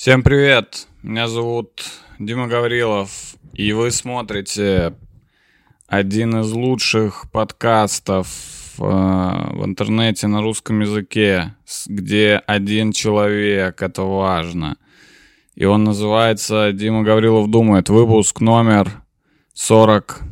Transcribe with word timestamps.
Всем 0.00 0.22
привет! 0.22 0.86
Меня 1.02 1.28
зовут 1.28 1.84
Дима 2.18 2.46
Гаврилов, 2.46 3.34
и 3.52 3.74
вы 3.74 3.90
смотрите 3.90 4.94
один 5.88 6.40
из 6.40 6.50
лучших 6.52 7.30
подкастов 7.30 8.26
э, 8.78 8.82
в 8.82 9.62
интернете 9.62 10.26
на 10.26 10.40
русском 10.40 10.80
языке, 10.80 11.54
где 11.86 12.42
один 12.46 12.92
человек, 12.92 13.82
это 13.82 14.00
важно. 14.00 14.78
И 15.54 15.66
он 15.66 15.84
называется 15.84 16.72
«Дима 16.72 17.02
Гаврилов 17.02 17.50
думает». 17.50 17.90
Выпуск 17.90 18.40
номер 18.40 19.02
40, 19.52 20.22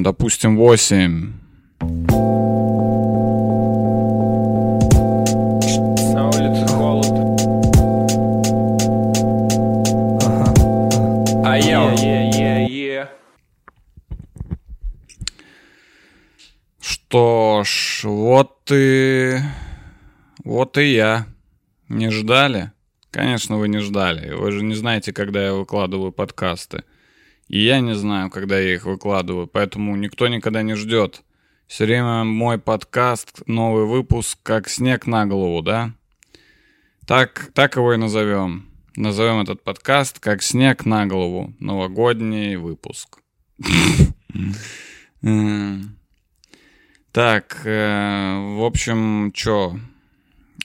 допустим, 0.00 0.56
8. 0.56 2.47
Что 17.08 17.62
ж, 17.64 18.02
вот 18.04 18.70
и... 18.70 19.38
Вот 20.44 20.76
и 20.76 20.92
я. 20.92 21.26
Не 21.88 22.10
ждали? 22.10 22.72
Конечно, 23.10 23.56
вы 23.56 23.68
не 23.70 23.78
ждали. 23.78 24.34
Вы 24.34 24.52
же 24.52 24.62
не 24.62 24.74
знаете, 24.74 25.14
когда 25.14 25.42
я 25.42 25.54
выкладываю 25.54 26.12
подкасты. 26.12 26.84
И 27.48 27.60
я 27.60 27.80
не 27.80 27.94
знаю, 27.94 28.28
когда 28.28 28.58
я 28.58 28.74
их 28.74 28.84
выкладываю, 28.84 29.46
поэтому 29.46 29.96
никто 29.96 30.28
никогда 30.28 30.60
не 30.60 30.74
ждет. 30.74 31.22
Все 31.66 31.86
время 31.86 32.24
мой 32.24 32.58
подкаст, 32.58 33.40
новый 33.46 33.86
выпуск, 33.86 34.38
как 34.42 34.68
снег 34.68 35.06
на 35.06 35.24
голову, 35.24 35.62
да? 35.62 35.94
Так, 37.06 37.52
так 37.54 37.76
его 37.76 37.94
и 37.94 37.96
назовем. 37.96 38.68
Назовем 38.96 39.40
этот 39.40 39.64
подкаст 39.64 40.18
как 40.20 40.42
снег 40.42 40.84
на 40.84 41.06
голову. 41.06 41.54
Новогодний 41.58 42.56
выпуск. 42.56 43.20
Так, 47.12 47.62
э, 47.64 48.54
в 48.56 48.62
общем, 48.62 49.32
чё? 49.32 49.78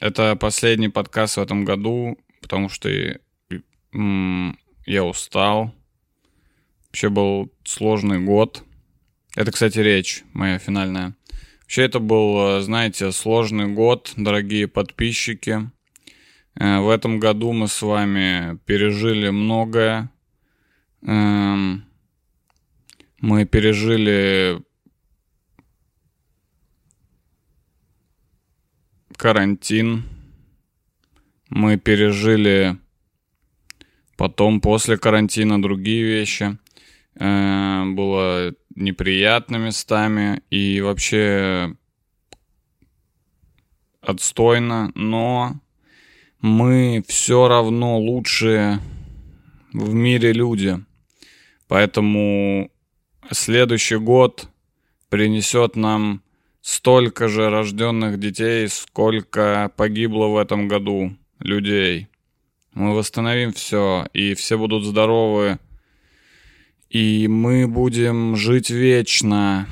Это 0.02 0.36
последний 0.36 0.90
подкаст 0.90 1.38
в 1.38 1.42
этом 1.42 1.64
году, 1.64 2.18
потому 2.42 2.68
что 2.68 2.90
я 2.90 5.04
устал. 5.06 5.74
Вообще 6.88 7.08
был 7.08 7.50
сложный 7.64 8.20
год. 8.20 8.66
Это, 9.38 9.54
кстати, 9.54 9.80
речь 9.80 10.26
моя 10.34 10.60
финальная. 10.60 11.16
Вообще 11.62 11.84
это 11.84 12.00
был, 12.00 12.58
э, 12.58 12.62
знаете, 12.62 13.14
сложный 13.14 13.68
год, 13.68 14.12
дорогие 14.18 14.68
подписчики. 14.68 15.72
Э, 16.60 16.80
в 16.80 16.90
этом 16.90 17.20
году 17.20 17.54
мы 17.54 17.70
с 17.70 17.82
вами 17.82 18.60
пережили 18.66 19.30
многое. 19.30 20.12
Эм, 21.04 21.86
мы 23.22 23.46
пережили 23.46 24.62
карантин. 29.18 30.04
Мы 31.50 31.78
пережили 31.78 32.78
потом 34.18 34.62
после 34.62 34.98
карантина 34.98 35.62
другие 35.62 36.04
вещи. 36.04 36.58
Э, 37.16 37.84
было 37.86 38.54
неприятно 38.76 39.58
местами 39.58 40.42
и 40.50 40.82
вообще 40.82 41.76
отстойно, 44.02 44.92
но 44.96 45.60
мы 46.42 47.04
все 47.08 47.48
равно 47.48 48.00
лучшие 48.00 48.80
в 49.72 49.94
мире 49.94 50.34
люди. 50.34 50.84
Поэтому 51.68 52.72
следующий 53.32 53.98
год 53.98 54.48
принесет 55.10 55.76
нам 55.76 56.23
столько 56.64 57.28
же 57.28 57.50
рожденных 57.50 58.18
детей, 58.18 58.70
сколько 58.70 59.70
погибло 59.76 60.28
в 60.28 60.38
этом 60.38 60.70
году 60.70 61.16
людей. 61.40 62.08
Мы 62.74 62.96
восстановим 62.96 63.52
все, 63.52 64.08
и 64.14 64.34
все 64.34 64.58
будут 64.58 64.86
здоровы, 64.86 65.60
и 66.90 67.28
мы 67.28 67.68
будем 67.68 68.38
жить 68.38 68.70
вечно. 68.70 69.68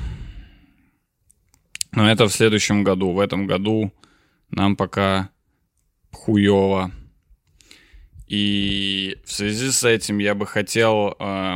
Но 1.92 2.10
это 2.10 2.28
в 2.28 2.32
следующем 2.32 2.84
году. 2.84 3.12
В 3.12 3.20
этом 3.20 3.46
году 3.46 3.90
нам 4.50 4.76
пока 4.76 5.30
хуево. 6.10 6.92
И 8.28 9.16
в 9.24 9.32
связи 9.32 9.70
с 9.70 9.82
этим 9.82 10.18
я 10.18 10.34
бы 10.34 10.46
хотел 10.46 11.16
э, 11.18 11.54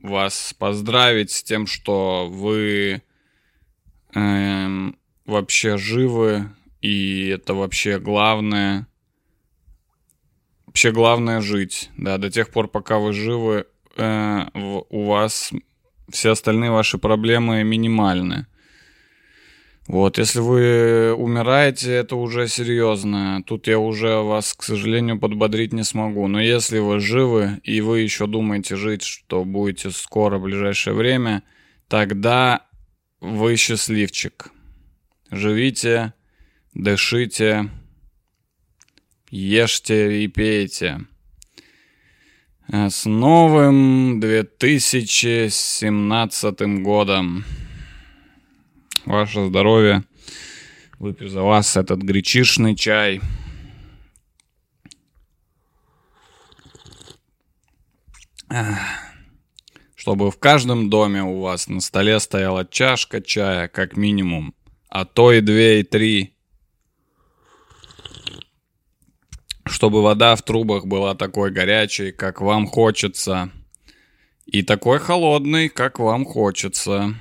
вас 0.00 0.54
поздравить 0.58 1.30
с 1.30 1.42
тем, 1.42 1.66
что 1.66 2.28
вы 2.30 3.02
эм, 4.16 4.96
вообще 5.26 5.76
живы, 5.76 6.50
и 6.80 7.28
это 7.28 7.54
вообще 7.54 7.98
главное. 7.98 8.86
Вообще 10.66 10.90
главное 10.90 11.40
жить, 11.40 11.90
да, 11.96 12.18
до 12.18 12.30
тех 12.30 12.50
пор, 12.50 12.68
пока 12.68 12.98
вы 12.98 13.12
живы, 13.12 13.66
э, 13.96 14.46
у 14.90 15.04
вас 15.04 15.52
все 16.10 16.30
остальные 16.30 16.70
ваши 16.70 16.98
проблемы 16.98 17.62
минимальны. 17.64 18.46
Вот, 19.86 20.18
если 20.18 20.40
вы 20.40 21.14
умираете, 21.14 21.92
это 21.92 22.16
уже 22.16 22.48
серьезно. 22.48 23.42
Тут 23.46 23.68
я 23.68 23.78
уже 23.78 24.16
вас, 24.16 24.52
к 24.52 24.64
сожалению, 24.64 25.20
подбодрить 25.20 25.72
не 25.72 25.84
смогу. 25.84 26.26
Но 26.26 26.40
если 26.40 26.80
вы 26.80 26.98
живы 26.98 27.60
и 27.62 27.80
вы 27.80 28.00
еще 28.00 28.26
думаете 28.26 28.74
жить, 28.74 29.02
что 29.02 29.44
будете 29.44 29.90
скоро, 29.90 30.38
в 30.38 30.42
ближайшее 30.42 30.94
время, 30.94 31.44
тогда 31.86 32.65
вы 33.26 33.56
счастливчик. 33.56 34.52
Живите, 35.30 36.12
дышите, 36.74 37.70
ешьте 39.30 40.22
и 40.22 40.28
пейте. 40.28 41.00
Э, 42.68 42.88
с 42.88 43.04
новым 43.04 44.20
2017 44.20 46.82
годом. 46.82 47.44
Ваше 49.04 49.46
здоровье. 49.46 50.04
Выпью 51.00 51.28
за 51.28 51.42
вас 51.42 51.76
этот 51.76 52.02
гречишный 52.02 52.76
чай. 52.76 53.20
Ах 58.48 59.05
чтобы 60.06 60.30
в 60.30 60.38
каждом 60.38 60.88
доме 60.88 61.24
у 61.24 61.40
вас 61.40 61.66
на 61.66 61.80
столе 61.80 62.20
стояла 62.20 62.64
чашка 62.64 63.20
чая, 63.20 63.66
как 63.66 63.96
минимум, 63.96 64.54
а 64.88 65.04
то 65.04 65.32
и 65.32 65.40
две, 65.40 65.80
и 65.80 65.82
три. 65.82 66.36
Чтобы 69.64 70.04
вода 70.04 70.36
в 70.36 70.42
трубах 70.42 70.86
была 70.86 71.16
такой 71.16 71.50
горячей, 71.50 72.12
как 72.12 72.40
вам 72.40 72.68
хочется, 72.68 73.50
и 74.44 74.62
такой 74.62 75.00
холодной, 75.00 75.68
как 75.68 75.98
вам 75.98 76.24
хочется. 76.24 77.16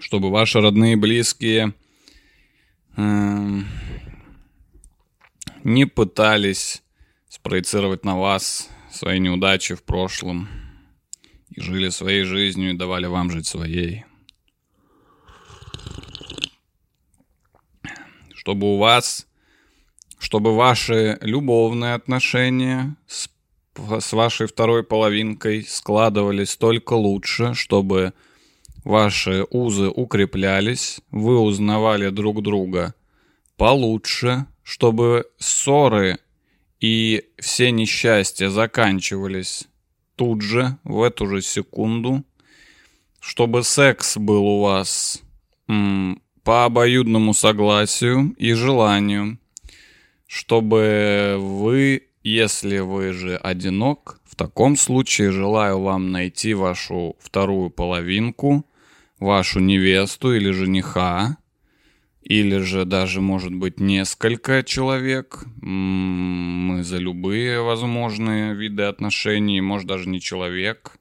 Чтобы 0.00 0.30
ваши 0.30 0.60
родные 0.60 0.98
близкие 0.98 1.72
э, 2.94 3.60
не 5.64 5.86
пытались 5.86 6.82
спроецировать 7.28 8.04
на 8.04 8.18
вас 8.18 8.68
свои 8.90 9.18
неудачи 9.18 9.74
в 9.74 9.82
прошлом 9.82 10.48
и 11.50 11.60
жили 11.60 11.90
своей 11.90 12.24
жизнью 12.24 12.70
и 12.70 12.76
давали 12.76 13.06
вам 13.06 13.30
жить 13.30 13.46
своей. 13.46 14.04
Чтобы 18.34 18.74
у 18.74 18.78
вас, 18.78 19.26
чтобы 20.18 20.56
ваши 20.56 21.18
любовные 21.20 21.94
отношения 21.94 22.96
с, 23.06 23.28
с 23.76 24.12
вашей 24.12 24.46
второй 24.46 24.84
половинкой 24.84 25.64
складывались 25.64 26.56
только 26.56 26.94
лучше, 26.94 27.52
чтобы 27.54 28.14
ваши 28.84 29.44
узы 29.50 29.88
укреплялись, 29.88 31.00
вы 31.10 31.38
узнавали 31.38 32.08
друг 32.08 32.42
друга 32.42 32.94
получше, 33.56 34.46
чтобы 34.62 35.26
ссоры 35.38 36.18
и 36.80 37.24
все 37.38 37.70
несчастья 37.70 38.48
заканчивались 38.50 39.68
тут 40.16 40.42
же, 40.42 40.76
в 40.84 41.02
эту 41.02 41.26
же 41.26 41.42
секунду, 41.42 42.24
чтобы 43.20 43.62
секс 43.64 44.16
был 44.16 44.44
у 44.46 44.62
вас 44.62 45.22
м, 45.68 46.20
по 46.42 46.64
обоюдному 46.64 47.34
согласию 47.34 48.34
и 48.38 48.52
желанию, 48.52 49.38
чтобы 50.26 51.36
вы, 51.38 52.08
если 52.22 52.78
вы 52.78 53.12
же 53.12 53.36
одинок, 53.36 54.20
в 54.24 54.34
таком 54.36 54.76
случае 54.76 55.30
желаю 55.30 55.80
вам 55.80 56.12
найти 56.12 56.54
вашу 56.54 57.16
вторую 57.18 57.70
половинку, 57.70 58.64
вашу 59.18 59.60
невесту 59.60 60.34
или 60.34 60.50
жениха, 60.50 61.38
или 62.28 62.58
же 62.58 62.84
даже, 62.84 63.22
может 63.22 63.54
быть, 63.54 63.80
несколько 63.80 64.62
человек. 64.62 65.46
Мы 65.62 66.84
за 66.84 66.98
любые 66.98 67.62
возможные 67.62 68.54
виды 68.54 68.82
отношений, 68.82 69.62
может, 69.62 69.88
даже 69.88 70.10
не 70.10 70.20
человек. 70.20 70.98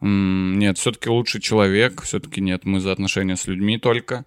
Нет, 0.00 0.78
все-таки 0.78 1.08
лучше 1.08 1.40
человек, 1.40 2.02
все-таки 2.02 2.40
нет, 2.40 2.64
мы 2.66 2.78
за 2.78 2.92
отношения 2.92 3.34
с 3.34 3.48
людьми 3.48 3.78
только. 3.78 4.26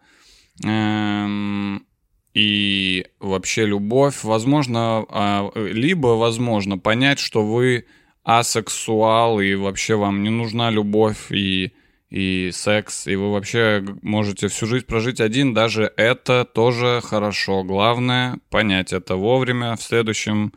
Эм, 0.66 1.86
и 2.34 3.06
вообще 3.22 3.66
любовь, 3.66 4.24
возможно, 4.24 5.06
а, 5.08 5.50
либо 5.56 6.08
возможно 6.08 6.78
понять, 6.78 7.20
что 7.20 7.46
вы 7.46 7.86
асексуал, 8.24 9.40
и 9.40 9.56
вообще 9.56 9.96
вам 9.96 10.24
не 10.24 10.30
нужна 10.30 10.72
любовь, 10.72 11.32
и 11.32 11.72
и 12.10 12.52
секс, 12.54 13.08
и 13.08 13.16
вы 13.16 13.32
вообще 13.32 13.84
можете 14.02 14.48
всю 14.48 14.66
жизнь 14.66 14.86
прожить 14.86 15.20
один, 15.20 15.54
даже 15.54 15.92
это 15.98 16.46
тоже 16.46 17.02
хорошо. 17.04 17.64
Главное 17.64 18.40
понять 18.50 18.94
это 18.94 19.16
вовремя 19.16 19.76
в 19.76 19.82
следующем 19.82 20.54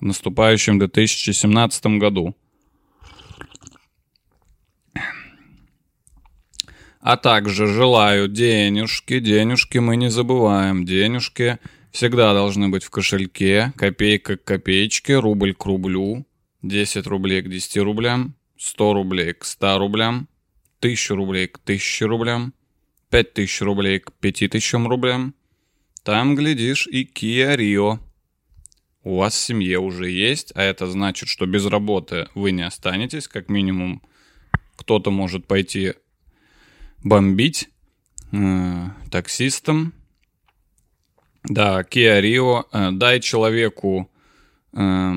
наступающем 0.00 0.78
2017 0.78 1.86
году. 1.98 2.36
А 7.00 7.16
также 7.18 7.66
желаю 7.66 8.28
денежки, 8.28 9.18
денежки 9.18 9.78
мы 9.78 9.96
не 9.96 10.08
забываем, 10.08 10.86
денежки 10.86 11.58
всегда 11.90 12.32
должны 12.32 12.70
быть 12.70 12.82
в 12.82 12.90
кошельке, 12.90 13.72
копейка 13.76 14.36
к 14.36 14.44
копеечке, 14.44 15.18
рубль 15.18 15.54
к 15.54 15.66
рублю, 15.66 16.26
10 16.62 17.06
рублей 17.06 17.42
к 17.42 17.50
10 17.50 17.76
рублям, 17.78 18.36
100 18.56 18.94
рублей 18.94 19.34
к 19.34 19.44
100 19.44 19.78
рублям, 19.78 20.28
1000 20.84 21.14
рублей 21.14 21.48
к 21.48 21.58
1000 21.64 22.06
рублям, 22.06 22.52
5000 23.08 23.62
рублей 23.62 24.00
к 24.00 24.12
5000 24.12 24.74
рублям. 24.86 25.34
Там, 26.02 26.34
глядишь, 26.34 26.86
и 26.86 27.04
Kia 27.04 27.56
Rio. 27.56 27.98
У 29.02 29.16
вас 29.16 29.34
в 29.34 29.40
семье 29.40 29.78
уже 29.78 30.10
есть, 30.10 30.52
а 30.54 30.62
это 30.62 30.86
значит, 30.86 31.30
что 31.30 31.46
без 31.46 31.64
работы 31.64 32.28
вы 32.34 32.52
не 32.52 32.62
останетесь. 32.62 33.28
Как 33.28 33.48
минимум, 33.48 34.02
кто-то 34.76 35.10
может 35.10 35.46
пойти 35.46 35.94
бомбить 37.02 37.70
э, 38.32 38.86
таксистом. 39.10 39.94
Да, 41.44 41.80
Kia 41.80 42.20
Rio. 42.20 42.64
Э, 42.72 42.90
дай 42.92 43.20
человеку... 43.20 44.10
Э, 44.74 45.12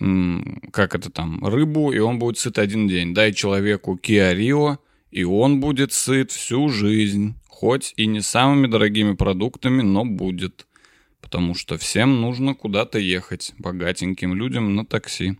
как 0.00 0.94
это 0.94 1.10
там, 1.10 1.44
рыбу, 1.44 1.92
и 1.92 1.98
он 1.98 2.18
будет 2.18 2.38
сыт 2.38 2.58
один 2.58 2.88
день. 2.88 3.12
Дай 3.12 3.34
человеку 3.34 3.98
Rio, 4.02 4.78
и 5.10 5.24
он 5.24 5.60
будет 5.60 5.92
сыт 5.92 6.30
всю 6.30 6.70
жизнь. 6.70 7.34
Хоть 7.48 7.92
и 7.96 8.06
не 8.06 8.22
самыми 8.22 8.66
дорогими 8.66 9.12
продуктами, 9.12 9.82
но 9.82 10.06
будет. 10.06 10.66
Потому 11.20 11.54
что 11.54 11.76
всем 11.76 12.22
нужно 12.22 12.54
куда-то 12.54 12.98
ехать, 12.98 13.52
богатеньким 13.58 14.34
людям 14.34 14.74
на 14.74 14.86
такси. 14.86 15.36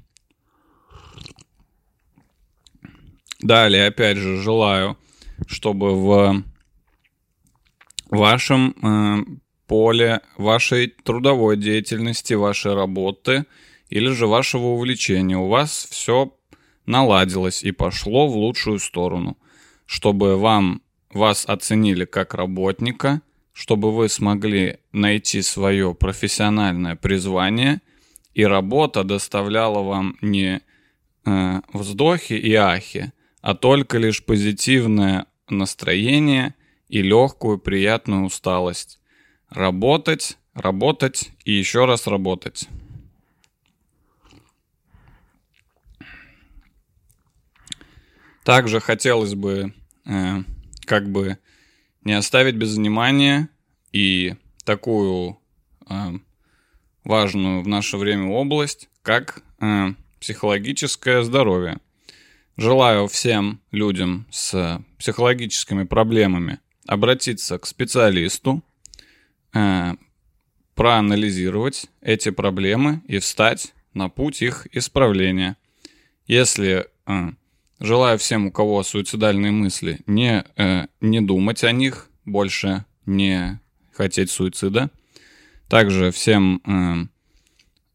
Далее, 3.41 3.87
опять 3.87 4.19
же, 4.19 4.37
желаю, 4.37 4.99
чтобы 5.47 5.95
в 5.95 6.45
вашем 8.11 8.75
э, 8.83 9.25
поле 9.67 10.21
вашей 10.37 10.89
трудовой 10.89 11.57
деятельности, 11.57 12.35
вашей 12.35 12.75
работы– 12.75 13.47
или 13.91 14.09
же 14.13 14.27
вашего 14.27 14.69
увлечения, 14.69 15.37
у 15.37 15.49
вас 15.49 15.87
все 15.91 16.33
наладилось 16.87 17.63
и 17.63 17.73
пошло 17.73 18.29
в 18.29 18.37
лучшую 18.37 18.79
сторону, 18.79 19.37
чтобы 19.85 20.39
вам, 20.39 20.83
вас 21.13 21.45
оценили 21.47 22.05
как 22.05 22.35
работника, 22.35 23.21
чтобы 23.53 23.93
вы 23.93 24.09
смогли 24.09 24.79
найти 24.93 25.43
свое 25.43 25.95
профессиональное 25.95 26.97
призвание, 26.97 27.83
и 28.33 28.45
работа 28.45 29.03
доставляла 29.03 29.83
вам 29.83 30.17
не 30.23 30.61
э, 31.27 31.61
вздохи 31.73 32.35
и 32.35 32.55
ахи, 32.55 33.13
а 33.43 33.55
только 33.55 33.99
лишь 33.99 34.25
позитивное 34.25 35.27
настроение 35.49 36.55
и 36.89 37.03
легкую 37.03 37.59
приятную 37.59 38.25
усталость. 38.25 39.01
Работать, 39.49 40.39
работать 40.55 41.33
и 41.45 41.53
еще 41.53 41.87
раз 41.87 42.07
работать. 42.07 42.69
Также 48.51 48.81
хотелось 48.81 49.37
бы 49.37 49.73
э, 50.07 50.39
как 50.85 51.09
бы 51.09 51.39
не 52.03 52.15
оставить 52.15 52.57
без 52.57 52.77
внимания 52.77 53.49
и 53.93 54.35
такую 54.65 55.39
э, 55.89 55.95
важную 57.05 57.63
в 57.63 57.69
наше 57.69 57.97
время 57.97 58.27
область, 58.27 58.89
как 59.03 59.45
э, 59.61 59.91
психологическое 60.19 61.23
здоровье. 61.23 61.79
Желаю 62.57 63.07
всем 63.07 63.61
людям 63.71 64.27
с 64.33 64.83
психологическими 64.99 65.85
проблемами 65.85 66.59
обратиться 66.89 67.57
к 67.57 67.67
специалисту, 67.67 68.65
э, 69.55 69.95
проанализировать 70.75 71.87
эти 72.01 72.31
проблемы 72.31 73.01
и 73.07 73.21
встать 73.21 73.75
на 73.95 74.09
путь 74.09 74.43
их 74.43 74.67
исправления. 74.73 75.57
Если 76.27 76.89
э, 77.07 77.31
Желаю 77.81 78.19
всем, 78.19 78.47
у 78.47 78.53
кого 78.53 78.83
суицидальные 78.83 79.53
мысли, 79.53 80.01
не, 80.07 80.45
э, 80.57 80.87
не 81.01 81.23
думать 81.23 81.65
о 81.65 81.73
них, 81.73 82.11
больше 82.27 82.85
не 83.07 83.59
хотеть 83.93 84.31
суицида. 84.31 84.91
Также 85.67 86.11
всем 86.11 87.09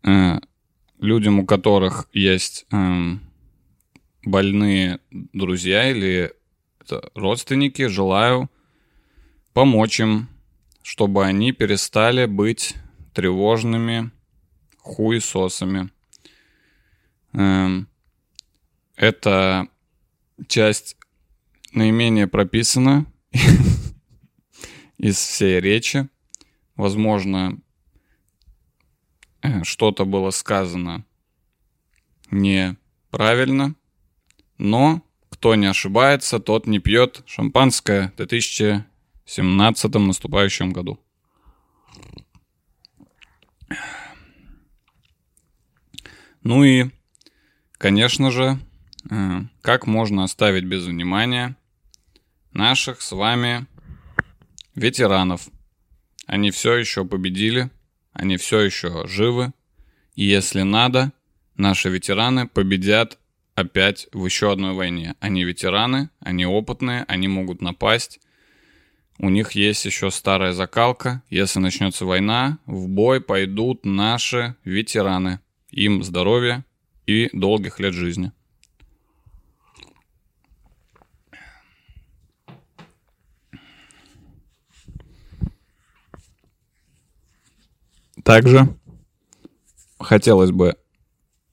э, 0.03 0.09
э, 0.09 0.39
людям, 0.99 1.37
у 1.37 1.45
которых 1.45 2.09
есть 2.13 2.65
э, 2.71 3.17
больные 4.23 5.01
друзья 5.11 5.91
или 5.91 6.33
родственники, 7.13 7.85
желаю 7.85 8.49
помочь 9.53 9.99
им, 9.99 10.29
чтобы 10.81 11.25
они 11.25 11.51
перестали 11.51 12.25
быть 12.25 12.73
тревожными 13.13 14.09
хуесосами. 14.79 15.91
Э, 17.33 17.83
это 18.95 19.67
часть 20.47 20.97
наименее 21.71 22.27
прописана 22.27 23.05
из 24.97 25.17
всей 25.17 25.59
речи. 25.59 26.07
Возможно, 26.75 27.59
э, 29.41 29.63
что-то 29.63 30.05
было 30.05 30.31
сказано 30.31 31.05
неправильно, 32.31 33.75
но 34.57 35.01
кто 35.29 35.55
не 35.55 35.67
ошибается, 35.67 36.39
тот 36.39 36.67
не 36.67 36.79
пьет 36.79 37.23
шампанское 37.25 38.09
в 38.09 38.15
2017 38.17 39.93
наступающем 39.95 40.71
году. 40.71 40.99
Ну 46.41 46.63
и, 46.63 46.91
конечно 47.77 48.31
же, 48.31 48.59
как 49.61 49.87
можно 49.87 50.23
оставить 50.23 50.65
без 50.65 50.85
внимания 50.85 51.55
наших 52.51 53.01
с 53.01 53.11
вами 53.11 53.67
ветеранов. 54.75 55.47
Они 56.25 56.51
все 56.51 56.75
еще 56.75 57.05
победили, 57.05 57.69
они 58.13 58.37
все 58.37 58.61
еще 58.61 59.05
живы. 59.07 59.53
И 60.15 60.23
если 60.23 60.61
надо, 60.61 61.11
наши 61.55 61.89
ветераны 61.89 62.47
победят 62.47 63.19
опять 63.55 64.07
в 64.11 64.25
еще 64.25 64.51
одной 64.51 64.73
войне. 64.73 65.15
Они 65.19 65.43
ветераны, 65.43 66.09
они 66.19 66.45
опытные, 66.45 67.05
они 67.07 67.27
могут 67.27 67.61
напасть. 67.61 68.19
У 69.17 69.29
них 69.29 69.51
есть 69.53 69.85
еще 69.85 70.11
старая 70.11 70.51
закалка. 70.51 71.23
Если 71.29 71.59
начнется 71.59 72.05
война, 72.05 72.59
в 72.65 72.89
бой 72.89 73.21
пойдут 73.21 73.85
наши 73.85 74.55
ветераны. 74.65 75.39
Им 75.71 76.03
здоровья 76.03 76.65
и 77.05 77.29
долгих 77.33 77.79
лет 77.79 77.93
жизни. 77.93 78.31
Также 88.25 88.75
хотелось 89.99 90.49
бы 90.49 90.75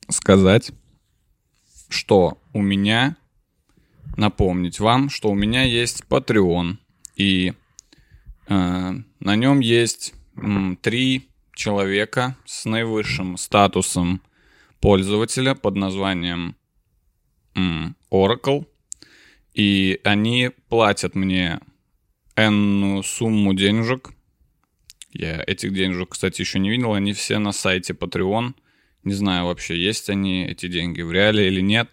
сказать, 0.09 0.73
что 1.91 2.38
у 2.55 2.62
меня, 2.62 3.17
напомнить 4.17 4.81
вам, 4.81 5.11
что 5.11 5.29
у 5.29 5.35
меня 5.35 5.64
есть 5.64 6.05
Patreon, 6.09 6.79
и 7.14 7.52
э, 8.49 8.95
на 9.21 9.37
нем 9.37 9.61
есть 9.61 10.14
три 10.81 11.29
человека 11.55 12.38
с 12.47 12.64
наивысшим 12.64 13.37
статусом 13.37 14.23
пользователя 14.81 15.55
под 15.55 15.76
названием 15.76 16.57
Oracle, 18.11 18.67
и 19.52 20.00
они 20.05 20.50
платят 20.71 21.14
мне 21.14 21.61
энную 22.35 23.02
сумму 23.02 23.52
денежек. 23.52 24.12
Я 25.12 25.42
этих 25.47 25.73
денежек, 25.73 26.11
кстати, 26.11 26.40
еще 26.40 26.59
не 26.59 26.71
видел. 26.71 26.95
Они 26.95 27.12
все 27.12 27.38
на 27.38 27.52
сайте 27.52 27.92
Patreon. 27.92 28.54
Не 29.04 29.14
знаю 29.14 29.47
вообще, 29.47 29.76
есть 29.76 30.09
они, 30.11 30.47
эти 30.47 30.69
деньги 30.69 31.02
в 31.02 31.12
реале 31.12 31.49
или 31.49 31.61
нет. 31.61 31.88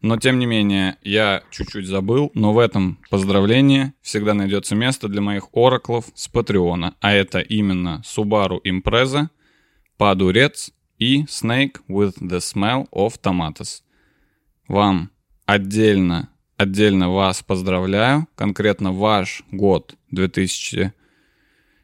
Но, 0.00 0.16
тем 0.16 0.40
не 0.40 0.46
менее, 0.46 0.96
я 1.02 1.44
чуть-чуть 1.52 1.86
забыл, 1.86 2.32
но 2.34 2.52
в 2.52 2.58
этом 2.58 2.98
поздравлении 3.08 3.92
всегда 4.02 4.34
найдется 4.34 4.74
место 4.74 5.08
для 5.08 5.20
моих 5.20 5.48
ораклов 5.52 6.06
с 6.14 6.26
Патреона. 6.26 6.96
А 7.00 7.12
это 7.12 7.38
именно 7.38 8.02
Subaru 8.04 8.60
Impreza, 8.64 9.28
Падурец 9.96 10.72
и 10.98 11.22
Snake 11.22 11.76
with 11.88 12.14
the 12.20 12.38
Smell 12.38 12.88
of 12.90 13.20
Tomatoes. 13.22 13.82
Вам 14.66 15.12
отдельно, 15.46 16.30
отдельно 16.56 17.10
вас 17.10 17.44
поздравляю. 17.44 18.26
Конкретно 18.34 18.92
ваш 18.92 19.44
год 19.52 19.94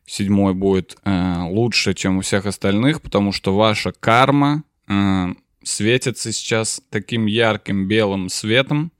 2007 0.08 0.52
будет 0.54 0.96
э, 1.04 1.42
лучше, 1.48 1.94
чем 1.94 2.18
у 2.18 2.20
всех 2.22 2.46
остальных, 2.46 3.02
потому 3.02 3.32
что 3.32 3.54
ваша 3.54 3.92
карма 3.92 4.64
э, 4.88 5.26
светится 5.62 6.32
сейчас 6.32 6.80
таким 6.90 7.26
ярким 7.26 7.86
белым 7.86 8.28
светом, 8.28 8.90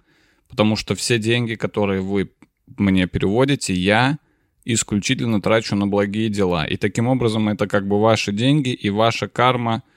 потому 0.48 0.76
что 0.76 0.94
все 0.94 1.18
деньги, 1.18 1.54
которые 1.54 2.02
вы 2.02 2.30
мне 2.76 3.06
переводите, 3.06 3.72
я 3.72 4.18
исключительно 4.64 5.40
трачу 5.40 5.74
на 5.76 5.86
благие 5.86 6.28
дела. 6.28 6.66
И 6.66 6.76
таким 6.76 7.08
образом 7.08 7.48
это 7.48 7.66
как 7.66 7.88
бы 7.88 8.00
ваши 8.00 8.32
деньги 8.32 8.70
и 8.70 8.90
ваша 8.90 9.28
карма– 9.28 9.82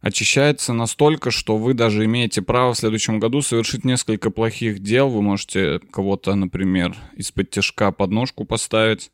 очищается 0.00 0.72
настолько, 0.72 1.30
что 1.30 1.56
вы 1.56 1.74
даже 1.74 2.04
имеете 2.04 2.42
право 2.42 2.72
в 2.72 2.78
следующем 2.78 3.20
году 3.20 3.42
совершить 3.42 3.84
несколько 3.84 4.30
плохих 4.30 4.80
дел. 4.80 5.08
Вы 5.08 5.22
можете 5.22 5.78
кого-то, 5.90 6.34
например, 6.34 6.96
из-под 7.14 7.50
тяжка 7.50 7.92
подножку 7.92 8.44
поставить 8.44 9.10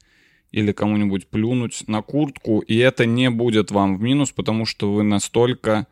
или 0.53 0.73
кому-нибудь 0.73 1.29
плюнуть 1.29 1.85
на 1.87 2.03
куртку, 2.03 2.61
и 2.61 2.77
это 2.77 3.07
не 3.07 3.31
будет 3.31 3.71
вам 3.71 3.97
в 3.97 4.01
минус, 4.01 4.33
потому 4.33 4.65
что 4.65 4.93
вы 4.93 5.03
настолько 5.03 5.87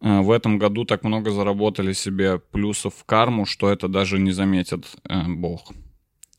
э, 0.00 0.20
в 0.20 0.30
этом 0.30 0.58
году 0.58 0.84
так 0.84 1.04
много 1.04 1.30
заработали 1.30 1.92
себе 1.92 2.38
плюсов 2.38 2.94
в 2.94 3.04
карму, 3.04 3.46
что 3.46 3.70
это 3.70 3.88
даже 3.88 4.18
не 4.18 4.32
заметит 4.32 4.86
э, 5.08 5.22
Бог. 5.28 5.72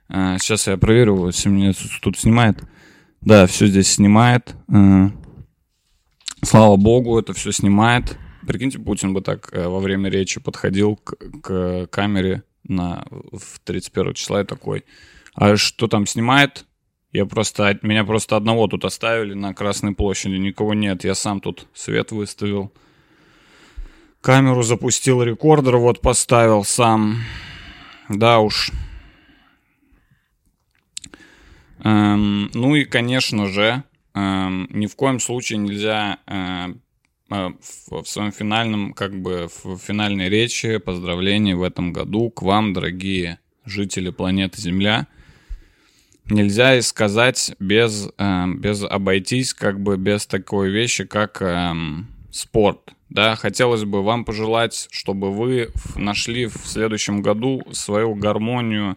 А, 0.09 0.39
сейчас 0.39 0.69
я 0.69 0.79
проверю, 0.79 1.27
если 1.27 1.51
меня 1.51 1.75
тут 2.01 2.19
снимает. 2.19 2.65
Да, 3.21 3.47
все 3.47 3.67
здесь 3.67 3.93
снимает. 3.93 4.55
Слава 6.43 6.77
богу, 6.77 7.19
это 7.19 7.33
все 7.33 7.53
снимает. 7.53 8.19
Прикиньте, 8.47 8.79
Путин 8.79 9.13
бы 9.13 9.21
так 9.21 9.49
э, 9.53 9.67
во 9.67 9.81
время 9.81 10.11
речи 10.11 10.41
подходил 10.41 10.97
к, 10.97 11.17
к 11.43 11.87
камере 11.89 12.45
на, 12.65 13.05
в 13.11 13.59
31 13.65 14.15
числа 14.15 14.43
и 14.43 14.45
такой, 14.45 14.85
а 15.35 15.57
что 15.57 15.89
там 15.89 16.07
снимает? 16.07 16.65
Я 17.13 17.27
просто, 17.27 17.79
меня 17.83 18.05
просто 18.05 18.37
одного 18.37 18.69
тут 18.69 18.85
оставили 18.85 19.35
на 19.35 19.55
Красной 19.55 19.95
площади, 19.95 20.35
никого 20.35 20.75
нет, 20.75 21.05
я 21.05 21.15
сам 21.15 21.41
тут 21.41 21.67
свет 21.75 22.13
выставил. 22.13 22.73
Камеру 24.21 24.63
запустил 24.63 25.23
рекордер, 25.23 25.77
вот 25.77 26.01
поставил 26.01 26.65
сам. 26.65 27.23
Да 28.09 28.41
уж. 28.41 28.71
Эм, 31.85 32.51
ну 32.55 32.75
и, 32.75 32.85
конечно 32.85 33.47
же, 33.47 33.85
ни 34.17 34.87
в 34.87 34.97
коем 34.97 35.21
случае 35.21 35.59
нельзя 35.59 36.19
э, 36.27 36.75
э, 37.31 37.51
в, 37.91 38.05
своем 38.07 38.33
финальном, 38.33 38.95
как 38.95 39.15
бы 39.15 39.49
в 39.63 39.77
финальной 39.77 40.31
речи 40.31 40.79
поздравлений 40.79 41.53
в 41.53 41.63
этом 41.63 41.93
году 41.93 42.31
к 42.31 42.41
вам, 42.41 42.73
дорогие 42.73 43.41
жители 43.67 44.09
планеты 44.11 44.61
Земля, 44.61 45.07
нельзя 46.31 46.77
и 46.77 46.81
сказать 46.81 47.55
без, 47.59 48.09
э, 48.17 48.47
без 48.57 48.85
обойтись, 48.85 49.53
как 49.53 49.81
бы 49.81 49.99
без 49.99 50.27
такой 50.27 50.71
вещи, 50.71 51.05
как 51.05 51.43
э, 51.43 51.75
спорт. 52.31 52.95
Да, 53.11 53.37
хотелось 53.37 53.85
бы 53.85 54.03
вам 54.03 54.25
пожелать, 54.25 54.89
чтобы 54.91 55.31
вы 55.31 55.71
нашли 55.95 56.47
в 56.47 56.57
следующем 56.65 57.21
году 57.21 57.63
свою 57.71 58.15
гармонию 58.15 58.97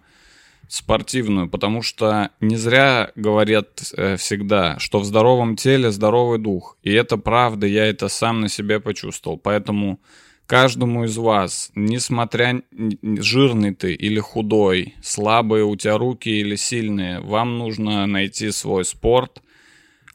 спортивную, 0.70 1.50
потому 1.50 1.82
что 1.82 2.30
не 2.40 2.56
зря 2.56 3.12
говорят 3.16 3.92
э, 3.98 4.16
всегда, 4.16 4.80
что 4.80 5.00
в 5.00 5.04
здоровом 5.04 5.56
теле 5.56 5.92
здоровый 5.92 6.40
дух. 6.40 6.78
И 6.84 6.94
это 6.94 7.18
правда, 7.18 7.68
я 7.68 7.86
это 7.88 8.08
сам 8.08 8.40
на 8.40 8.50
себе 8.50 8.80
почувствовал. 8.80 9.38
Поэтому 9.38 10.00
каждому 10.46 11.04
из 11.04 11.18
вас, 11.18 11.72
несмотря 11.76 12.62
жирный 13.02 13.74
ты 13.74 13.94
или 13.94 14.20
худой, 14.20 14.96
слабые 15.02 15.66
у 15.66 15.76
тебя 15.76 15.98
руки 15.98 16.30
или 16.30 16.56
сильные, 16.56 17.20
вам 17.20 17.58
нужно 17.58 18.06
найти 18.06 18.52
свой 18.52 18.86
спорт– 18.86 19.42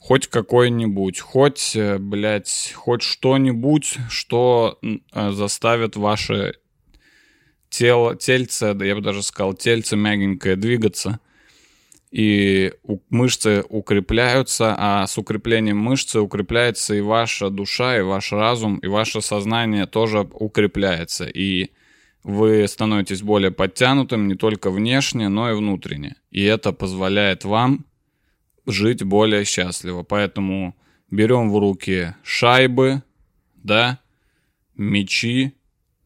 хоть 0.04 0.26
какой-нибудь, 0.26 1.18
хоть, 1.18 1.74
э, 1.74 1.96
блядь, 1.98 2.74
хоть 2.76 3.00
что-нибудь, 3.00 3.96
что 4.10 4.78
э, 4.82 5.30
заставит 5.30 5.96
ваше 5.96 6.56
тело, 7.74 8.14
тельце, 8.14 8.72
да 8.74 8.84
я 8.84 8.94
бы 8.94 9.00
даже 9.00 9.22
сказал, 9.22 9.54
тельце 9.54 9.96
мягенькое 9.96 10.54
двигаться, 10.54 11.18
и 12.12 12.72
мышцы 13.10 13.64
укрепляются, 13.68 14.76
а 14.78 15.06
с 15.06 15.18
укреплением 15.18 15.78
мышцы 15.78 16.20
укрепляется 16.20 16.94
и 16.94 17.00
ваша 17.00 17.50
душа, 17.50 17.98
и 17.98 18.02
ваш 18.02 18.30
разум, 18.30 18.78
и 18.78 18.86
ваше 18.86 19.20
сознание 19.20 19.86
тоже 19.86 20.20
укрепляется, 20.20 21.24
и 21.24 21.72
вы 22.22 22.66
становитесь 22.68 23.22
более 23.22 23.50
подтянутым 23.50 24.28
не 24.28 24.36
только 24.36 24.70
внешне, 24.70 25.28
но 25.28 25.50
и 25.50 25.54
внутренне. 25.54 26.14
И 26.30 26.42
это 26.44 26.72
позволяет 26.72 27.44
вам 27.44 27.84
жить 28.66 29.02
более 29.02 29.44
счастливо. 29.44 30.04
Поэтому 30.04 30.74
берем 31.10 31.50
в 31.50 31.58
руки 31.58 32.14
шайбы, 32.22 33.02
да, 33.56 33.98
мечи, 34.74 35.52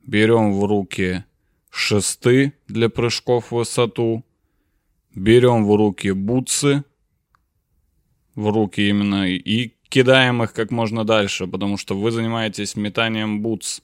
берем 0.04 0.54
в 0.54 0.64
руки 0.64 1.24
шесты 1.70 2.54
для 2.66 2.88
прыжков 2.88 3.50
в 3.50 3.56
высоту, 3.56 4.24
берем 5.14 5.66
в 5.66 5.74
руки 5.76 6.10
бутсы, 6.10 6.84
в 8.34 8.48
руки 8.48 8.88
именно, 8.88 9.28
и 9.28 9.72
кидаем 9.88 10.42
их 10.42 10.52
как 10.52 10.70
можно 10.70 11.04
дальше, 11.04 11.46
потому 11.46 11.76
что 11.76 11.98
вы 11.98 12.10
занимаетесь 12.10 12.76
метанием 12.76 13.40
бутс. 13.42 13.80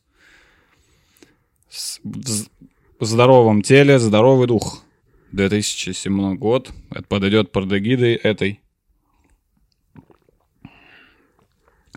В 1.71 3.05
здоровом 3.05 3.63
теле 3.63 3.99
здоровый 3.99 4.47
дух. 4.47 4.85
2007 5.33 6.37
год. 6.37 6.71
Это 6.91 7.03
подойдет 7.03 7.51
под 7.51 7.73
эгидой 7.73 8.15
этой 8.15 8.61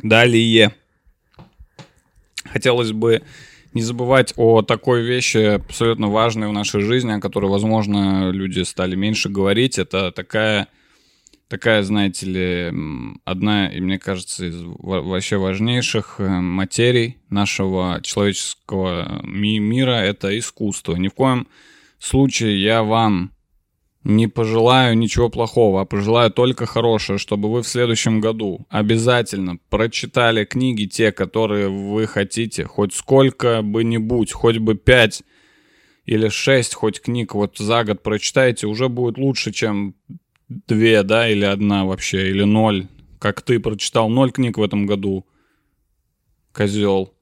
Далее. 0.04 0.76
Хотелось 2.44 2.92
бы 2.92 3.24
не 3.74 3.82
забывать 3.82 4.34
о 4.38 4.62
такой 4.62 5.04
вещи, 5.04 5.38
абсолютно 5.38 6.08
важной 6.08 6.48
в 6.48 6.54
нашей 6.54 6.82
жизни, 6.82 7.12
о 7.12 7.20
которой, 7.20 7.50
возможно, 7.50 8.32
люди 8.32 8.62
стали 8.62 8.96
меньше 8.96 9.30
говорить. 9.30 9.78
Это 9.78 10.12
такая 10.12 10.68
такая, 11.48 11.84
знаете 11.84 12.26
ли, 12.26 12.74
одна, 13.24 13.68
и 13.68 13.80
мне 13.80 14.00
кажется, 14.00 14.46
из 14.46 14.62
вообще 14.62 15.38
важнейших 15.38 16.16
э, 16.20 16.28
материй 16.28 17.18
нашего 17.30 18.02
человеческого 18.04 19.22
ми 19.24 19.60
мира— 19.60 19.92
это 19.92 20.38
искусство. 20.38 20.96
Ни 20.96 21.08
в 21.08 21.14
коем 21.14 21.48
случае 22.00 22.62
я 22.62 22.84
вам 22.84 23.32
не 24.08 24.28
пожелаю 24.28 24.98
ничего 24.98 25.30
плохого, 25.30 25.82
а 25.82 25.86
пожелаю 25.86 26.32
только 26.32 26.66
хорошее, 26.66 27.20
чтобы 27.20 27.52
вы 27.52 27.62
в 27.62 27.68
следующем 27.68 28.22
году 28.22 28.66
обязательно 28.70 29.58
прочитали 29.70 30.46
книги 30.46 30.86
те, 30.86 31.12
которые 31.12 31.68
вы 31.68 32.08
хотите, 32.08 32.64
хоть 32.64 32.94
сколько 32.94 33.62
бы 33.62 33.84
нибудь, 33.84 34.32
хоть 34.32 34.60
бы 34.60 34.76
пять 34.76 35.24
или 36.06 36.30
шесть 36.30 36.74
хоть 36.74 37.02
книг 37.02 37.36
вот 37.36 37.58
за 37.58 37.84
год 37.84 38.02
прочитаете, 38.02 38.68
уже 38.68 38.88
будет 38.88 39.18
лучше, 39.18 39.52
чем 39.52 39.94
две, 40.48 41.04
да, 41.04 41.28
или 41.28 41.44
одна 41.44 41.84
вообще, 41.84 42.30
или 42.30 42.44
ноль. 42.44 42.88
Как 43.20 43.42
ты 43.42 43.60
прочитал 43.60 44.08
ноль 44.08 44.32
книг 44.32 44.58
в 44.58 44.64
этом 44.64 44.86
году, 44.86 45.26
козел. 46.54 47.14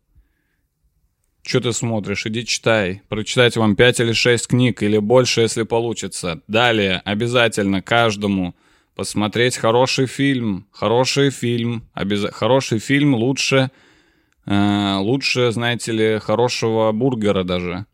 Что 1.45 1.59
ты 1.61 1.73
смотришь? 1.73 2.25
Иди 2.25 2.43
читай. 2.43 3.03
Прочитайте 3.07 3.59
вам 3.59 3.75
пять 3.75 3.99
или 3.99 4.13
шесть 4.13 4.47
книг, 4.47 4.81
или 4.81 4.97
больше, 4.97 5.41
если 5.41 5.61
получится. 5.61 6.41
Далее, 6.47 7.03
обязательно 7.05 7.83
каждому 7.83 8.55
посмотреть 8.95 9.55
хороший 9.55 10.07
фильм. 10.07 10.65
Хороший 10.71 11.29
фильм. 11.29 11.83
Обяз... 11.93 12.25
Хороший 12.33 12.79
фильм 12.79 13.13
лучше, 13.13 13.69
э, 14.47 14.95
лучше, 14.99 15.51
знаете 15.51 15.91
ли, 15.91 16.19
хорошего 16.19 16.91
бургера 16.91 17.43
даже. 17.43 17.85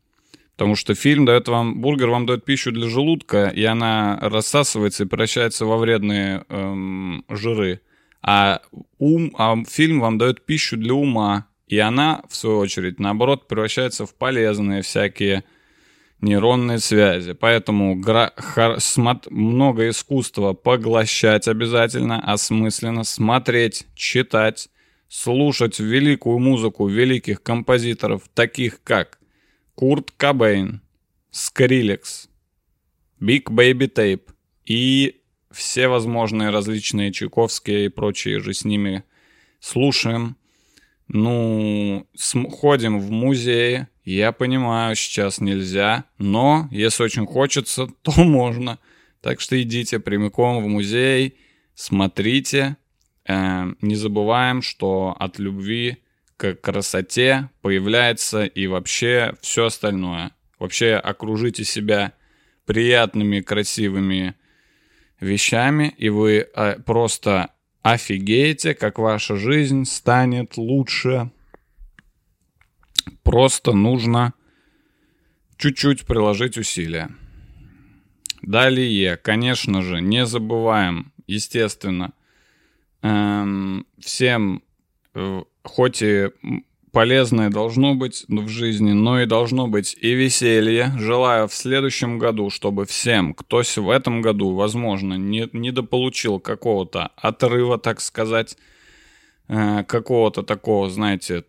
Потому 0.56 0.78
что 0.78 0.96
фильм 0.96 1.26
дает 1.26 1.50
вам, 1.50 1.82
бургер 1.82 2.10
вам 2.10 2.26
дает 2.26 2.46
пищу 2.46 2.72
для 2.72 2.88
желудка, 2.88 3.48
и 3.48 3.66
она 3.66 4.18
рассасывается 4.22 5.04
и 5.04 5.08
превращается 5.08 5.66
во 5.66 5.76
вредные 5.76 6.46
эм, 6.48 7.26
жиры. 7.28 7.82
А, 8.22 8.62
ум, 8.98 9.34
а 9.38 9.58
фильм 9.68 10.00
вам 10.00 10.18
дает 10.18 10.46
пищу 10.46 10.78
для 10.78 10.94
ума, 10.94 11.48
и 11.72 11.80
она, 11.80 12.22
в 12.28 12.36
свою 12.36 12.58
очередь, 12.58 13.00
наоборот, 13.00 13.48
превращается 13.48 14.06
в 14.06 14.14
полезные 14.14 14.82
всякие 14.82 15.46
нейронные 16.20 16.80
связи. 16.80 17.32
Поэтому 17.32 17.96
гра- 17.96 18.34
хар- 18.36 18.80
смот- 18.82 19.30
много 19.30 19.88
искусства 19.88 20.52
поглощать 20.52 21.48
обязательно, 21.48 22.20
осмысленно, 22.30 23.06
смотреть, 23.06 23.88
читать, 23.96 24.68
слушать 25.08 25.80
великую 25.80 26.40
музыку 26.40 26.90
великих 26.90 27.42
композиторов, 27.42 28.24
таких 28.34 28.84
как 28.84 29.20
Курт 29.74 30.12
Кобейн, 30.12 30.82
Скриллекс, 31.32 32.28
Big 33.22 33.46
Baby 33.46 33.90
Tape 33.90 34.30
и 34.66 35.22
все 35.52 35.88
возможные 35.88 36.50
различные 36.50 37.14
Чайковские 37.14 37.86
и 37.86 37.90
прочие 37.90 38.42
же 38.42 38.54
с 38.54 38.66
ними 38.66 39.06
слушаем. 39.62 40.36
Ну, 41.14 42.08
ходим 42.52 42.98
в 43.02 43.12
музеи, 43.12 43.88
я 44.06 44.32
понимаю, 44.32 44.96
сейчас 44.96 45.42
нельзя, 45.42 46.06
но 46.18 46.70
если 46.72 47.04
очень 47.04 47.26
хочется, 47.26 47.88
то 48.02 48.24
можно. 48.24 48.80
Так 49.20 49.42
что 49.42 49.62
идите 49.62 50.00
прямиком 50.00 50.64
в 50.64 50.68
музей, 50.68 51.38
смотрите. 51.76 52.78
Э, 53.28 53.74
не 53.82 53.96
забываем, 53.96 54.62
что 54.62 55.14
от 55.20 55.38
любви 55.38 55.98
к 56.38 56.56
красоте 56.56 57.50
появляется 57.62 58.46
и 58.46 58.68
вообще 58.68 59.34
все 59.42 59.66
остальное. 59.66 60.32
Вообще 60.60 60.94
окружите 60.94 61.66
себя 61.66 62.14
приятными, 62.66 63.42
красивыми 63.42 64.36
вещами, 65.20 65.94
и 65.98 66.08
вы 66.08 66.48
а, 66.56 66.80
просто 66.80 67.50
офигеете, 67.82 68.74
как 68.74 69.00
ваша 69.00 69.36
жизнь 69.36 69.86
станет 69.86 70.58
лучше. 70.58 71.32
Просто 73.24 73.74
нужно 73.74 74.34
чуть-чуть 75.58 76.06
приложить 76.06 76.58
усилия. 76.58 77.10
Далее, 78.42 79.18
конечно 79.18 79.82
же, 79.82 80.02
не 80.02 80.26
забываем, 80.26 81.14
естественно, 81.28 82.14
эм, 83.04 83.86
всем 84.00 84.64
э, 85.14 85.44
хоть 85.64 86.02
и 86.02 86.30
полезное 86.92 87.50
должно 87.50 87.96
быть 87.96 88.26
в 88.28 88.48
жизни, 88.48 88.92
но 88.92 89.22
и 89.22 89.26
должно 89.26 89.68
быть 89.68 89.96
и 90.00 90.14
веселье. 90.14 90.92
Желаю 90.98 91.48
в 91.48 91.54
следующем 91.54 92.20
году, 92.20 92.50
чтобы 92.50 92.86
всем, 92.86 93.34
кто 93.34 93.62
в 93.62 93.90
этом 93.90 94.22
году, 94.22 94.54
возможно, 94.56 95.16
не, 95.16 95.50
недополучил 95.54 96.40
какого-то 96.40 97.12
отрыва, 97.16 97.78
так 97.78 98.02
сказать, 98.02 98.58
э, 99.48 99.84
какого-то 99.84 100.44
такого, 100.44 100.90
знаете, 100.90 101.46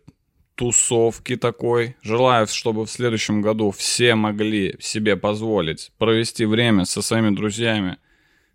тусовки 0.55 1.35
такой. 1.35 1.95
Желаю, 2.01 2.47
чтобы 2.47 2.85
в 2.85 2.91
следующем 2.91 3.41
году 3.41 3.71
все 3.71 4.15
могли 4.15 4.75
себе 4.79 5.17
позволить 5.17 5.91
провести 5.97 6.45
время 6.45 6.85
со 6.85 7.01
своими 7.01 7.35
друзьями 7.35 7.97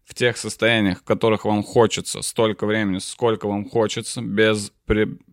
в 0.05 0.14
тех 0.14 0.38
состояниях, 0.38 1.01
в 1.01 1.05
которых 1.05 1.44
вам 1.44 1.62
хочется, 1.62 2.22
столько 2.22 2.66
времени, 2.66 2.98
сколько 2.98 3.46
вам 3.46 3.68
хочется, 3.68 4.22
без 4.22 4.72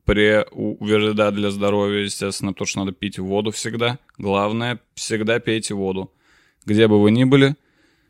вреда 0.07 1.31
для 1.31 1.51
здоровья, 1.51 2.03
естественно, 2.03 2.53
потому 2.53 2.67
что 2.67 2.79
надо 2.79 2.91
пить 2.91 3.19
воду 3.19 3.51
всегда. 3.51 3.99
Главное, 4.17 4.79
всегда 4.93 5.39
пейте 5.39 5.73
воду. 5.73 6.11
Где 6.65 6.87
бы 6.87 7.01
вы 7.01 7.11
ни 7.11 7.23
были, 7.23 7.55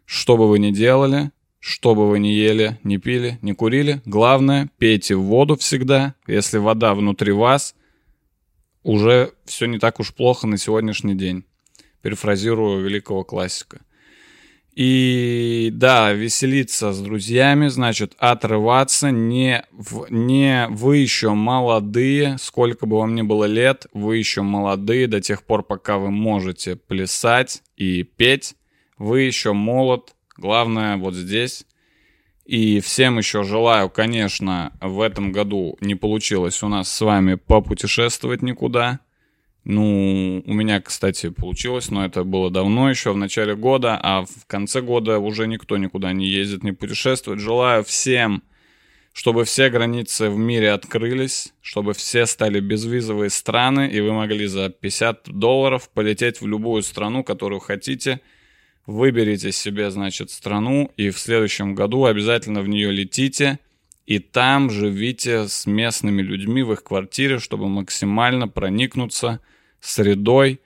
что 0.06 0.38
бы 0.38 0.50
вы 0.50 0.60
ни 0.60 0.72
делали, 0.72 1.32
что 1.60 1.96
бы 1.96 2.10
вы 2.10 2.20
ни 2.20 2.28
ели, 2.28 2.80
не 2.84 2.98
пили, 2.98 3.40
не 3.42 3.54
курили, 3.54 4.02
главное, 4.06 4.70
пейте 4.78 5.16
воду 5.16 5.56
всегда. 5.56 6.16
Если 6.28 6.58
вода 6.58 6.94
внутри 6.94 7.32
вас, 7.32 7.76
уже 8.84 9.34
все 9.46 9.66
не 9.66 9.80
так 9.80 10.00
уж 10.00 10.14
плохо 10.14 10.48
на 10.48 10.58
сегодняшний 10.58 11.16
день. 11.16 11.44
Перефразирую 12.02 12.84
великого 12.84 13.24
классика. 13.24 13.82
И 14.76 15.70
да, 15.72 16.12
веселиться 16.12 16.92
с 16.92 17.00
друзьями, 17.00 17.70
значит, 17.70 18.14
отрываться, 18.18 19.10
не, 19.10 19.64
в, 19.72 20.08
не 20.10 20.68
вы 20.70 20.98
еще 20.98 21.30
молодые, 21.30 22.36
сколько 22.40 22.86
бы 22.86 22.98
вам 22.98 23.16
ни 23.16 23.22
было 23.22 23.46
лет, 23.46 23.88
вы 23.94 24.18
еще 24.18 24.42
молодые 24.42 25.08
до 25.08 25.22
тех 25.22 25.44
пор, 25.44 25.64
пока 25.64 25.98
вы 25.98 26.12
можете 26.12 26.76
плясать 26.76 27.64
и 27.78 28.04
петь, 28.04 28.56
вы 28.98 29.22
еще 29.22 29.54
молод, 29.54 30.14
главное 30.36 30.98
вот 30.98 31.14
здесь. 31.14 31.66
И 32.46 32.82
всем 32.82 33.18
еще 33.18 33.44
желаю, 33.44 33.90
конечно, 33.90 34.74
в 34.82 35.00
этом 35.00 35.32
году 35.32 35.78
не 35.80 35.96
получилось 35.96 36.62
у 36.64 36.68
нас 36.68 36.92
с 36.92 37.02
вами 37.02 37.36
попутешествовать 37.36 38.42
никуда, 38.42 39.00
ну, 39.67 40.43
у 40.45 40.54
меня, 40.54 40.80
кстати, 40.80 41.30
получилось, 41.30 41.89
но 41.89 42.06
это 42.06 42.23
было 42.23 42.51
давно, 42.51 42.88
еще 42.88 43.13
в 43.13 43.17
начале 43.17 43.56
года, 43.56 43.99
а 43.99 44.23
в 44.23 44.45
конце 44.45 44.80
года 44.80 45.17
уже 45.17 45.47
никто 45.47 45.78
никуда 45.78 46.13
не 46.13 46.28
ездит, 46.28 46.63
не 46.63 46.71
путешествует. 46.71 47.39
Желаю 47.39 47.84
всем, 47.84 48.43
чтобы 49.12 49.43
все 49.43 49.69
границы 49.69 50.30
в 50.30 50.38
мире 50.38 50.71
открылись, 50.71 51.51
чтобы 51.62 51.93
все 51.95 52.28
стали 52.28 52.60
безвизовые 52.60 53.32
страны, 53.32 53.89
и 53.89 53.99
вы 54.01 54.13
могли 54.13 54.45
за 54.45 54.69
50 54.69 55.30
долларов 55.30 55.89
полететь 55.89 56.41
в 56.41 56.47
любую 56.47 56.84
страну, 56.84 57.23
которую 57.23 57.60
хотите. 57.60 58.21
Выберите 58.86 59.51
себе, 59.51 59.89
значит, 59.89 60.30
страну, 60.30 60.91
и 60.95 61.10
в 61.10 61.17
следующем 61.17 61.73
году 61.73 62.06
обязательно 62.06 62.62
в 62.62 62.67
нее 62.67 62.91
летите, 62.91 63.58
и 64.06 64.19
там 64.19 64.69
живите 64.69 65.47
с 65.47 65.65
местными 65.65 66.21
людьми 66.21 66.62
в 66.62 66.71
их 66.71 66.84
квартире, 66.84 67.39
чтобы 67.39 67.67
максимально 67.67 68.47
проникнуться– 68.47 69.39
средой 69.86 70.62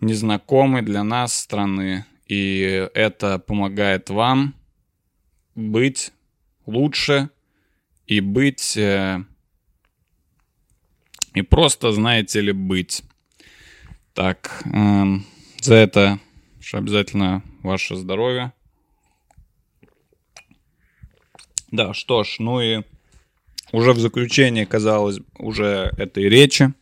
незнакомой 0.00 0.82
для 0.82 1.02
нас 1.02 1.34
страны. 1.34 2.04
И 2.26 2.88
это 2.94 3.38
помогает 3.38 4.10
вам 4.10 4.54
быть 5.54 6.12
лучше 6.66 7.30
и 8.06 8.20
быть... 8.20 8.76
Э, 8.76 9.24
и 11.34 11.42
просто, 11.42 11.92
знаете 11.92 12.40
ли, 12.40 12.52
быть. 12.52 13.02
Так, 14.14 14.62
э, 14.64 15.04
за 15.60 15.74
это 15.74 16.18
обязательно 16.72 17.42
ваше 17.62 17.96
здоровье. 17.96 18.52
Да, 21.70 21.92
что 21.92 22.24
ж, 22.24 22.36
ну 22.38 22.60
и 22.60 22.82
уже 23.72 23.92
в 23.92 23.98
заключение, 23.98 24.66
казалось, 24.66 25.20
уже 25.38 25.92
этой 25.98 26.28
речи, 26.28 26.72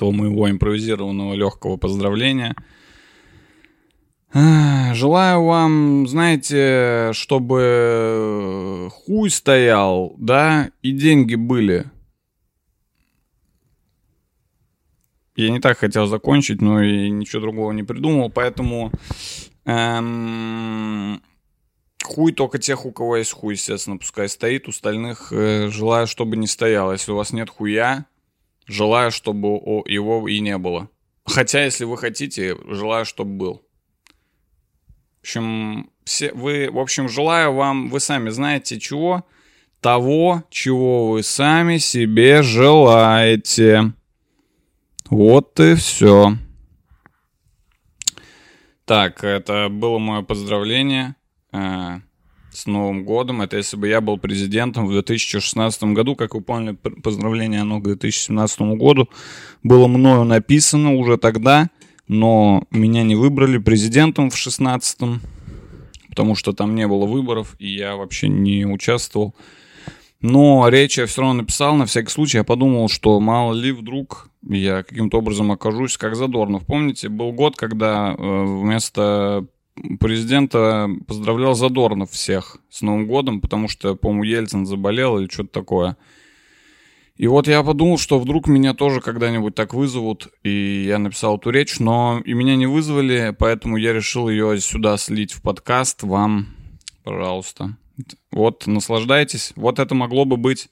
этого 0.00 0.12
моего 0.12 0.50
импровизированного 0.50 1.34
легкого 1.34 1.76
поздравления. 1.76 2.56
Желаю 4.32 5.44
вам, 5.44 6.06
знаете, 6.06 7.10
чтобы 7.12 8.88
хуй 8.92 9.28
стоял, 9.28 10.14
да, 10.18 10.70
и 10.82 10.92
деньги 10.92 11.34
были. 11.34 11.90
Я 15.36 15.50
не 15.50 15.60
так 15.60 15.78
хотел 15.78 16.06
закончить, 16.06 16.62
но 16.62 16.82
и 16.82 17.10
ничего 17.10 17.42
другого 17.42 17.72
не 17.72 17.82
придумал, 17.82 18.30
поэтому 18.30 18.92
эм, 19.64 21.22
хуй 22.02 22.32
только 22.32 22.58
тех, 22.58 22.84
у 22.84 22.92
кого 22.92 23.16
есть 23.16 23.32
хуй, 23.32 23.54
естественно, 23.54 23.96
пускай 23.96 24.28
стоит. 24.28 24.66
У 24.66 24.70
остальных 24.70 25.32
э, 25.32 25.68
желаю, 25.70 26.06
чтобы 26.06 26.36
не 26.36 26.46
стоял. 26.46 26.92
Если 26.92 27.10
у 27.10 27.16
вас 27.16 27.32
нет 27.32 27.48
хуя, 27.48 28.06
желаю, 28.70 29.10
чтобы 29.10 29.48
его 29.86 30.28
и 30.28 30.40
не 30.40 30.58
было. 30.58 30.88
Хотя, 31.24 31.64
если 31.64 31.84
вы 31.84 31.96
хотите, 31.96 32.56
желаю, 32.68 33.04
чтобы 33.04 33.32
был. 33.32 33.62
В 35.18 35.22
общем, 35.22 35.90
все, 36.04 36.32
вы, 36.32 36.70
в 36.70 36.78
общем, 36.78 37.08
желаю 37.08 37.52
вам, 37.52 37.90
вы 37.90 38.00
сами 38.00 38.30
знаете 38.30 38.80
чего, 38.80 39.26
того, 39.80 40.44
чего 40.50 41.10
вы 41.10 41.22
сами 41.22 41.78
себе 41.78 42.42
желаете. 42.42 43.92
Вот 45.10 45.58
и 45.60 45.74
все. 45.74 46.36
Так, 48.84 49.22
это 49.22 49.68
было 49.68 49.98
мое 49.98 50.22
поздравление 50.22 51.14
э, 51.52 52.00
с 52.52 52.66
Новым 52.66 53.04
годом. 53.04 53.42
Это 53.42 53.56
если 53.56 53.76
бы 53.76 53.88
я 53.88 54.00
был 54.00 54.18
президентом 54.18 54.86
в 54.86 54.92
2016 54.92 55.82
году. 55.84 56.16
Как 56.16 56.34
вы 56.34 56.40
поняли, 56.40 56.74
поздравление 56.74 57.60
оно 57.60 57.80
к 57.80 57.84
2017 57.84 58.60
году 58.76 59.08
было 59.62 59.86
мною 59.86 60.24
написано 60.24 60.94
уже 60.94 61.16
тогда, 61.16 61.68
но 62.08 62.64
меня 62.70 63.02
не 63.02 63.14
выбрали 63.14 63.58
президентом 63.58 64.30
в 64.30 64.34
2016, 64.34 64.98
потому 66.08 66.34
что 66.34 66.52
там 66.52 66.74
не 66.74 66.86
было 66.86 67.06
выборов, 67.06 67.54
и 67.58 67.68
я 67.68 67.96
вообще 67.96 68.28
не 68.28 68.66
участвовал. 68.66 69.34
Но 70.20 70.68
речь 70.68 70.98
я 70.98 71.06
все 71.06 71.22
равно 71.22 71.42
написал, 71.42 71.76
на 71.76 71.86
всякий 71.86 72.10
случай. 72.10 72.38
Я 72.38 72.44
подумал, 72.44 72.88
что 72.88 73.18
мало 73.20 73.54
ли 73.54 73.72
вдруг 73.72 74.28
я 74.46 74.82
каким-то 74.82 75.18
образом 75.18 75.50
окажусь 75.50 75.96
как 75.96 76.14
Задорнов. 76.14 76.66
Помните, 76.66 77.08
был 77.08 77.32
год, 77.32 77.56
когда 77.56 78.14
э, 78.16 78.44
вместо 78.44 79.46
президента 79.98 80.88
поздравлял 81.06 81.54
Задорнов 81.54 82.10
всех 82.10 82.58
с 82.70 82.82
Новым 82.82 83.06
годом, 83.06 83.40
потому 83.40 83.68
что, 83.68 83.94
по-моему, 83.94 84.24
Ельцин 84.24 84.66
заболел 84.66 85.18
или 85.18 85.28
что-то 85.28 85.50
такое. 85.50 85.96
И 87.16 87.26
вот 87.26 87.48
я 87.48 87.62
подумал, 87.62 87.98
что 87.98 88.18
вдруг 88.18 88.46
меня 88.46 88.72
тоже 88.72 89.02
когда-нибудь 89.02 89.54
так 89.54 89.74
вызовут, 89.74 90.28
и 90.42 90.84
я 90.86 90.98
написал 90.98 91.36
эту 91.36 91.50
речь, 91.50 91.78
но 91.78 92.22
и 92.24 92.32
меня 92.32 92.56
не 92.56 92.66
вызвали, 92.66 93.36
поэтому 93.38 93.76
я 93.76 93.92
решил 93.92 94.30
ее 94.30 94.58
сюда 94.58 94.96
слить 94.96 95.32
в 95.32 95.42
подкаст 95.42 96.02
вам, 96.02 96.48
пожалуйста. 97.04 97.76
Вот, 98.32 98.66
наслаждайтесь. 98.66 99.52
Вот 99.56 99.78
это 99.78 99.94
могло 99.94 100.24
бы 100.24 100.38
быть 100.38 100.70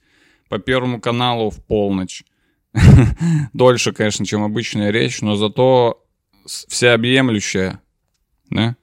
по 0.49 0.57
Первому 0.57 0.99
каналу 0.99 1.51
в 1.51 1.63
полночь. 1.63 2.23
Дольше, 3.53 3.91
конечно, 3.93 4.25
чем 4.25 4.43
обычная 4.43 4.89
речь, 4.89 5.21
но 5.21 5.35
зато 5.35 6.03
всеобъемлющая. 6.45 7.79
Да? 8.49 8.75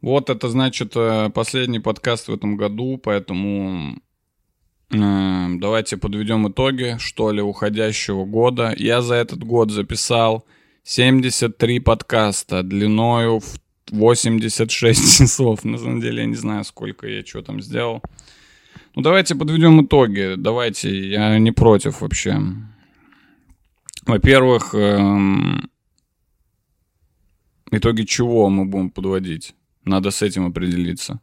Вот 0.00 0.28
это 0.28 0.50
значит 0.50 0.92
э, 0.96 1.30
последний 1.30 1.78
подкаст 1.78 2.28
в 2.28 2.34
этом 2.34 2.58
году, 2.58 3.00
поэтому 3.02 3.96
э, 4.90 5.46
давайте 5.58 5.96
подведем 5.96 6.46
итоги, 6.46 6.96
что 6.98 7.30
ли, 7.30 7.40
уходящего 7.40 8.26
года. 8.26 8.74
Я 8.76 9.00
за 9.00 9.14
этот 9.14 9.42
год 9.44 9.70
записал 9.70 10.44
73 10.82 11.80
подкаста 11.80 12.62
длиною 12.62 13.40
в 13.40 13.58
86 13.92 15.18
часов. 15.18 15.64
На 15.64 15.78
самом 15.78 16.02
деле 16.02 16.20
я 16.20 16.26
не 16.26 16.36
знаю, 16.36 16.64
сколько 16.64 17.08
я 17.08 17.24
что 17.24 17.40
там 17.40 17.62
сделал. 17.62 18.02
Ну, 18.94 19.02
давайте 19.02 19.34
подведем 19.34 19.84
итоги. 19.84 20.34
Давайте, 20.36 21.08
я 21.08 21.38
не 21.38 21.50
против 21.50 22.02
вообще. 22.02 22.38
Во-первых, 24.06 24.74
эм, 24.74 25.70
итоги 27.70 28.02
чего 28.02 28.48
мы 28.48 28.64
будем 28.64 28.90
подводить? 28.90 29.54
Надо 29.84 30.10
с 30.10 30.22
этим 30.22 30.46
определиться. 30.46 31.20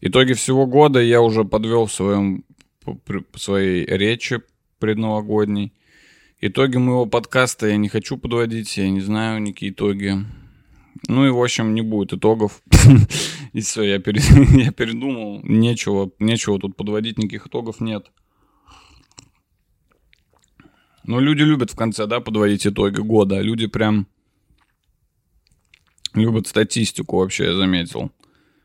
Итоги 0.00 0.32
всего 0.34 0.66
года 0.66 1.00
я 1.00 1.20
уже 1.20 1.44
подвел 1.44 1.86
в 1.86 1.92
своем, 1.92 2.44
в 2.84 3.38
своей 3.38 3.84
речи 3.84 4.40
предновогодней. 4.78 5.72
Итоги 6.40 6.76
моего 6.76 7.06
подкаста 7.06 7.66
я 7.66 7.76
не 7.76 7.88
хочу 7.88 8.16
подводить, 8.16 8.76
я 8.76 8.88
не 8.90 9.00
знаю 9.00 9.42
никакие 9.42 9.72
итоги. 9.72 10.24
Ну 11.08 11.26
и, 11.26 11.30
в 11.30 11.42
общем, 11.42 11.74
не 11.74 11.82
будет 11.82 12.12
итогов. 12.12 12.62
И 13.52 13.60
все, 13.60 13.82
я, 13.82 13.98
перед... 13.98 14.22
я 14.64 14.70
передумал. 14.70 15.40
Нечего, 15.42 16.10
нечего 16.18 16.58
тут 16.58 16.76
подводить, 16.76 17.18
никаких 17.18 17.46
итогов 17.46 17.80
нет. 17.80 18.10
Но 21.04 21.20
люди 21.20 21.42
любят 21.42 21.70
в 21.70 21.76
конце, 21.76 22.06
да, 22.06 22.20
подводить 22.20 22.66
итоги 22.66 23.00
года. 23.00 23.40
Люди 23.40 23.66
прям 23.66 24.06
любят 26.18 26.46
статистику 26.46 27.18
вообще, 27.18 27.46
я 27.46 27.54
заметил. 27.54 28.10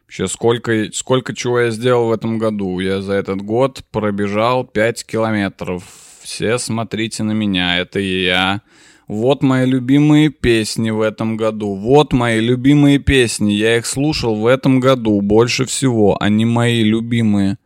Вообще, 0.05 0.27
сколько, 0.27 0.91
сколько 0.93 1.35
чего 1.35 1.61
я 1.61 1.71
сделал 1.71 2.09
в 2.09 2.11
этом 2.11 2.37
году. 2.37 2.79
Я 2.79 3.01
за 3.01 3.13
этот 3.13 3.41
год 3.41 3.83
пробежал 3.91 4.63
5 4.63 5.05
километров. 5.05 5.83
Все 6.21 6.57
смотрите 6.57 7.23
на 7.23 7.31
меня, 7.31 7.79
это 7.79 7.99
я. 7.99 8.61
Вот 9.07 9.43
мои 9.43 9.65
любимые 9.65 10.29
песни 10.29 10.89
в 10.89 11.01
этом 11.01 11.35
году. 11.35 11.75
Вот 11.75 12.13
мои 12.13 12.39
любимые 12.39 12.99
песни. 12.99 13.51
Я 13.51 13.77
их 13.77 13.85
слушал 13.85 14.35
в 14.35 14.45
этом 14.45 14.79
году 14.79 15.19
больше 15.21 15.65
всего. 15.65 16.17
Они 16.21 16.45
мои 16.45 16.83
любимые. 16.83 17.57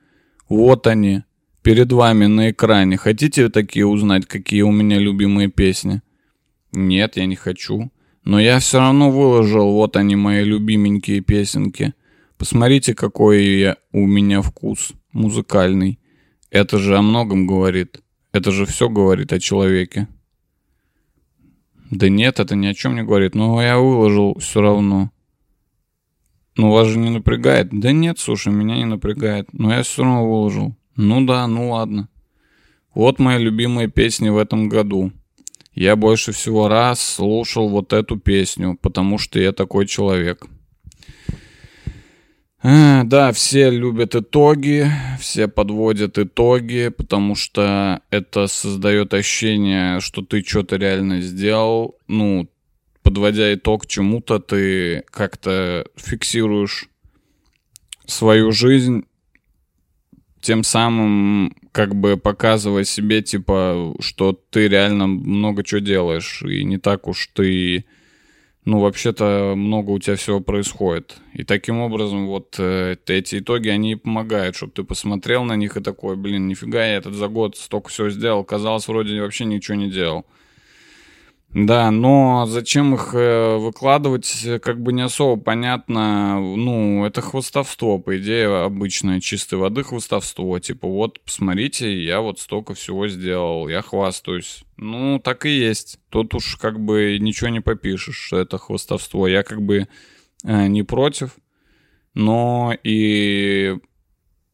Вот 0.49 0.87
они. 0.87 1.23
Перед 1.61 1.91
вами 1.91 2.25
на 2.25 2.51
экране. 2.51 2.97
Хотите 2.97 3.49
такие 3.49 3.85
узнать, 3.85 4.25
какие 4.25 4.61
у 4.61 4.71
меня 4.71 4.97
любимые 4.97 5.49
песни? 5.49 6.01
Нет, 6.71 7.17
я 7.17 7.25
не 7.25 7.35
хочу. 7.35 7.91
Но 8.27 8.41
я 8.41 8.59
все 8.59 8.79
равно 8.79 9.09
выложил. 9.09 9.71
Вот 9.71 9.95
они, 9.95 10.17
мои 10.17 10.43
любименькие 10.43 11.21
песенки. 11.21 11.93
Посмотрите, 12.37 12.93
какой 12.93 13.45
я, 13.45 13.77
у 13.93 14.05
меня 14.05 14.41
вкус 14.41 14.91
музыкальный. 15.13 15.97
Это 16.51 16.77
же 16.77 16.97
о 16.97 17.01
многом 17.01 17.47
говорит. 17.47 18.01
Это 18.33 18.51
же 18.51 18.65
все 18.65 18.89
говорит 18.89 19.31
о 19.31 19.39
человеке. 19.39 20.09
Да 21.89 22.09
нет, 22.09 22.41
это 22.41 22.57
ни 22.57 22.67
о 22.67 22.73
чем 22.73 22.95
не 22.95 23.03
говорит. 23.03 23.33
Но 23.33 23.61
я 23.61 23.77
выложил 23.77 24.37
все 24.39 24.59
равно. 24.59 25.09
Ну, 26.57 26.71
вас 26.73 26.89
же 26.89 26.99
не 26.99 27.09
напрягает. 27.09 27.69
Да 27.71 27.93
нет, 27.93 28.19
слушай, 28.19 28.51
меня 28.51 28.75
не 28.75 28.85
напрягает. 28.85 29.53
Но 29.53 29.73
я 29.73 29.83
все 29.83 30.03
равно 30.03 30.29
выложил. 30.29 30.75
Ну 30.97 31.25
да, 31.25 31.47
ну 31.47 31.71
ладно. 31.71 32.09
Вот 32.93 33.19
мои 33.19 33.41
любимые 33.41 33.87
песни 33.87 34.27
в 34.27 34.37
этом 34.37 34.67
году. 34.67 35.13
Я 35.77 35.95
больше 35.95 36.31
всего 36.31 36.67
раз 36.67 36.99
слушал 36.99 37.69
вот 37.69 37.93
эту 37.93 38.17
песню, 38.17 38.79
потому 38.81 39.19
что 39.19 39.39
я 39.39 39.51
такой 39.51 39.85
человек. 39.85 40.47
А, 42.63 43.03
да, 43.03 43.31
все 43.31 43.69
любят 43.69 44.15
итоги, 44.15 44.89
все 45.19 45.47
подводят 45.47 46.17
итоги, 46.17 46.87
потому 46.87 47.35
что 47.35 48.01
это 48.09 48.47
создает 48.47 49.13
ощущение, 49.13 49.99
что 49.99 50.23
ты 50.23 50.41
что-то 50.41 50.77
реально 50.77 51.21
сделал. 51.21 51.95
Ну, 52.07 52.49
подводя 53.03 53.53
итог 53.53 53.85
чему-то, 53.85 54.39
ты 54.39 55.03
как-то 55.11 55.85
фиксируешь 55.95 56.89
свою 58.07 58.51
жизнь, 58.51 59.05
тем 60.41 60.63
самым 60.63 61.55
как 61.77 61.93
бы 61.93 62.17
показывая 62.17 62.85
себе, 62.85 63.21
типа, 63.21 63.93
что 63.99 64.33
ты 64.33 64.67
реально 64.67 65.05
много 65.05 65.63
чего 65.63 65.79
делаешь, 65.79 66.41
и 66.41 66.63
не 66.63 66.79
так 66.79 67.07
уж 67.07 67.29
ты 67.35 67.85
ну, 68.65 68.79
вообще-то 68.79 69.53
много 69.55 69.91
у 69.91 69.99
тебя 69.99 70.15
всего 70.15 70.39
происходит. 70.39 71.17
И 71.33 71.43
таким 71.43 71.79
образом 71.81 72.25
вот 72.25 72.55
э, 72.57 72.95
эти 73.05 73.37
итоги, 73.37 73.69
они 73.69 73.95
помогают, 73.95 74.55
чтобы 74.55 74.71
ты 74.71 74.83
посмотрел 74.83 75.43
на 75.43 75.55
них 75.55 75.77
и 75.77 75.83
такой, 75.83 76.15
блин, 76.15 76.47
нифига 76.47 76.83
я 76.83 76.95
этот 76.95 77.13
за 77.13 77.27
год 77.27 77.55
столько 77.55 77.89
всего 77.89 78.09
сделал. 78.09 78.43
Казалось, 78.43 78.87
вроде 78.87 79.21
вообще 79.21 79.45
ничего 79.45 79.77
не 79.77 79.91
делал. 79.91 80.25
Да, 81.53 81.91
но 81.91 82.45
зачем 82.45 82.93
их 82.93 83.11
э, 83.13 83.55
выкладывать, 83.57 84.45
как 84.61 84.81
бы 84.81 84.91
не 84.91 85.01
особо 85.01 85.41
понятно. 85.41 86.39
Ну, 86.39 87.05
это 87.05 87.21
хвостовство, 87.21 87.99
по 87.99 88.17
идее, 88.17 88.63
обычное, 88.63 89.21
чистой 89.21 89.57
воды 89.57 89.83
хвостовство. 89.83 90.59
Типа, 90.59 90.87
вот, 90.87 91.21
посмотрите, 91.23 92.03
я 92.03 92.19
вот 92.19 92.39
столько 92.39 92.73
всего 92.73 93.07
сделал, 93.07 93.69
я 93.69 93.81
хвастаюсь. 93.81 94.65
Ну, 94.75 95.19
так 95.19 95.45
и 95.45 95.49
есть. 95.49 95.99
Тут 96.09 96.35
уж 96.35 96.57
как 96.57 96.79
бы 96.79 97.17
ничего 97.19 97.49
не 97.49 97.61
попишешь, 97.61 98.17
что 98.17 98.37
это 98.37 98.57
хвостовство. 98.57 99.25
Я 99.25 99.43
как 99.43 99.61
бы 99.61 99.87
э, 100.43 100.67
не 100.67 100.83
против, 100.83 101.31
но 102.13 102.73
и 102.83 103.77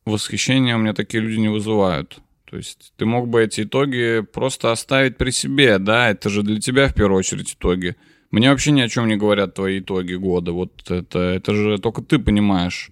восхищения 0.06 0.76
у 0.76 0.80
меня 0.80 0.94
такие 0.94 1.24
люди 1.24 1.40
не 1.40 1.50
вызывают. 1.50 2.20
То 2.54 2.58
есть 2.58 2.94
ты 2.98 3.08
мог 3.08 3.30
бы 3.30 3.42
эти 3.42 3.62
итоги 3.62 4.22
просто 4.32 4.72
оставить 4.72 5.18
при 5.18 5.32
себе, 5.32 5.80
да, 5.80 6.12
это 6.12 6.30
же 6.30 6.44
для 6.44 6.60
тебя 6.62 6.88
в 6.88 6.94
первую 6.94 7.18
очередь 7.18 7.56
итоги. 7.56 7.96
Мне 8.30 8.52
вообще 8.52 8.70
ни 8.70 8.82
о 8.82 8.88
чем 8.88 9.08
не 9.08 9.16
говорят 9.16 9.56
твои 9.56 9.80
итоги 9.80 10.14
года. 10.14 10.52
Вот 10.52 10.92
это, 10.92 11.18
это 11.18 11.56
же 11.56 11.80
только 11.80 12.04
ты 12.04 12.20
понимаешь, 12.20 12.92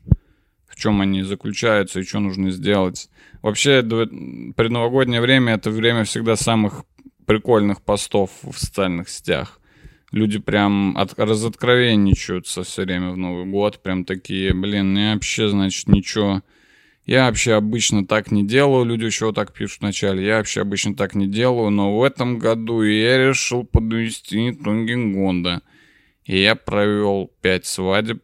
в 0.65 0.75
чем 0.77 0.99
они 0.99 1.21
заключаются 1.21 1.99
и 1.99 2.03
что 2.03 2.17
нужно 2.17 2.49
сделать. 2.49 3.11
Вообще, 3.43 3.83
предновогоднее 3.83 5.21
время— 5.21 5.53
это 5.53 5.69
время 5.69 6.05
всегда 6.05 6.35
самых 6.35 6.83
прикольных 7.27 7.83
постов 7.83 8.31
в 8.41 8.57
социальных 8.57 9.09
сетях. 9.09 9.61
люди 10.11 10.39
прям 10.39 10.97
от, 10.97 11.17
разоткровенничаются 11.19 12.63
все 12.63 12.83
время 12.83 13.11
в 13.11 13.17
Новый 13.17 13.45
год. 13.45 13.81
Прям 13.81 14.05
такие, 14.05 14.55
блин, 14.55 14.97
я 14.97 15.13
вообще, 15.13 15.49
значит, 15.49 15.87
ничего... 15.87 16.41
Я 17.05 17.25
вообще 17.25 17.53
обычно 17.53 18.05
так 18.05 18.31
не 18.31 18.45
делаю, 18.45 18.85
люди 18.85 19.05
еще 19.05 19.33
так 19.33 19.53
пишут 19.53 19.81
вначале, 19.81 20.25
я 20.25 20.37
вообще 20.37 20.61
обычно 20.61 20.95
так 20.95 21.15
не 21.15 21.27
делаю, 21.27 21.71
но 21.71 21.97
в 21.97 22.03
этом 22.03 22.37
году 22.37 22.83
я 22.83 23.17
решил 23.17 23.63
подвести 23.63 24.51
итоги 24.51 24.93
года. 25.13 25.61
И 26.25 26.39
я 26.39 26.55
провел 26.55 27.31
пять 27.41 27.65
свадеб. 27.65 28.23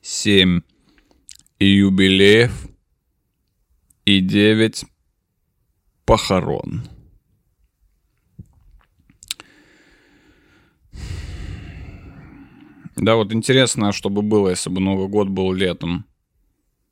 Семь 0.00 0.62
юбилеев 1.60 2.68
и 4.04 4.20
девять 4.20 4.84
похорон. 6.04 6.82
Да, 13.02 13.16
вот 13.16 13.32
интересно, 13.32 13.90
что 13.90 14.10
бы 14.10 14.22
было, 14.22 14.50
если 14.50 14.70
бы 14.70 14.80
Новый 14.80 15.08
год 15.08 15.28
был 15.28 15.52
летом. 15.52 16.04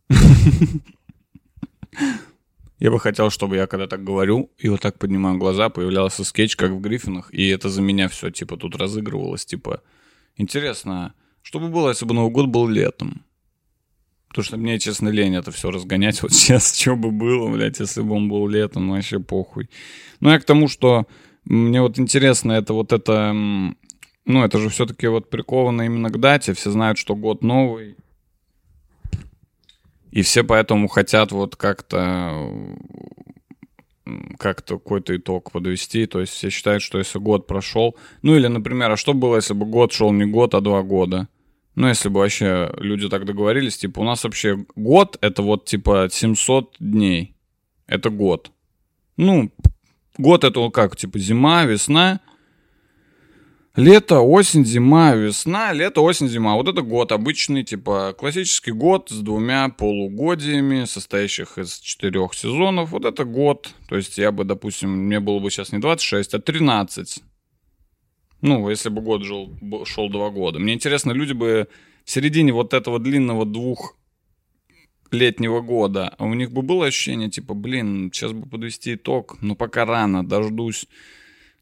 Я 2.81 2.91
бы 2.91 2.99
хотел, 2.99 3.31
чтобы 3.31 3.57
я 3.57 3.67
когда 3.67 3.87
так 3.87 4.03
говорю, 4.03 4.51
и 4.57 4.69
вот 4.71 4.81
так 4.81 4.99
поднимаю 4.99 5.37
глаза, 5.37 5.69
появлялся 5.69 6.25
скетч, 6.25 6.57
как 6.57 6.71
в 6.71 6.81
Гриффинах, 6.81 7.33
и 7.33 7.47
это 7.49 7.69
за 7.69 7.83
меня 7.83 8.09
все, 8.09 8.31
типа, 8.31 8.57
тут 8.57 8.75
разыгрывалось, 8.75 9.45
типа, 9.45 9.83
интересно, 10.37 11.13
что 11.43 11.61
бы 11.61 11.69
было, 11.69 11.91
если 11.91 12.07
бы 12.07 12.15
Новый 12.15 12.33
год 12.33 12.47
был 12.47 12.67
летом? 12.67 13.23
Потому 14.29 14.45
что 14.45 14.57
мне, 14.57 14.79
честно, 14.79 15.11
лень 15.11 15.37
это 15.37 15.51
все 15.51 15.71
разгонять. 15.71 16.23
Вот 16.23 16.33
сейчас, 16.35 16.75
что 16.77 16.97
бы 16.97 17.11
было, 17.11 17.49
блядь, 17.53 17.79
если 17.81 18.01
бы 18.01 18.15
он 18.15 18.29
был 18.29 18.49
летом, 18.49 18.91
вообще 18.91 19.21
похуй. 19.21 19.69
Ну, 20.21 20.31
я 20.31 20.41
к 20.41 20.45
тому, 20.45 20.67
что 20.67 21.07
мне 21.45 21.83
вот 21.83 21.99
интересно, 21.99 22.53
это 22.53 22.73
вот 22.73 22.93
это... 22.93 23.75
Ну, 24.25 24.45
это 24.45 24.59
же 24.59 24.69
все-таки 24.69 25.07
вот 25.07 25.31
приковано 25.31 25.83
именно 25.83 26.11
к 26.11 26.19
дате. 26.19 26.53
Все 26.55 26.71
знают, 26.71 26.99
что 26.99 27.17
год 27.17 27.43
новый. 27.43 27.97
И 30.11 30.23
все 30.23 30.45
поэтому 30.45 30.89
хотят 30.89 31.33
вот 31.33 31.57
как-то 31.57 32.51
как-то 34.39 34.79
какой-то 34.79 35.17
итог 35.17 35.53
подвести. 35.53 36.07
То 36.07 36.21
есть 36.21 36.33
все 36.33 36.51
считают, 36.51 36.83
что 36.83 36.99
если 36.99 37.19
год 37.19 37.47
прошел... 37.47 37.97
Ну 38.23 38.35
или, 38.37 38.47
например, 38.47 38.91
а 38.91 38.97
что 38.97 39.15
было, 39.15 39.37
если 39.37 39.55
бы 39.55 39.67
год 39.67 39.93
шел 39.93 40.13
не 40.13 40.27
год, 40.27 40.55
а 40.55 40.61
два 40.61 40.83
года? 40.83 41.29
Ну, 41.77 41.87
если 41.89 42.09
бы 42.09 42.21
вообще 42.21 42.73
люди 42.79 43.09
так 43.09 43.25
договорились, 43.25 43.79
типа, 43.79 44.01
у 44.01 44.05
нас 44.05 44.25
вообще 44.25 44.65
год— 44.75 45.17
это 45.21 45.43
вот, 45.43 45.67
типа, 45.67 46.09
700 46.11 46.77
дней. 46.81 47.37
Это 47.87 48.11
год. 48.11 48.51
Ну, 49.17 49.53
год— 50.19 50.45
это 50.45 50.69
как, 50.71 50.97
типа, 50.97 51.19
зима, 51.19 51.65
весна, 51.65 52.21
Лето, 53.77 54.21
осень, 54.21 54.65
зима, 54.65 55.15
весна, 55.15 55.73
лето, 55.73 56.01
осень, 56.03 56.29
зима. 56.29 56.57
Вот 56.57 56.67
это 56.67 56.83
год 56.83 57.13
обычный, 57.13 57.63
типа 57.63 58.17
классический 58.19 58.73
год 58.73 59.11
с 59.11 59.21
двумя 59.21 59.69
полугодиями, 59.69 60.87
состоящих 60.87 61.57
из 61.57 61.79
четырех 61.79 62.35
сезонов. 62.35 62.91
Вот 62.91 63.05
это 63.05 63.25
год. 63.25 63.73
То 63.89 63.97
есть 63.97 64.19
я 64.19 64.33
бы, 64.33 64.43
допустим, 64.43 64.91
мне 64.91 65.21
было 65.21 65.39
бы 65.39 65.51
сейчас 65.51 65.71
не 65.71 65.79
26, 65.79 66.35
а 66.35 66.41
13. 66.41 67.23
Ну, 68.43 68.69
если 68.69 68.89
бы 68.89 69.03
год 69.03 69.23
жил, 69.23 69.57
шел 69.85 70.09
два 70.09 70.31
года. 70.31 70.59
Мне 70.59 70.75
интересно, 70.75 71.13
люди 71.13 71.33
бы 71.33 71.69
в 72.05 72.11
середине 72.11 72.53
вот 72.53 72.75
этого 72.75 72.99
длинного 72.99 73.47
двух 73.47 73.97
летнего 75.13 75.61
года, 75.61 76.13
а 76.19 76.25
у 76.25 76.35
них 76.35 76.51
бы 76.51 76.63
было 76.63 76.87
ощущение, 76.87 77.31
типа, 77.31 77.55
блин, 77.55 78.11
сейчас 78.13 78.33
бы 78.33 78.49
подвести 78.49 78.95
итог, 78.95 79.37
но 79.41 79.55
пока 79.55 79.85
рано, 79.85 80.27
дождусь 80.27 80.87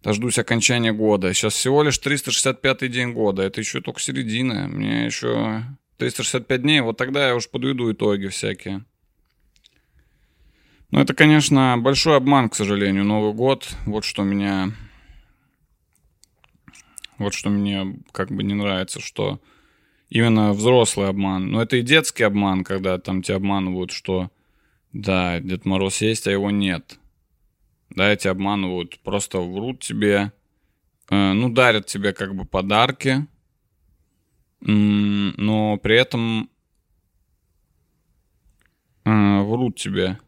Дождусь 0.09 0.39
окончания 0.39 0.95
года. 0.95 1.35
Сейчас 1.35 1.53
всего 1.53 1.83
лишь 1.83 1.99
365 1.99 2.91
день 2.91 3.13
года. 3.13 3.43
Это 3.43 3.61
еще 3.61 3.83
только 3.83 4.01
середина. 4.01 4.67
Мне 4.67 5.05
еще 5.05 5.65
365 5.99 6.63
дней. 6.63 6.81
Вот 6.81 6.97
тогда 6.97 7.29
я 7.29 7.37
уж 7.37 7.47
подведу 7.51 7.93
итоги 7.93 8.29
всякие. 8.29 8.87
Но 10.91 11.03
это, 11.03 11.13
конечно, 11.13 11.77
большой 11.77 12.17
обман, 12.17 12.49
к 12.49 12.55
сожалению. 12.55 13.05
Новый 13.05 13.35
год. 13.35 13.69
Вот 13.85 14.07
что 14.07 14.23
меня... 14.23 14.73
Вот 17.19 17.35
что 17.35 17.51
мне 17.51 17.99
как 18.13 18.31
бы 18.31 18.43
не 18.43 18.55
нравится, 18.55 19.01
что 19.01 19.43
именно 20.09 20.55
взрослый 20.55 21.11
обман. 21.11 21.51
Но 21.51 21.61
это 21.61 21.77
и 21.77 21.83
детский 21.83 22.23
обман, 22.23 22.65
когда 22.65 22.97
там 22.97 23.21
тебя 23.21 23.37
обманывают, 23.37 23.91
что 23.91 24.31
да, 24.95 25.39
Дед 25.39 25.67
Мороз 25.67 26.01
есть, 26.01 26.27
а 26.27 26.31
его 26.31 26.51
нет 26.51 26.99
да, 27.99 28.13
эти 28.13 28.29
обманывают, 28.29 28.99
просто 29.01 29.41
врут 29.41 29.81
тебе, 29.81 30.33
э, 31.11 31.33
ну, 31.33 31.51
дарят 31.51 31.87
тебе 31.87 32.13
как 32.13 32.35
бы 32.35 32.45
подарки, 32.45 33.27
но 34.61 35.77
при 35.79 35.97
этом 35.97 36.49
э, 39.05 39.43
врут 39.43 39.77
тебе. 39.77 40.19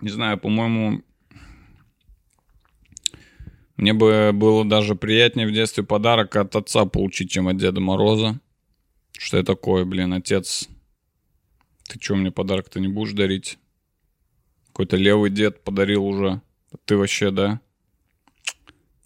Не 0.00 0.08
знаю, 0.08 0.38
по-моему, 0.38 1.02
мне 3.76 3.92
бы 3.92 4.30
было 4.32 4.64
даже 4.64 4.94
приятнее 4.94 5.46
в 5.46 5.52
детстве 5.52 5.84
подарок 5.84 6.34
от 6.36 6.56
отца 6.56 6.86
получить, 6.86 7.30
чем 7.30 7.48
от 7.48 7.58
Деда 7.58 7.80
Мороза. 7.80 8.40
Что 9.18 9.36
я 9.36 9.42
такое, 9.42 9.84
блин, 9.84 10.14
отец, 10.14 10.68
ты 11.88 12.00
что, 12.00 12.16
мне 12.16 12.30
подарок-то 12.30 12.80
не 12.80 12.88
будешь 12.88 13.12
дарить? 13.12 13.58
Какой-то 14.74 14.96
левый 14.96 15.30
дед 15.30 15.62
подарил 15.62 16.04
уже. 16.04 16.40
Ты 16.84 16.96
вообще, 16.96 17.30
да? 17.30 17.60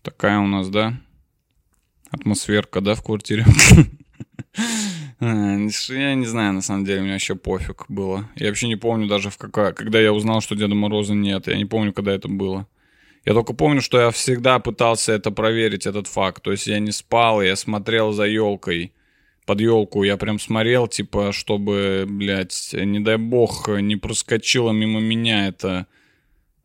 Такая 0.01 0.39
у 0.39 0.47
нас, 0.47 0.71
да? 0.71 0.99
Атмосферка, 2.11 2.81
да, 2.81 2.95
в 2.95 3.03
квартире? 3.03 3.45
А, 5.21 5.27
я 5.27 6.15
не 6.15 6.27
знаю, 6.27 6.53
на 6.53 6.63
самом 6.63 6.85
деле, 6.85 7.03
мне 7.03 7.13
вообще 7.13 7.35
пофиг 7.35 7.87
было. 7.89 8.31
Я 8.37 8.49
вообще 8.49 8.69
не 8.69 8.77
помню 8.77 9.09
даже, 9.09 9.31
в 9.31 9.37
какая, 9.37 9.73
когда 9.73 10.01
я 10.01 10.13
узнал, 10.13 10.41
что 10.41 10.55
Деда 10.55 10.77
Мороза 10.77 11.13
нет. 11.13 11.49
Я 11.49 11.57
не 11.57 11.65
помню, 11.65 11.93
когда 11.93 12.13
это 12.13 12.29
было. 12.29 12.69
Я 13.25 13.35
только 13.35 13.53
помню, 13.53 13.83
что 13.83 14.01
я 14.01 14.11
всегда 14.13 14.61
пытался 14.61 15.13
это 15.13 15.33
проверить, 15.33 15.87
этот 15.87 16.07
факт. 16.07 16.45
То 16.45 16.53
есть 16.53 16.69
я 16.69 16.79
не 16.79 16.93
спал, 16.93 17.43
я 17.43 17.57
смотрел 17.57 18.13
за 18.13 18.27
елкой 18.27 18.93
под 19.49 19.63
елку. 19.63 20.03
Я 20.03 20.19
прям 20.19 20.39
смотрел, 20.39 20.89
типа, 20.89 21.33
чтобы, 21.33 22.05
блядь, 22.07 22.75
не 22.75 23.01
дай 23.01 23.17
бог, 23.17 23.67
не 23.69 23.97
проскочила 23.97 24.73
мимо 24.73 25.01
меня 25.01 25.49
это, 25.49 25.87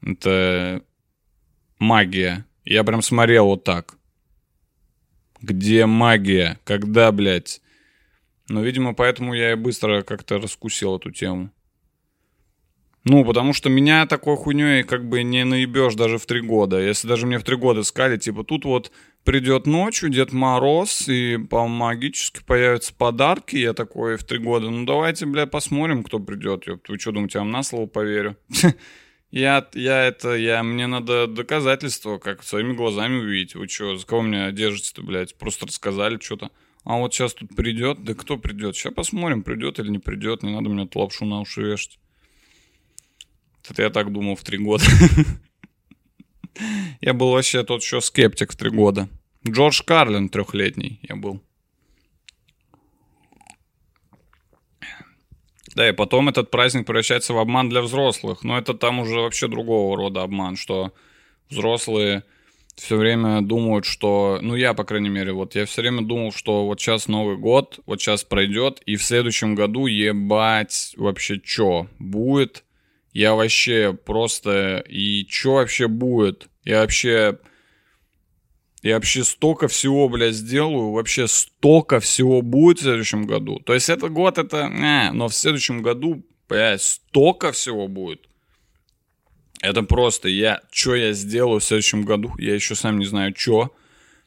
это 0.05 0.81
магия. 1.79 2.45
Я 2.65 2.83
прям 2.83 3.01
смотрел 3.01 3.45
вот 3.45 3.63
так. 3.63 3.95
Где 5.41 5.85
магия? 5.85 6.59
Когда, 6.65 7.13
блядь? 7.13 7.61
Ну, 8.49 8.61
видимо, 8.61 8.93
поэтому 8.93 9.33
я 9.33 9.53
и 9.53 9.55
быстро 9.55 10.01
как-то 10.01 10.39
раскусил 10.39 10.97
эту 10.97 11.11
тему. 11.11 11.51
Ну, 13.05 13.25
потому 13.25 13.51
что 13.51 13.69
меня 13.69 14.05
такой 14.05 14.37
хуйней 14.37 14.83
как 14.83 15.07
бы 15.09 15.23
не 15.23 15.43
наебешь 15.43 15.95
даже 15.95 16.17
в 16.17 16.25
три 16.25 16.39
года. 16.39 16.79
Если 16.79 17.05
даже 17.05 17.25
мне 17.25 17.37
в 17.37 17.43
три 17.43 17.57
года 17.57 17.83
сказали, 17.83 18.17
типа, 18.17 18.45
тут 18.45 18.63
вот 18.63 18.91
придет 19.25 19.67
ночью 19.67 20.09
Дед 20.09 20.31
Мороз, 20.31 21.09
и 21.09 21.37
по-магически 21.37 22.41
появятся 22.45 22.93
подарки, 22.93 23.57
я 23.57 23.73
такой 23.73 24.15
в 24.15 24.23
три 24.23 24.39
года, 24.39 24.69
ну 24.69 24.85
давайте, 24.85 25.25
бля, 25.25 25.45
посмотрим, 25.45 26.03
кто 26.03 26.19
придет. 26.19 26.65
Ёпт, 26.65 26.87
вы 26.87 26.97
что 26.97 27.11
думаете, 27.11 27.39
я 27.39 27.41
вам 27.41 27.51
на 27.51 27.63
слово 27.63 27.87
поверю? 27.87 28.37
Я, 29.35 29.67
я 29.73 30.03
это, 30.03 30.35
я, 30.35 30.61
мне 30.61 30.85
надо 30.85 31.25
доказательства, 31.25 32.19
как 32.19 32.43
своими 32.43 32.73
глазами 32.73 33.17
увидеть. 33.17 33.55
Вы 33.55 33.67
что, 33.67 33.97
за 33.97 34.05
кого 34.05 34.21
меня 34.21 34.51
держите-то, 34.51 35.01
блядь? 35.01 35.35
Просто 35.39 35.65
рассказали 35.65 36.19
что-то. 36.21 36.51
А 36.83 36.97
вот 36.97 37.15
сейчас 37.15 37.33
тут 37.33 37.55
придет, 37.55 38.03
да 38.03 38.13
кто 38.13 38.37
придет? 38.37 38.75
Сейчас 38.75 38.93
посмотрим, 38.93 39.41
придет 39.41 39.79
или 39.79 39.89
не 39.89 39.97
придет. 39.97 40.43
Не 40.43 40.53
надо 40.53 40.69
мне 40.69 40.87
лапшу 40.93 41.25
на 41.25 41.41
уши 41.41 41.63
вешать. 41.63 41.97
Это 43.69 43.83
я 43.83 43.89
так 43.89 44.11
думал 44.11 44.35
в 44.35 44.43
три 44.43 44.57
года. 44.57 44.83
Я 47.01 47.13
был 47.13 47.31
вообще 47.31 47.63
тот 47.63 47.81
еще 47.81 47.99
скептик 47.99 48.53
в 48.53 48.55
три 48.55 48.69
года. 48.69 49.09
Джордж 49.47 49.81
Карлин 49.83 50.29
трехлетний 50.29 50.99
я 51.01 51.15
был. 51.15 51.41
Да, 55.75 55.89
и 55.89 55.91
потом 55.91 56.29
этот 56.29 56.51
праздник 56.51 56.85
превращается 56.85 57.33
в 57.33 57.39
обман 57.39 57.69
для 57.69 57.81
взрослых. 57.81 58.43
Но 58.43 58.57
это 58.57 58.73
там 58.73 58.99
уже 58.99 59.19
вообще 59.19 59.47
другого 59.47 59.97
рода 59.97 60.21
обман, 60.21 60.55
что 60.55 60.93
взрослые 61.49 62.23
все 62.75 62.95
время 62.95 63.41
думают, 63.41 63.85
что... 63.85 64.39
Ну, 64.41 64.55
я, 64.55 64.73
по 64.73 64.83
крайней 64.83 65.09
мере, 65.09 65.33
вот 65.33 65.55
я 65.55 65.65
все 65.65 65.81
время 65.81 66.03
думал, 66.03 66.31
что 66.31 66.65
вот 66.65 66.79
сейчас 66.79 67.07
Новый 67.07 67.37
год, 67.37 67.79
вот 67.85 68.01
сейчас 68.01 68.23
пройдет, 68.23 68.81
и 68.85 68.95
в 68.95 69.03
следующем 69.03 69.55
году 69.55 69.87
ебать 69.87 70.93
вообще 70.95 71.41
что 71.43 71.87
будет 71.99 72.63
я 73.13 73.35
вообще 73.35 73.93
просто... 73.93 74.83
И 74.89 75.27
что 75.29 75.53
вообще 75.53 75.87
будет? 75.87 76.49
Я 76.63 76.81
вообще... 76.81 77.39
Я 78.81 78.95
вообще 78.95 79.23
столько 79.23 79.67
всего, 79.67 80.09
блядь, 80.09 80.33
сделаю. 80.33 80.91
Вообще 80.91 81.27
столько 81.27 81.99
всего 81.99 82.41
будет 82.41 82.79
в 82.79 82.81
следующем 82.81 83.25
году. 83.25 83.59
То 83.59 83.73
есть 83.73 83.89
этот 83.89 84.11
год 84.11 84.37
это... 84.37 84.67
Но 85.13 85.29
в 85.29 85.33
следующем 85.33 85.81
году, 85.81 86.25
блядь, 86.49 86.81
столько 86.81 87.51
всего 87.51 87.87
будет. 87.87 88.27
Это 89.61 89.83
просто 89.83 90.27
я, 90.27 90.61
что 90.71 90.93
я 90.93 91.13
сделаю 91.13 91.61
в 91.61 91.63
следующем 91.63 92.03
году, 92.03 92.33
я 92.37 92.53
еще 92.53 92.75
сам 92.75 92.99
не 92.99 93.05
знаю, 93.05 93.33
что. 93.33 93.73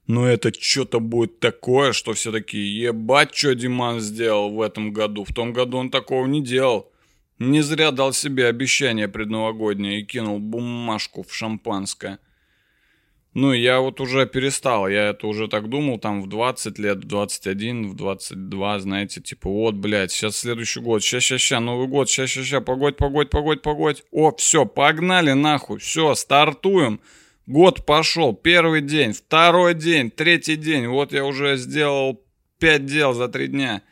Но 0.06 0.26
это 0.26 0.50
что-то 0.58 1.00
будет 1.00 1.40
такое, 1.40 1.92
что 1.92 2.14
все 2.14 2.32
такие, 2.32 2.80
ебать, 2.80 3.34
что 3.34 3.54
Диман 3.54 4.00
сделал 4.00 4.50
в 4.50 4.62
этом 4.62 4.92
году. 4.92 5.24
В 5.24 5.34
том 5.34 5.52
году 5.52 5.76
он 5.76 5.90
такого 5.90 6.26
не 6.26 6.42
делал. 6.42 6.90
Не 7.38 7.62
зря 7.62 7.90
дал 7.90 8.12
себе 8.12 8.46
обещание 8.46 9.08
предновогоднее 9.08 10.00
и 10.00 10.04
кинул 10.04 10.38
бумажку 10.38 11.22
в 11.22 11.34
шампанское. 11.34 12.18
Ну, 13.34 13.52
я 13.52 13.80
вот 13.80 14.00
уже 14.00 14.26
перестал, 14.26 14.88
я 14.88 15.10
это 15.10 15.26
уже 15.26 15.46
так 15.46 15.68
думал, 15.68 15.98
там 15.98 16.22
в 16.22 16.26
20 16.26 16.78
лет, 16.78 17.04
в 17.04 17.06
21, 17.06 17.90
в 17.90 17.94
22, 17.94 18.78
знаете, 18.78 19.20
типа, 19.20 19.50
вот, 19.50 19.74
блядь, 19.74 20.10
сейчас 20.10 20.38
следующий 20.38 20.80
год, 20.80 21.02
ща, 21.02 21.20
ща, 21.20 21.36
ща, 21.36 21.60
Новый 21.60 21.86
год, 21.86 22.08
ща, 22.08 22.26
ща, 22.26 22.42
ща, 22.42 22.62
погодь, 22.62 22.96
погодь, 22.96 23.28
погодь, 23.28 23.60
погодь. 23.60 24.04
О, 24.10 24.34
все, 24.34 24.64
погнали 24.64 25.32
нахуй, 25.32 25.80
все, 25.80 26.14
стартуем. 26.14 26.98
Год 27.46 27.84
пошел, 27.84 28.32
первый 28.32 28.80
день, 28.80 29.12
второй 29.12 29.74
день, 29.74 30.10
третий 30.10 30.56
день, 30.56 30.86
вот 30.86 31.12
я 31.12 31.26
уже 31.26 31.58
сделал 31.58 32.24
пять 32.58 32.86
дел 32.86 33.12
за 33.12 33.28
три 33.28 33.48
дня. 33.48 33.82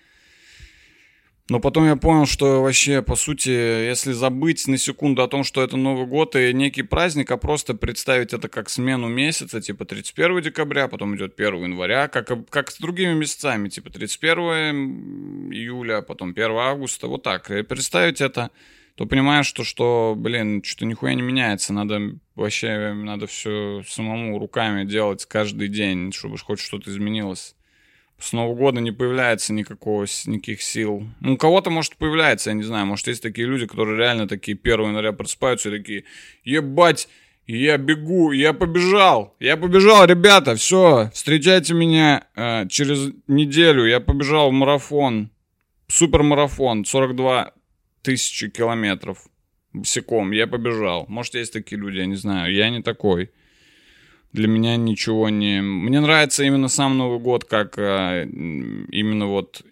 Но 1.51 1.61
потом 1.61 1.85
я 1.85 1.97
понял, 1.97 2.25
что 2.25 2.63
вообще, 2.63 3.03
по 3.03 3.17
сути, 3.17 3.51
если 3.51 4.13
забыть 4.13 4.67
на 4.67 4.79
секунду 4.79 5.23
о 5.23 5.29
том, 5.29 5.45
что 5.45 5.63
это 5.63 5.77
Новый 5.77 6.07
год 6.07 6.37
и 6.37 6.55
некий 6.55 6.83
праздник, 6.83 7.31
а 7.31 7.37
просто 7.37 7.75
представить 7.75 8.33
это 8.33 8.49
как 8.49 8.71
смену 8.71 9.09
месяца, 9.09 9.61
типа 9.61 9.85
31 9.85 10.41
декабря, 10.41 10.89
потом 10.89 11.15
идет 11.17 11.39
1 11.39 11.65
января, 11.65 12.09
как, 12.09 12.49
как 12.49 12.71
с 12.71 12.79
другими 12.79 13.13
месяцами, 13.13 13.69
типа 13.69 13.91
31 13.91 15.53
июля, 15.53 16.01
потом 16.01 16.31
1 16.31 16.51
августа, 16.51 17.09
вот 17.09 17.23
так. 17.23 17.51
И 17.51 17.63
представить 17.63 18.23
это, 18.23 18.51
то 18.95 19.05
понимаешь, 19.05 19.47
что, 19.47 19.65
что 19.65 20.15
блин, 20.17 20.63
что-то 20.65 20.87
нихуя 20.87 21.13
не 21.13 21.21
меняется, 21.21 21.75
надо 21.75 22.01
вообще, 22.37 22.95
надо 22.95 23.27
все 23.27 23.83
самому 23.87 24.39
руками 24.39 24.85
делать 24.85 25.27
каждый 25.27 25.69
день, 25.69 26.11
чтобы 26.11 26.39
хоть 26.39 26.61
что-то 26.61 26.91
изменилось 26.91 27.55
с 28.19 28.33
Нового 28.33 28.55
года 28.55 28.81
не 28.81 28.93
появляется 28.93 29.53
никакого, 29.53 30.07
никаких 30.27 30.63
сил. 30.63 31.07
Ну, 31.21 31.35
у 31.35 31.37
кого-то, 31.37 31.71
может, 31.71 31.97
появляется, 31.97 32.51
я 32.51 32.55
не 32.55 32.63
знаю. 32.63 32.87
Может, 32.87 33.09
есть 33.09 33.23
такие 33.23 33.47
люди, 33.47 33.67
которые 33.67 33.99
реально 33.99 34.29
такие 34.29 34.59
1 34.61 34.81
января 34.81 35.13
просыпаются 35.13 35.69
и 35.69 35.79
такие, 35.79 36.05
ебать, 36.45 37.09
я 37.47 37.77
бегу, 37.77 38.33
я 38.33 38.55
побежал, 38.55 39.37
я 39.39 39.57
побежал, 39.57 40.07
ребята, 40.07 40.55
все, 40.55 41.11
встречайте 41.13 41.75
меня 41.75 42.27
э, 42.37 42.67
через 42.69 43.13
неделю, 43.27 43.85
я 43.85 44.01
побежал 44.01 44.51
в 44.51 44.53
марафон, 44.55 45.31
супермарафон, 45.89 46.87
42 46.87 47.53
тысячи 48.01 48.49
километров 48.49 49.19
босиком, 49.75 50.31
я 50.31 50.47
побежал. 50.47 51.05
Может, 51.09 51.35
есть 51.35 51.53
такие 51.53 51.79
люди, 51.79 51.99
я 51.99 52.07
не 52.07 52.17
знаю, 52.17 52.55
я 52.55 52.71
не 52.71 52.81
такой 52.81 53.31
для 54.35 54.49
меня 54.49 54.77
ничего 54.77 55.29
не... 55.29 55.63
Мне 55.63 56.01
нравится 56.01 56.43
именно 56.43 56.67
сам 56.69 56.99
Новый 56.99 57.21
год, 57.21 57.45
как 57.45 57.79
э, 57.79 58.25
именно 58.25 59.27
вот 59.27 59.63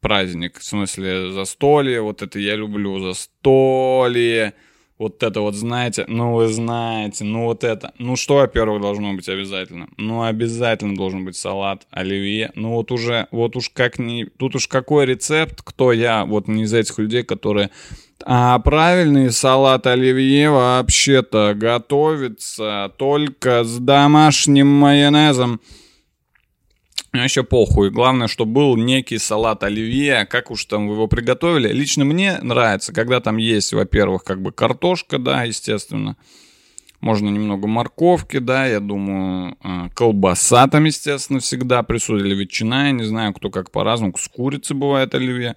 праздник, 0.00 0.58
в 0.58 0.62
смысле 0.64 1.32
застолье, 1.32 2.02
вот 2.02 2.20
это 2.20 2.38
я 2.38 2.54
люблю, 2.54 3.00
застолье, 3.00 4.52
вот 4.98 5.22
это 5.22 5.40
вот, 5.40 5.54
знаете, 5.54 6.04
ну 6.06 6.34
вы 6.34 6.48
знаете, 6.48 7.24
ну 7.24 7.44
вот 7.44 7.64
это. 7.64 7.92
Ну 7.98 8.16
что, 8.16 8.36
во-первых, 8.36 8.80
должно 8.80 9.12
быть 9.12 9.28
обязательно? 9.28 9.88
Ну 9.96 10.22
обязательно 10.22 10.94
должен 10.94 11.24
быть 11.24 11.36
салат 11.36 11.86
оливье. 11.90 12.52
Ну 12.54 12.74
вот 12.74 12.92
уже, 12.92 13.26
вот 13.30 13.56
уж 13.56 13.70
как 13.70 13.98
не... 13.98 14.26
Тут 14.26 14.54
уж 14.54 14.68
какой 14.68 15.06
рецепт, 15.06 15.62
кто 15.62 15.92
я, 15.92 16.24
вот 16.24 16.48
не 16.48 16.62
из 16.62 16.72
этих 16.72 16.98
людей, 16.98 17.24
которые 17.24 17.70
а 18.26 18.58
правильный 18.60 19.30
салат 19.30 19.86
оливье 19.86 20.50
вообще-то 20.50 21.52
готовится 21.54 22.92
только 22.96 23.64
с 23.64 23.78
домашним 23.78 24.68
майонезом. 24.68 25.60
Вообще 27.14 27.44
похуй. 27.44 27.90
Главное, 27.90 28.26
чтобы 28.26 28.52
был 28.52 28.76
некий 28.76 29.18
салат 29.18 29.62
оливье, 29.62 30.26
как 30.26 30.50
уж 30.50 30.64
там 30.64 30.88
вы 30.88 30.94
его 30.94 31.06
приготовили. 31.06 31.72
Лично 31.72 32.04
мне 32.04 32.38
нравится, 32.42 32.92
когда 32.92 33.20
там 33.20 33.36
есть, 33.36 33.72
во-первых, 33.72 34.24
как 34.24 34.42
бы 34.42 34.50
картошка, 34.50 35.18
да, 35.18 35.44
естественно. 35.44 36.16
Можно 37.00 37.28
немного 37.28 37.68
морковки, 37.68 38.38
да, 38.38 38.66
я 38.66 38.80
думаю, 38.80 39.56
а, 39.62 39.90
колбаса 39.90 40.66
там, 40.66 40.84
естественно, 40.84 41.38
всегда 41.38 41.82
присутствует, 41.82 42.24
или 42.24 42.34
ветчина, 42.34 42.86
я 42.86 42.92
не 42.92 43.04
знаю, 43.04 43.32
кто 43.32 43.50
как 43.50 43.70
по-разному, 43.70 44.14
с 44.16 44.26
курицы 44.26 44.74
бывает 44.74 45.14
оливье. 45.14 45.54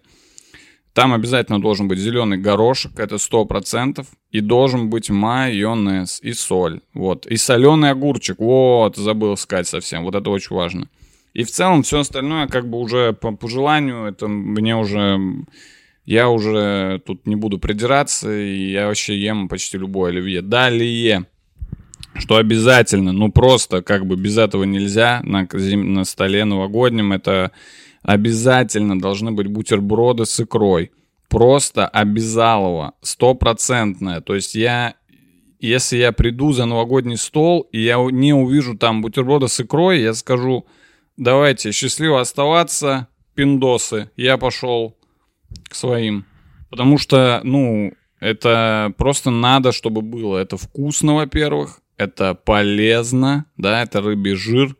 Там 0.93 1.13
обязательно 1.13 1.61
должен 1.61 1.87
быть 1.87 1.99
зеленый 1.99 2.37
горошек, 2.37 2.99
это 2.99 3.17
сто 3.17 3.45
процентов, 3.45 4.07
и 4.29 4.41
должен 4.41 4.89
быть 4.89 5.09
майонез 5.09 6.19
и 6.21 6.33
соль, 6.33 6.81
вот, 6.93 7.25
и 7.25 7.37
соленый 7.37 7.91
огурчик, 7.91 8.39
вот, 8.39 8.97
забыл 8.97 9.37
сказать 9.37 9.67
совсем, 9.67 10.03
вот 10.03 10.15
это 10.15 10.29
очень 10.29 10.55
важно. 10.55 10.89
И 11.37 11.43
в 11.43 11.51
целом 11.51 11.83
все 11.83 11.99
остальное 11.99 12.47
как 12.47 12.67
бы 12.67 12.79
уже 12.79 13.13
по, 13.13 13.31
по 13.31 13.47
желанию, 13.47 14.05
это 14.05 14.27
мне 14.27 14.75
уже, 14.75 15.19
я 16.03 16.29
уже 16.29 16.99
тут 17.05 17.27
не 17.27 17.35
буду 17.35 17.59
придираться, 17.59 18.35
и 18.35 18.71
я 18.71 18.87
вообще 18.87 19.15
ем 19.19 19.47
почти 19.47 19.77
любое 19.77 20.09
оливье. 20.09 20.41
Далее, 20.41 21.27
что 22.15 22.37
обязательно, 22.37 23.11
ну 23.11 23.31
просто 23.31 23.83
как 23.83 24.07
бы 24.07 24.15
без 24.15 24.39
этого 24.39 24.63
нельзя 24.63 25.21
на, 25.23 25.47
на 25.53 26.05
столе 26.05 26.43
новогоднем, 26.43 27.13
это 27.13 27.51
обязательно 28.01 28.99
должны 28.99 29.31
быть 29.31 29.45
бутерброды 29.45 30.25
с 30.25 30.39
икрой. 30.39 30.89
Просто 31.29 31.87
обязалово, 31.87 32.93
стопроцентное. 33.03 34.21
То 34.21 34.33
есть 34.33 34.55
я, 34.55 34.95
если 35.59 35.97
я 35.97 36.11
приду 36.13 36.51
за 36.51 36.65
новогодний 36.65 37.17
стол, 37.17 37.69
и 37.71 37.79
я 37.79 38.03
не 38.09 38.33
увижу 38.33 38.75
там 38.75 39.03
бутерброды 39.03 39.47
с 39.47 39.59
икрой, 39.59 40.01
я 40.01 40.15
скажу, 40.15 40.65
давайте, 41.17 41.71
счастливо 41.71 42.21
оставаться, 42.21 43.07
пиндосы. 43.35 44.09
Я 44.15 44.37
пошел 44.37 44.95
к 45.69 45.75
своим. 45.75 46.25
Потому 46.69 46.97
что, 46.97 47.41
ну, 47.43 47.93
это 48.19 48.93
просто 48.97 49.29
надо, 49.29 49.71
чтобы 49.71 50.01
было. 50.01 50.37
Это 50.37 50.57
вкусно, 50.57 51.15
во-первых, 51.15 51.81
это 51.97 52.35
полезно, 52.35 53.45
да, 53.57 53.83
это 53.83 54.01
рыбий 54.01 54.35
жир. 54.35 54.75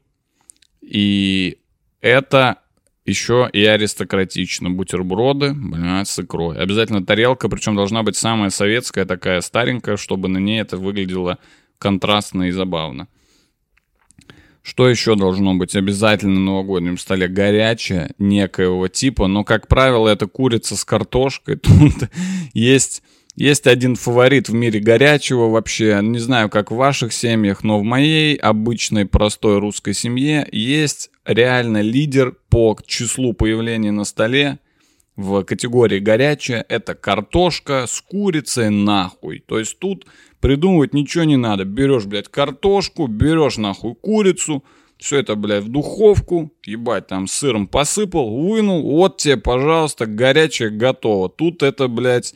И 0.82 1.60
это 2.02 2.58
еще 3.06 3.50
и 3.52 3.64
аристократично. 3.64 4.70
Бутерброды, 4.70 5.54
блядь, 5.54 6.08
с 6.08 6.20
икрой. 6.20 6.58
Обязательно 6.58 7.06
тарелка, 7.06 7.50
причем 7.50 7.76
должна 7.76 8.04
быть 8.04 8.18
самая 8.18 8.50
советская, 8.50 9.06
такая 9.06 9.42
старенькая, 9.42 9.98
чтобы 9.98 10.28
на 10.28 10.38
ней 10.38 10.62
это 10.62 10.78
выглядело 10.78 11.38
контрастно 11.80 12.44
и 12.44 12.52
забавно. 12.52 13.08
Что 14.68 14.90
еще 14.90 15.16
должно 15.16 15.56
быть 15.56 15.78
обязательно 15.78 16.42
на 16.42 16.46
новогоднем 16.48 16.98
столе? 16.98 17.30
Горячее 17.30 18.12
некоего 18.18 18.90
типа, 18.90 19.28
но, 19.28 19.46
как 19.46 19.70
правило, 19.70 20.10
это 20.10 20.28
курица 20.28 20.76
с 20.76 20.84
картошкой. 20.84 21.56
Тут 21.56 22.10
есть 22.54 23.02
есть 23.38 23.66
один 23.66 23.96
фаворит 23.96 24.50
в 24.50 24.54
мире 24.54 24.82
горячего 24.82 25.48
вообще. 25.48 25.98
Не 26.04 26.20
знаю, 26.20 26.50
как 26.50 26.70
в 26.70 26.76
ваших 26.76 27.14
семьях, 27.14 27.64
но 27.64 27.80
в 27.80 27.84
моей 27.84 28.36
обычной 28.36 29.06
простой 29.06 29.60
русской 29.60 29.94
семье 29.94 30.46
есть 30.52 31.12
реально 31.24 31.80
лидер 31.80 32.36
по 32.50 32.78
числу 32.86 33.32
появлений 33.32 33.92
на 33.92 34.04
столе 34.04 34.60
в 35.16 35.44
категории 35.44 36.00
горячая. 36.00 36.66
Это 36.68 36.94
картошка 36.94 37.86
с 37.88 38.02
курицей 38.02 38.70
нахуй. 38.70 39.40
То 39.40 39.60
есть 39.60 39.80
тут 39.80 40.06
придумывать 40.40 40.94
ничего 40.94 41.24
не 41.24 41.38
надо. 41.38 41.66
Берешь, 41.66 42.06
блядь, 42.06 42.28
картошку, 42.28 43.08
берешь 43.08 43.58
нахуй 43.58 43.96
курицу, 43.96 44.64
все 44.98 45.20
это, 45.20 45.36
блядь, 45.36 45.64
в 45.64 45.70
духовку, 45.70 46.52
ебать, 46.66 47.08
там 47.08 47.28
сыром 47.28 47.68
посыпал, 47.68 48.36
вынул, 48.36 48.82
вот 48.82 49.18
тебе, 49.18 49.38
пожалуйста, 49.38 50.06
горячее 50.06 50.70
готово. 50.70 51.30
Тут 51.30 51.62
это, 51.62 51.88
блядь, 51.88 52.34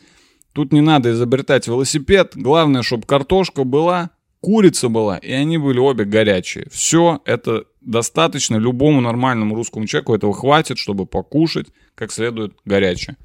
Тут 0.54 0.74
не 0.74 0.82
надо 0.82 1.12
изобретать 1.12 1.68
велосипед. 1.68 2.34
Главное, 2.36 2.82
чтобы 2.82 3.06
картошка 3.06 3.64
была, 3.64 4.10
курица 4.42 4.90
была, 4.90 5.18
и 5.18 5.32
они 5.32 5.58
были 5.58 5.80
обе 5.80 6.04
горячие. 6.04 6.68
Все 6.72 7.22
это 7.26 7.66
достаточно 7.80 8.58
любому 8.58 9.02
нормальному 9.02 9.56
русскому 9.56 9.88
человеку. 9.88 10.14
Этого 10.14 10.34
хватит, 10.34 10.78
чтобы 10.78 11.06
покушать 11.06 11.68
как 11.96 12.12
следует 12.12 12.54
горячее. 12.66 13.16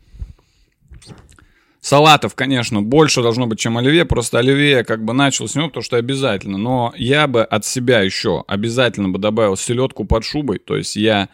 Салатов, 1.87 2.35
конечно, 2.35 2.83
больше 2.83 3.23
должно 3.23 3.47
быть, 3.47 3.61
чем 3.61 3.79
оливье. 3.79 4.05
Просто 4.05 4.41
оливье 4.41 4.83
как 4.83 5.05
бы 5.05 5.13
начал 5.13 5.47
с 5.47 5.55
него, 5.55 5.69
потому 5.69 5.85
что 5.85 5.97
обязательно. 5.97 6.59
Но 6.59 6.93
я 6.97 7.29
бы 7.29 7.45
от 7.45 7.65
себя 7.65 8.01
еще 8.01 8.43
обязательно 8.49 9.09
бы 9.09 9.21
добавил 9.21 9.57
селедку 9.57 10.05
под 10.05 10.25
шубой. 10.25 10.59
То 10.59 10.77
есть 10.77 10.97
я 10.97 11.29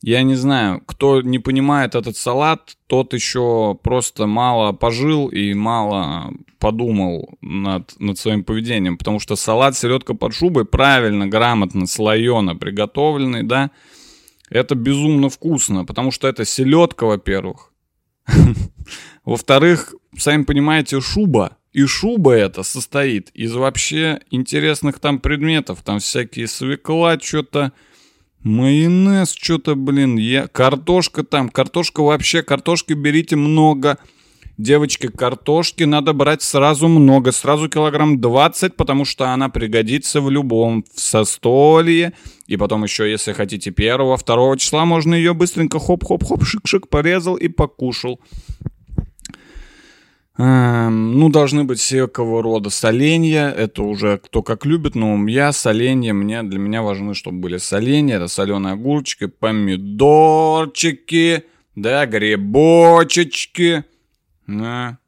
я 0.00 0.22
не 0.22 0.34
знаю, 0.34 0.82
кто 0.86 1.20
не 1.20 1.38
понимает 1.38 1.94
этот 1.94 2.16
салат, 2.16 2.74
тот 2.86 3.12
еще 3.12 3.78
просто 3.82 4.26
мало 4.26 4.72
пожил 4.72 5.28
и 5.28 5.52
мало 5.52 6.32
подумал 6.58 7.28
над, 7.42 7.92
над 8.00 8.18
своим 8.18 8.44
поведением. 8.44 8.96
Потому 8.96 9.20
что 9.20 9.36
салат 9.36 9.76
селедка 9.76 10.14
под 10.14 10.32
шубой 10.32 10.64
правильно, 10.64 11.26
грамотно, 11.26 11.86
слоено 11.86 12.54
приготовленный, 12.54 13.42
да, 13.42 13.70
это 14.48 14.74
безумно 14.74 15.28
вкусно, 15.28 15.84
потому 15.84 16.12
что 16.12 16.28
это 16.28 16.46
селедка, 16.46 17.04
во-первых. 17.04 17.74
Во-вторых, 19.24 19.94
сами 20.16 20.42
понимаете, 20.42 21.00
шуба. 21.00 21.56
И 21.72 21.86
шуба 21.86 22.32
эта 22.32 22.62
состоит 22.62 23.30
из 23.30 23.54
вообще 23.54 24.20
интересных 24.30 24.98
там 24.98 25.18
предметов. 25.18 25.82
Там 25.82 26.00
всякие 26.00 26.46
свекла, 26.46 27.18
что-то, 27.18 27.72
майонез, 28.42 29.32
что-то, 29.32 29.74
блин, 29.74 30.16
я... 30.16 30.48
картошка 30.48 31.22
там. 31.22 31.48
Картошка 31.48 32.02
вообще, 32.02 32.42
картошки 32.42 32.92
берите 32.92 33.36
много. 33.36 33.98
Девочки, 34.58 35.08
картошки 35.08 35.84
надо 35.84 36.12
брать 36.12 36.42
сразу 36.42 36.86
много, 36.86 37.32
сразу 37.32 37.70
килограмм 37.70 38.20
20, 38.20 38.76
потому 38.76 39.06
что 39.06 39.30
она 39.30 39.48
пригодится 39.48 40.20
в 40.20 40.30
любом 40.30 40.84
в 40.94 41.00
состолье. 41.00 42.12
И 42.46 42.58
потом 42.58 42.84
еще, 42.84 43.10
если 43.10 43.32
хотите, 43.32 43.70
первого, 43.70 44.18
второго 44.18 44.58
числа 44.58 44.84
можно 44.84 45.14
ее 45.14 45.32
быстренько 45.32 45.78
хоп-хоп-хоп, 45.78 46.42
шик-шик 46.42 46.86
порезал 46.88 47.36
и 47.36 47.48
покушал. 47.48 48.20
Эм, 50.38 51.18
ну, 51.18 51.28
должны 51.28 51.64
быть 51.64 51.78
всякого 51.78 52.42
рода 52.42 52.70
соленья. 52.70 53.50
Это 53.50 53.82
уже 53.82 54.16
кто 54.18 54.42
как 54.42 54.64
любит, 54.64 54.94
но 54.94 55.28
я 55.28 55.52
соленья, 55.52 56.14
мне, 56.14 56.42
для 56.42 56.58
меня 56.58 56.82
важны, 56.82 57.14
чтобы 57.14 57.38
были 57.38 57.58
соленья. 57.58 58.16
Это 58.16 58.28
соленые 58.28 58.72
огурчики, 58.72 59.26
помидорчики, 59.26 59.84
да, 61.76 62.06
грибочечки. 62.06 63.84
Да. 64.46 64.98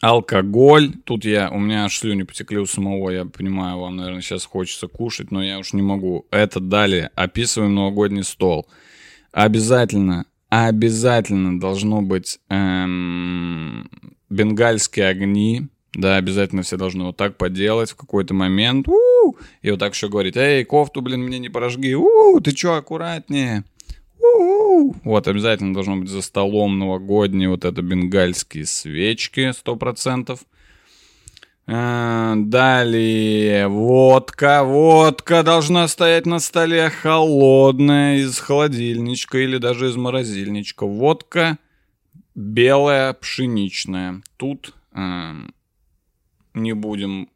Алкоголь. 0.00 0.94
Тут 1.04 1.26
я, 1.26 1.50
у 1.50 1.58
меня 1.58 1.84
аж 1.84 1.98
слюни 1.98 2.22
потекли 2.22 2.58
у 2.58 2.66
самого, 2.66 3.10
я 3.10 3.26
понимаю, 3.26 3.78
вам, 3.78 3.96
наверное, 3.96 4.22
сейчас 4.22 4.46
хочется 4.46 4.88
кушать, 4.88 5.30
но 5.30 5.44
я 5.44 5.58
уж 5.58 5.74
не 5.74 5.82
могу. 5.82 6.26
Это 6.30 6.60
далее. 6.60 7.10
Описываем 7.14 7.74
новогодний 7.74 8.24
стол. 8.24 8.66
Обязательно, 9.32 10.24
обязательно 10.48 11.58
должно 11.58 12.02
быть 12.02 12.38
эм, 12.48 13.88
бенгальские 14.30 15.08
огни. 15.08 15.68
Да, 15.94 16.16
обязательно 16.16 16.62
все 16.62 16.76
должны 16.76 17.04
вот 17.04 17.16
так 17.16 17.38
поделать 17.38 17.90
в 17.90 17.96
какой-то 17.96 18.34
момент. 18.34 18.86
У-у-у! 18.86 19.36
И 19.62 19.70
вот 19.70 19.80
так 19.80 19.94
еще 19.94 20.08
говорить, 20.08 20.36
эй, 20.36 20.64
кофту, 20.64 21.00
блин, 21.00 21.22
мне 21.22 21.38
не 21.38 21.48
порожги. 21.48 21.94
У-у, 21.94 22.38
ты 22.40 22.50
что, 22.54 22.74
аккуратнее. 22.74 23.64
Вот, 25.04 25.28
обязательно 25.28 25.72
должно 25.72 25.96
быть 25.96 26.10
за 26.10 26.20
столом 26.20 26.78
новогодние 26.78 27.48
вот 27.48 27.64
это 27.64 27.80
бенгальские 27.80 28.66
свечки, 28.66 29.52
сто 29.52 29.76
процентов. 29.76 30.40
Э, 31.66 32.34
далее, 32.36 33.68
водка. 33.68 34.62
Водка 34.64 35.42
должна 35.42 35.88
стоять 35.88 36.26
на 36.26 36.38
столе 36.38 36.90
холодная 36.90 38.18
из 38.18 38.38
холодильничка 38.38 39.38
или 39.38 39.58
даже 39.58 39.88
из 39.88 39.96
морозильничка. 39.96 40.86
Водка 40.86 41.58
белая, 42.34 43.12
пшеничная. 43.14 44.22
Тут 44.36 44.74
э, 44.92 45.32
не 46.54 46.72
будем, 46.72 47.28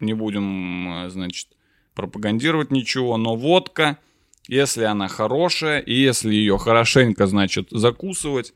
не 0.00 0.14
будем, 0.14 1.06
э, 1.06 1.10
значит, 1.10 1.48
пропагандировать 1.94 2.70
ничего, 2.70 3.16
но 3.16 3.36
водка– 3.36 3.98
если 4.48 4.84
она 4.84 5.08
хорошая, 5.08 5.80
и 5.80 5.94
если 5.94 6.34
ее 6.34 6.58
хорошенько, 6.58 7.26
значит, 7.26 7.68
закусывать, 7.70 8.52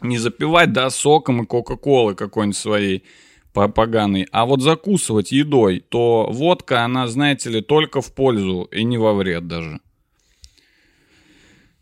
не 0.00 0.18
запивать, 0.18 0.72
да, 0.72 0.88
соком 0.90 1.42
и 1.42 1.46
кока-колы 1.46 2.14
какой-нибудь 2.14 2.56
своей 2.56 3.04
поганой, 3.52 4.26
а 4.30 4.46
вот 4.46 4.62
закусывать 4.62 5.32
едой, 5.32 5.80
то 5.80 6.28
водка, 6.30 6.84
она, 6.84 7.08
знаете 7.08 7.50
ли, 7.50 7.60
только 7.60 8.00
в 8.00 8.12
пользу 8.14 8.68
и 8.70 8.84
не 8.84 8.98
во 8.98 9.14
вред 9.14 9.46
даже. 9.46 9.80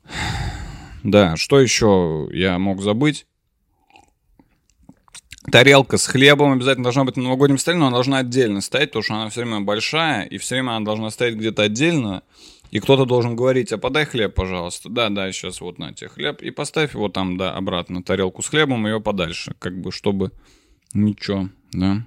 Да, 1.02 1.36
что 1.36 1.60
еще 1.60 2.28
я 2.32 2.58
мог 2.58 2.82
забыть? 2.82 3.26
Тарелка 5.52 5.96
с 5.98 6.06
хлебом 6.06 6.52
обязательно 6.52 6.82
должна 6.82 7.04
быть 7.04 7.16
на 7.16 7.22
новогоднем 7.22 7.58
столе, 7.58 7.78
но 7.78 7.86
она 7.86 7.94
должна 7.94 8.18
отдельно 8.18 8.60
стоять, 8.60 8.90
потому 8.90 9.04
что 9.04 9.14
она 9.14 9.28
все 9.28 9.42
время 9.42 9.60
большая, 9.60 10.24
и 10.24 10.38
все 10.38 10.56
время 10.56 10.70
она 10.72 10.84
должна 10.84 11.10
стоять 11.10 11.36
где-то 11.36 11.62
отдельно. 11.62 12.22
И 12.72 12.80
кто-то 12.80 13.04
должен 13.04 13.36
говорить, 13.36 13.72
а 13.72 13.78
подай 13.78 14.04
хлеб, 14.06 14.34
пожалуйста. 14.34 14.88
Да, 14.88 15.08
да, 15.08 15.30
сейчас 15.30 15.60
вот 15.60 15.78
на 15.78 15.92
тебе 15.92 16.08
хлеб. 16.08 16.42
И 16.42 16.50
поставь 16.50 16.94
его 16.94 17.08
там, 17.08 17.36
да, 17.36 17.54
обратно, 17.54 18.02
тарелку 18.02 18.42
с 18.42 18.48
хлебом, 18.48 18.86
ее 18.86 19.00
подальше. 19.00 19.54
Как 19.60 19.80
бы, 19.80 19.92
чтобы 19.92 20.32
ничего, 20.96 21.48
да. 21.72 22.06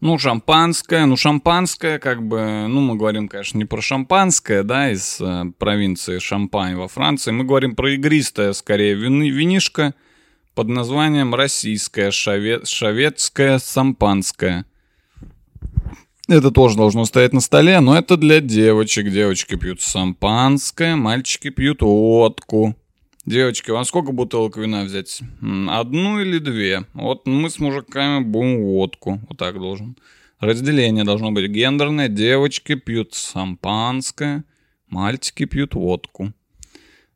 Ну, 0.00 0.18
шампанское, 0.18 1.06
ну, 1.06 1.16
шампанское, 1.16 1.98
как 1.98 2.22
бы, 2.22 2.66
ну, 2.68 2.82
мы 2.82 2.94
говорим, 2.94 3.26
конечно, 3.26 3.56
не 3.56 3.64
про 3.64 3.80
шампанское, 3.80 4.62
да, 4.62 4.90
из 4.90 5.18
э, 5.18 5.44
провинции 5.58 6.18
Шампань 6.18 6.74
во 6.74 6.88
Франции. 6.88 7.30
Мы 7.30 7.44
говорим 7.44 7.74
про 7.74 7.94
игристое, 7.94 8.52
скорее, 8.52 8.94
вини, 8.96 9.30
винишко 9.30 9.94
под 10.54 10.68
названием 10.68 11.34
российское, 11.34 12.10
шаве, 12.10 12.60
шавецкое, 12.64 13.58
сампанское. 13.58 14.66
Это 16.28 16.50
тоже 16.50 16.76
должно 16.76 17.06
стоять 17.06 17.32
на 17.32 17.40
столе, 17.40 17.80
но 17.80 17.96
это 17.96 18.18
для 18.18 18.40
девочек. 18.40 19.10
Девочки 19.10 19.56
пьют 19.56 19.80
шампанское, 19.80 20.96
мальчики 20.96 21.48
пьют 21.48 21.80
водку. 21.80 22.76
Девочки, 23.26 23.70
вам 23.70 23.86
сколько 23.86 24.12
бутылок 24.12 24.58
вина 24.58 24.84
взять? 24.84 25.22
Одну 25.68 26.20
или 26.20 26.38
две? 26.38 26.84
Вот 26.92 27.26
мы 27.26 27.48
с 27.48 27.58
мужиками 27.58 28.22
будем 28.22 28.62
водку. 28.62 29.18
Вот 29.28 29.38
так 29.38 29.54
должен. 29.54 29.96
Разделение 30.40 31.04
должно 31.04 31.32
быть 31.32 31.50
гендерное. 31.50 32.08
Девочки 32.08 32.74
пьют 32.74 33.14
шампанское, 33.14 34.44
мальчики 34.88 35.46
пьют 35.46 35.74
водку. 35.74 36.34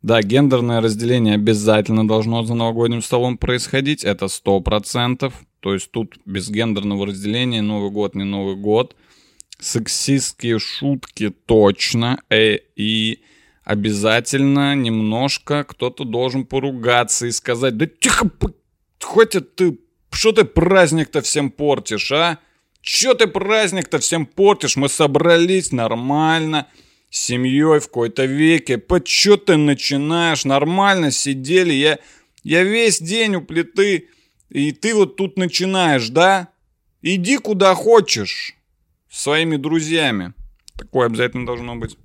Да, 0.00 0.22
гендерное 0.22 0.80
разделение 0.80 1.34
обязательно 1.34 2.08
должно 2.08 2.42
за 2.42 2.54
новогодним 2.54 3.02
столом 3.02 3.36
происходить. 3.36 4.02
Это 4.02 4.28
сто 4.28 4.60
процентов. 4.60 5.34
То 5.60 5.74
есть 5.74 5.90
тут 5.90 6.18
без 6.24 6.48
гендерного 6.48 7.08
разделения 7.08 7.60
Новый 7.60 7.90
год 7.90 8.14
не 8.14 8.24
Новый 8.24 8.56
год. 8.56 8.96
Сексистские 9.58 10.58
шутки 10.58 11.28
точно. 11.28 12.22
Э, 12.30 12.56
и 12.76 13.20
обязательно 13.68 14.74
немножко 14.74 15.62
кто-то 15.62 16.04
должен 16.04 16.46
поругаться 16.46 17.26
и 17.26 17.30
сказать, 17.30 17.76
да 17.76 17.86
тихо, 17.86 18.30
хватит 18.98 19.56
ты, 19.56 19.78
что 20.10 20.32
ты 20.32 20.44
праздник-то 20.44 21.20
всем 21.20 21.50
портишь, 21.50 22.10
а? 22.10 22.38
Че 22.80 23.12
ты 23.12 23.26
праздник-то 23.26 23.98
всем 23.98 24.24
портишь? 24.24 24.76
Мы 24.76 24.88
собрались 24.88 25.70
нормально, 25.70 26.66
с 27.10 27.20
семьей 27.20 27.80
в 27.80 27.88
какой-то 27.88 28.24
веке. 28.24 28.78
По 28.78 29.02
чё 29.02 29.36
ты 29.36 29.58
начинаешь? 29.58 30.46
Нормально 30.46 31.10
сидели, 31.10 31.74
я, 31.74 31.98
я 32.42 32.62
весь 32.62 33.00
день 33.00 33.36
у 33.36 33.42
плиты 33.42 34.08
и 34.48 34.72
ты 34.72 34.94
вот 34.94 35.16
тут 35.16 35.36
начинаешь, 35.36 36.08
да? 36.08 36.48
Иди 37.02 37.36
куда 37.36 37.74
хочешь. 37.74 38.54
Своими 39.10 39.56
друзьями. 39.56 40.32
Такое 40.74 41.06
обязательно 41.08 41.44
должно 41.44 41.76
быть. 41.76 41.98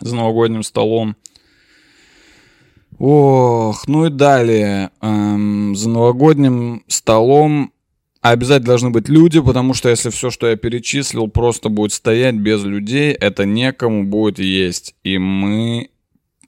За 0.00 0.14
новогодним 0.14 0.62
столом. 0.62 1.16
Ох, 2.98 3.86
ну 3.88 4.06
и 4.06 4.10
далее. 4.10 4.90
Эм, 5.02 5.74
за 5.76 5.88
новогодним 5.88 6.82
столом 6.88 7.72
обязательно 8.22 8.68
должны 8.68 8.90
быть 8.90 9.08
люди, 9.08 9.40
потому 9.40 9.74
что 9.74 9.88
если 9.88 10.10
все, 10.10 10.30
что 10.30 10.48
я 10.48 10.56
перечислил, 10.56 11.28
просто 11.28 11.68
будет 11.68 11.92
стоять 11.92 12.36
без 12.36 12.64
людей, 12.64 13.12
это 13.12 13.44
некому 13.44 14.04
будет 14.04 14.38
есть. 14.38 14.94
И 15.02 15.18
мы... 15.18 15.90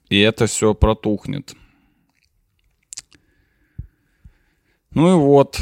И 0.09 0.19
это 0.19 0.47
все 0.47 0.73
протухнет. 0.73 1.53
Ну 4.91 5.11
и 5.11 5.23
вот, 5.23 5.59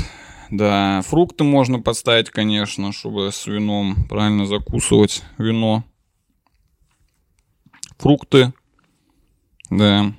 да, 0.50 1.02
фрукты 1.06 1.44
можно 1.44 1.82
поставить, 1.82 2.30
конечно, 2.30 2.94
чтобы 2.94 3.30
с 3.34 3.46
вином 3.46 4.06
правильно 4.08 4.46
закусывать 4.46 5.24
вино. 5.38 5.84
Фрукты, 7.98 8.54
да. 9.70 10.14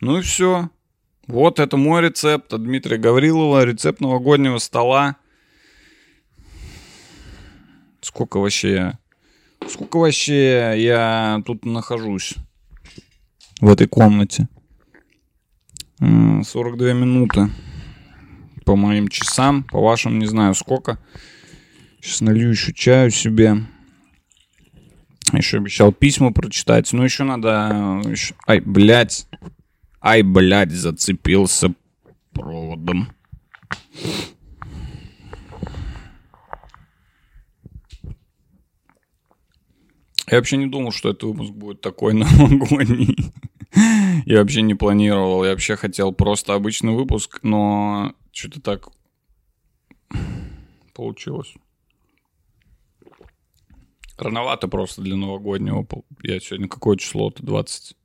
Ну 0.00 0.18
и 0.18 0.22
все. 0.22 0.70
Вот 1.26 1.60
это 1.60 1.76
мой 1.76 2.02
рецепт 2.02 2.52
от 2.52 2.62
Дмитрия 2.62 2.96
Гаврилова. 2.96 3.64
Рецепт 3.64 4.00
новогоднего 4.00 4.58
стола. 4.58 5.16
Сколько 8.00 8.38
вообще... 8.38 8.98
Сколько 9.68 9.98
вообще 9.98 10.74
я 10.76 11.42
тут 11.44 11.64
нахожусь? 11.66 12.34
в 13.60 13.68
этой 13.68 13.86
комнате. 13.86 14.48
42 15.98 16.92
минуты 16.94 17.50
по 18.64 18.74
моим 18.74 19.08
часам, 19.08 19.64
по 19.64 19.80
вашим 19.80 20.18
не 20.18 20.26
знаю 20.26 20.54
сколько. 20.54 20.98
Сейчас 22.00 22.22
налью 22.22 22.50
еще 22.50 22.72
чаю 22.72 23.10
себе. 23.10 23.56
Еще 25.32 25.58
обещал 25.58 25.92
письма 25.92 26.32
прочитать. 26.32 26.92
Ну, 26.92 27.04
еще 27.04 27.24
надо... 27.24 28.02
Еще... 28.04 28.34
Ай, 28.46 28.60
блядь. 28.60 29.28
Ай, 30.00 30.22
блядь, 30.22 30.72
зацепился 30.72 31.74
проводом. 32.32 33.12
Я 40.30 40.36
вообще 40.38 40.56
не 40.56 40.66
думал, 40.66 40.92
что 40.92 41.10
этот 41.10 41.24
выпуск 41.24 41.52
будет 41.52 41.80
такой 41.80 42.14
новогодний. 42.14 43.16
Я 44.24 44.38
вообще 44.38 44.62
не 44.62 44.74
планировал. 44.74 45.44
Я 45.44 45.50
вообще 45.50 45.76
хотел 45.76 46.12
просто 46.12 46.54
обычный 46.54 46.94
выпуск, 46.94 47.40
но 47.42 48.14
что-то 48.32 48.60
так 48.60 48.88
получилось. 50.94 51.54
Рановато 54.22 54.68
просто 54.68 55.02
для 55.02 55.16
новогоднего. 55.16 55.86
Я 56.22 56.40
сегодня 56.40 56.68
какое 56.68 56.96
число-то? 56.96 57.42
20. 57.42 57.96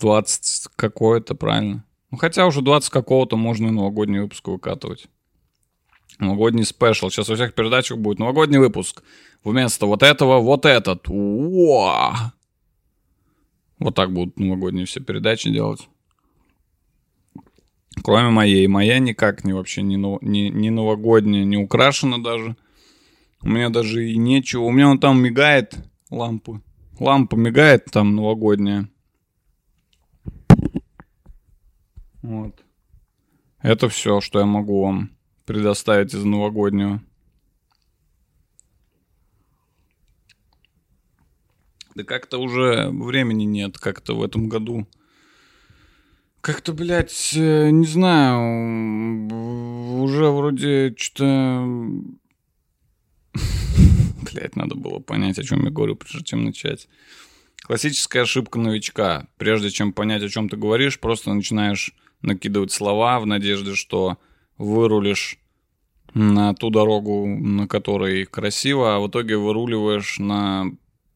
20 0.00 0.68
какое-то, 0.76 1.34
правильно? 1.34 1.84
Ну, 2.10 2.18
хотя 2.18 2.46
уже 2.46 2.62
20 2.62 2.90
какого-то 2.90 3.36
можно 3.36 3.68
и 3.68 3.70
новогодний 3.70 4.20
выпуск 4.20 4.48
выкатывать. 4.48 5.06
Новогодний 6.18 6.64
спешл. 6.64 7.10
Сейчас 7.10 7.28
во 7.28 7.34
всех 7.34 7.54
передачах 7.54 7.98
будет 7.98 8.18
новогодний 8.18 8.58
выпуск. 8.58 9.02
Вместо 9.44 9.86
вот 9.86 10.02
этого 10.02 10.40
вот 10.40 10.64
этот. 10.64 11.08
Уа! 11.08 12.32
Вот 13.78 13.94
так 13.94 14.12
будут 14.12 14.38
новогодние 14.38 14.86
все 14.86 15.00
передачи 15.00 15.50
делать. 15.50 15.88
Кроме 18.02 18.30
моей. 18.30 18.66
Моя 18.66 18.98
никак 18.98 19.44
не 19.44 19.52
вообще 19.52 19.82
не, 19.82 19.96
не, 19.96 20.50
не 20.50 20.70
новогодняя, 20.70 21.44
не 21.44 21.56
украшена 21.56 22.18
даже. 22.18 22.56
У 23.42 23.48
меня 23.48 23.70
даже 23.70 24.08
и 24.08 24.16
нечего. 24.16 24.62
У 24.62 24.70
меня 24.70 24.88
он 24.88 24.98
там 24.98 25.22
мигает 25.22 25.78
лампы. 26.10 26.60
Лампа 26.98 27.36
мигает 27.36 27.84
там 27.86 28.16
новогодняя. 28.16 28.88
Вот. 32.22 32.64
Это 33.62 33.88
все, 33.88 34.20
что 34.20 34.40
я 34.40 34.46
могу 34.46 34.82
вам 34.82 35.10
предоставить 35.46 36.14
из 36.14 36.24
новогоднего. 36.24 37.02
Да 41.94 42.04
как-то 42.04 42.38
уже 42.38 42.90
времени 42.90 43.44
нет, 43.44 43.78
как-то 43.78 44.16
в 44.16 44.22
этом 44.22 44.48
году. 44.48 44.86
Как-то, 46.40 46.72
блядь, 46.72 47.32
э, 47.34 47.70
не 47.70 47.86
знаю, 47.86 49.28
уже 50.00 50.30
вроде 50.30 50.94
что-то 50.96 51.66
Блять, 54.38 54.54
надо 54.54 54.76
было 54.76 55.00
понять, 55.00 55.38
о 55.38 55.42
чем 55.42 55.64
я 55.64 55.70
говорю, 55.70 55.96
прежде 55.96 56.24
чем 56.24 56.44
начать. 56.44 56.88
Классическая 57.62 58.22
ошибка 58.22 58.58
новичка. 58.60 59.26
Прежде 59.36 59.70
чем 59.70 59.92
понять, 59.92 60.22
о 60.22 60.28
чем 60.28 60.48
ты 60.48 60.56
говоришь, 60.56 61.00
просто 61.00 61.32
начинаешь 61.32 61.92
накидывать 62.22 62.70
слова 62.70 63.18
в 63.18 63.26
надежде, 63.26 63.74
что 63.74 64.16
вырулишь 64.56 65.38
на 66.14 66.54
ту 66.54 66.70
дорогу, 66.70 67.26
на 67.26 67.66
которой 67.66 68.26
красиво, 68.26 68.94
а 68.94 69.00
в 69.00 69.08
итоге 69.08 69.36
выруливаешь 69.36 70.20
на 70.20 70.66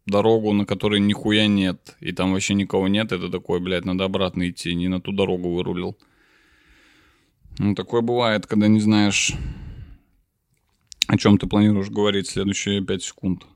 дорогу, 0.06 0.52
на 0.52 0.66
которой 0.66 0.98
нихуя 0.98 1.46
нет, 1.46 1.96
и 2.00 2.10
там 2.10 2.32
вообще 2.32 2.54
никого 2.54 2.88
нет, 2.88 3.12
это 3.12 3.28
такой, 3.28 3.60
блядь, 3.60 3.84
надо 3.84 4.04
обратно 4.04 4.50
идти, 4.50 4.74
не 4.74 4.88
на 4.88 5.00
ту 5.00 5.12
дорогу 5.12 5.54
вырулил. 5.54 5.96
Ну, 7.58 7.76
такое 7.76 8.00
бывает, 8.00 8.46
когда 8.46 8.66
не 8.66 8.80
знаешь, 8.80 9.32
о 11.08 11.16
чем 11.16 11.38
ты 11.38 11.46
планируешь 11.46 11.90
говорить 11.90 12.28
следующие 12.28 12.82
5 12.82 13.02
секунд? 13.02 13.46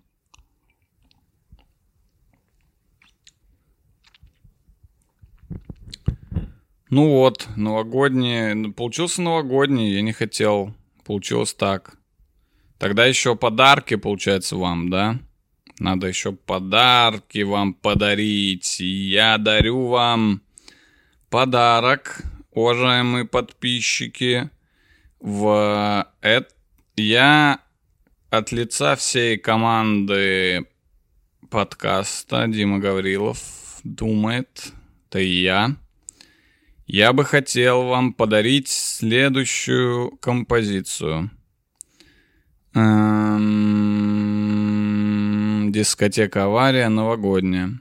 Ну 6.89 7.11
вот, 7.11 7.49
новогодний. 7.57 8.55
Ну, 8.55 8.73
получился 8.73 9.21
новогодний, 9.21 9.93
я 9.93 10.03
не 10.03 10.13
хотел. 10.13 10.73
Получилось 11.05 11.53
так. 11.53 11.99
Тогда 12.79 13.07
еще 13.07 13.37
подарки, 13.37 13.97
получается, 13.97 14.57
вам, 14.57 14.89
да? 14.91 15.19
Надо 15.79 16.07
еще 16.07 16.33
подарки 16.33 17.43
вам 17.43 17.75
подарить. 17.75 18.81
Я 18.81 19.37
дарю 19.39 19.89
вам 19.89 20.43
подарок, 21.29 22.23
уважаемые 22.53 23.25
подписчики. 23.25 24.49
В 25.21 26.07
это 26.21 26.56
я 26.97 27.61
от 28.31 28.53
лица 28.53 28.97
всей 28.97 29.37
команды 29.39 30.67
подкаста 31.51 32.47
Дима 32.49 32.79
Гаврилов 32.79 33.39
думает, 33.85 34.73
да 35.11 35.21
и 35.21 35.29
я. 35.29 35.77
Я 36.87 37.13
бы 37.13 37.25
хотел 37.25 37.85
вам 37.85 38.13
подарить 38.13 38.69
следующую 38.69 40.17
композицию. 40.19 41.31
Эм, 42.75 43.33
дискотека 45.73 46.45
авария 46.45 46.89
новогодняя. 46.89 47.81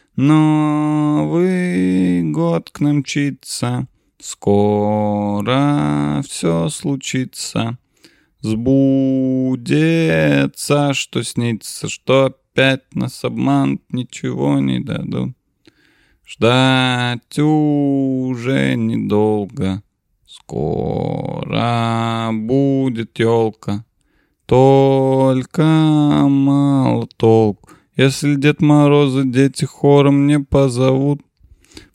Новый 0.23 2.21
год 2.31 2.69
к 2.69 2.79
нам 2.79 2.97
мчится, 2.97 3.87
скоро 4.19 6.21
все 6.29 6.69
случится. 6.69 7.79
Сбудется, 8.41 9.73
что 10.93 11.23
снится, 11.23 11.89
что 11.89 12.25
опять 12.25 12.83
нас 12.93 13.23
обманут, 13.23 13.81
ничего 13.89 14.59
не 14.59 14.79
дадут. 14.79 15.35
Ждать 16.23 17.39
уже 17.39 18.75
недолго, 18.75 19.81
скоро 20.27 22.29
будет 22.31 23.17
елка, 23.17 23.83
только 24.45 25.63
мало 25.63 27.07
толку. 27.17 27.71
Если 27.97 28.35
Дед 28.35 28.61
Мороза 28.61 29.25
дети 29.25 29.65
хором 29.65 30.25
не 30.25 30.39
позовут, 30.39 31.21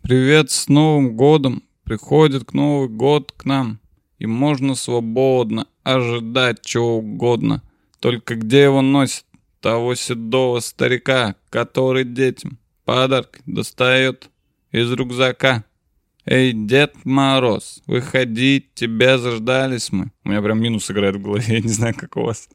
Привет 0.02 0.50
с 0.50 0.68
Новым 0.68 1.16
годом! 1.16 1.62
Приходит 1.84 2.44
к 2.44 2.52
Новый 2.52 2.90
год 2.90 3.32
к 3.34 3.46
нам, 3.46 3.80
И 4.18 4.26
можно 4.26 4.74
свободно 4.74 5.66
ожидать 5.84 6.60
чего 6.60 6.98
угодно. 6.98 7.62
Только 7.98 8.34
где 8.34 8.64
его 8.64 8.82
носит? 8.82 9.24
Того 9.62 9.94
седого 9.94 10.60
старика, 10.60 11.34
который 11.48 12.04
детям 12.04 12.58
подарок 12.84 13.40
достает 13.46 14.28
из 14.72 14.92
рюкзака. 14.92 15.64
Эй, 16.26 16.52
Дед 16.52 16.94
Мороз, 17.04 17.82
выходи, 17.86 18.68
тебя 18.74 19.16
заждались 19.16 19.90
мы. 19.92 20.12
У 20.24 20.28
меня 20.28 20.42
прям 20.42 20.60
минус 20.60 20.90
играет 20.90 21.16
в 21.16 21.22
голове, 21.22 21.44
я 21.54 21.60
не 21.62 21.68
знаю, 21.68 21.94
как 21.96 22.18
у 22.18 22.22
вас. 22.24 22.50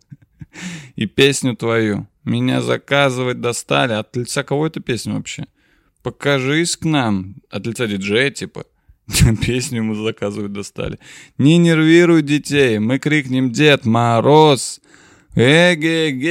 И 0.95 1.07
песню 1.07 1.55
твою 1.55 2.05
меня 2.23 2.61
заказывать 2.61 3.41
достали. 3.41 3.93
От 3.93 4.15
лица 4.15 4.43
кого 4.43 4.67
это 4.67 4.79
песня 4.79 5.15
вообще? 5.15 5.45
Покажись 6.03 6.77
к 6.77 6.85
нам. 6.85 7.35
От 7.49 7.65
лица 7.65 7.87
диджея, 7.87 8.29
типа. 8.31 8.65
Песню 9.41 9.83
мы 9.83 9.95
заказывать 9.95 10.53
достали. 10.53 10.99
Не 11.37 11.57
нервируй 11.57 12.21
детей. 12.21 12.79
Мы 12.79 12.99
крикнем 12.99 13.51
Дед 13.51 13.85
Мороз. 13.85 14.79
Эгегей! 15.35 16.25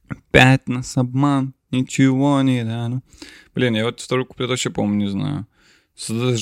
Опять 0.09 0.67
нас 0.67 0.97
обман 0.97 1.53
ничего 1.71 2.41
не 2.41 2.63
дано. 2.63 3.01
Блин, 3.55 3.75
я 3.75 3.85
вот 3.85 3.99
второй 3.99 4.25
куплет 4.25 4.49
вообще, 4.49 4.69
по-моему, 4.69 4.95
не 4.95 5.07
знаю. 5.07 5.47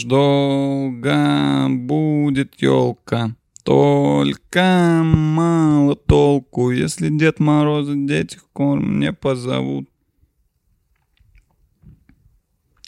Долго 0.06 1.68
будет 1.70 2.62
елка, 2.62 3.36
только 3.64 5.02
мало 5.04 5.96
толку, 5.96 6.72
если 6.72 7.10
Дед 7.10 7.40
Мороз 7.40 7.88
дети 7.90 8.40
корм 8.54 9.00
не 9.00 9.12
позовут. 9.12 9.90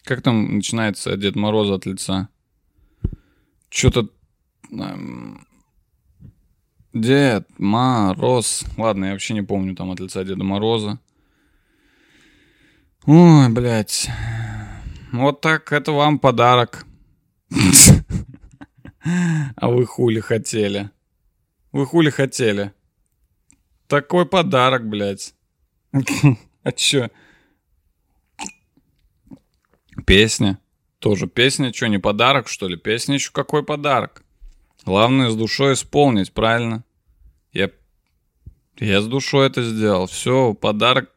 Как 0.04 0.22
там 0.22 0.56
начинается 0.56 1.18
Дед 1.18 1.36
Мороз 1.36 1.70
от 1.70 1.86
лица? 1.86 2.30
Что-то... 3.70 4.10
Эм, 4.72 5.46
Дед 6.94 7.48
Мороз. 7.60 8.64
Ладно, 8.78 9.06
я 9.06 9.12
вообще 9.12 9.34
не 9.34 9.44
помню 9.44 9.76
там 9.76 9.92
от 9.92 10.00
лица 10.00 10.24
Деда 10.24 10.44
Мороза. 10.44 11.00
Ой, 13.12 13.50
блядь. 13.50 14.08
Вот 15.12 15.42
так, 15.42 15.72
это 15.72 15.94
вам 15.94 16.20
подарок. 16.20 16.86
А 19.56 19.68
вы 19.68 19.88
хули 19.88 20.20
хотели? 20.20 20.92
Вы 21.72 21.88
хули 21.88 22.12
хотели? 22.12 22.72
Такой 23.88 24.28
подарок, 24.28 24.88
блядь. 24.88 25.34
А 26.62 26.72
чё? 26.72 27.10
Песня. 30.06 30.60
Тоже 31.00 31.26
песня, 31.26 31.74
что, 31.74 31.88
не 31.88 31.98
подарок, 31.98 32.48
что 32.48 32.68
ли? 32.68 32.78
Песня 32.78 33.16
еще 33.16 33.32
какой 33.32 33.66
подарок? 33.66 34.22
Главное 34.86 35.32
с 35.32 35.36
душой 35.36 35.74
исполнить, 35.74 36.32
правильно? 36.32 36.84
Я, 37.54 37.72
я 38.78 39.02
с 39.02 39.08
душой 39.08 39.48
это 39.48 39.64
сделал. 39.64 40.06
Все, 40.06 40.54
подарок 40.54 41.10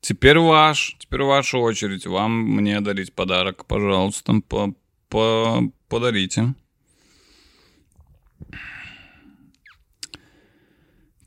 теперь 0.00 0.38
ваш. 0.38 0.96
Теперь 0.98 1.22
ваша 1.22 1.58
очередь. 1.58 2.06
Вам 2.06 2.32
мне 2.32 2.80
дарить 2.80 3.12
подарок. 3.12 3.66
Пожалуйста, 3.66 4.40
по 4.48 4.74
по 5.08 5.62
подарите. 5.88 6.54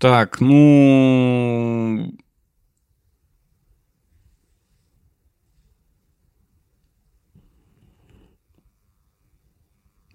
Так, 0.03 0.41
ну... 0.41 2.13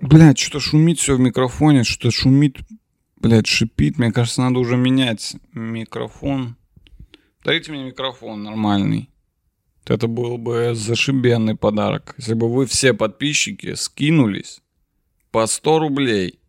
Блядь, 0.03 0.39
что-то 0.39 0.61
шумит 0.61 0.99
все 0.99 1.17
в 1.17 1.21
микрофоне, 1.21 1.85
что-то 1.85 2.11
шумит, 2.11 2.59
блядь, 3.17 3.47
шипит. 3.47 3.97
Мне 3.97 4.13
кажется, 4.13 4.43
надо 4.43 4.59
уже 4.59 4.77
менять 4.77 5.37
микрофон. 5.55 6.58
Дарите 7.45 7.73
мне 7.73 7.85
микрофон 7.85 8.43
нормальный. 8.43 9.11
Это 9.87 10.07
был 10.07 10.37
бы 10.37 10.73
зашибенный 10.75 11.55
подарок. 11.55 12.15
Если 12.19 12.35
бы 12.35 12.53
вы 12.53 12.67
все 12.67 12.93
подписчики 12.93 13.75
скинулись 13.75 14.61
по 15.31 15.47
100 15.47 15.79
рублей. 15.79 16.41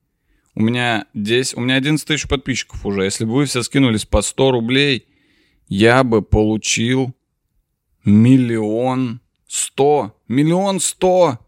У 0.55 0.61
меня 0.61 1.05
10, 1.13 1.55
у 1.55 1.61
меня 1.61 1.75
11 1.75 2.05
тысяч 2.05 2.27
подписчиков 2.27 2.85
уже. 2.85 3.03
Если 3.03 3.23
бы 3.23 3.33
вы 3.33 3.45
все 3.45 3.63
скинулись 3.63 4.05
по 4.05 4.21
100 4.21 4.51
рублей, 4.51 5.07
я 5.69 6.03
бы 6.03 6.21
получил 6.21 7.15
миллион 8.03 9.21
сто. 9.47 10.19
Миллион 10.27 10.79
сто! 10.79 11.39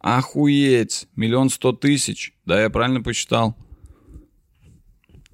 Охуеть! 0.00 1.08
Миллион 1.16 1.48
сто 1.48 1.72
тысяч. 1.72 2.34
Да, 2.44 2.60
я 2.60 2.68
правильно 2.68 3.00
посчитал. 3.00 3.56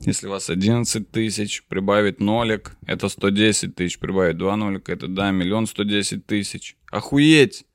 Если 0.00 0.28
у 0.28 0.30
вас 0.30 0.48
11 0.48 1.10
тысяч, 1.10 1.62
прибавить 1.64 2.20
нолик, 2.20 2.76
это 2.86 3.08
110 3.08 3.74
тысяч, 3.74 3.98
прибавить 3.98 4.38
2 4.38 4.56
нолика, 4.56 4.92
это, 4.92 5.08
да, 5.08 5.30
миллион 5.30 5.66
110 5.66 6.26
тысяч. 6.26 6.76
Охуеть! 6.90 7.66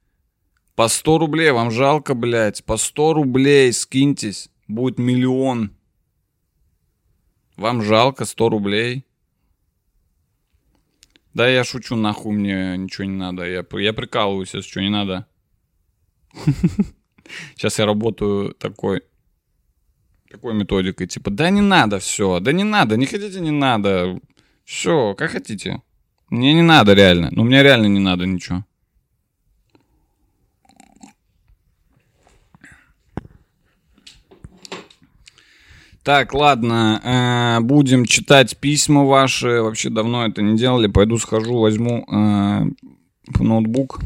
По 0.75 0.87
100 0.87 1.19
рублей, 1.19 1.51
вам 1.51 1.69
жалко, 1.69 2.15
блядь, 2.15 2.65
по 2.65 2.77
100 2.77 3.13
рублей 3.13 3.71
скиньтесь, 3.71 4.49
будет 4.67 4.97
миллион. 4.97 5.71
Вам 7.57 7.83
жалко 7.83 8.25
100 8.25 8.49
рублей? 8.49 9.05
Да, 11.35 11.47
я 11.47 11.63
шучу, 11.63 11.95
нахуй 11.95 12.33
мне 12.33 12.75
ничего 12.75 13.05
не 13.05 13.17
надо. 13.17 13.43
Я, 13.45 13.63
я 13.79 13.93
прикалываюсь, 13.93 14.53
если 14.53 14.67
что, 14.67 14.81
не 14.81 14.89
надо. 14.89 15.27
Сейчас 17.55 17.77
я 17.77 17.85
работаю 17.85 18.53
такой, 18.53 19.03
такой 20.35 20.53
методикой, 20.53 21.07
типа, 21.07 21.31
да 21.31 21.49
не 21.49 21.61
надо 21.61 21.99
все, 21.99 22.41
да 22.41 22.51
не 22.51 22.65
надо, 22.65 22.97
не 22.97 23.05
хотите, 23.05 23.39
не 23.39 23.51
надо, 23.51 24.19
все, 24.65 25.15
как 25.17 25.31
хотите. 25.31 25.81
Мне 26.29 26.53
не 26.53 26.61
надо 26.61 26.93
реально, 26.93 27.29
ну 27.31 27.45
мне 27.45 27.63
реально 27.63 27.85
не 27.85 27.99
надо 28.01 28.25
ничего. 28.25 28.65
Так, 36.03 36.33
ладно, 36.33 37.01
э, 37.01 37.61
будем 37.61 38.05
читать 38.05 38.57
письма 38.57 39.05
ваши. 39.05 39.61
Вообще 39.61 39.89
давно 39.89 40.27
это 40.27 40.43
не 40.43 40.55
делали. 40.55 40.85
Пойду 40.85 41.17
схожу, 41.17 41.57
возьму 41.57 42.05
э, 42.07 42.65
ноутбук. 43.39 44.01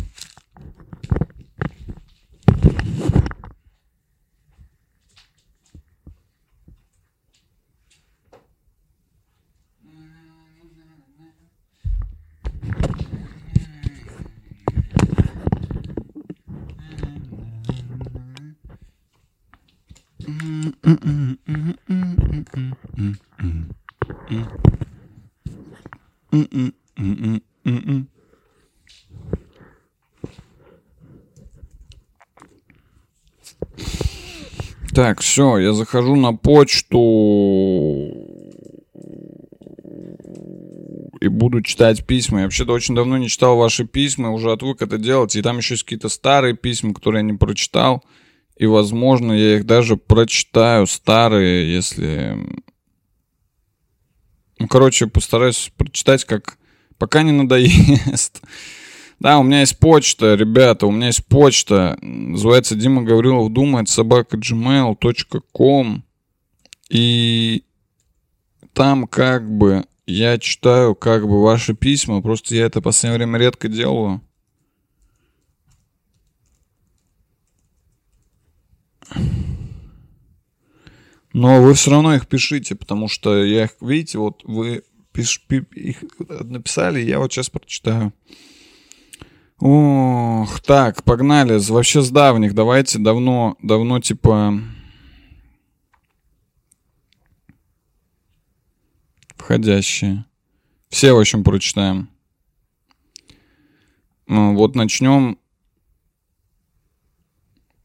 Так, 34.96 35.20
все, 35.22 35.60
я 35.60 35.74
захожу 35.74 36.16
на 36.16 36.34
почту 36.34 36.98
и 41.22 41.28
буду 41.28 41.62
читать 41.62 42.06
письма. 42.06 42.40
Я 42.40 42.46
вообще-то 42.46 42.74
очень 42.74 42.96
давно 42.96 43.18
не 43.18 43.30
читал 43.30 43.58
ваши 43.58 43.86
письма, 43.86 44.32
уже 44.32 44.52
отвык 44.52 44.82
это 44.82 44.98
делать. 44.98 45.36
И 45.36 45.42
там 45.42 45.58
еще 45.58 45.76
есть 45.76 45.84
какие-то 45.84 46.10
старые 46.10 46.56
письма, 46.56 46.94
которые 46.94 47.22
я 47.22 47.32
не 47.32 47.38
прочитал. 47.38 48.04
И, 48.60 48.66
возможно, 48.66 49.32
я 49.32 49.56
их 49.56 49.66
даже 49.66 49.96
прочитаю, 49.96 50.86
старые, 50.86 51.74
если... 51.74 52.38
Ну, 54.60 54.68
короче, 54.68 55.08
постараюсь 55.08 55.72
прочитать, 55.78 56.26
как... 56.26 56.58
Пока 57.00 57.24
не 57.24 57.32
надоест. 57.32 58.42
Да, 59.22 59.38
у 59.38 59.44
меня 59.44 59.60
есть 59.60 59.78
почта, 59.80 60.36
ребята, 60.36 60.88
у 60.88 60.92
меня 60.92 61.08
есть 61.08 61.26
почта. 61.26 61.98
Называется 62.02 62.76
Дима 62.76 63.04
Гаврилов 63.04 63.52
думает 63.52 63.90
собака 63.90 64.38
gmail.com. 64.38 66.06
И 66.90 67.64
там 68.72 69.08
как 69.08 69.52
бы 69.52 69.84
я 70.06 70.38
читаю 70.38 70.96
как 70.96 71.28
бы 71.28 71.44
ваши 71.44 71.74
письма, 71.74 72.22
просто 72.22 72.56
я 72.56 72.68
это 72.68 72.80
в 72.80 72.84
последнее 72.84 73.18
время 73.18 73.40
редко 73.40 73.68
делаю. 73.68 74.22
Но 81.34 81.62
вы 81.62 81.74
все 81.74 81.92
равно 81.92 82.16
их 82.16 82.28
пишите, 82.28 82.76
потому 82.76 83.08
что 83.08 83.44
я 83.44 83.66
их, 83.66 83.72
видите, 83.82 84.18
вот 84.18 84.44
вы 84.44 84.84
пиш, 85.12 85.42
их 85.76 86.04
написали, 86.28 87.02
я 87.02 87.20
вот 87.20 87.32
сейчас 87.32 87.50
прочитаю. 87.50 88.14
Ох, 89.60 90.62
так, 90.62 91.04
погнали. 91.04 91.60
Вообще 91.70 92.02
с 92.02 92.10
давних. 92.10 92.54
Давайте 92.54 92.98
давно, 92.98 93.58
давно 93.62 94.00
типа... 94.00 94.60
Входящие. 99.36 100.26
Все, 100.90 101.14
в 101.14 101.20
общем, 101.20 101.44
прочитаем. 101.44 102.10
Ну, 104.28 104.56
вот 104.56 104.76
начнем. 104.76 105.39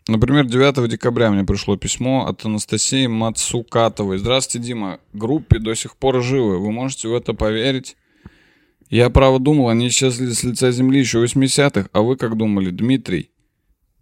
Например, 0.07 0.45
9 0.45 0.89
декабря 0.91 1.31
мне 1.31 1.45
пришло 1.45 1.77
письмо 1.77 2.27
от 2.27 2.45
Анастасии 2.45 3.07
Мацукатовой. 3.07 4.19
Здравствуйте, 4.19 4.67
Дима. 4.67 5.01
Группе 5.15 5.59
до 5.59 5.75
сих 5.75 5.97
пор 5.97 6.23
живы. 6.23 6.59
Вы 6.59 6.73
можете 6.73 7.09
в 7.09 7.15
это 7.15 7.33
поверить? 7.33 7.97
Я, 8.91 9.09
право, 9.09 9.41
думал, 9.41 9.71
они 9.71 9.89
исчезли 9.89 10.31
с 10.31 10.45
лица 10.45 10.71
земли 10.73 11.01
еще 11.01 11.21
в 11.21 11.25
80-х. 11.25 11.89
А 11.93 12.03
вы 12.03 12.17
как 12.17 12.37
думали, 12.37 12.71
Дмитрий? 12.71 13.31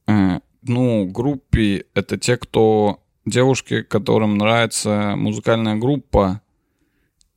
Э, 0.08 0.40
ну, 0.62 1.06
группе— 1.06 1.84
это 1.94 2.18
те, 2.18 2.36
кто... 2.36 2.98
Девушки, 3.24 3.82
которым 3.82 4.36
нравится 4.36 5.14
музыкальная 5.16 5.76
группа, 5.76 6.42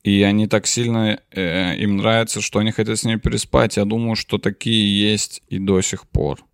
и 0.02 0.22
они 0.22 0.48
так 0.48 0.66
сильно 0.66 1.20
э, 1.30 1.76
им 1.76 1.98
нравится, 1.98 2.40
что 2.40 2.58
они 2.58 2.72
хотят 2.72 2.98
с 2.98 3.04
ней 3.04 3.18
переспать. 3.18 3.76
Я 3.76 3.84
думаю, 3.84 4.16
что 4.16 4.38
такие 4.38 5.10
есть 5.10 5.44
и 5.48 5.60
до 5.60 5.80
сих 5.82 6.08
пор. 6.08 6.45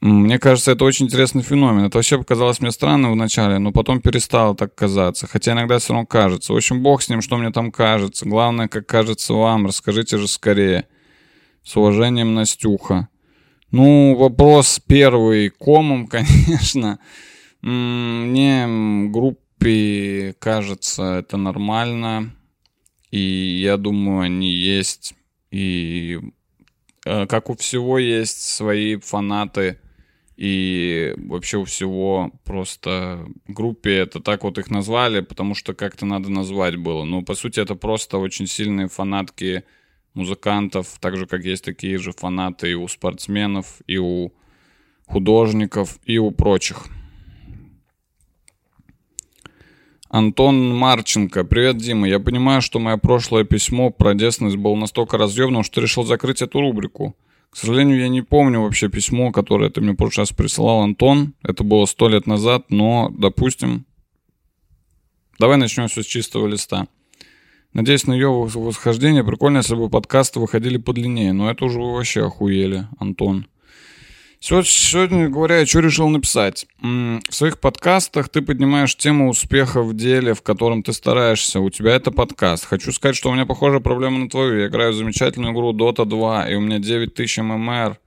Мне 0.00 0.38
кажется, 0.38 0.72
это 0.72 0.84
очень 0.84 1.06
интересный 1.06 1.42
феномен. 1.42 1.84
Это 1.84 1.96
вообще 1.96 2.18
показалось 2.18 2.60
мне 2.60 2.70
странным 2.70 3.12
вначале, 3.12 3.58
но 3.58 3.72
потом 3.72 4.00
перестало 4.00 4.54
так 4.54 4.74
казаться. 4.74 5.26
Хотя 5.26 5.52
иногда 5.52 5.78
все 5.78 5.94
равно 5.94 6.06
кажется. 6.06 6.52
В 6.52 6.56
общем, 6.56 6.82
бог 6.82 7.02
с 7.02 7.08
ним, 7.08 7.22
что 7.22 7.38
мне 7.38 7.50
там 7.50 7.72
кажется. 7.72 8.28
Главное, 8.28 8.68
как 8.68 8.86
кажется 8.86 9.32
вам. 9.32 9.66
Расскажите 9.66 10.18
же 10.18 10.28
скорее. 10.28 10.86
С 11.62 11.76
уважением, 11.76 12.34
Настюха. 12.34 13.08
Ну, 13.72 14.14
вопрос 14.16 14.80
первый 14.86 15.48
комом, 15.48 16.06
конечно. 16.08 16.98
Мне 17.62 18.66
группе 19.10 20.34
кажется, 20.38 21.16
это 21.20 21.38
нормально. 21.38 22.36
И 23.10 23.18
я 23.62 23.78
думаю, 23.78 24.20
они 24.20 24.50
есть. 24.52 25.14
И 25.50 26.20
э, 27.06 27.26
как 27.26 27.48
у 27.48 27.56
всего 27.56 27.98
есть 27.98 28.42
свои 28.42 28.96
фанаты. 28.96 29.78
И 30.36 31.14
вообще 31.16 31.56
у 31.56 31.64
всего 31.64 32.30
просто 32.44 33.26
группе 33.48 33.94
это 33.96 34.20
так 34.20 34.44
вот 34.44 34.58
их 34.58 34.70
назвали, 34.70 35.20
потому 35.20 35.54
что 35.54 35.72
как-то 35.72 36.04
надо 36.04 36.30
назвать 36.30 36.76
было. 36.76 37.04
Но 37.04 37.22
по 37.22 37.34
сути 37.34 37.58
это 37.58 37.74
просто 37.74 38.18
очень 38.18 38.46
сильные 38.46 38.88
фанатки 38.88 39.64
музыкантов, 40.12 40.98
так 41.00 41.16
же 41.16 41.26
как 41.26 41.44
есть 41.44 41.64
такие 41.64 41.98
же 41.98 42.12
фанаты 42.12 42.70
и 42.70 42.74
у 42.74 42.86
спортсменов, 42.86 43.80
и 43.86 43.96
у 43.96 44.32
художников, 45.06 45.98
и 46.04 46.18
у 46.18 46.30
прочих. 46.30 46.86
Антон 50.08 50.74
Марченко. 50.76 51.44
Привет, 51.44 51.78
Дима. 51.78 52.08
Я 52.08 52.20
понимаю, 52.20 52.60
что 52.62 52.78
мое 52.78 52.96
прошлое 52.96 53.44
письмо 53.44 53.90
про 53.90 54.14
детственность 54.14 54.56
было 54.56 54.74
настолько 54.74 55.18
разъемным, 55.18 55.62
что 55.62 55.80
решил 55.80 56.04
закрыть 56.04 56.42
эту 56.42 56.60
рубрику. 56.60 57.16
К 57.50 57.56
сожалению, 57.56 57.98
я 57.98 58.08
не 58.08 58.22
помню 58.22 58.60
вообще 58.60 58.88
письмо, 58.88 59.32
которое 59.32 59.70
ты 59.70 59.80
мне 59.80 59.92
в 59.92 59.96
прошлый 59.96 60.22
раз 60.22 60.32
присылал, 60.32 60.82
Антон. 60.82 61.34
Это 61.42 61.64
было 61.64 61.86
сто 61.86 62.08
лет 62.08 62.26
назад, 62.26 62.66
но, 62.68 63.10
допустим... 63.16 63.86
Давай 65.38 65.58
начнем 65.58 65.88
все 65.88 66.02
с 66.02 66.06
чистого 66.06 66.46
листа. 66.46 66.86
Надеюсь 67.74 68.06
на 68.06 68.14
ее 68.14 68.30
восхождение. 68.30 69.22
Прикольно, 69.22 69.58
если 69.58 69.74
бы 69.74 69.90
подкасты 69.90 70.40
выходили 70.40 70.78
подлиннее. 70.78 71.34
Но 71.34 71.50
это 71.50 71.66
уже 71.66 71.78
вы 71.78 71.92
вообще 71.92 72.24
охуели, 72.24 72.86
Антон. 72.98 73.46
Сегодня, 74.38 75.28
говоря, 75.28 75.58
я 75.58 75.66
что 75.66 75.80
решил 75.80 76.08
написать. 76.08 76.66
В 76.80 77.20
своих 77.30 77.58
подкастах 77.58 78.28
ты 78.28 78.42
поднимаешь 78.42 78.94
тему 78.94 79.30
успеха 79.30 79.82
в 79.82 79.94
деле, 79.94 80.34
в 80.34 80.42
котором 80.42 80.82
ты 80.82 80.92
стараешься. 80.92 81.60
У 81.60 81.70
тебя 81.70 81.94
это 81.94 82.10
подкаст. 82.10 82.66
Хочу 82.66 82.92
сказать, 82.92 83.16
что 83.16 83.30
у 83.30 83.34
меня 83.34 83.46
похожая 83.46 83.80
проблема 83.80 84.18
на 84.18 84.28
твою. 84.28 84.60
Я 84.60 84.66
играю 84.66 84.92
в 84.92 84.96
замечательную 84.96 85.52
игру 85.52 85.72
Dota 85.72 86.04
2, 86.04 86.50
и 86.50 86.54
у 86.54 86.60
меня 86.60 86.78
9000 86.78 87.38
ММР. 87.38 87.98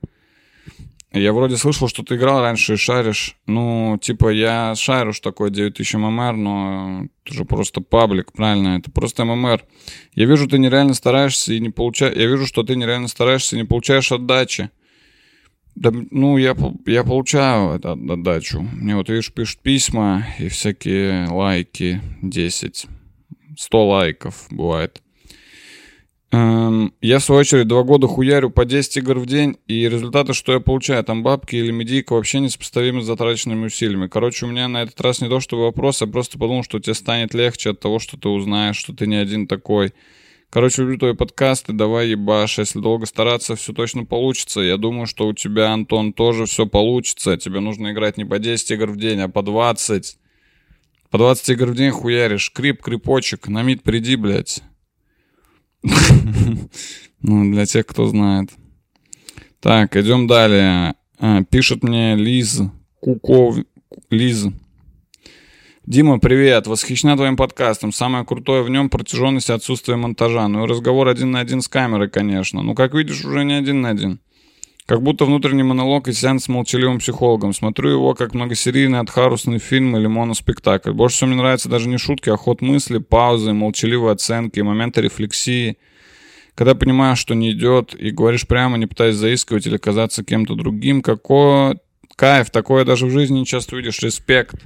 Я 1.12 1.34
вроде 1.34 1.58
слышал, 1.58 1.88
что 1.88 2.04
ты 2.04 2.16
играл 2.16 2.42
раньше 2.42 2.74
и 2.74 2.78
шаришь. 2.78 3.36
Ну, 3.48 3.98
типа, 4.00 4.30
я 4.30 4.76
шарю 4.76 5.12
что 5.12 5.32
такое 5.32 5.50
9000 5.50 5.96
ММР, 5.96 6.34
но 6.34 7.08
это 7.26 7.34
же 7.34 7.46
просто 7.46 7.82
паблик, 7.82 8.32
правильно? 8.32 8.78
Это 8.78 8.92
просто 8.92 9.26
ММР. 9.26 9.64
Я 10.14 10.26
вижу, 10.26 10.48
ты 10.48 10.60
нереально 10.60 10.94
стараешься 10.94 11.54
и 11.54 11.60
не 11.60 11.72
получаешь... 11.72 12.16
Я 12.16 12.28
вижу, 12.28 12.46
что 12.46 12.62
ты 12.62 12.76
нереально 12.76 13.08
стараешься 13.08 13.56
и 13.56 13.60
не 13.60 13.66
получаешь 13.66 14.12
отдачи. 14.12 14.70
Да, 15.76 15.92
ну, 16.12 16.38
я, 16.38 16.56
я 16.86 17.04
получаю 17.04 17.76
это 17.76 17.94
отдачу. 17.94 18.62
Мне 18.62 18.96
вот, 18.96 19.10
видишь, 19.10 19.32
пишут 19.32 19.60
письма 19.62 20.26
и 20.38 20.50
всякие 20.50 21.28
лайки, 21.30 22.02
10, 22.22 22.88
100 23.58 23.88
лайков 23.88 24.48
бывает. 24.50 25.02
Эм, 26.32 26.94
я, 27.02 27.18
в 27.18 27.24
свою 27.24 27.42
очередь, 27.42 27.68
два 27.68 27.84
года 27.84 28.08
хуярю 28.08 28.52
по 28.52 28.64
10 28.64 28.98
игр 28.98 29.18
в 29.18 29.26
день, 29.26 29.58
и 29.68 29.90
результаты, 29.90 30.34
что 30.34 30.54
я 30.54 30.60
получаю, 30.60 31.04
там 31.04 31.24
бабки 31.24 31.56
или 31.56 31.72
медийка, 31.72 32.14
вообще 32.14 32.40
несопоставимы 32.40 33.02
с 33.02 33.06
затраченными 33.06 33.66
усилиями. 33.66 34.08
Короче, 34.08 34.46
у 34.46 34.50
меня 34.50 34.68
на 34.68 34.84
этот 34.84 35.02
раз 35.02 35.22
не 35.22 35.30
то, 35.30 35.40
что 35.40 35.60
вопрос, 35.60 36.02
я 36.02 36.08
просто 36.08 36.38
подумал, 36.38 36.64
что 36.64 36.80
тебе 36.80 36.94
станет 36.94 37.34
легче 37.34 37.72
от 37.72 37.80
того, 37.80 37.98
что 37.98 38.16
ты 38.16 38.30
узнаешь, 38.30 38.78
что 38.78 38.94
ты 38.94 39.08
не 39.08 39.16
один 39.16 39.48
такой. 39.48 39.94
Короче, 40.52 40.82
люблю 40.82 40.98
твои 40.98 41.14
подкасты, 41.14 41.74
давай 41.74 42.10
ебашь. 42.10 42.58
Если 42.58 42.80
долго 42.80 43.06
стараться, 43.06 43.56
все 43.56 43.72
точно 43.72 44.06
получится. 44.06 44.62
Я 44.62 44.78
думаю, 44.78 45.06
что 45.06 45.28
у 45.28 45.34
тебя, 45.34 45.72
Антон, 45.72 46.12
тоже 46.12 46.46
все 46.46 46.66
получится. 46.66 47.38
Тебе 47.38 47.60
нужно 47.60 47.92
играть 47.92 48.18
не 48.18 48.26
по 48.26 48.40
10 48.40 48.72
игр 48.72 48.90
в 48.90 48.98
день, 48.98 49.20
а 49.22 49.30
по 49.30 49.44
20. 49.44 50.18
По 51.12 51.18
20 51.20 51.50
игр 51.50 51.68
в 51.68 51.76
день 51.76 51.92
хуяришь. 51.92 52.52
Крип, 52.52 52.82
крипочек. 52.82 53.48
На 53.48 53.62
мид 53.62 53.84
приди, 53.84 54.16
блядь. 54.16 54.64
Ну, 57.22 57.52
для 57.52 57.66
тех, 57.66 57.86
кто 57.86 58.08
знает. 58.08 58.50
Так, 59.60 59.98
идем 59.98 60.26
далее. 60.26 60.96
А, 61.20 61.44
пишет 61.44 61.84
мне 61.84 62.16
Лиз 62.16 62.62
Куков... 63.02 63.58
Лиз 64.10 64.46
Дима, 65.90 66.20
привет. 66.20 66.68
Восхищена 66.68 67.18
твоим 67.18 67.36
подкастом. 67.36 67.92
Самое 67.92 68.24
крутое 68.24 68.62
в 68.62 68.70
нем 68.70 68.92
протяженность 68.92 69.50
отсутствие 69.50 69.98
монтажа. 69.98 70.48
Ну 70.48 70.64
и 70.64 70.68
разговор 70.68 71.08
один 71.08 71.32
на 71.32 71.40
один 71.40 71.64
с 71.64 71.68
камерой, 71.68 72.12
конечно. 72.12 72.62
Ну, 72.62 72.76
как 72.76 72.94
видишь, 72.94 73.26
уже 73.26 73.44
не 73.44 73.54
один 73.54 73.82
на 73.82 73.90
один. 73.90 74.20
Как 74.86 75.02
будто 75.02 75.26
внутренний 75.26 75.64
монолог 75.64 76.08
и 76.08 76.14
сеанс 76.14 76.44
с 76.44 76.48
молчаливым 76.48 77.00
психологом. 77.00 77.54
Смотрю 77.54 77.90
его 77.90 78.14
как 78.14 78.36
многосерийный 78.36 79.00
отхарусный 79.00 79.58
фильм 79.58 79.98
или 79.98 80.06
моноспектакль. 80.06 80.92
Больше 80.92 81.16
всего 81.16 81.30
мне 81.30 81.38
нравится 81.38 81.70
даже 81.70 81.90
не 81.90 81.98
шутки, 81.98 82.30
а 82.30 82.38
ход 82.38 82.62
мысли, 82.62 83.00
паузы, 83.00 83.54
молчаливые 83.54 84.12
оценки, 84.12 84.60
моменты 84.60 85.02
рефлексии. 85.02 85.80
Когда 86.54 86.76
понимаешь, 86.76 87.18
что 87.18 87.34
не 87.34 87.50
идет, 87.50 87.96
и 88.00 88.12
говоришь 88.12 88.46
прямо, 88.46 88.78
не 88.78 88.86
пытаясь 88.86 89.16
заискивать 89.16 89.66
или 89.66 89.78
казаться 89.78 90.24
кем-то 90.24 90.54
другим, 90.54 91.02
какой 91.02 91.80
кайф, 92.16 92.52
такое 92.52 92.86
даже 92.86 93.08
в 93.08 93.10
жизни 93.10 93.40
не 93.40 93.46
часто 93.48 93.76
видишь, 93.76 94.04
респект. 94.04 94.64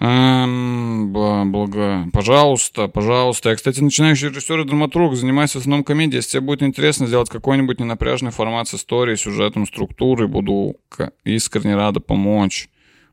Эм, 0.00 1.12
благо. 1.12 2.08
Пожалуйста, 2.12 2.88
пожалуйста. 2.88 3.50
Я, 3.50 3.56
кстати, 3.56 3.80
начинающий 3.80 4.28
режиссер 4.28 4.60
и 4.60 4.64
драматург, 4.64 5.14
занимаюсь 5.14 5.52
в 5.52 5.56
основном 5.56 5.84
комедией. 5.84 6.16
Если 6.16 6.32
тебе 6.32 6.40
будет 6.40 6.62
интересно 6.62 7.06
сделать 7.06 7.28
какой-нибудь 7.28 7.80
ненапряжный 7.80 8.30
формат 8.30 8.66
с 8.68 8.74
историей, 8.74 9.18
сюжетом, 9.18 9.66
структурой, 9.66 10.26
буду 10.26 10.76
искренне 11.24 11.76
рада 11.76 12.00
помочь. 12.00 12.70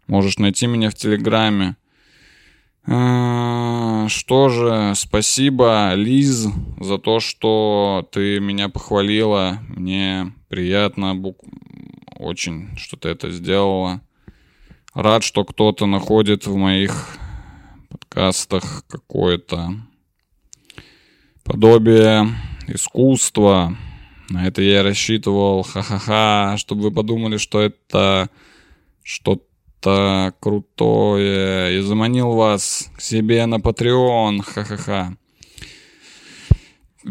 Можешь 0.07 0.39
найти 0.39 0.67
меня 0.67 0.89
в 0.89 0.95
Телеграме. 0.95 1.75
Э, 2.85 4.05
что 4.07 4.47
же, 4.47 4.93
спасибо, 4.95 5.93
Лиз, 5.93 6.47
за 6.79 6.97
то, 6.99 7.19
что 7.19 8.07
ты 8.13 8.39
меня 8.39 8.69
похвалила. 8.69 9.59
Мне 9.67 10.31
приятно 10.47 11.21
очень, 12.17 12.69
что 12.77 12.95
ты 12.95 13.09
это 13.09 13.29
сделала. 13.29 13.99
Рад, 14.97 15.23
что 15.23 15.45
кто-то 15.45 15.85
находит 15.85 16.47
в 16.47 16.55
моих 16.55 17.19
подкастах 17.87 18.83
какое-то 18.87 19.75
подобие 21.43 22.29
искусства. 22.67 23.77
На 24.31 24.47
это 24.47 24.63
я 24.63 24.81
рассчитывал, 24.81 25.61
ха-ха-ха, 25.61 26.57
чтобы 26.57 26.81
вы 26.81 26.91
подумали, 26.91 27.37
что 27.37 27.61
это 27.61 28.31
что-то 29.03 30.33
крутое. 30.39 31.77
И 31.77 31.81
заманил 31.81 32.31
вас 32.31 32.89
к 32.97 33.01
себе 33.01 33.45
на 33.45 33.57
Patreon, 33.57 34.41
ха-ха-ха. 34.41 35.15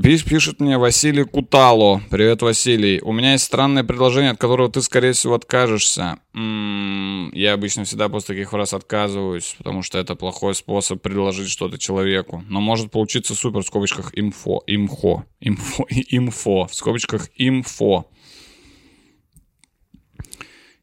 Пиш, 0.03 0.25
пишет 0.25 0.61
мне 0.61 0.77
Василий 0.77 1.25
Кутало. 1.25 2.03
Привет, 2.11 2.43
Василий. 2.43 3.01
У 3.01 3.13
меня 3.13 3.33
есть 3.33 3.45
странное 3.45 3.83
предложение, 3.83 4.33
от 4.33 4.39
которого 4.39 4.71
ты, 4.71 4.83
скорее 4.83 5.13
всего, 5.13 5.35
откажешься. 5.35 6.19
М-м, 6.35 7.31
я 7.33 7.55
обычно 7.55 7.85
всегда 7.85 8.11
после 8.11 8.35
таких 8.35 8.51
фраз 8.51 8.75
отказываюсь, 8.75 9.55
потому 9.57 9.83
что 9.83 9.99
это 9.99 10.15
плохой 10.15 10.55
способ 10.55 11.01
предложить 11.01 11.49
что-то 11.49 11.79
человеку. 11.79 12.45
Но 12.49 12.61
может 12.61 12.91
получиться 12.91 13.35
супер 13.35 13.61
в 13.61 13.67
скобочках 13.67 14.11
инфо. 14.13 14.63
Имхо. 14.67 15.25
Имфо. 15.41 15.87
Имфо. 15.89 16.67
В 16.67 16.75
скобочках 16.75 17.31
инфо. 17.37 18.11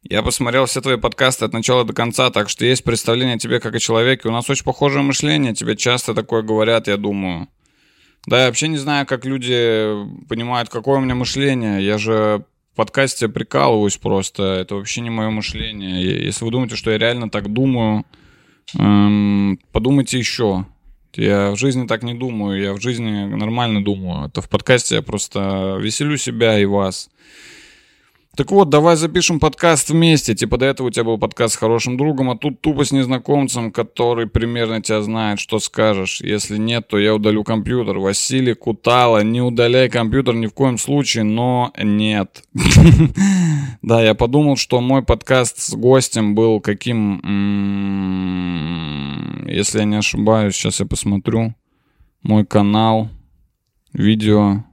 Я 0.02 0.22
посмотрел 0.22 0.66
все 0.66 0.80
твои 0.80 0.96
подкасты 0.96 1.44
от 1.44 1.52
начала 1.52 1.84
до 1.84 1.92
конца, 1.92 2.30
так 2.30 2.48
что 2.48 2.64
есть 2.64 2.82
представление 2.82 3.36
о 3.36 3.38
тебе 3.38 3.60
как 3.60 3.76
о 3.76 3.78
человеке. 3.78 4.28
У 4.28 4.32
нас 4.32 4.50
очень 4.50 4.64
похожее 4.64 5.02
мышление, 5.02 5.54
тебе 5.54 5.76
часто 5.76 6.14
такое 6.14 6.42
говорят, 6.42 6.88
я 6.88 6.96
думаю. 6.96 7.48
Да, 8.26 8.40
я 8.40 8.46
вообще 8.46 8.68
не 8.68 8.78
знаю, 8.78 9.06
как 9.06 9.24
люди 9.24 9.92
понимают, 10.28 10.68
какое 10.68 10.98
у 10.98 11.00
меня 11.00 11.14
мышление. 11.14 11.84
Я 11.84 11.98
же 11.98 12.44
в 12.72 12.76
подкасте 12.76 13.28
прикалываюсь 13.28 13.96
просто. 13.96 14.42
Это 14.42 14.76
вообще 14.76 15.00
не 15.02 15.10
мое 15.10 15.30
мышление. 15.30 16.24
Если 16.24 16.44
вы 16.44 16.50
думаете, 16.50 16.76
что 16.76 16.90
я 16.90 16.98
реально 16.98 17.28
так 17.28 17.52
думаю, 17.52 18.04
эм, 18.78 19.58
подумайте 19.72 20.18
еще. 20.18 20.66
Я 21.14 21.52
в 21.52 21.56
жизни 21.56 21.86
так 21.86 22.02
не 22.02 22.14
думаю, 22.14 22.60
я 22.60 22.72
в 22.72 22.80
жизни 22.80 23.24
нормально 23.26 23.84
думаю. 23.84 24.28
Это 24.28 24.40
в 24.40 24.48
подкасте 24.48 24.96
я 24.96 25.02
просто 25.02 25.78
веселю 25.80 26.16
себя 26.16 26.58
и 26.58 26.64
вас. 26.64 27.10
Так 28.36 28.50
вот, 28.50 28.68
давай 28.68 28.96
запишем 28.96 29.38
подкаст 29.38 29.90
вместе. 29.90 30.34
Типа 30.34 30.58
до 30.58 30.66
этого 30.66 30.88
у 30.88 30.90
тебя 30.90 31.04
был 31.04 31.18
подкаст 31.18 31.54
с 31.54 31.56
хорошим 31.56 31.96
другом, 31.96 32.30
а 32.30 32.36
тут 32.36 32.60
тупо 32.60 32.84
с 32.84 32.90
незнакомцем, 32.90 33.70
который 33.70 34.26
примерно 34.26 34.82
тебя 34.82 35.02
знает, 35.02 35.38
что 35.38 35.60
скажешь. 35.60 36.20
Если 36.20 36.56
нет, 36.56 36.88
то 36.88 36.98
я 36.98 37.14
удалю 37.14 37.44
компьютер. 37.44 37.98
Василий 37.98 38.54
Кутала, 38.54 39.22
не 39.22 39.40
удаляй 39.40 39.88
компьютер 39.88 40.34
ни 40.34 40.46
в 40.46 40.52
коем 40.52 40.78
случае, 40.78 41.22
но 41.24 41.72
нет. 41.80 42.42
Да, 43.82 44.02
я 44.02 44.14
подумал, 44.14 44.56
что 44.56 44.80
мой 44.80 45.02
подкаст 45.02 45.58
с 45.58 45.74
гостем 45.74 46.34
был 46.34 46.60
каким... 46.60 47.20
Если 49.46 49.78
я 49.78 49.84
не 49.84 49.96
ошибаюсь, 49.96 50.54
сейчас 50.54 50.80
я 50.80 50.86
посмотрю. 50.86 51.54
Мой 52.22 52.46
канал, 52.46 53.10
видео, 53.92 54.64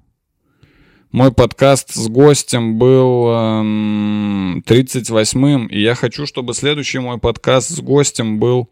мой 1.12 1.32
подкаст 1.32 1.94
с 1.94 2.08
гостем 2.08 2.78
был 2.78 3.28
эм, 3.30 4.64
38-м, 4.66 5.68
и 5.68 5.80
я 5.80 5.96
хочу, 5.96 6.26
чтобы 6.26 6.54
следующий 6.54 7.00
мой 7.00 7.18
подкаст 7.18 7.70
с 7.70 7.80
гостем 7.80 8.40
был 8.40 8.70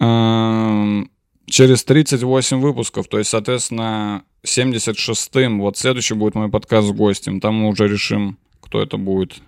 Эм, 0.00 1.10
через 1.46 1.82
38 1.84 2.60
выпусков, 2.60 3.08
то 3.08 3.18
есть, 3.18 3.30
соответственно, 3.30 4.22
76-м, 4.46 5.60
вот 5.60 5.76
следующий 5.76 6.14
будет 6.14 6.34
мой 6.36 6.48
подкаст 6.48 6.88
с 6.88 6.92
гостем, 6.92 7.40
там 7.40 7.56
мы 7.56 7.68
уже 7.68 7.88
решим, 7.88 8.38
кто 8.60 8.80
это 8.80 8.96
будет. 8.96 9.40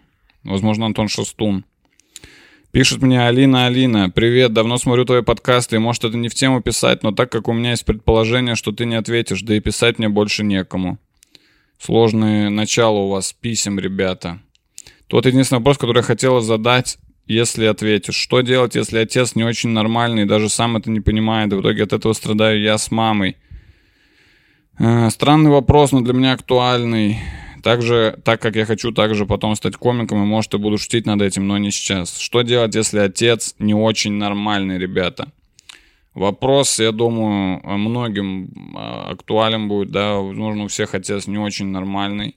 Возможно, 0.43 0.87
Антон 0.87 1.09
Шестун. 1.09 1.65
Пишет 2.73 3.03
мне 3.03 3.25
Алина 3.25 3.67
Алина, 3.67 4.11
привет, 4.11 4.53
давно 4.53 4.79
смотрю 4.79 5.05
твои 5.05 5.23
подкасты, 5.23 5.77
и 5.77 5.81
может 5.81 6.05
это 6.05 6.17
не 6.17 6.29
в 6.29 6.35
тему 6.35 6.61
писать, 6.61 7.05
но 7.05 7.13
так 7.13 7.31
как 7.31 7.47
у 7.47 7.53
меня 7.53 7.71
есть 7.71 7.85
предположение, 7.85 8.57
что 8.57 8.73
ты 8.73 8.87
не 8.87 8.97
ответишь, 8.97 9.43
да 9.43 9.57
и 9.57 9.61
писать 9.61 9.99
мне 9.99 10.09
больше 10.09 10.43
некому. 10.43 10.99
Сложные 11.81 12.51
начало 12.51 12.99
у 12.99 13.09
вас 13.09 13.33
писем, 13.33 13.79
ребята. 13.79 14.39
Тот 15.07 15.25
единственный 15.25 15.61
вопрос, 15.61 15.79
который 15.79 15.99
я 15.99 16.03
хотела 16.03 16.43
задать, 16.43 16.99
если 17.27 17.65
ответишь. 17.65 18.17
Что 18.17 18.43
делать, 18.43 18.75
если 18.75 18.99
отец 18.99 19.35
не 19.35 19.45
очень 19.45 19.71
нормальный, 19.71 20.27
даже 20.27 20.51
сам 20.51 20.77
это 20.77 20.91
не 20.91 21.01
понимает, 21.01 21.53
и 21.53 21.57
в 21.57 21.63
итоге 21.63 21.85
от 21.85 21.95
этого 21.95 22.13
страдаю 22.13 22.61
я 22.61 22.77
с 22.77 22.91
мамой? 22.91 23.39
Э, 24.79 25.09
странный 25.09 25.51
вопрос, 25.51 25.93
но 25.93 26.03
для 26.03 26.13
меня 26.13 26.33
актуальный. 26.35 27.19
Также, 27.63 28.21
так 28.25 28.43
как 28.43 28.57
я 28.57 28.67
хочу 28.67 28.93
также 28.93 29.25
потом 29.25 29.57
стать 29.57 29.77
комиком, 29.77 30.23
и 30.23 30.27
может 30.27 30.53
и 30.53 30.59
буду 30.59 30.77
шутить 30.77 31.07
над 31.07 31.23
этим, 31.23 31.49
но 31.49 31.57
не 31.57 31.71
сейчас. 31.71 32.19
Что 32.19 32.43
делать, 32.43 32.75
если 32.75 32.99
отец 32.99 33.55
не 33.59 33.73
очень 33.73 34.13
нормальный, 34.13 34.77
ребята? 34.77 35.33
Вопрос, 36.15 36.81
я 36.81 36.91
думаю, 36.93 37.61
многим 37.65 38.75
а, 38.77 39.11
актуален 39.11 39.69
будет, 39.69 39.91
да, 39.91 40.17
возможно, 40.17 40.65
у 40.65 40.69
всех 40.69 40.95
отец 40.95 41.29
не 41.29 41.39
очень 41.39 41.67
нормальный, 41.67 42.37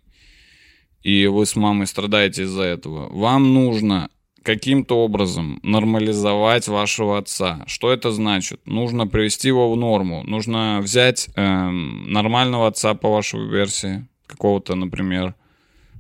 и 1.01 1.25
вы 1.25 1.45
с 1.45 1.55
мамой 1.55 1.87
страдаете 1.87 2.43
из-за 2.43 2.63
этого. 2.63 3.09
Вам 3.09 3.53
нужно 3.53 4.09
каким-то 4.43 4.99
образом 4.99 5.59
нормализовать 5.63 6.67
вашего 6.67 7.17
отца. 7.17 7.63
Что 7.65 7.91
это 7.91 8.11
значит? 8.11 8.59
Нужно 8.65 9.07
привести 9.07 9.47
его 9.47 9.71
в 9.71 9.77
норму. 9.77 10.23
Нужно 10.23 10.79
взять 10.81 11.29
эм, 11.35 12.11
нормального 12.11 12.67
отца 12.67 12.93
по 12.93 13.09
вашей 13.09 13.47
версии, 13.47 14.05
какого-то, 14.27 14.75
например, 14.75 15.33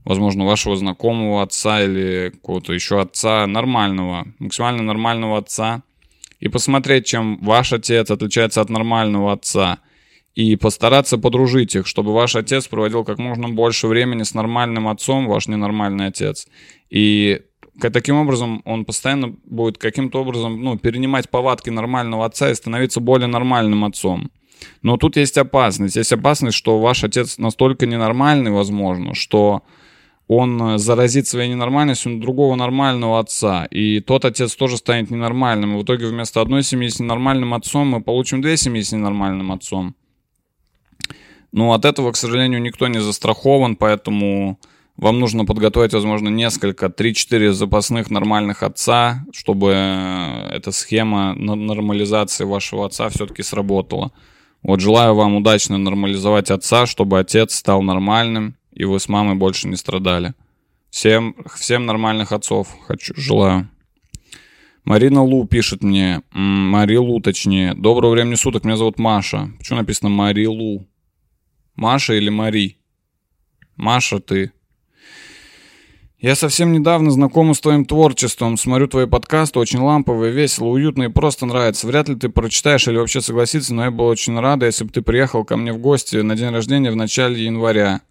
возможно, 0.05 0.45
вашего 0.45 0.75
знакомого 0.75 1.41
отца 1.41 1.81
или 1.81 2.31
какого-то 2.31 2.73
еще 2.73 2.99
отца, 2.99 3.47
нормального, 3.47 4.27
максимально 4.39 4.83
нормального 4.83 5.37
отца, 5.37 5.81
и 6.43 6.49
посмотреть, 6.49 7.05
чем 7.05 7.37
ваш 7.41 7.71
отец 7.71 8.11
отличается 8.11 8.59
от 8.59 8.69
нормального 8.69 9.31
отца, 9.31 9.79
и 10.35 10.57
постараться 10.57 11.17
подружить 11.17 11.73
их, 11.73 11.87
чтобы 11.87 12.13
ваш 12.13 12.35
отец 12.35 12.67
проводил 12.67 13.05
как 13.05 13.17
можно 13.17 13.47
больше 13.47 13.87
времени 13.87 14.23
с 14.23 14.33
нормальным 14.33 14.89
отцом, 14.89 15.27
ваш 15.27 15.47
ненормальный 15.47 16.07
отец, 16.07 16.47
и 16.89 17.39
таким 17.79 18.17
образом 18.17 18.61
он 18.65 18.83
постоянно 18.83 19.33
будет 19.45 19.77
каким-то 19.77 20.19
образом 20.19 20.61
ну, 20.61 20.77
перенимать 20.77 21.29
повадки 21.29 21.69
нормального 21.69 22.25
отца 22.25 22.51
и 22.51 22.55
становиться 22.55 22.99
более 22.99 23.27
нормальным 23.27 23.85
отцом. 23.85 24.29
Но 24.81 24.97
тут 24.97 25.15
есть 25.15 25.37
опасность. 25.37 25.95
Есть 25.95 26.11
опасность, 26.11 26.57
что 26.57 26.79
ваш 26.79 27.05
отец 27.05 27.37
настолько 27.37 27.85
ненормальный, 27.85 28.51
возможно, 28.51 29.13
что 29.13 29.63
он 30.27 30.79
заразит 30.79 31.27
своей 31.27 31.49
ненормальностью 31.49 32.19
другого 32.19 32.55
нормального 32.55 33.19
отца. 33.19 33.65
И 33.65 33.99
тот 33.99 34.25
отец 34.25 34.55
тоже 34.55 34.77
станет 34.77 35.11
ненормальным. 35.11 35.75
И 35.75 35.79
в 35.79 35.83
итоге 35.83 36.07
вместо 36.07 36.41
одной 36.41 36.63
семьи 36.63 36.87
с 36.87 36.99
ненормальным 36.99 37.53
отцом 37.53 37.87
мы 37.87 38.01
получим 38.01 38.41
две 38.41 38.57
семьи 38.57 38.81
с 38.81 38.91
ненормальным 38.91 39.51
отцом. 39.51 39.95
Но 41.51 41.73
от 41.73 41.85
этого, 41.85 42.11
к 42.11 42.17
сожалению, 42.17 42.61
никто 42.61 42.87
не 42.87 42.99
застрахован, 42.99 43.75
поэтому 43.75 44.59
вам 44.97 45.19
нужно 45.19 45.45
подготовить, 45.45 45.93
возможно, 45.93 46.29
несколько, 46.29 46.87
3-4 46.87 47.51
запасных 47.51 48.09
нормальных 48.09 48.63
отца, 48.63 49.25
чтобы 49.31 49.71
эта 50.51 50.71
схема 50.71 51.33
нормализации 51.35 52.45
вашего 52.45 52.85
отца 52.85 53.09
все-таки 53.09 53.43
сработала. 53.43 54.11
Вот 54.63 54.79
желаю 54.79 55.13
вам 55.13 55.35
удачно 55.35 55.77
нормализовать 55.77 56.49
отца, 56.49 56.85
чтобы 56.85 57.19
отец 57.19 57.53
стал 57.53 57.81
нормальным, 57.81 58.55
и 58.75 58.85
вы 58.85 58.99
с 58.99 59.07
мамой 59.07 59.35
больше 59.35 59.67
не 59.67 59.75
страдали. 59.75 60.33
Всем, 60.89 61.35
всем 61.55 61.85
нормальных 61.85 62.31
отцов 62.31 62.67
хочу, 62.87 63.13
желаю. 63.15 63.69
Марина 64.83 65.23
Лу 65.23 65.47
пишет 65.47 65.81
мне, 65.81 66.21
Мари 66.31 66.97
Лу 66.97 67.21
точнее. 67.21 67.73
Доброго 67.73 68.11
времени 68.11 68.35
суток, 68.35 68.65
меня 68.65 68.75
зовут 68.75 68.99
Маша. 68.99 69.49
Почему 69.57 69.79
написано 69.79 70.09
Мари 70.09 70.45
Лу? 70.45 70.87
Маша 71.75 72.13
или 72.13 72.29
Мари? 72.29 72.77
Маша 73.75 74.19
ты. 74.19 74.51
Я 76.19 76.35
совсем 76.35 76.71
недавно 76.71 77.11
знаком 77.11 77.53
с 77.53 77.59
твоим 77.59 77.83
творчеством, 77.83 78.55
смотрю 78.55 78.87
твои 78.87 79.07
подкасты, 79.07 79.59
очень 79.59 79.79
ламповые, 79.79 80.31
весело, 80.31 80.67
уютно 80.67 81.03
и 81.03 81.09
просто 81.09 81.45
нравится. 81.45 81.85
Вряд 81.85 82.07
ли 82.07 82.15
ты 82.15 82.29
прочитаешь 82.29 82.87
или 82.87 82.97
вообще 82.97 83.19
согласится, 83.19 83.73
но 83.73 83.83
я 83.83 83.91
был 83.91 84.05
очень 84.05 84.39
рада, 84.39 84.65
если 84.65 84.85
бы 84.85 84.91
ты 84.91 85.01
приехал 85.01 85.43
ко 85.43 85.57
мне 85.57 85.73
в 85.73 85.79
гости 85.79 86.15
на 86.17 86.35
день 86.35 86.51
рождения 86.51 86.91
в 86.91 86.95
начале 86.95 87.43
января. 87.43 88.01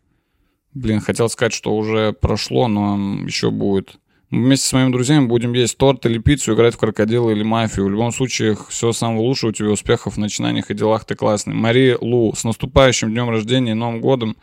Блин, 0.74 1.00
хотел 1.00 1.28
сказать, 1.28 1.52
что 1.52 1.76
уже 1.76 2.12
прошло, 2.12 2.68
но 2.68 3.24
еще 3.26 3.50
будет. 3.50 3.98
Мы 4.30 4.44
вместе 4.44 4.66
с 4.66 4.72
моими 4.72 4.90
друзьями 4.90 5.26
будем 5.26 5.52
есть 5.52 5.76
торт 5.76 6.06
или 6.06 6.16
пиццу, 6.16 6.54
играть 6.54 6.74
в 6.74 6.78
крокодила 6.78 7.30
или 7.30 7.42
мафию. 7.42 7.84
В 7.84 7.90
любом 7.90 8.12
случае, 8.12 8.56
все 8.70 8.92
самого 8.92 9.20
лучшего 9.20 9.50
у 9.50 9.52
тебя, 9.52 9.68
успехов 9.68 10.14
в 10.14 10.18
начинаниях 10.18 10.70
и 10.70 10.74
делах, 10.74 11.04
ты 11.04 11.14
классный. 11.14 11.52
Мария 11.52 11.98
Лу, 12.00 12.32
с 12.34 12.42
наступающим 12.42 13.10
днем 13.10 13.28
рождения 13.28 13.72
и 13.72 13.74
Новым 13.74 14.00
годом. 14.00 14.38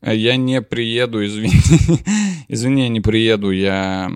Э, 0.00 0.14
я 0.14 0.36
не 0.36 0.62
приеду, 0.62 1.24
извини. 1.24 1.54
извини, 2.48 2.82
я 2.82 2.88
не 2.88 3.00
приеду, 3.00 3.50
я 3.50 4.12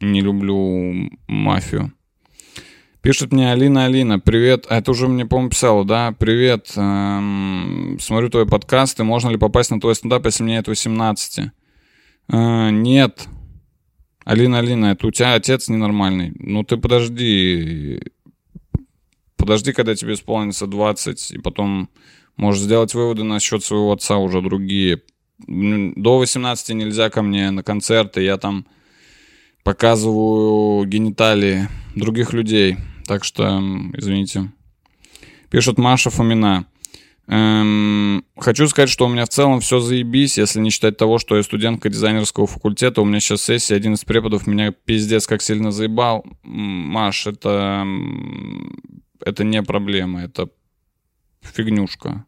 не 0.00 0.20
люблю 0.20 1.10
мафию. 1.26 1.92
Пишет 3.04 3.32
мне 3.32 3.52
Алина 3.52 3.84
Алина, 3.84 4.18
привет, 4.18 4.64
а 4.70 4.78
это 4.78 4.92
уже 4.92 5.08
мне, 5.08 5.26
по-моему, 5.26 5.50
писала, 5.50 5.84
да, 5.84 6.12
привет, 6.18 6.72
эм, 6.74 7.98
смотрю 8.00 8.30
твои 8.30 8.46
подкасты, 8.46 9.04
можно 9.04 9.28
ли 9.28 9.36
попасть 9.36 9.70
на 9.70 9.78
твой 9.78 9.94
стендап, 9.94 10.24
если 10.24 10.42
мне 10.42 10.56
это 10.56 10.70
18? 10.70 11.50
Э, 12.32 12.70
нет, 12.70 13.28
Алина 14.24 14.60
Алина, 14.60 14.86
это 14.86 15.06
у 15.06 15.10
тебя 15.10 15.34
отец 15.34 15.68
ненормальный, 15.68 16.32
ну 16.38 16.64
ты 16.64 16.78
подожди, 16.78 18.00
подожди, 19.36 19.74
когда 19.74 19.94
тебе 19.94 20.14
исполнится 20.14 20.66
20, 20.66 21.32
и 21.32 21.38
потом 21.40 21.90
можешь 22.38 22.62
сделать 22.62 22.94
выводы 22.94 23.22
насчет 23.22 23.62
своего 23.62 23.92
отца 23.92 24.16
уже 24.16 24.40
другие, 24.40 25.02
до 25.46 26.18
18 26.18 26.70
нельзя 26.70 27.10
ко 27.10 27.20
мне 27.20 27.50
на 27.50 27.62
концерты, 27.62 28.22
я 28.22 28.38
там 28.38 28.64
показываю 29.62 30.86
гениталии 30.86 31.68
других 31.94 32.32
людей. 32.32 32.78
Так 33.06 33.24
что, 33.24 33.58
извините. 33.94 34.50
Пишет 35.50 35.78
Маша 35.78 36.10
Фомина. 36.10 36.66
Эм, 37.26 38.24
хочу 38.36 38.68
сказать, 38.68 38.90
что 38.90 39.06
у 39.06 39.08
меня 39.08 39.24
в 39.24 39.30
целом 39.30 39.60
все 39.60 39.80
заебись, 39.80 40.36
если 40.36 40.60
не 40.60 40.70
считать 40.70 40.96
того, 40.96 41.18
что 41.18 41.36
я 41.36 41.42
студентка 41.42 41.88
дизайнерского 41.88 42.46
факультета. 42.46 43.00
У 43.00 43.04
меня 43.04 43.20
сейчас 43.20 43.42
сессия, 43.42 43.76
один 43.76 43.94
из 43.94 44.04
преподов 44.04 44.46
меня 44.46 44.72
пиздец 44.72 45.26
как 45.26 45.40
сильно 45.42 45.70
заебал. 45.70 46.24
Маш, 46.42 47.26
это, 47.26 47.86
это 49.24 49.44
не 49.44 49.62
проблема, 49.62 50.24
это 50.24 50.48
фигнюшка. 51.40 52.26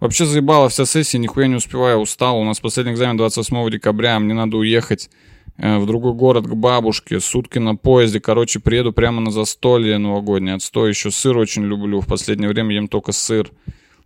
Вообще 0.00 0.24
заебала 0.24 0.68
вся 0.70 0.86
сессия, 0.86 1.18
нихуя 1.18 1.46
не 1.46 1.56
успеваю, 1.56 1.98
устал. 1.98 2.38
У 2.40 2.44
нас 2.44 2.58
последний 2.58 2.92
экзамен 2.92 3.18
28 3.18 3.70
декабря, 3.70 4.18
мне 4.18 4.34
надо 4.34 4.56
уехать 4.56 5.10
в 5.58 5.86
другой 5.86 6.14
город 6.14 6.46
к 6.46 6.54
бабушке, 6.54 7.20
сутки 7.20 7.58
на 7.58 7.76
поезде, 7.76 8.20
короче, 8.20 8.58
приеду 8.58 8.92
прямо 8.92 9.20
на 9.20 9.30
застолье 9.30 9.98
новогоднее, 9.98 10.56
отстой, 10.56 10.90
еще 10.90 11.10
сыр 11.10 11.36
очень 11.36 11.64
люблю, 11.64 12.00
в 12.00 12.06
последнее 12.06 12.48
время 12.48 12.74
ем 12.74 12.88
только 12.88 13.12
сыр. 13.12 13.50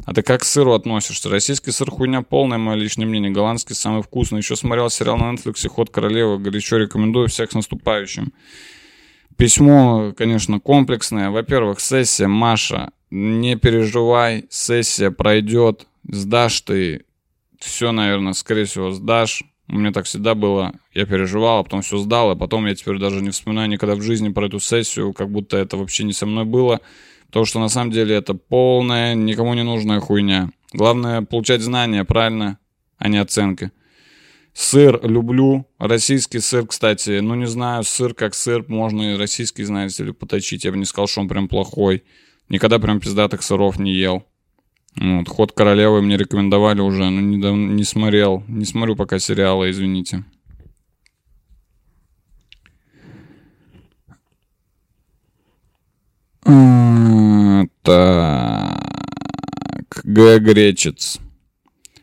А 0.04 0.12
ты 0.12 0.22
как 0.22 0.42
к 0.42 0.44
сыру 0.44 0.72
относишься? 0.72 1.30
Российский 1.30 1.70
сыр 1.70 1.90
хуйня 1.90 2.22
полная, 2.22 2.58
мое 2.58 2.76
личное 2.76 3.06
мнение. 3.06 3.30
Голландский 3.30 3.74
самый 3.74 4.02
вкусный. 4.02 4.38
Еще 4.38 4.54
смотрел 4.54 4.90
сериал 4.90 5.16
на 5.16 5.32
Netflix 5.32 5.66
«Ход 5.68 5.90
королевы». 5.90 6.38
Горячо 6.38 6.76
рекомендую 6.76 7.28
всех 7.28 7.50
с 7.50 7.54
наступающим. 7.54 8.32
Письмо, 9.36 10.12
конечно, 10.16 10.60
комплексное. 10.60 11.30
Во-первых, 11.30 11.80
сессия 11.80 12.26
Маша 12.26 12.90
не 13.10 13.56
переживай, 13.56 14.46
сессия 14.50 15.10
пройдет, 15.10 15.86
сдашь 16.08 16.60
ты, 16.62 17.04
все, 17.58 17.92
наверное, 17.92 18.32
скорее 18.32 18.64
всего, 18.64 18.90
сдашь. 18.90 19.44
У 19.68 19.76
меня 19.76 19.92
так 19.92 20.04
всегда 20.04 20.34
было. 20.34 20.74
Я 20.94 21.06
переживал, 21.06 21.60
а 21.60 21.64
потом 21.64 21.82
все 21.82 21.98
сдал, 21.98 22.30
а 22.30 22.36
потом 22.36 22.66
я 22.66 22.74
теперь 22.74 22.98
даже 22.98 23.20
не 23.20 23.30
вспоминаю 23.30 23.68
никогда 23.68 23.96
в 23.96 24.02
жизни 24.02 24.28
про 24.28 24.46
эту 24.46 24.60
сессию, 24.60 25.12
как 25.12 25.30
будто 25.30 25.56
это 25.56 25.76
вообще 25.76 26.04
не 26.04 26.12
со 26.12 26.24
мной 26.26 26.44
было. 26.44 26.80
Потому 27.26 27.44
что 27.44 27.58
на 27.58 27.68
самом 27.68 27.90
деле 27.90 28.14
это 28.14 28.34
полная, 28.34 29.14
никому 29.14 29.54
не 29.54 29.64
нужная 29.64 29.98
хуйня. 29.98 30.50
Главное 30.72 31.22
получать 31.22 31.62
знания, 31.62 32.04
правильно, 32.04 32.58
а 32.98 33.08
не 33.08 33.18
оценки. 33.18 33.72
Сыр 34.54 35.00
люблю. 35.02 35.66
Российский 35.78 36.38
сыр, 36.38 36.66
кстати, 36.66 37.18
ну 37.18 37.34
не 37.34 37.46
знаю, 37.46 37.82
сыр 37.82 38.14
как 38.14 38.34
сыр, 38.34 38.64
можно 38.68 39.14
и 39.14 39.18
российский, 39.18 39.64
знаете 39.64 40.04
ли, 40.04 40.12
поточить. 40.12 40.64
Я 40.64 40.70
бы 40.70 40.78
не 40.78 40.84
сказал, 40.84 41.08
что 41.08 41.20
он 41.20 41.28
прям 41.28 41.48
плохой. 41.48 42.04
Никогда 42.48 42.78
прям 42.78 43.00
пиздатых 43.00 43.42
сыров 43.42 43.78
не 43.78 43.92
ел. 43.92 44.24
Вот, 44.98 45.28
ход 45.28 45.52
королевы 45.52 46.00
мне 46.02 46.16
рекомендовали 46.16 46.80
уже, 46.80 47.10
но 47.10 47.20
не, 47.20 47.36
не 47.36 47.84
смотрел. 47.84 48.42
Не 48.48 48.64
смотрю 48.64 48.96
пока 48.96 49.18
сериалы, 49.18 49.70
извините. 49.70 50.24
Так. 57.82 58.80
Г. 60.02 60.38
Гречец. 60.40 61.20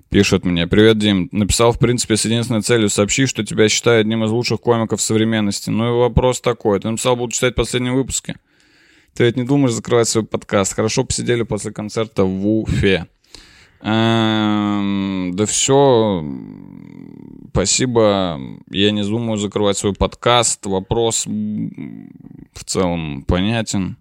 Пишет 0.09 0.45
мне. 0.45 0.67
Привет, 0.67 0.97
Дим. 0.99 1.27
Написал, 1.31 1.73
в 1.73 1.79
принципе, 1.79 2.15
с 2.15 2.23
единственной 2.23 2.61
целью 2.61 2.87
сообщить, 2.87 3.27
что 3.27 3.43
тебя 3.43 3.67
считаю 3.67 4.01
одним 4.01 4.23
из 4.23 4.29
лучших 4.29 4.61
комиков 4.61 5.01
современности. 5.01 5.69
Ну 5.69 5.87
и 5.87 5.99
вопрос 5.99 6.39
такой. 6.39 6.79
Ты 6.79 6.89
написал, 6.89 7.15
буду 7.15 7.33
читать 7.33 7.55
последние 7.55 7.93
выпуски. 7.93 8.35
Ты 9.13 9.25
ведь 9.25 9.37
не 9.37 9.43
думаешь 9.43 9.73
закрывать 9.73 10.07
свой 10.07 10.25
подкаст? 10.25 10.73
Хорошо 10.73 11.03
посидели 11.03 11.43
после 11.43 11.71
концерта 11.71 12.23
в 12.23 12.47
Уфе. 12.47 13.07
Эм, 13.81 15.33
да 15.35 15.45
все. 15.45 16.25
Спасибо. 17.51 18.39
Я 18.71 18.91
не 18.91 19.03
думаю 19.03 19.37
закрывать 19.37 19.77
свой 19.77 19.93
подкаст. 19.93 20.65
Вопрос 20.65 21.27
в 21.27 22.63
целом 22.65 23.23
понятен. 23.23 23.97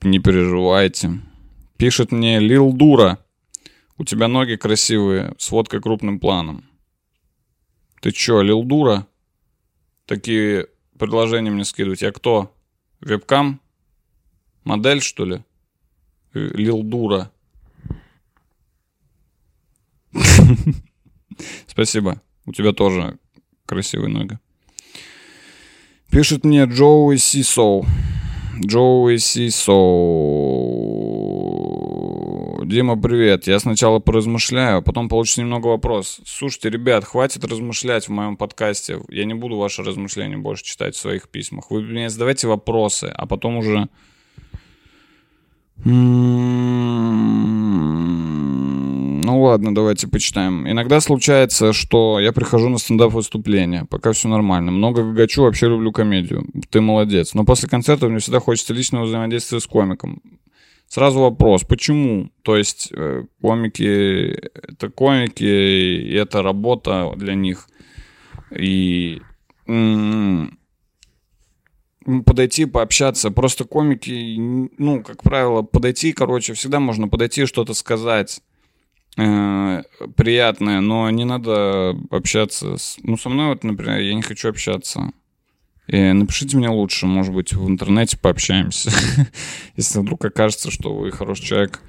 Не 0.00 0.18
переживайте. 0.18 1.20
Пишет 1.76 2.10
мне 2.10 2.38
Лил 2.38 2.72
Дура. 2.72 3.18
У 3.98 4.04
тебя 4.04 4.28
ноги 4.28 4.56
красивые, 4.56 5.34
с 5.36 5.50
водкой 5.50 5.82
крупным 5.82 6.20
планом. 6.20 6.64
Ты 8.00 8.12
чё, 8.12 8.40
Лилдура? 8.40 9.06
Такие 10.06 10.68
предложения 10.98 11.50
мне 11.50 11.64
скидывать. 11.64 12.02
Я 12.02 12.12
кто? 12.12 12.54
Вебкам? 13.00 13.60
Модель, 14.66 15.00
что 15.00 15.24
ли? 15.24 15.42
Лилдура. 16.34 17.30
Спасибо. 21.68 22.20
У 22.46 22.52
тебя 22.52 22.72
тоже 22.72 23.16
красивые 23.64 24.08
ноги. 24.08 24.40
Пишет 26.10 26.44
мне 26.44 26.64
Джоуи 26.64 27.16
Сисоу. 27.16 27.86
Джоуи 28.60 29.18
Сисоу. 29.18 29.76
Дима, 32.64 33.00
привет. 33.00 33.46
Я 33.46 33.60
сначала 33.60 34.00
поразмышляю, 34.00 34.78
а 34.78 34.82
потом 34.82 35.08
получится 35.08 35.42
немного 35.42 35.68
вопрос. 35.68 36.20
Слушайте, 36.26 36.70
ребят, 36.70 37.04
хватит 37.04 37.44
размышлять 37.44 38.08
в 38.08 38.10
моем 38.10 38.36
подкасте. 38.36 39.00
Я 39.10 39.26
не 39.26 39.34
буду 39.34 39.56
ваши 39.58 39.84
размышления 39.84 40.38
больше 40.38 40.64
читать 40.64 40.96
в 40.96 40.98
своих 40.98 41.28
письмах. 41.28 41.70
Вы 41.70 41.82
мне 41.82 42.10
задавайте 42.10 42.48
вопросы, 42.48 43.12
а 43.14 43.26
потом 43.26 43.58
уже... 43.58 43.88
Ну 49.26 49.42
ладно, 49.42 49.74
давайте 49.74 50.08
почитаем. 50.08 50.68
Иногда 50.68 51.00
случается, 51.00 51.72
что 51.72 52.20
я 52.20 52.32
прихожу 52.32 52.68
на 52.68 52.78
стендап-выступление. 52.78 53.84
Пока 53.90 54.12
все 54.12 54.28
нормально. 54.28 54.70
Много 54.72 55.02
гагачу, 55.02 55.42
вообще 55.42 55.68
люблю 55.68 55.92
комедию. 55.92 56.46
Ты 56.70 56.80
молодец. 56.80 57.34
Но 57.34 57.44
после 57.44 57.68
концерта 57.68 58.08
мне 58.08 58.18
всегда 58.18 58.40
хочется 58.40 58.72
личного 58.74 59.04
взаимодействия 59.04 59.60
с 59.60 59.66
комиком. 59.66 60.22
Сразу 60.88 61.20
вопрос, 61.20 61.64
почему? 61.64 62.30
То 62.42 62.56
есть 62.56 62.92
э, 62.92 63.24
комики 63.40 64.38
это 64.54 64.88
комики, 64.88 65.44
и 65.44 66.14
это 66.14 66.42
работа 66.42 67.12
для 67.16 67.34
них. 67.34 67.68
И 68.56 69.20
подойти, 72.24 72.64
пообщаться. 72.66 73.30
Просто 73.30 73.64
комики, 73.64 74.36
ну, 74.78 75.02
как 75.02 75.22
правило, 75.22 75.62
подойти, 75.62 76.12
короче, 76.12 76.54
всегда 76.54 76.80
можно 76.80 77.08
подойти, 77.08 77.46
что-то 77.46 77.74
сказать 77.74 78.40
э, 79.16 79.82
приятное, 80.16 80.80
но 80.80 81.10
не 81.10 81.24
надо 81.24 81.96
общаться. 82.10 82.76
С... 82.76 82.98
Ну, 83.02 83.16
со 83.16 83.28
мной 83.28 83.48
вот, 83.48 83.64
например, 83.64 84.00
я 84.00 84.14
не 84.14 84.22
хочу 84.22 84.48
общаться. 84.48 85.10
И 85.86 86.12
напишите 86.12 86.56
мне 86.56 86.68
лучше, 86.68 87.06
может 87.06 87.32
быть, 87.32 87.52
в 87.52 87.68
интернете 87.68 88.18
пообщаемся. 88.18 88.90
Если 89.76 90.00
вдруг 90.00 90.24
окажется, 90.24 90.70
что 90.70 90.94
вы 90.94 91.12
хороший 91.12 91.44
человек. 91.44 91.80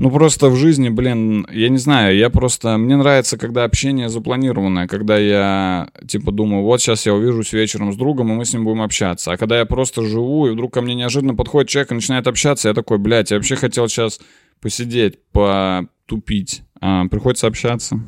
Ну, 0.00 0.10
просто 0.10 0.48
в 0.48 0.56
жизни, 0.56 0.88
блин, 0.88 1.46
я 1.52 1.68
не 1.68 1.76
знаю, 1.76 2.16
я 2.16 2.30
просто... 2.30 2.78
Мне 2.78 2.96
нравится, 2.96 3.36
когда 3.36 3.64
общение 3.64 4.08
запланированное, 4.08 4.88
когда 4.88 5.18
я, 5.18 5.90
типа, 6.08 6.32
думаю, 6.32 6.62
вот 6.62 6.80
сейчас 6.80 7.04
я 7.04 7.12
увижусь 7.12 7.52
вечером 7.52 7.92
с 7.92 7.96
другом, 7.96 8.32
и 8.32 8.34
мы 8.34 8.46
с 8.46 8.54
ним 8.54 8.64
будем 8.64 8.80
общаться. 8.80 9.32
А 9.32 9.36
когда 9.36 9.58
я 9.58 9.66
просто 9.66 10.02
живу, 10.06 10.46
и 10.46 10.52
вдруг 10.52 10.72
ко 10.72 10.80
мне 10.80 10.94
неожиданно 10.94 11.34
подходит 11.34 11.68
человек 11.68 11.92
и 11.92 11.96
начинает 11.96 12.26
общаться, 12.26 12.68
я 12.68 12.74
такой, 12.74 12.96
блядь, 12.96 13.30
я 13.30 13.36
вообще 13.36 13.56
хотел 13.56 13.88
сейчас 13.88 14.20
посидеть, 14.62 15.18
потупить. 15.32 16.62
А, 16.80 17.04
приходится 17.08 17.46
общаться. 17.46 18.00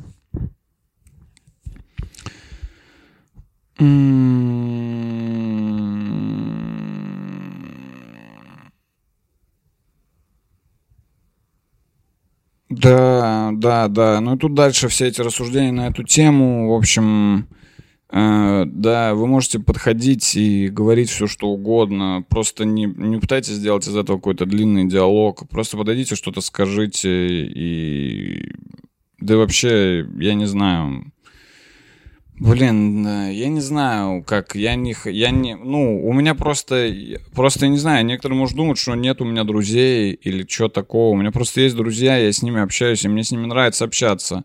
Да, 12.79 13.51
да, 13.53 13.87
да. 13.87 14.19
Ну 14.19 14.35
и 14.35 14.37
тут 14.37 14.53
дальше 14.53 14.87
все 14.87 15.07
эти 15.07 15.21
рассуждения 15.21 15.71
на 15.71 15.87
эту 15.87 16.03
тему. 16.03 16.71
В 16.71 16.75
общем, 16.75 17.47
э, 18.11 18.63
да, 18.65 19.13
вы 19.13 19.27
можете 19.27 19.59
подходить 19.59 20.35
и 20.35 20.69
говорить 20.69 21.09
все, 21.09 21.27
что 21.27 21.47
угодно. 21.47 22.25
Просто 22.29 22.65
не, 22.65 22.85
не 22.85 23.17
пытайтесь 23.19 23.53
сделать 23.53 23.87
из 23.87 23.95
этого 23.95 24.17
какой-то 24.17 24.45
длинный 24.45 24.87
диалог. 24.87 25.47
Просто 25.49 25.77
подойдите, 25.77 26.15
что-то 26.15 26.41
скажите. 26.41 27.09
И 27.45 28.51
да 29.19 29.37
вообще, 29.37 30.07
я 30.17 30.33
не 30.33 30.45
знаю. 30.45 31.12
Блин, 32.43 33.07
я 33.29 33.47
не 33.47 33.61
знаю, 33.61 34.21
как, 34.21 34.53
я 34.53 34.75
не, 34.75 34.93
я 35.05 35.31
не, 35.31 35.55
ну, 35.55 36.05
у 36.05 36.11
меня 36.11 36.35
просто, 36.35 36.93
просто, 37.33 37.69
не 37.69 37.77
знаю, 37.77 38.05
некоторые, 38.05 38.37
может, 38.37 38.57
думать, 38.57 38.77
что 38.77 38.95
нет 38.95 39.21
у 39.21 39.23
меня 39.23 39.45
друзей 39.45 40.11
или 40.11 40.45
что 40.45 40.67
такого. 40.67 41.13
У 41.13 41.15
меня 41.15 41.31
просто 41.31 41.61
есть 41.61 41.73
друзья, 41.73 42.17
я 42.17 42.33
с 42.33 42.41
ними 42.41 42.59
общаюсь, 42.59 43.05
и 43.05 43.07
мне 43.07 43.23
с 43.23 43.31
ними 43.31 43.45
нравится 43.45 43.85
общаться. 43.85 44.43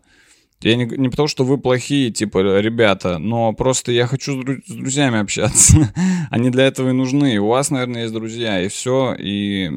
Я 0.61 0.77
не, 0.77 0.85
не 0.85 1.09
потому, 1.09 1.27
что 1.27 1.43
вы 1.43 1.57
плохие, 1.57 2.09
типа, 2.09 2.61
ребята, 2.61 3.17
но 3.17 3.51
просто 3.51 3.91
я 3.91 4.07
хочу 4.07 4.41
с, 4.41 4.71
с 4.71 4.73
друзьями 4.75 5.19
общаться. 5.19 5.93
Они 6.31 6.51
для 6.51 6.67
этого 6.67 6.91
и 6.91 6.93
нужны. 6.93 7.37
У 7.39 7.47
вас, 7.47 7.69
наверное, 7.69 8.03
есть 8.03 8.13
друзья, 8.13 8.61
и 8.61 8.69
все, 8.69 9.13
и 9.13 9.71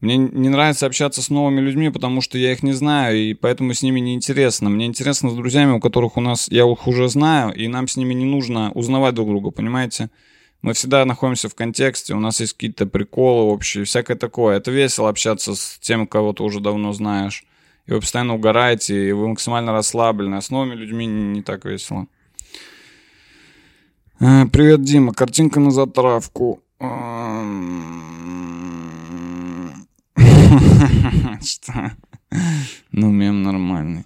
мне 0.00 0.16
не 0.16 0.48
нравится 0.48 0.86
общаться 0.86 1.20
с 1.20 1.28
новыми 1.28 1.60
людьми, 1.60 1.90
потому 1.90 2.22
что 2.22 2.38
я 2.38 2.52
их 2.52 2.62
не 2.62 2.72
знаю, 2.72 3.18
и 3.18 3.34
поэтому 3.34 3.74
с 3.74 3.82
ними 3.82 4.00
не 4.00 4.14
интересно. 4.14 4.70
Мне 4.70 4.86
интересно 4.86 5.28
с 5.28 5.34
друзьями, 5.34 5.72
у 5.72 5.80
которых 5.80 6.16
у 6.16 6.22
нас 6.22 6.48
я 6.50 6.70
их 6.70 6.86
уже 6.86 7.08
знаю, 7.08 7.52
и 7.52 7.68
нам 7.68 7.86
с 7.86 7.96
ними 7.96 8.14
не 8.14 8.24
нужно 8.24 8.72
узнавать 8.72 9.14
друг 9.14 9.28
друга, 9.28 9.50
понимаете? 9.50 10.08
Мы 10.62 10.72
всегда 10.72 11.04
находимся 11.04 11.48
в 11.48 11.54
контексте, 11.54 12.14
у 12.14 12.20
нас 12.20 12.40
есть 12.40 12.54
какие-то 12.54 12.86
приколы 12.86 13.50
общие, 13.50 13.84
всякое 13.84 14.16
такое. 14.16 14.56
Это 14.56 14.70
весело 14.70 15.08
общаться 15.08 15.54
с 15.54 15.78
тем, 15.80 16.06
кого 16.06 16.32
ты 16.32 16.42
уже 16.42 16.60
давно 16.60 16.92
знаешь. 16.92 17.44
И 17.86 17.92
вы 17.92 18.00
постоянно 18.00 18.34
угораете, 18.34 19.08
и 19.08 19.12
вы 19.12 19.28
максимально 19.28 19.72
расслаблены. 19.72 20.36
А 20.36 20.40
с 20.42 20.50
новыми 20.50 20.74
людьми 20.74 21.06
не, 21.06 21.22
не 21.22 21.42
так 21.42 21.64
весело. 21.64 22.06
Э, 24.20 24.44
привет, 24.46 24.82
Дима. 24.82 25.14
Картинка 25.14 25.60
на 25.60 25.70
затравку. 25.70 26.62
Что? 31.42 31.92
Ну, 32.92 33.10
мем 33.10 33.42
нормальный. 33.42 34.04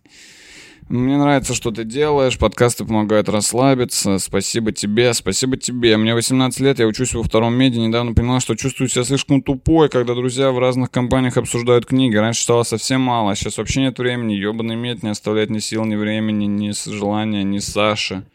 Мне 0.89 1.17
нравится, 1.17 1.55
что 1.55 1.71
ты 1.71 1.85
делаешь, 1.85 2.39
подкасты 2.39 2.85
помогают 2.85 3.31
расслабиться. 3.31 4.19
Спасибо 4.19 4.71
тебе, 4.71 5.15
спасибо 5.15 5.57
тебе. 5.57 5.97
Мне 5.97 6.15
18 6.15 6.61
лет, 6.61 6.79
я 6.79 6.87
учусь 6.87 7.15
во 7.15 7.23
втором 7.23 7.55
меди. 7.55 7.79
Недавно 7.79 8.13
поняла, 8.13 8.41
что 8.41 8.55
чувствую 8.55 8.89
себя 8.89 9.05
слишком 9.05 9.41
тупой, 9.41 9.89
когда 9.89 10.15
друзья 10.15 10.53
в 10.53 10.59
разных 10.59 10.91
компаниях 10.91 11.39
обсуждают 11.39 11.87
книги. 11.87 12.17
Раньше 12.17 12.43
читала 12.43 12.65
совсем 12.65 13.01
мало, 13.01 13.33
а 13.33 13.35
сейчас 13.35 13.57
вообще 13.57 13.81
нет 13.81 13.99
времени. 13.99 14.35
Ёбаный 14.35 14.77
мед 14.77 15.03
не 15.03 15.09
оставляет 15.09 15.49
ни 15.49 15.59
сил, 15.59 15.87
ни 15.87 15.97
времени, 15.97 16.45
ни 16.45 16.73
желания, 16.73 17.45
ни 17.45 17.61
Саши. 17.61 18.27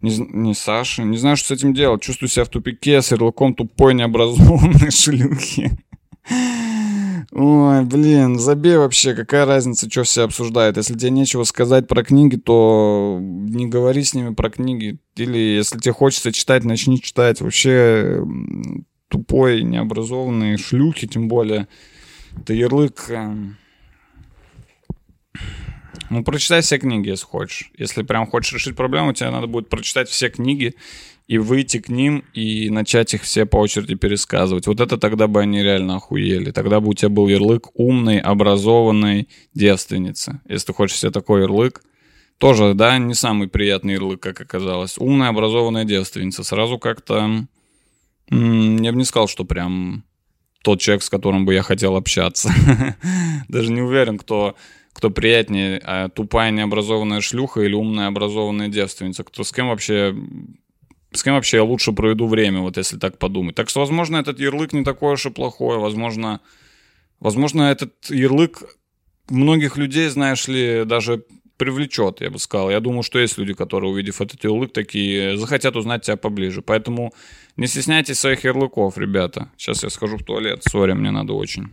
Не, 0.00 0.16
не 0.18 0.54
Саши. 0.54 1.02
Не 1.02 1.16
знаю, 1.16 1.36
что 1.36 1.48
с 1.48 1.58
этим 1.58 1.74
делать. 1.74 2.00
Чувствую 2.00 2.28
себя 2.28 2.44
в 2.44 2.48
тупике, 2.48 3.02
с 3.02 3.10
ярлыком 3.10 3.54
тупой, 3.54 3.94
необразованной 3.94 4.90
шлюхи. 4.92 5.72
Ой, 7.34 7.82
блин, 7.86 8.38
забей 8.38 8.76
вообще, 8.76 9.14
какая 9.14 9.46
разница, 9.46 9.90
что 9.90 10.02
все 10.02 10.24
обсуждают. 10.24 10.76
Если 10.76 10.98
тебе 10.98 11.10
нечего 11.10 11.44
сказать 11.44 11.88
про 11.88 12.04
книги, 12.04 12.36
то 12.36 13.18
не 13.22 13.66
говори 13.66 14.04
с 14.04 14.12
ними 14.12 14.34
про 14.34 14.50
книги. 14.50 14.98
Или 15.16 15.38
если 15.38 15.78
тебе 15.78 15.94
хочется 15.94 16.30
читать, 16.30 16.64
начни 16.64 17.00
читать. 17.00 17.40
Вообще 17.40 18.22
тупой, 19.08 19.62
необразованный, 19.62 20.58
шлюхи 20.58 21.06
тем 21.06 21.28
более. 21.28 21.68
Это 22.36 22.52
ярлык... 22.52 23.08
Э, 23.08 23.34
ну, 26.10 26.24
прочитай 26.24 26.60
все 26.60 26.76
книги, 26.76 27.08
если 27.08 27.24
хочешь. 27.24 27.70
Если 27.78 28.02
прям 28.02 28.26
хочешь 28.26 28.52
решить 28.52 28.76
проблему, 28.76 29.14
тебе 29.14 29.30
надо 29.30 29.46
будет 29.46 29.70
прочитать 29.70 30.10
все 30.10 30.28
книги 30.28 30.74
и 31.32 31.38
выйти 31.38 31.78
к 31.78 31.88
ним 31.88 32.24
и 32.34 32.68
начать 32.68 33.14
их 33.14 33.22
все 33.22 33.46
по 33.46 33.56
очереди 33.56 33.94
пересказывать. 33.94 34.66
Вот 34.66 34.80
это 34.80 34.98
тогда 34.98 35.28
бы 35.28 35.40
они 35.40 35.62
реально 35.62 35.96
охуели. 35.96 36.50
Тогда 36.50 36.78
бы 36.78 36.90
у 36.90 36.94
тебя 36.94 37.08
был 37.08 37.26
ярлык 37.26 37.68
умной, 37.72 38.18
образованной 38.18 39.30
девственницы. 39.54 40.42
Если 40.46 40.66
ты 40.66 40.72
хочешь 40.74 40.98
себе 40.98 41.10
такой 41.10 41.40
ярлык, 41.40 41.82
тоже, 42.36 42.74
да, 42.74 42.98
не 42.98 43.14
самый 43.14 43.48
приятный 43.48 43.94
ярлык, 43.94 44.20
как 44.20 44.42
оказалось. 44.42 44.98
Умная, 44.98 45.30
образованная 45.30 45.84
девственница. 45.84 46.44
Сразу 46.44 46.78
как-то... 46.78 47.46
Я 48.28 48.92
бы 48.92 48.98
не 48.98 49.04
сказал, 49.04 49.26
что 49.26 49.46
прям 49.46 50.04
тот 50.62 50.82
человек, 50.82 51.02
с 51.02 51.08
которым 51.08 51.46
бы 51.46 51.54
я 51.54 51.62
хотел 51.62 51.96
общаться. 51.96 52.50
Даже 53.48 53.72
не 53.72 53.80
уверен, 53.80 54.18
кто, 54.18 54.54
кто 54.92 55.08
приятнее, 55.08 55.80
а 55.82 56.10
тупая 56.10 56.50
необразованная 56.50 57.22
шлюха 57.22 57.62
или 57.62 57.72
умная 57.72 58.08
образованная 58.08 58.68
девственница. 58.68 59.24
Кто 59.24 59.44
с 59.44 59.50
кем 59.50 59.68
вообще 59.68 60.14
с 61.12 61.22
кем 61.22 61.34
вообще 61.34 61.58
я 61.58 61.64
лучше 61.64 61.92
проведу 61.92 62.26
время, 62.26 62.60
вот 62.60 62.76
если 62.76 62.98
так 62.98 63.18
подумать. 63.18 63.54
Так 63.54 63.68
что, 63.68 63.80
возможно, 63.80 64.16
этот 64.16 64.40
ярлык 64.40 64.72
не 64.72 64.84
такой 64.84 65.14
уж 65.14 65.26
и 65.26 65.30
плохой. 65.30 65.78
Возможно, 65.78 66.40
возможно 67.20 67.62
этот 67.62 67.92
ярлык 68.08 68.62
многих 69.28 69.76
людей, 69.76 70.08
знаешь 70.08 70.48
ли, 70.48 70.84
даже 70.84 71.24
привлечет, 71.56 72.20
я 72.20 72.30
бы 72.30 72.38
сказал. 72.38 72.70
Я 72.70 72.80
думаю, 72.80 73.02
что 73.02 73.18
есть 73.18 73.38
люди, 73.38 73.54
которые, 73.54 73.92
увидев 73.92 74.20
этот 74.20 74.42
ярлык, 74.42 74.72
такие 74.72 75.36
захотят 75.36 75.76
узнать 75.76 76.02
тебя 76.02 76.16
поближе. 76.16 76.60
Поэтому 76.62 77.12
не 77.56 77.66
стесняйтесь 77.66 78.18
своих 78.18 78.44
ярлыков, 78.44 78.98
ребята. 78.98 79.50
Сейчас 79.56 79.84
я 79.84 79.90
схожу 79.90 80.16
в 80.16 80.24
туалет. 80.24 80.62
Сори, 80.64 80.92
мне 80.92 81.10
надо 81.10 81.34
очень. 81.34 81.70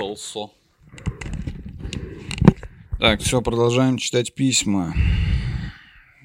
Запутался. 0.00 0.50
Так, 2.98 3.20
все, 3.20 3.40
продолжаем 3.40 3.96
читать 3.98 4.34
письма. 4.34 4.94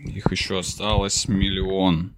Их 0.05 0.31
еще 0.31 0.59
осталось 0.59 1.27
миллион. 1.27 2.15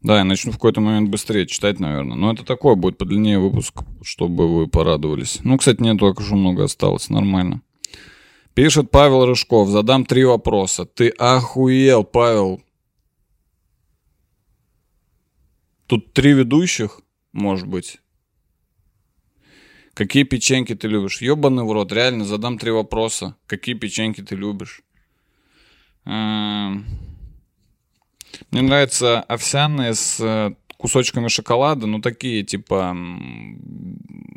Да, 0.00 0.18
я 0.18 0.24
начну 0.24 0.52
в 0.52 0.56
какой-то 0.56 0.80
момент 0.80 1.10
быстрее 1.10 1.46
читать, 1.46 1.80
наверное. 1.80 2.16
Но 2.16 2.32
это 2.32 2.44
такой 2.44 2.76
будет 2.76 2.98
подлиннее 2.98 3.40
выпуск, 3.40 3.82
чтобы 4.02 4.48
вы 4.48 4.68
порадовались. 4.68 5.40
Ну, 5.42 5.58
кстати, 5.58 5.82
не 5.82 5.96
только 5.96 6.22
что 6.22 6.36
много 6.36 6.64
осталось, 6.64 7.10
нормально. 7.10 7.62
Пишет 8.54 8.90
Павел 8.90 9.26
Рыжков. 9.26 9.68
Задам 9.68 10.04
три 10.04 10.24
вопроса. 10.24 10.86
Ты 10.86 11.08
охуел, 11.10 12.04
Павел. 12.04 12.62
Тут 15.86 16.12
три 16.12 16.32
ведущих, 16.32 17.00
может 17.32 17.66
быть. 17.66 17.98
Какие 19.98 20.22
печеньки 20.22 20.76
ты 20.76 20.86
любишь? 20.86 21.20
Ёбаный 21.20 21.64
в 21.64 21.72
рот, 21.72 21.90
реально, 21.90 22.24
задам 22.24 22.56
три 22.56 22.70
вопроса. 22.70 23.34
Какие 23.48 23.74
печеньки 23.74 24.20
ты 24.20 24.36
любишь? 24.36 24.82
Эм, 26.04 26.86
мне 28.52 28.62
нравятся 28.62 29.22
овсяные 29.22 29.94
с 29.94 30.20
э, 30.20 30.54
кусочками 30.76 31.26
шоколада, 31.26 31.88
ну 31.88 32.00
такие 32.00 32.44
типа 32.44 32.96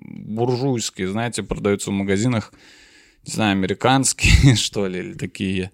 буржуйские, 0.10 1.10
знаете, 1.10 1.44
продаются 1.44 1.92
в 1.92 1.94
магазинах, 1.94 2.54
не 3.28 3.32
знаю, 3.32 3.52
американские, 3.52 4.56
что 4.58 4.88
ли, 4.88 4.98
или 4.98 5.14
такие, 5.14 5.70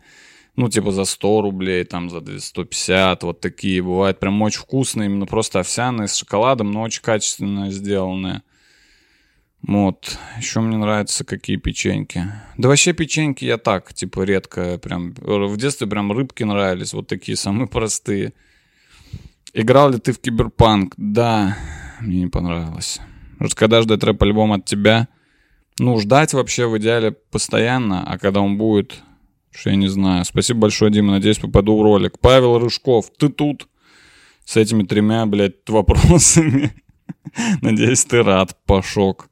ну 0.57 0.67
типа 0.67 0.91
за 0.91 1.05
100 1.05 1.41
рублей, 1.43 1.85
там 1.85 2.09
за 2.09 2.21
150, 2.41 3.23
вот 3.23 3.39
такие 3.39 3.81
бывают 3.81 4.19
прям 4.19 4.41
очень 4.41 4.59
вкусные, 4.59 5.07
именно 5.07 5.27
просто 5.27 5.61
овсяные 5.61 6.09
с 6.09 6.17
шоколадом, 6.17 6.71
но 6.71 6.81
очень 6.81 7.01
качественно 7.01 7.71
сделанные. 7.71 8.41
Вот. 9.61 10.17
Еще 10.37 10.59
мне 10.61 10.77
нравятся 10.77 11.25
какие 11.25 11.57
печеньки. 11.57 12.25
Да 12.57 12.69
вообще 12.69 12.93
печеньки 12.93 13.43
я 13.45 13.57
так, 13.57 13.93
типа, 13.93 14.21
редко 14.21 14.77
прям... 14.77 15.13
В 15.13 15.57
детстве 15.57 15.87
прям 15.87 16.11
рыбки 16.11 16.43
нравились, 16.43 16.93
вот 16.93 17.07
такие 17.07 17.35
самые 17.35 17.67
простые. 17.67 18.33
Играл 19.53 19.91
ли 19.91 19.99
ты 19.99 20.11
в 20.11 20.19
Киберпанк? 20.19 20.93
Да, 20.97 21.57
мне 21.99 22.21
не 22.21 22.27
понравилось. 22.27 22.99
Может, 23.39 23.55
когда 23.55 23.81
ждать 23.81 24.03
рэп-альбом 24.03 24.53
от 24.53 24.65
тебя? 24.65 25.07
Ну, 25.79 25.99
ждать 25.99 26.33
вообще 26.33 26.67
в 26.67 26.77
идеале 26.77 27.11
постоянно, 27.11 28.03
а 28.03 28.17
когда 28.17 28.41
он 28.41 28.57
будет, 28.57 28.95
что 29.51 29.69
я 29.69 29.75
не 29.75 29.87
знаю. 29.87 30.25
Спасибо 30.25 30.61
большое, 30.61 30.91
Дима, 30.91 31.13
надеюсь, 31.13 31.39
попаду 31.39 31.77
в 31.77 31.81
ролик. 31.81 32.19
Павел 32.19 32.57
Рыжков, 32.57 33.11
ты 33.17 33.29
тут? 33.29 33.67
С 34.45 34.57
этими 34.57 34.83
тремя, 34.83 35.25
блядь, 35.25 35.55
вопросами. 35.67 36.71
Надеюсь, 37.61 38.05
ты 38.05 38.23
рад, 38.23 38.57
Пашок. 38.65 39.29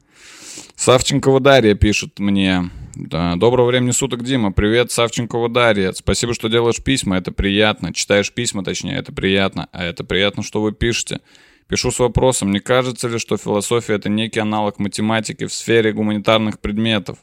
Савченкова 0.75 1.39
Дарья 1.39 1.73
пишет 1.73 2.19
мне. 2.19 2.69
Да, 2.95 3.35
доброго 3.37 3.67
времени 3.67 3.91
суток, 3.91 4.23
Дима. 4.23 4.51
Привет, 4.51 4.91
Савченкова 4.91 5.49
Дарья. 5.49 5.93
Спасибо, 5.93 6.33
что 6.33 6.49
делаешь 6.49 6.83
письма, 6.83 7.17
это 7.17 7.31
приятно. 7.31 7.93
Читаешь 7.93 8.31
письма, 8.31 8.63
точнее, 8.63 8.97
это 8.97 9.13
приятно. 9.13 9.69
А 9.71 9.83
это 9.83 10.03
приятно, 10.03 10.43
что 10.43 10.61
вы 10.61 10.73
пишете. 10.73 11.21
Пишу 11.67 11.91
с 11.91 11.99
вопросом, 11.99 12.51
не 12.51 12.59
кажется 12.59 13.07
ли, 13.07 13.17
что 13.17 13.37
философия 13.37 13.93
это 13.93 14.09
некий 14.09 14.39
аналог 14.39 14.77
математики 14.77 15.45
в 15.47 15.53
сфере 15.53 15.93
гуманитарных 15.93 16.59
предметов? 16.59 17.17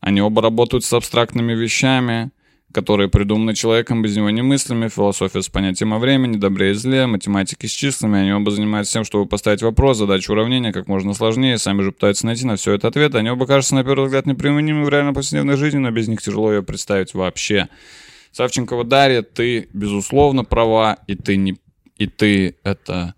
Они 0.00 0.20
оба 0.20 0.42
работают 0.42 0.84
с 0.84 0.92
абстрактными 0.92 1.54
вещами, 1.54 2.30
которые 2.74 3.08
придуманы 3.08 3.54
человеком 3.54 4.02
без 4.02 4.16
него 4.16 4.30
немыслими, 4.30 4.88
философия 4.88 5.42
с 5.42 5.48
понятием 5.48 5.94
о 5.94 6.00
времени, 6.00 6.36
добре 6.36 6.72
и 6.72 6.74
зле, 6.74 7.06
математики 7.06 7.66
с 7.66 7.70
числами, 7.70 8.18
они 8.18 8.32
оба 8.32 8.50
занимаются 8.50 8.94
тем, 8.94 9.04
чтобы 9.04 9.26
поставить 9.26 9.62
вопрос, 9.62 9.98
задачу 9.98 10.32
уравнения 10.32 10.72
как 10.72 10.88
можно 10.88 11.14
сложнее, 11.14 11.56
сами 11.58 11.82
же 11.82 11.92
пытаются 11.92 12.26
найти 12.26 12.44
на 12.44 12.56
все 12.56 12.72
это 12.72 12.88
ответ, 12.88 13.14
они 13.14 13.30
оба 13.30 13.46
кажутся 13.46 13.76
на 13.76 13.84
первый 13.84 14.06
взгляд 14.06 14.26
неприменимыми 14.26 14.84
в 14.84 14.88
реально 14.88 15.14
повседневной 15.14 15.56
жизни, 15.56 15.78
но 15.78 15.92
без 15.92 16.08
них 16.08 16.20
тяжело 16.20 16.52
ее 16.52 16.64
представить 16.64 17.14
вообще. 17.14 17.68
Савченкова 18.32 18.82
Дарья, 18.82 19.22
ты, 19.22 19.68
безусловно, 19.72 20.44
права, 20.44 20.98
и 21.06 21.14
ты 21.14 21.36
не... 21.36 21.56
И 21.96 22.08
ты 22.08 22.56
это 22.64 23.14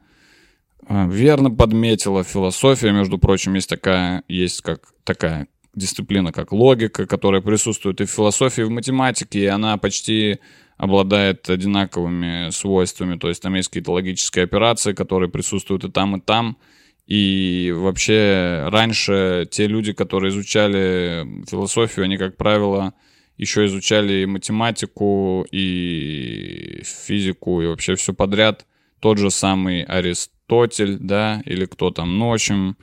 а, 0.86 1.08
верно 1.08 1.50
подметила. 1.50 2.22
Философия, 2.24 2.92
между 2.92 3.16
прочим, 3.16 3.54
есть 3.54 3.70
такая, 3.70 4.22
есть 4.28 4.60
как 4.60 4.80
такая 5.04 5.48
дисциплина, 5.76 6.32
как 6.32 6.52
логика, 6.52 7.06
которая 7.06 7.40
присутствует 7.40 8.00
и 8.00 8.06
в 8.06 8.10
философии, 8.10 8.62
и 8.62 8.64
в 8.64 8.70
математике, 8.70 9.40
и 9.40 9.46
она 9.46 9.76
почти 9.76 10.38
обладает 10.76 11.48
одинаковыми 11.48 12.50
свойствами. 12.50 13.16
То 13.16 13.28
есть 13.28 13.42
там 13.42 13.54
есть 13.54 13.68
какие-то 13.68 13.92
логические 13.92 14.44
операции, 14.44 14.92
которые 14.92 15.30
присутствуют 15.30 15.84
и 15.84 15.90
там, 15.90 16.16
и 16.16 16.20
там. 16.20 16.58
И 17.06 17.72
вообще 17.76 18.66
раньше 18.68 19.46
те 19.50 19.68
люди, 19.68 19.92
которые 19.92 20.30
изучали 20.30 21.44
философию, 21.48 22.04
они, 22.04 22.16
как 22.16 22.36
правило, 22.36 22.94
еще 23.36 23.66
изучали 23.66 24.22
и 24.22 24.26
математику, 24.26 25.46
и 25.50 26.82
физику, 26.84 27.62
и 27.62 27.66
вообще 27.66 27.94
все 27.94 28.12
подряд. 28.12 28.66
Тот 29.00 29.18
же 29.18 29.30
самый 29.30 29.82
Аристотель, 29.82 30.96
да, 30.98 31.42
или 31.44 31.66
кто 31.66 31.90
там, 31.90 32.18
ну, 32.18 32.30
в 32.30 32.32
общем, 32.32 32.76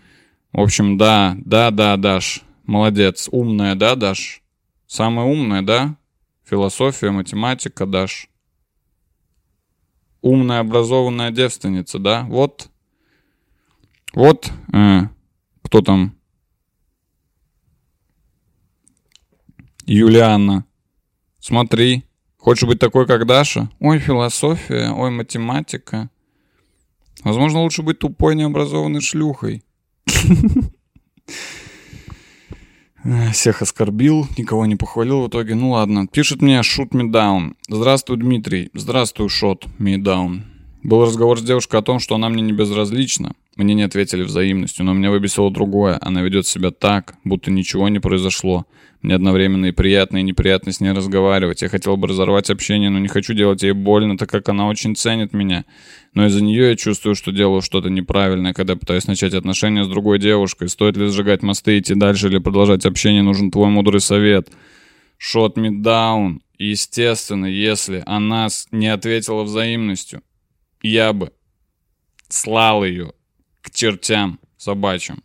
в 0.53 0.61
общем, 0.61 0.98
да, 0.98 1.36
да, 1.44 1.72
да, 1.72 1.98
Даш, 1.98 2.44
молодец, 2.64 3.30
умная, 3.31 3.76
да, 3.76 3.95
Даш? 3.95 4.41
Самая 4.88 5.26
умная, 5.26 5.61
да? 5.61 5.98
Философия, 6.45 7.11
математика, 7.11 7.85
Даш. 7.85 8.30
Умная, 10.22 10.60
образованная 10.60 11.31
девственница, 11.31 11.99
да? 11.99 12.23
Вот. 12.30 12.69
Вот. 14.14 14.52
Э, 14.73 15.02
кто 15.64 15.81
там? 15.81 16.15
Юлианна. 19.85 20.65
Смотри. 21.40 22.03
Хочешь 22.38 22.68
быть 22.68 22.80
такой, 22.80 23.07
как 23.07 23.26
Даша? 23.26 23.69
Ой, 23.80 23.99
философия, 23.99 24.91
ой, 24.91 25.11
математика. 25.11 26.10
Возможно, 27.23 27.61
лучше 27.61 27.84
быть 27.84 27.99
тупой, 27.99 28.35
необразованной 28.35 28.99
шлюхой. 28.99 29.64
Всех 33.34 33.61
оскорбил, 33.61 34.27
никого 34.38 34.65
не 34.65 34.77
похвалил 34.77 35.23
в 35.23 35.27
итоге. 35.27 35.55
Ну 35.55 35.71
ладно. 35.71 36.07
Пишет 36.07 36.41
мне 36.41 36.59
Shoot 36.59 36.91
Me 36.91 37.11
Down. 37.11 37.55
Здравствуй, 37.67 38.17
Дмитрий. 38.17 38.69
Здравствуй, 38.73 39.27
Shot 39.27 39.63
Me 39.77 39.97
Down. 39.97 40.41
Был 40.84 41.05
разговор 41.05 41.39
с 41.39 41.43
девушкой 41.43 41.80
о 41.80 41.84
том, 41.84 41.99
что 41.99 42.15
она 42.15 42.30
мне 42.30 42.41
не 42.41 42.53
безразлична. 42.53 43.34
Мне 43.55 43.73
не 43.73 43.84
ответили 43.84 44.23
взаимностью, 44.23 44.85
но 44.85 44.93
меня 44.93 45.11
выбесило 45.11 45.51
другое. 45.51 45.97
Она 46.01 46.21
ведет 46.21 46.47
себя 46.47 46.71
так, 46.71 47.15
будто 47.23 47.51
ничего 47.51 47.89
не 47.89 47.99
произошло. 47.99 48.65
Мне 49.01 49.15
одновременно 49.15 49.65
и 49.65 49.71
приятно, 49.71 50.17
и 50.17 50.23
неприятно 50.23 50.71
с 50.71 50.80
ней 50.80 50.91
разговаривать. 50.91 51.61
Я 51.61 51.69
хотел 51.69 51.97
бы 51.97 52.07
разорвать 52.07 52.49
общение, 52.49 52.89
но 52.89 52.99
не 52.99 53.09
хочу 53.09 53.34
делать 53.34 53.63
ей 53.63 53.73
больно, 53.73 54.17
так 54.17 54.30
как 54.30 54.47
она 54.47 54.67
очень 54.67 54.95
ценит 54.95 55.34
меня. 55.34 55.65
Но 56.14 56.27
из-за 56.27 56.44
нее 56.44 56.69
я 56.69 56.76
чувствую, 56.76 57.15
что 57.15 57.31
делаю 57.31 57.61
что-то 57.61 57.90
неправильное, 57.90 58.53
когда 58.53 58.76
пытаюсь 58.76 59.07
начать 59.07 59.34
отношения 59.34 59.84
с 59.84 59.88
другой 59.88 60.19
девушкой. 60.19 60.69
Стоит 60.69 60.95
ли 60.95 61.07
сжигать 61.07 61.41
мосты, 61.41 61.80
идти 61.80 61.95
дальше 61.95 62.27
или 62.27 62.38
продолжать 62.38 62.85
общение, 62.85 63.23
нужен 63.23 63.49
твой 63.49 63.69
мудрый 63.69 63.99
совет. 63.99 64.49
Shot 65.19 65.56
me 65.56 65.69
down. 65.69 66.41
Естественно, 66.60 67.48
если 67.48 68.03
она 68.06 68.48
не 68.72 68.88
ответила 68.88 69.44
взаимностью, 69.44 70.22
я 70.84 71.14
бы 71.14 71.31
слал 72.30 72.85
ее 72.85 73.14
к 73.61 73.72
чертям 73.72 74.40
собачьим. 74.57 75.23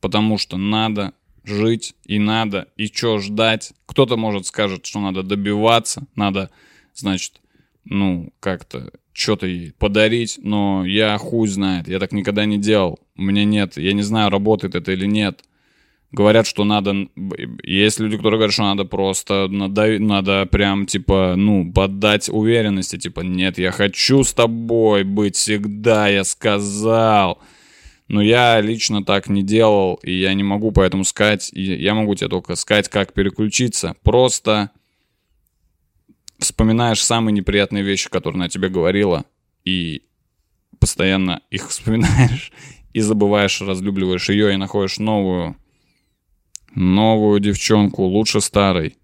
Потому 0.00 0.36
что 0.36 0.56
надо 0.56 1.12
жить 1.44 1.94
и 2.04 2.18
надо, 2.18 2.68
и 2.76 2.86
что 2.86 3.18
ждать. 3.18 3.72
Кто-то, 3.86 4.16
может, 4.16 4.46
скажет, 4.46 4.84
что 4.84 5.00
надо 5.00 5.22
добиваться, 5.22 6.06
надо, 6.16 6.50
значит, 6.94 7.40
ну, 7.84 8.32
как-то 8.40 8.90
что-то 9.14 9.46
ей 9.46 9.72
подарить, 9.78 10.38
но 10.42 10.84
я 10.84 11.16
хуй 11.18 11.48
знает, 11.48 11.88
я 11.88 11.98
так 11.98 12.12
никогда 12.12 12.44
не 12.44 12.58
делал. 12.58 12.98
У 13.16 13.22
меня 13.22 13.44
нет, 13.44 13.76
я 13.76 13.92
не 13.92 14.02
знаю, 14.02 14.30
работает 14.30 14.74
это 14.74 14.92
или 14.92 15.06
нет. 15.06 15.42
Говорят, 16.10 16.46
что 16.46 16.62
надо... 16.62 17.08
Есть 17.64 17.98
люди, 17.98 18.16
которые 18.16 18.38
говорят, 18.38 18.52
что 18.52 18.62
надо 18.62 18.84
просто... 18.84 19.48
Надо, 19.48 19.98
надо 19.98 20.46
прям, 20.46 20.86
типа, 20.86 21.34
ну, 21.36 21.72
поддать 21.72 22.28
уверенности. 22.28 22.96
Типа, 22.96 23.22
нет, 23.22 23.58
я 23.58 23.72
хочу 23.72 24.22
с 24.22 24.32
тобой 24.32 25.02
быть 25.02 25.34
всегда, 25.34 26.06
я 26.06 26.22
сказал. 26.22 27.40
Но 28.06 28.22
я 28.22 28.60
лично 28.60 29.04
так 29.04 29.28
не 29.28 29.42
делал, 29.42 29.98
и 30.04 30.12
я 30.12 30.34
не 30.34 30.44
могу 30.44 30.70
поэтому 30.70 31.02
сказать, 31.02 31.50
я 31.52 31.94
могу 31.94 32.14
тебе 32.14 32.28
только 32.28 32.54
сказать, 32.54 32.88
как 32.88 33.12
переключиться. 33.12 33.96
Просто 34.04 34.70
вспоминаешь 36.44 37.02
самые 37.02 37.32
неприятные 37.32 37.82
вещи, 37.82 38.08
которые 38.08 38.38
она 38.38 38.48
тебе 38.48 38.68
говорила, 38.68 39.24
и 39.64 40.02
постоянно 40.78 41.40
их 41.50 41.68
вспоминаешь, 41.68 42.52
и 42.92 43.00
забываешь, 43.00 43.60
разлюбливаешь 43.60 44.28
ее, 44.28 44.54
и 44.54 44.56
находишь 44.56 44.98
новую, 44.98 45.56
новую 46.74 47.40
девчонку, 47.40 48.04
лучше 48.04 48.40
старой. 48.40 48.96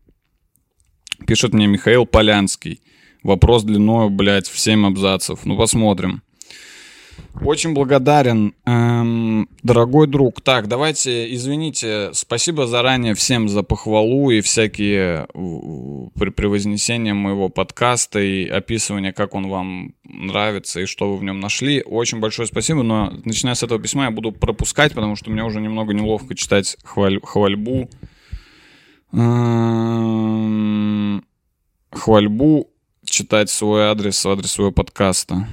Пишет 1.27 1.53
мне 1.53 1.67
Михаил 1.67 2.07
Полянский. 2.07 2.81
Вопрос 3.23 3.65
длиной, 3.65 4.09
блядь, 4.09 4.49
в 4.49 4.59
7 4.59 4.87
абзацев. 4.87 5.45
Ну, 5.45 5.57
посмотрим. 5.57 6.23
Очень 7.42 7.72
благодарен, 7.72 8.55
эм, 8.66 9.48
дорогой 9.62 10.06
друг. 10.06 10.40
Так, 10.40 10.68
давайте, 10.68 11.32
извините, 11.34 12.10
спасибо 12.12 12.66
заранее 12.66 13.14
всем 13.14 13.48
за 13.48 13.62
похвалу 13.62 14.30
и 14.30 14.40
всякие 14.40 15.26
при, 16.18 16.30
при 16.30 16.47
вознесении 16.47 17.12
моего 17.12 17.48
подкаста 17.48 18.20
и 18.20 18.47
описывание, 18.47 19.12
как 19.12 19.34
он 19.34 19.48
вам 19.48 19.94
нравится 20.05 20.80
и 20.80 20.86
что 20.86 21.10
вы 21.10 21.16
в 21.16 21.24
нем 21.24 21.40
нашли. 21.40 21.82
Очень 21.82 22.20
большое 22.20 22.47
спасибо, 22.47 22.82
но 22.82 23.12
начиная 23.24 23.55
с 23.55 23.62
этого 23.62 23.80
письма 23.80 24.05
я 24.05 24.10
буду 24.10 24.32
пропускать, 24.32 24.92
потому 24.94 25.16
что 25.16 25.30
мне 25.30 25.42
уже 25.42 25.60
немного 25.60 25.94
неловко 25.94 26.34
читать 26.34 26.76
хваль, 26.84 27.20
хвальбу. 27.22 27.88
Эм, 29.12 30.40
хвальбу 31.90 32.70
читать 33.05 33.51
свой 33.51 33.84
адрес, 33.84 34.24
адрес 34.26 34.52
своего 34.52 34.72
подкаста. 34.72 35.47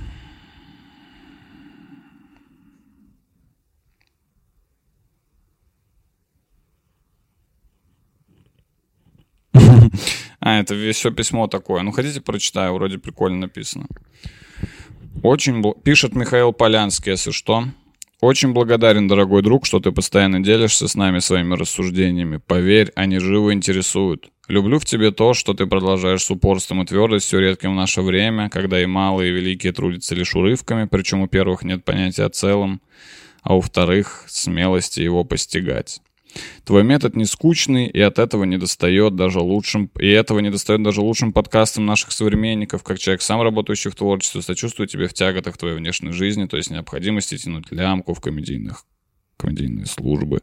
А, 10.39 10.55
это 10.71 10.93
все 10.93 11.11
письмо 11.11 11.47
такое. 11.47 11.81
Ну, 11.81 11.91
хотите, 11.91 12.21
прочитаю, 12.21 12.73
вроде 12.73 12.97
прикольно 12.97 13.37
написано. 13.37 13.87
Очень... 15.23 15.61
Бл... 15.61 15.73
Пишет 15.73 16.15
Михаил 16.15 16.53
Полянский, 16.53 17.11
если 17.11 17.31
что. 17.31 17.65
Очень 18.19 18.53
благодарен, 18.53 19.07
дорогой 19.07 19.43
друг, 19.43 19.65
что 19.65 19.79
ты 19.79 19.91
постоянно 19.91 20.39
делишься 20.39 20.87
с 20.87 20.95
нами 20.95 21.19
своими 21.19 21.53
рассуждениями. 21.53 22.37
Поверь, 22.37 22.91
они 22.95 23.19
живо 23.19 23.53
интересуют. 23.53 24.29
Люблю 24.47 24.79
в 24.79 24.85
тебе 24.85 25.11
то, 25.11 25.33
что 25.33 25.53
ты 25.53 25.67
продолжаешь 25.67 26.23
с 26.23 26.31
упорством 26.31 26.81
и 26.81 26.85
твердостью, 26.85 27.41
редким 27.41 27.73
в 27.73 27.75
наше 27.75 28.01
время, 28.01 28.49
когда 28.49 28.81
и 28.81 28.85
малые, 28.85 29.29
и 29.29 29.33
великие 29.33 29.73
трудятся 29.73 30.15
лишь 30.15 30.35
урывками, 30.35 30.87
причем 30.89 31.21
у 31.21 31.27
первых 31.27 31.63
нет 31.63 31.83
понятия 31.83 32.23
о 32.23 32.29
целом, 32.29 32.81
а 33.41 33.55
у 33.55 33.61
вторых 33.61 34.23
смелости 34.27 35.01
его 35.01 35.23
постигать. 35.23 35.99
Твой 36.63 36.83
метод 36.83 37.15
не 37.15 37.25
скучный, 37.25 37.87
и 37.87 37.99
от 37.99 38.19
этого 38.19 38.43
не 38.43 38.57
достает 38.57 39.15
даже 39.15 39.39
лучшим, 39.39 39.89
и 39.99 40.07
этого 40.07 40.39
не 40.39 40.49
достает 40.49 40.83
даже 40.83 41.01
лучшим 41.01 41.33
подкастам 41.33 41.85
наших 41.85 42.11
современников, 42.11 42.83
как 42.83 42.99
человек, 42.99 43.21
сам 43.21 43.41
работающий 43.41 43.91
в 43.91 43.95
творчестве, 43.95 44.41
сочувствую 44.41 44.87
тебе 44.87 45.07
в 45.07 45.13
тяготах 45.13 45.57
твоей 45.57 45.75
внешней 45.75 46.11
жизни, 46.11 46.45
то 46.45 46.57
есть 46.57 46.69
необходимости 46.69 47.37
тянуть 47.37 47.71
лямку 47.71 48.13
в 48.13 48.21
комедийных 48.21 48.85
комедийные 49.37 49.85
службы, 49.85 50.41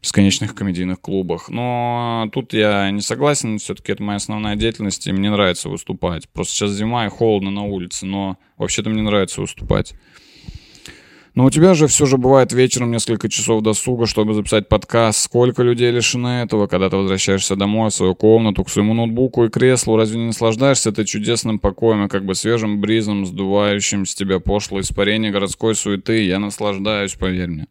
бесконечных 0.00 0.54
комедийных 0.54 1.00
клубах. 1.00 1.48
Но 1.48 2.28
тут 2.32 2.52
я 2.52 2.90
не 2.90 3.00
согласен, 3.00 3.58
все-таки 3.58 3.92
это 3.92 4.02
моя 4.02 4.16
основная 4.16 4.54
деятельность, 4.54 5.06
и 5.06 5.12
мне 5.12 5.30
нравится 5.30 5.68
выступать. 5.68 6.28
Просто 6.28 6.54
сейчас 6.54 6.72
зима 6.72 7.06
и 7.06 7.08
холодно 7.08 7.50
на 7.50 7.62
улице, 7.62 8.06
но 8.06 8.36
вообще-то 8.56 8.90
мне 8.90 9.02
нравится 9.02 9.40
выступать. 9.40 9.94
Но 11.34 11.44
у 11.44 11.50
тебя 11.50 11.74
же 11.74 11.86
все 11.86 12.06
же 12.06 12.18
бывает 12.18 12.52
вечером 12.52 12.90
несколько 12.90 13.28
часов 13.28 13.62
досуга, 13.62 14.06
чтобы 14.06 14.34
записать 14.34 14.68
подкаст. 14.68 15.20
Сколько 15.20 15.62
людей 15.62 15.90
лишены 15.90 16.42
этого, 16.42 16.66
когда 16.66 16.90
ты 16.90 16.96
возвращаешься 16.96 17.56
домой, 17.56 17.90
в 17.90 17.94
свою 17.94 18.14
комнату, 18.14 18.64
к 18.64 18.70
своему 18.70 18.94
ноутбуку 18.94 19.44
и 19.44 19.48
креслу. 19.48 19.96
Разве 19.96 20.18
не 20.18 20.26
наслаждаешься 20.26 20.92
ты 20.92 21.04
чудесным 21.04 21.58
покоем 21.58 22.06
и 22.06 22.08
как 22.08 22.24
бы 22.24 22.34
свежим 22.34 22.80
бризом, 22.80 23.26
сдувающим 23.26 24.06
с 24.06 24.14
тебя 24.14 24.40
пошлое 24.40 24.82
испарение 24.82 25.30
городской 25.30 25.74
суеты? 25.74 26.24
Я 26.24 26.38
наслаждаюсь, 26.38 27.14
поверь 27.14 27.48
мне. 27.48 27.66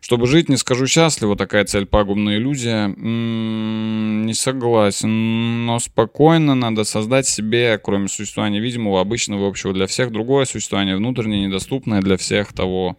Чтобы 0.00 0.26
жить, 0.26 0.48
не 0.48 0.56
скажу 0.56 0.86
счастливо, 0.86 1.36
такая 1.36 1.64
цель 1.64 1.86
пагубная 1.86 2.36
иллюзия. 2.36 2.84
М-м, 2.86 4.26
не 4.26 4.34
согласен, 4.34 5.66
но 5.66 5.78
спокойно 5.78 6.54
надо 6.54 6.84
создать 6.84 7.26
себе, 7.26 7.78
кроме 7.78 8.08
существования 8.08 8.60
видимого, 8.60 9.00
обычного, 9.00 9.48
общего 9.48 9.72
для 9.72 9.86
всех, 9.86 10.12
другое 10.12 10.44
существование, 10.44 10.96
внутреннее, 10.96 11.46
недоступное 11.46 12.00
для 12.00 12.16
всех 12.16 12.52
того, 12.52 12.96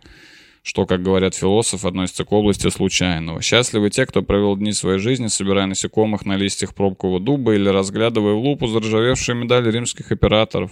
что, 0.63 0.85
как 0.85 1.01
говорят 1.01 1.33
философы, 1.33 1.87
относится 1.87 2.25
к 2.25 2.31
области 2.33 2.69
случайного. 2.69 3.41
Счастливы 3.41 3.89
те, 3.89 4.05
кто 4.05 4.21
провел 4.21 4.57
дни 4.57 4.73
своей 4.73 4.99
жизни, 4.99 5.27
собирая 5.27 5.65
насекомых 5.65 6.25
на 6.25 6.35
листьях 6.35 6.75
пробкового 6.75 7.21
дуба 7.21 7.55
или 7.55 7.69
разглядывая 7.69 8.33
в 8.33 8.39
лупу 8.39 8.67
заржавевшие 8.67 9.35
медали 9.35 9.71
римских 9.71 10.11
операторов. 10.11 10.71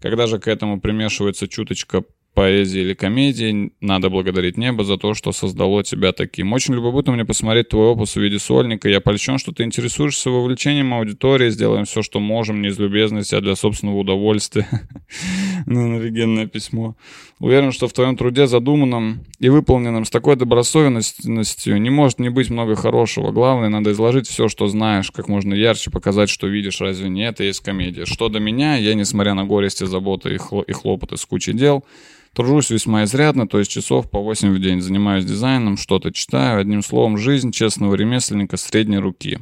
Когда 0.00 0.26
же 0.26 0.38
к 0.38 0.48
этому 0.48 0.80
примешивается 0.80 1.46
чуточка 1.46 2.04
поэзии 2.38 2.82
или 2.82 2.94
комедии, 2.94 3.72
надо 3.80 4.10
благодарить 4.10 4.56
небо 4.56 4.84
за 4.84 4.96
то, 4.96 5.12
что 5.14 5.32
создало 5.32 5.82
тебя 5.82 6.12
таким. 6.12 6.52
Очень 6.52 6.74
любопытно 6.74 7.12
мне 7.12 7.24
посмотреть 7.24 7.70
твой 7.70 7.86
опус 7.86 8.14
в 8.14 8.20
виде 8.20 8.38
сольника. 8.38 8.88
Я 8.88 9.00
польщен, 9.00 9.38
что 9.38 9.50
ты 9.50 9.64
интересуешься 9.64 10.30
вовлечением 10.30 10.94
аудитории. 10.94 11.50
Сделаем 11.50 11.84
все, 11.84 12.00
что 12.02 12.20
можем, 12.20 12.62
не 12.62 12.68
из 12.68 12.78
любезности, 12.78 13.34
а 13.34 13.40
для 13.40 13.56
собственного 13.56 13.98
удовольствия. 13.98 14.68
Ну, 15.66 15.98
офигенное 15.98 16.46
письмо. 16.46 16.96
Уверен, 17.40 17.70
что 17.70 17.86
в 17.86 17.92
твоем 17.92 18.16
труде, 18.16 18.48
задуманном 18.48 19.20
и 19.38 19.48
выполненном 19.48 20.04
с 20.04 20.10
такой 20.10 20.34
добросовестностью, 20.34 21.80
не 21.80 21.88
может 21.88 22.18
не 22.18 22.30
быть 22.30 22.50
много 22.50 22.74
хорошего. 22.74 23.30
Главное, 23.30 23.68
надо 23.68 23.92
изложить 23.92 24.26
все, 24.26 24.48
что 24.48 24.66
знаешь, 24.66 25.12
как 25.12 25.28
можно 25.28 25.54
ярче 25.54 25.92
показать, 25.92 26.30
что 26.30 26.48
видишь. 26.48 26.80
Разве 26.80 27.08
не 27.08 27.22
это 27.22 27.44
есть 27.44 27.60
комедия? 27.60 28.06
Что 28.06 28.28
до 28.28 28.40
меня, 28.40 28.74
я, 28.74 28.94
несмотря 28.94 29.34
на 29.34 29.44
горести, 29.44 29.84
заботы 29.84 30.34
и, 30.34 30.36
хло- 30.36 30.64
и 30.66 30.72
хлопоты 30.72 31.16
с 31.16 31.24
кучей 31.24 31.52
дел, 31.52 31.84
тружусь 32.32 32.70
весьма 32.70 33.04
изрядно, 33.04 33.46
то 33.46 33.60
есть 33.60 33.70
часов 33.70 34.10
по 34.10 34.20
8 34.20 34.52
в 34.52 34.60
день. 34.60 34.80
Занимаюсь 34.80 35.24
дизайном, 35.24 35.76
что-то 35.76 36.12
читаю. 36.12 36.60
Одним 36.60 36.82
словом, 36.82 37.18
жизнь 37.18 37.52
честного 37.52 37.94
ремесленника 37.94 38.56
средней 38.56 38.98
руки. 38.98 39.38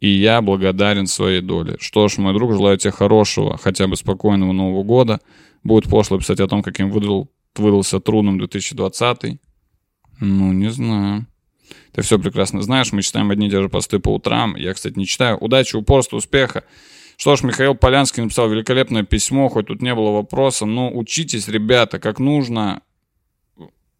И 0.00 0.08
я 0.08 0.42
благодарен 0.42 1.06
своей 1.06 1.40
доле. 1.40 1.76
Что 1.80 2.08
ж, 2.08 2.18
мой 2.18 2.32
друг, 2.32 2.52
желаю 2.52 2.78
тебе 2.78 2.92
хорошего, 2.92 3.58
хотя 3.58 3.86
бы 3.86 3.96
спокойного 3.96 4.52
Нового 4.52 4.82
года. 4.84 5.20
Будет 5.68 5.90
пошло 5.90 6.18
писать 6.18 6.40
о 6.40 6.48
том, 6.48 6.62
каким 6.62 6.90
выдал, 6.90 7.30
выдался 7.54 8.00
трудным 8.00 8.38
2020. 8.38 9.38
Ну, 10.20 10.52
не 10.54 10.70
знаю. 10.70 11.26
Ты 11.92 12.00
все 12.00 12.18
прекрасно 12.18 12.62
знаешь, 12.62 12.90
мы 12.92 13.02
читаем 13.02 13.30
одни 13.30 13.48
и 13.48 13.50
те 13.50 13.60
же 13.60 13.68
посты 13.68 13.98
по 13.98 14.14
утрам. 14.14 14.56
Я, 14.56 14.72
кстати, 14.72 14.98
не 14.98 15.04
читаю. 15.04 15.36
Удачи, 15.36 15.76
упорства, 15.76 16.16
успеха. 16.16 16.64
Что 17.18 17.36
ж, 17.36 17.42
Михаил 17.42 17.74
Полянский 17.74 18.22
написал 18.22 18.48
великолепное 18.48 19.02
письмо, 19.02 19.50
хоть 19.50 19.66
тут 19.66 19.82
не 19.82 19.94
было 19.94 20.10
вопроса. 20.10 20.64
Но 20.64 20.90
учитесь, 20.90 21.48
ребята, 21.48 21.98
как 21.98 22.18
нужно 22.18 22.80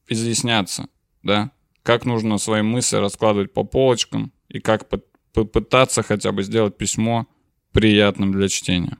изъясняться, 0.09 0.89
да? 1.23 1.51
Как 1.83 2.07
нужно 2.07 2.39
свои 2.39 2.63
мысли 2.63 2.97
раскладывать 2.97 3.53
по 3.53 3.63
полочкам 3.63 4.33
и 4.49 4.59
как 4.59 4.89
попытаться 5.35 6.03
хотя 6.03 6.33
бы 6.33 6.43
сделать 6.45 6.79
письмо 6.79 7.27
приятным 7.73 8.33
для 8.33 8.49
чтения. 8.49 8.97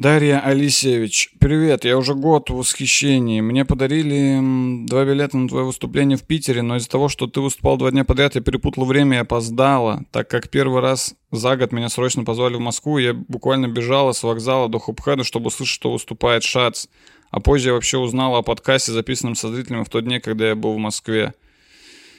Дарья 0.00 0.40
Алисевич, 0.40 1.34
привет, 1.40 1.84
я 1.84 1.98
уже 1.98 2.14
год 2.14 2.48
в 2.48 2.54
восхищении. 2.54 3.42
Мне 3.42 3.66
подарили 3.66 4.86
два 4.86 5.04
билета 5.04 5.36
на 5.36 5.46
твое 5.46 5.66
выступление 5.66 6.16
в 6.16 6.22
Питере, 6.22 6.62
но 6.62 6.76
из-за 6.76 6.88
того, 6.88 7.10
что 7.10 7.26
ты 7.26 7.42
выступал 7.42 7.76
два 7.76 7.90
дня 7.90 8.02
подряд, 8.06 8.34
я 8.34 8.40
перепутала 8.40 8.86
время 8.86 9.18
и 9.18 9.20
опоздала. 9.20 10.06
Так 10.10 10.30
как 10.30 10.48
первый 10.48 10.80
раз 10.80 11.16
за 11.30 11.54
год 11.58 11.72
меня 11.72 11.90
срочно 11.90 12.24
позвали 12.24 12.54
в 12.54 12.60
Москву, 12.60 12.96
я 12.96 13.12
буквально 13.12 13.68
бежала 13.68 14.12
с 14.12 14.22
вокзала 14.22 14.70
до 14.70 14.78
Хупхеда, 14.78 15.22
чтобы 15.22 15.48
услышать, 15.48 15.74
что 15.74 15.92
выступает 15.92 16.44
Шац. 16.44 16.86
А 17.30 17.40
позже 17.40 17.68
я 17.68 17.74
вообще 17.74 17.98
узнала 17.98 18.38
о 18.38 18.42
подкасте, 18.42 18.92
записанном 18.92 19.34
со 19.34 19.52
зрителями 19.52 19.84
в 19.84 19.90
тот 19.90 20.08
день, 20.08 20.22
когда 20.22 20.48
я 20.48 20.54
был 20.54 20.72
в 20.72 20.78
Москве. 20.78 21.34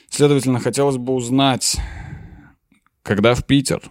Следовательно, 0.08 0.60
хотелось 0.60 0.98
бы 0.98 1.14
узнать, 1.14 1.78
когда 3.02 3.34
в 3.34 3.44
Питер 3.44 3.82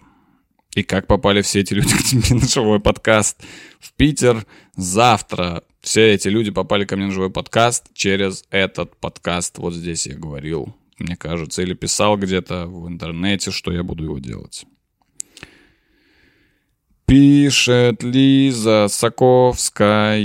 и 0.74 0.82
как 0.82 1.06
попали 1.06 1.42
все 1.42 1.60
эти 1.60 1.74
люди 1.74 1.94
к 1.98 2.02
тебе 2.02 2.34
на 2.34 2.46
живой 2.46 2.80
подкаст 2.80 3.42
в 3.80 3.92
Питер 3.92 4.46
завтра. 4.76 5.62
Все 5.80 6.14
эти 6.14 6.28
люди 6.28 6.50
попали 6.50 6.84
ко 6.84 6.96
мне 6.96 7.06
на 7.06 7.12
живой 7.12 7.30
подкаст 7.30 7.86
через 7.92 8.44
этот 8.50 8.96
подкаст. 8.96 9.58
Вот 9.58 9.74
здесь 9.74 10.06
я 10.06 10.14
говорил, 10.14 10.74
мне 10.98 11.16
кажется, 11.16 11.62
или 11.62 11.74
писал 11.74 12.16
где-то 12.16 12.66
в 12.66 12.88
интернете, 12.88 13.50
что 13.50 13.72
я 13.72 13.82
буду 13.82 14.04
его 14.04 14.18
делать. 14.18 14.64
Пишет 17.04 18.02
Лиза 18.02 18.86
Саковская. 18.88 20.22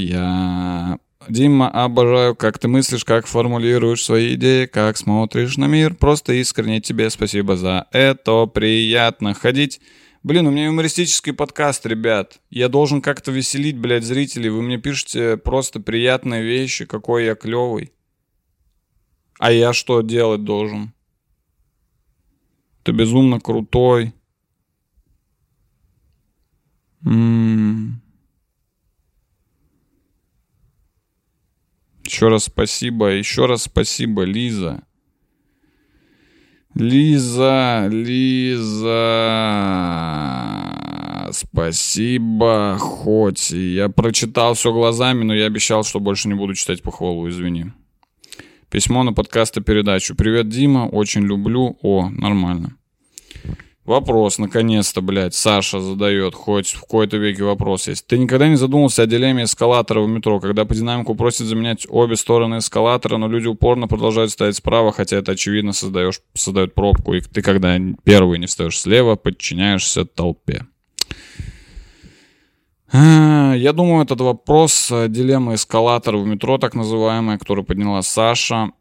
Дима, 1.28 1.70
обожаю, 1.70 2.36
как 2.36 2.60
ты 2.60 2.70
мыслишь, 2.70 3.04
как 3.04 3.28
формулируешь 3.28 4.04
свои 4.04 4.36
идеи, 4.36 4.66
как 4.66 4.96
смотришь 4.96 5.58
на 5.58 5.66
мир. 5.66 5.96
Просто 5.96 6.32
искренне 6.34 6.80
тебе 6.80 7.10
спасибо 7.10 7.58
за 7.58 7.88
это. 7.92 8.46
Приятно 8.46 9.34
ходить. 9.34 9.82
Блин, 10.24 10.48
у 10.48 10.52
меня 10.52 10.66
юмористический 10.66 11.34
подкаст, 11.34 11.86
ребят. 11.86 12.42
Я 12.50 12.70
должен 12.70 13.02
как-то 13.02 13.32
веселить, 13.32 13.78
блядь, 13.78 14.04
зрителей. 14.04 14.50
Вы 14.50 14.62
мне 14.62 14.78
пишете 14.78 15.38
просто 15.38 15.80
приятные 15.80 16.44
вещи, 16.44 16.86
какой 16.86 17.26
я 17.26 17.36
клевый. 17.36 17.94
А 19.40 19.52
я 19.52 19.74
что 19.74 20.02
делать 20.02 20.44
должен? 20.44 20.94
Ты 22.84 22.92
безумно 22.92 23.40
крутой. 23.40 24.14
М-м-м. 27.06 28.02
Еще 32.04 32.30
раз 32.30 32.46
спасибо, 32.46 33.10
еще 33.10 33.46
раз 33.46 33.64
спасибо, 33.64 34.24
Лиза. 34.24 34.87
Лиза, 36.80 37.88
Лиза, 37.90 38.92
спасибо, 41.32 42.78
хоть 42.80 43.50
я 43.50 43.90
прочитал 43.90 44.54
все 44.54 44.72
глазами, 44.72 45.24
но 45.24 45.34
я 45.34 45.48
обещал, 45.48 45.84
что 45.84 46.00
больше 46.00 46.28
не 46.28 46.36
буду 46.36 46.54
читать 46.54 46.84
похвалу, 46.84 47.28
извини. 47.30 47.72
Письмо 48.70 49.02
на 49.02 49.12
подкаст 49.12 49.58
и 49.58 49.62
передачу. 49.62 50.16
Привет, 50.16 50.50
Дима, 50.50 50.88
очень 50.88 51.24
люблю. 51.24 51.80
О, 51.82 52.10
нормально. 52.12 52.77
Вопрос, 53.88 54.38
наконец-то, 54.38 55.00
блядь, 55.00 55.34
Саша 55.34 55.80
задает, 55.80 56.36
хоть 56.36 56.74
в 56.74 56.82
какой-то 56.82 57.16
веке 57.16 57.46
вопрос 57.46 57.88
есть. 57.88 58.06
Ты 58.06 58.18
никогда 58.18 58.50
не 58.50 58.58
задумался 58.58 59.04
о 59.04 59.06
дилемме 59.06 59.46
эскалатора 59.46 60.02
в 60.02 60.10
метро, 60.10 60.42
когда 60.42 60.66
по 60.66 60.76
динамику 60.76 61.16
просят 61.16 61.48
заменять 61.48 61.88
обе 61.90 62.18
стороны 62.18 62.58
эскалатора, 62.58 63.16
но 63.16 63.30
люди 63.30 63.48
упорно 63.48 63.88
продолжают 63.88 64.32
стоять 64.32 64.58
справа, 64.58 64.92
хотя 64.92 65.16
это, 65.16 65.32
очевидно, 65.32 65.72
создаешь, 65.72 66.20
создает 66.34 66.76
пробку, 66.76 67.14
и 67.14 67.22
ты, 67.22 67.42
когда 67.42 67.78
первый 68.04 68.40
не 68.40 68.48
встаешь 68.48 68.78
слева, 68.78 69.16
подчиняешься 69.16 70.04
толпе. 70.04 70.66
А, 72.92 73.54
я 73.56 73.72
думаю, 73.72 74.04
этот 74.04 74.20
вопрос 74.20 74.92
э, 74.92 75.08
дилеммы 75.08 75.56
эскалатора 75.56 76.18
в 76.18 76.28
метро, 76.28 76.58
так 76.58 76.76
называемая, 76.76 77.38
которую 77.38 77.64
подняла 77.64 78.02
Саша, 78.02 78.72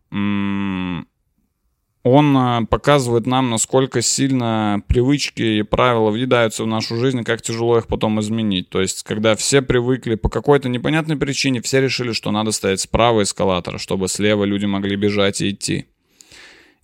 он 2.07 2.37
э, 2.37 2.67
показывает 2.67 3.27
нам, 3.27 3.51
насколько 3.51 4.01
сильно 4.01 4.81
привычки 4.87 5.43
и 5.43 5.63
правила 5.63 6.11
въедаются 6.11 6.63
в 6.63 6.69
нашу 6.69 6.97
жизнь, 7.01 7.19
и 7.19 7.25
как 7.25 7.43
тяжело 7.43 7.79
их 7.79 7.89
потом 7.89 8.21
изменить. 8.21 8.69
То 8.69 8.81
есть, 8.81 9.03
когда 9.03 9.35
все 9.35 9.61
привыкли 9.61 10.15
по 10.15 10.29
какой-то 10.29 10.69
непонятной 10.69 11.17
причине, 11.17 11.61
все 11.63 11.81
решили, 11.81 12.13
что 12.13 12.31
надо 12.31 12.53
стоять 12.53 12.81
справа 12.81 13.25
эскалатора, 13.25 13.79
чтобы 13.79 14.07
слева 14.07 14.45
люди 14.45 14.67
могли 14.67 14.95
бежать 14.95 15.41
и 15.41 15.51
идти. 15.51 15.87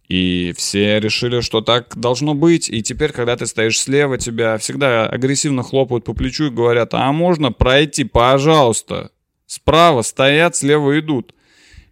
И 0.09 0.53
все 0.57 0.99
решили, 0.99 1.41
что 1.41 1.61
так 1.61 1.97
должно 1.97 2.35
быть. 2.35 2.69
И 2.69 2.83
теперь, 2.83 3.13
когда 3.13 3.37
ты 3.37 3.47
стоишь 3.47 3.81
слева, 3.81 4.19
тебя 4.19 4.59
всегда 4.59 5.07
агрессивно 5.07 5.63
хлопают 5.63 6.05
по 6.05 6.15
плечу 6.15 6.47
и 6.47 6.51
говорят, 6.51 6.95
а 6.95 7.13
можно 7.13 7.53
пройти, 7.53 8.03
пожалуйста. 8.03 9.13
Справа 9.47 10.03
стоят, 10.03 10.57
слева 10.57 10.99
идут. 10.99 11.33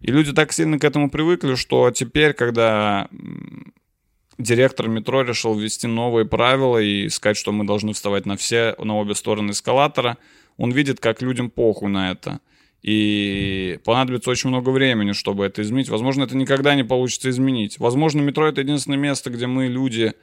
И 0.01 0.11
люди 0.11 0.33
так 0.33 0.51
сильно 0.51 0.79
к 0.79 0.83
этому 0.83 1.09
привыкли, 1.09 1.55
что 1.55 1.91
теперь, 1.91 2.33
когда 2.33 3.07
директор 4.37 4.87
метро 4.87 5.21
решил 5.21 5.57
ввести 5.57 5.87
новые 5.87 6.25
правила 6.25 6.77
и 6.79 7.07
сказать, 7.09 7.37
что 7.37 7.51
мы 7.51 7.65
должны 7.65 7.93
вставать 7.93 8.25
на 8.25 8.35
все, 8.35 8.75
на 8.79 8.97
обе 8.97 9.13
стороны 9.13 9.51
эскалатора, 9.51 10.17
он 10.57 10.71
видит, 10.71 10.99
как 10.99 11.21
людям 11.21 11.49
похуй 11.49 11.89
на 11.89 12.11
это. 12.11 12.39
И 12.81 13.79
понадобится 13.85 14.31
очень 14.31 14.49
много 14.49 14.71
времени, 14.71 15.11
чтобы 15.11 15.45
это 15.45 15.61
изменить. 15.61 15.89
Возможно, 15.89 16.23
это 16.23 16.35
никогда 16.35 16.73
не 16.73 16.83
получится 16.83 17.29
изменить. 17.29 17.77
Возможно, 17.77 18.21
метро 18.21 18.47
это 18.47 18.61
единственное 18.61 18.97
место, 18.97 19.29
где 19.29 19.45
мы, 19.45 19.67
люди, 19.67 20.13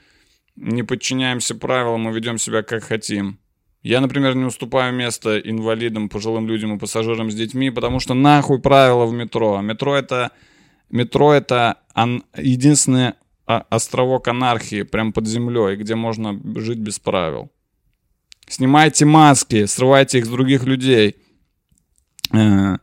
не 0.57 0.83
подчиняемся 0.83 1.55
правилам 1.55 2.09
и 2.09 2.13
ведем 2.13 2.37
себя 2.37 2.63
как 2.63 2.83
хотим. 2.83 3.39
Я, 3.83 4.01
например, 4.01 4.35
не 4.35 4.45
уступаю 4.45 4.93
место 4.93 5.39
инвалидам, 5.39 6.09
пожилым 6.09 6.49
людям 6.49 6.75
и 6.75 6.79
пассажирам 6.79 7.31
с 7.31 7.35
детьми, 7.35 7.71
потому 7.71 8.01
что 8.01 8.15
нахуй 8.15 8.61
правила 8.61 9.07
в 9.07 9.13
метро. 9.13 9.61
Метро 9.61 9.95
это, 9.95 10.33
метро 10.91 11.33
это 11.33 11.77
ан- 11.95 12.25
единственный 12.37 13.13
островок 13.47 14.29
анархии 14.29 14.83
прямо 14.83 15.13
под 15.13 15.27
землей, 15.27 15.77
где 15.77 15.95
можно 15.95 16.39
жить 16.57 16.79
без 16.79 16.99
правил. 16.99 17.51
Снимайте 18.47 19.05
маски, 19.05 19.67
срывайте 19.67 20.19
их 20.19 20.27
с 20.27 20.29
других 20.29 20.65
людей. 20.65 21.17
Э, 22.33 22.77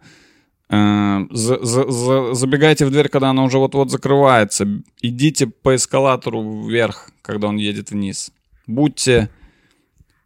э, 0.69 1.19
забегайте 1.31 2.85
в 2.85 2.91
дверь, 2.91 3.09
когда 3.09 3.29
она 3.29 3.43
уже 3.43 3.57
вот-вот 3.57 3.91
закрывается. 3.91 4.65
Идите 5.01 5.47
по 5.47 5.75
эскалатору 5.75 6.67
вверх, 6.67 7.11
когда 7.21 7.47
он 7.47 7.57
едет 7.57 7.91
вниз. 7.91 8.31
Будьте 8.65 9.29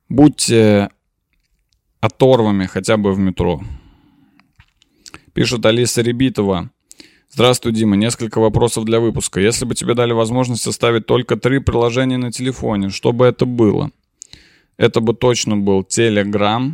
Будьте 0.10 0.90
оторвами 2.02 2.66
хотя 2.66 2.98
бы 2.98 3.14
в 3.14 3.20
метро. 3.20 3.62
Пишет 5.34 5.64
Алиса 5.66 6.02
Ребитова. 6.02 6.72
Здравствуй, 7.30 7.74
Дима. 7.74 7.96
Несколько 7.96 8.40
вопросов 8.40 8.86
для 8.86 9.00
выпуска. 9.00 9.40
Если 9.40 9.66
бы 9.66 9.76
тебе 9.76 9.94
дали 9.94 10.14
возможность 10.14 10.64
составить 10.64 11.06
только 11.06 11.38
три 11.38 11.60
приложения 11.60 12.18
на 12.18 12.32
телефоне, 12.32 12.90
что 12.90 13.14
бы 13.14 13.28
это 13.28 13.46
было? 13.46 13.92
Это 14.78 15.00
бы 15.00 15.14
точно 15.14 15.58
был 15.58 15.82
Telegram, 15.82 16.74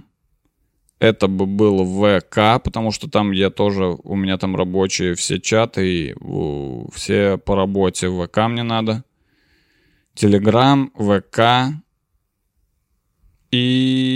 это 1.00 1.28
бы 1.28 1.46
был 1.46 1.86
ВК, 1.86 2.64
потому 2.64 2.92
что 2.92 3.10
там 3.10 3.32
я 3.32 3.50
тоже, 3.50 3.98
у 4.04 4.16
меня 4.16 4.38
там 4.38 4.56
рабочие 4.56 5.16
все 5.16 5.42
чаты, 5.42 5.88
и 5.92 6.16
все 6.94 7.38
по 7.38 7.56
работе 7.56 8.10
ВК 8.10 8.38
мне 8.48 8.64
надо. 8.64 9.04
Телеграм, 10.14 10.92
ВК 10.96 11.76
и 13.52 14.16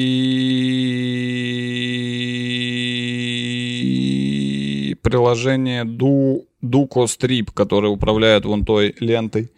приложение 5.02 5.84
Du, 5.84 6.48
Duco 6.64 7.06
Strip, 7.06 7.52
которое 7.54 7.90
управляет 7.90 8.46
вон 8.46 8.66
той 8.66 8.96
лентой, 9.00 9.52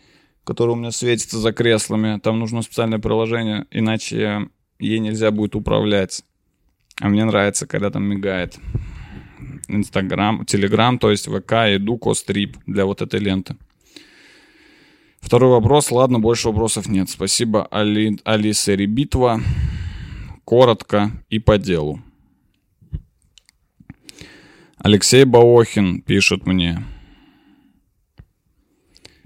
которая 0.44 0.76
у 0.76 0.80
меня 0.80 0.92
светится 0.92 1.40
за 1.40 1.52
креслами. 1.52 2.20
Там 2.20 2.40
нужно 2.40 2.62
специальное 2.62 3.00
приложение, 3.00 3.66
иначе 3.72 4.48
ей 4.80 5.00
нельзя 5.00 5.32
будет 5.32 5.56
управлять. 5.56 6.24
А 7.00 7.10
мне 7.10 7.26
нравится, 7.26 7.68
когда 7.68 7.90
там 7.90 8.04
мигает. 8.04 8.60
Инстаграм, 9.68 10.46
Телеграм, 10.46 11.00
то 11.00 11.12
есть 11.12 11.28
ВК 11.28 11.54
и 11.70 11.78
Дуко 11.78 12.14
Стрип 12.14 12.58
для 12.66 12.86
вот 12.86 13.02
этой 13.02 13.20
ленты. 13.20 13.56
Второй 15.22 15.52
вопрос. 15.52 15.92
Ладно, 15.92 16.20
больше 16.20 16.50
вопросов 16.50 16.88
нет. 16.88 17.10
Спасибо, 17.10 17.66
Али, 17.72 18.20
Алиса 18.26 18.74
Ребитва. 18.76 19.42
Коротко 20.44 21.12
и 21.30 21.40
по 21.40 21.58
делу. 21.58 22.02
Алексей 24.78 25.24
Баохин 25.24 26.02
пишет 26.02 26.46
мне. 26.46 26.84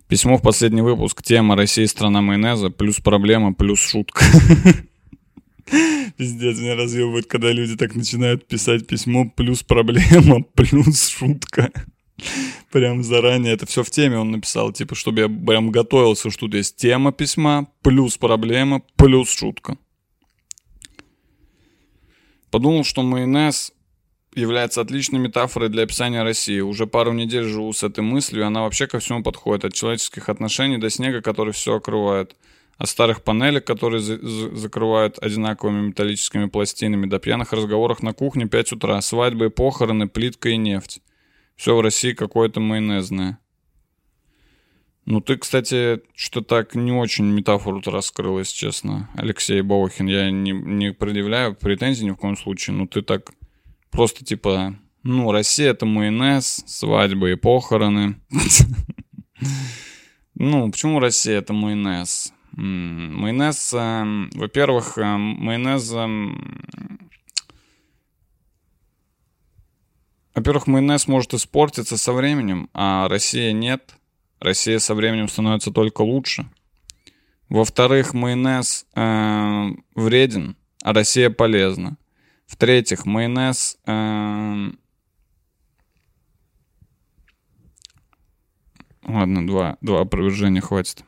Письмо 0.07 0.37
в 0.37 0.41
последний 0.41 0.81
выпуск. 0.81 1.23
Тема 1.23 1.55
«Россия– 1.55 1.87
страна 1.87 2.21
майонеза» 2.21 2.69
плюс 2.69 2.99
проблема 2.99 3.53
плюс 3.53 3.79
шутка. 3.79 4.23
Пиздец, 6.17 6.59
меня 6.59 6.75
разъебывает, 6.75 7.25
когда 7.25 7.51
люди 7.51 7.75
так 7.75 7.95
начинают 7.95 8.47
писать 8.47 8.85
письмо, 8.85 9.29
плюс 9.35 9.63
проблема, 9.63 10.43
плюс 10.55 11.07
шутка. 11.07 11.71
Прям 12.71 13.03
заранее. 13.03 13.53
Это 13.53 13.65
все 13.65 13.83
в 13.83 13.89
теме 13.89 14.17
он 14.17 14.31
написал, 14.31 14.71
типа, 14.71 14.95
чтобы 14.95 15.21
я 15.21 15.27
прям 15.27 15.71
готовился, 15.71 16.29
что 16.29 16.41
тут 16.41 16.55
есть 16.55 16.75
тема 16.77 17.11
письма, 17.11 17.67
плюс 17.81 18.17
проблема, 18.17 18.81
плюс 18.95 19.29
шутка. 19.29 19.77
Подумал, 22.51 22.83
что 22.83 23.01
майонез 23.03 23.73
является 24.33 24.81
отличной 24.81 25.19
метафорой 25.19 25.69
для 25.69 25.83
описания 25.83 26.23
России. 26.23 26.59
Уже 26.59 26.87
пару 26.87 27.13
недель 27.13 27.43
живу 27.43 27.71
с 27.73 27.83
этой 27.83 28.01
мыслью, 28.01 28.43
и 28.43 28.45
она 28.45 28.61
вообще 28.61 28.87
ко 28.87 28.99
всему 28.99 29.23
подходит. 29.23 29.65
От 29.65 29.73
человеческих 29.73 30.29
отношений 30.29 30.77
до 30.77 30.89
снега, 30.89 31.21
который 31.21 31.53
все 31.53 31.75
окрывает 31.75 32.35
от 32.77 32.89
старых 32.89 33.23
панелек, 33.23 33.65
которые 33.65 34.01
за 34.01 34.17
закрывают 34.55 35.17
одинаковыми 35.19 35.87
металлическими 35.87 36.45
пластинами, 36.47 37.05
до 37.05 37.19
пьяных 37.19 37.53
разговоров 37.53 38.03
на 38.03 38.13
кухне 38.13 38.47
5 38.47 38.73
утра, 38.73 38.99
свадьбы, 39.01 39.49
похороны, 39.49 40.07
плитка 40.09 40.49
и 40.49 40.57
нефть. 40.57 41.01
Все 41.55 41.75
в 41.75 41.81
России 41.81 42.13
какое-то 42.13 42.59
майонезное. 42.59 43.39
Ну, 45.05 45.21
ты, 45.21 45.37
кстати, 45.37 46.01
что 46.15 46.41
так 46.41 46.73
не 46.73 46.91
очень 46.91 47.25
метафору-то 47.25 47.91
раскрыл, 47.91 48.39
если 48.39 48.55
честно, 48.55 49.09
Алексей 49.13 49.61
Баухин. 49.61 50.07
Я 50.07 50.31
не, 50.31 50.51
не 50.51 50.93
предъявляю 50.93 51.55
претензий 51.55 52.05
ни 52.05 52.11
в 52.11 52.15
коем 52.15 52.35
случае, 52.35 52.75
но 52.75 52.87
ты 52.87 53.03
так 53.03 53.31
просто 53.91 54.25
типа, 54.25 54.75
ну, 55.03 55.31
Россия— 55.31 55.69
это 55.71 55.85
майонез, 55.85 56.63
свадьбы 56.65 57.31
и 57.31 57.35
похороны. 57.35 58.15
Ну, 60.37 60.69
почему 60.69 60.99
Россия— 60.99 61.37
это 61.39 61.53
майонез? 61.53 62.33
Майонез, 62.51 63.73
эм, 63.73 64.29
во-первых, 64.33 64.97
эм, 64.97 65.21
майонез... 65.21 65.93
Эм, 65.93 66.69
во-первых, 70.35 70.67
майонез 70.67 71.07
может 71.07 71.33
испортиться 71.33 71.97
со 71.97 72.11
временем, 72.11 72.69
а 72.73 73.07
Россия 73.07 73.53
нет. 73.53 73.95
Россия 74.39 74.79
со 74.79 74.93
временем 74.93 75.29
становится 75.29 75.71
только 75.71 76.01
лучше. 76.01 76.49
Во-вторых, 77.47 78.13
майонез 78.13 78.85
э, 78.95 79.67
вреден, 79.95 80.57
а 80.83 80.93
Россия 80.93 81.29
полезна. 81.29 81.97
В-третьих, 82.47 83.05
майонез... 83.05 83.77
Э, 83.85 84.71
ладно, 89.03 89.47
два, 89.47 89.77
два 89.79 90.01
опровержения 90.01 90.61
хватит. 90.61 91.05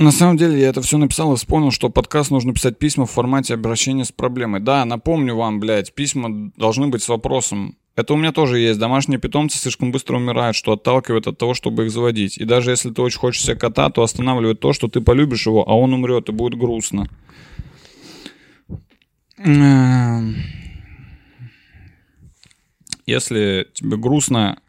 На 0.00 0.12
самом 0.12 0.38
деле 0.38 0.58
я 0.58 0.70
это 0.70 0.80
все 0.80 0.96
написал 0.96 1.34
и 1.34 1.36
вспомнил, 1.36 1.70
что 1.70 1.90
подкаст 1.90 2.30
нужно 2.30 2.54
писать 2.54 2.78
письма 2.78 3.04
в 3.04 3.10
формате 3.10 3.52
обращения 3.52 4.06
с 4.06 4.10
проблемой. 4.10 4.60
Да, 4.60 4.86
напомню 4.86 5.36
вам, 5.36 5.60
блядь, 5.60 5.94
письма 5.94 6.50
должны 6.56 6.86
быть 6.86 7.02
с 7.02 7.08
вопросом. 7.10 7.76
Это 7.96 8.14
у 8.14 8.16
меня 8.16 8.32
тоже 8.32 8.60
есть. 8.60 8.80
Домашние 8.80 9.20
питомцы 9.20 9.58
слишком 9.58 9.92
быстро 9.92 10.16
умирают, 10.16 10.56
что 10.56 10.72
отталкивает 10.72 11.26
от 11.26 11.36
того, 11.36 11.52
чтобы 11.52 11.84
их 11.84 11.90
заводить. 11.90 12.38
И 12.38 12.46
даже 12.46 12.70
если 12.70 12.88
ты 12.88 13.02
очень 13.02 13.18
хочешь 13.18 13.42
себе 13.42 13.56
кота, 13.56 13.90
то 13.90 14.02
останавливает 14.02 14.58
то, 14.58 14.72
что 14.72 14.88
ты 14.88 15.02
полюбишь 15.02 15.46
его, 15.46 15.68
а 15.68 15.76
он 15.76 15.92
умрет, 15.92 16.30
и 16.30 16.32
будет 16.32 16.58
грустно. 16.58 17.06
Эм. 19.36 20.34
Если 23.04 23.68
тебе 23.74 23.98
грустно 23.98 24.62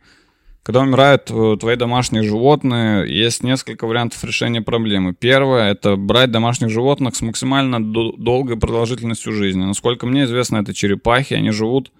когда 0.63 0.81
умирают 0.81 1.31
э, 1.31 1.57
твои 1.59 1.75
домашние 1.75 2.23
животные, 2.23 3.11
есть 3.11 3.43
несколько 3.43 3.87
вариантов 3.87 4.23
решения 4.23 4.61
проблемы. 4.61 5.13
Первое— 5.13 5.71
это 5.73 5.95
брать 5.95 6.31
домашних 6.31 6.69
животных 6.69 7.15
с 7.15 7.21
максимально 7.21 7.83
долгой 7.83 8.57
продолжительностью 8.57 9.33
жизни. 9.33 9.63
Насколько 9.63 10.05
мне 10.05 10.25
известно, 10.25 10.57
это 10.57 10.73
черепахи, 10.73 11.33
они 11.33 11.49
живут 11.49 11.91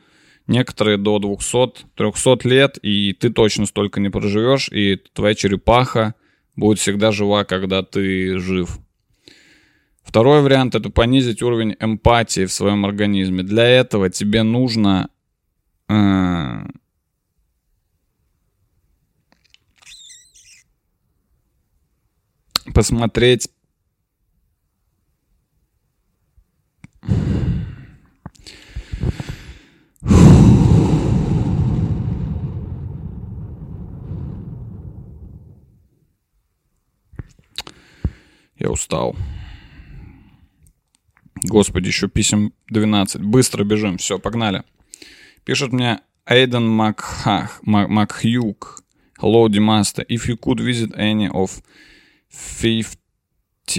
некоторые 0.46 0.98
до 0.98 1.18
200-300 1.18 2.48
лет, 2.48 2.78
и 2.84 3.14
ты 3.14 3.32
точно 3.32 3.66
столько 3.66 4.00
не 4.00 4.10
проживешь, 4.10 4.70
и 4.70 4.98
твоя 5.14 5.34
черепаха 5.34 6.14
будет 6.56 6.80
всегда 6.80 7.12
жива, 7.12 7.46
когда 7.46 7.82
ты 7.82 8.38
жив. 8.38 8.78
Второй 10.04 10.42
вариант— 10.42 10.76
это 10.76 10.90
понизить 10.90 11.42
уровень 11.42 11.76
эмпатии 11.80 12.46
в 12.46 12.52
своем 12.52 12.86
организме. 12.86 13.42
Для 13.44 13.68
этого 13.68 14.10
тебе 14.10 14.44
нужно 14.44 15.10
э, 15.88 16.64
посмотреть 22.74 23.50
Я 38.62 38.70
устал. 38.70 39.16
Господи, 41.44 41.88
еще 41.88 42.08
писем 42.08 42.54
12. 42.70 43.20
Быстро 43.24 43.64
бежим. 43.64 43.98
Все, 43.98 44.20
погнали. 44.20 44.64
Пишет 45.44 45.74
мне 45.74 46.02
Эйден 46.28 46.68
Макхах, 46.68 47.60
Макхюк. 47.64 48.84
Hello, 49.20 49.48
Dimaster. 49.48 50.06
If 50.08 50.28
you 50.28 50.38
could 50.38 50.60
visit 50.60 50.96
any 50.96 51.28
of 51.28 51.64
50 52.32 52.98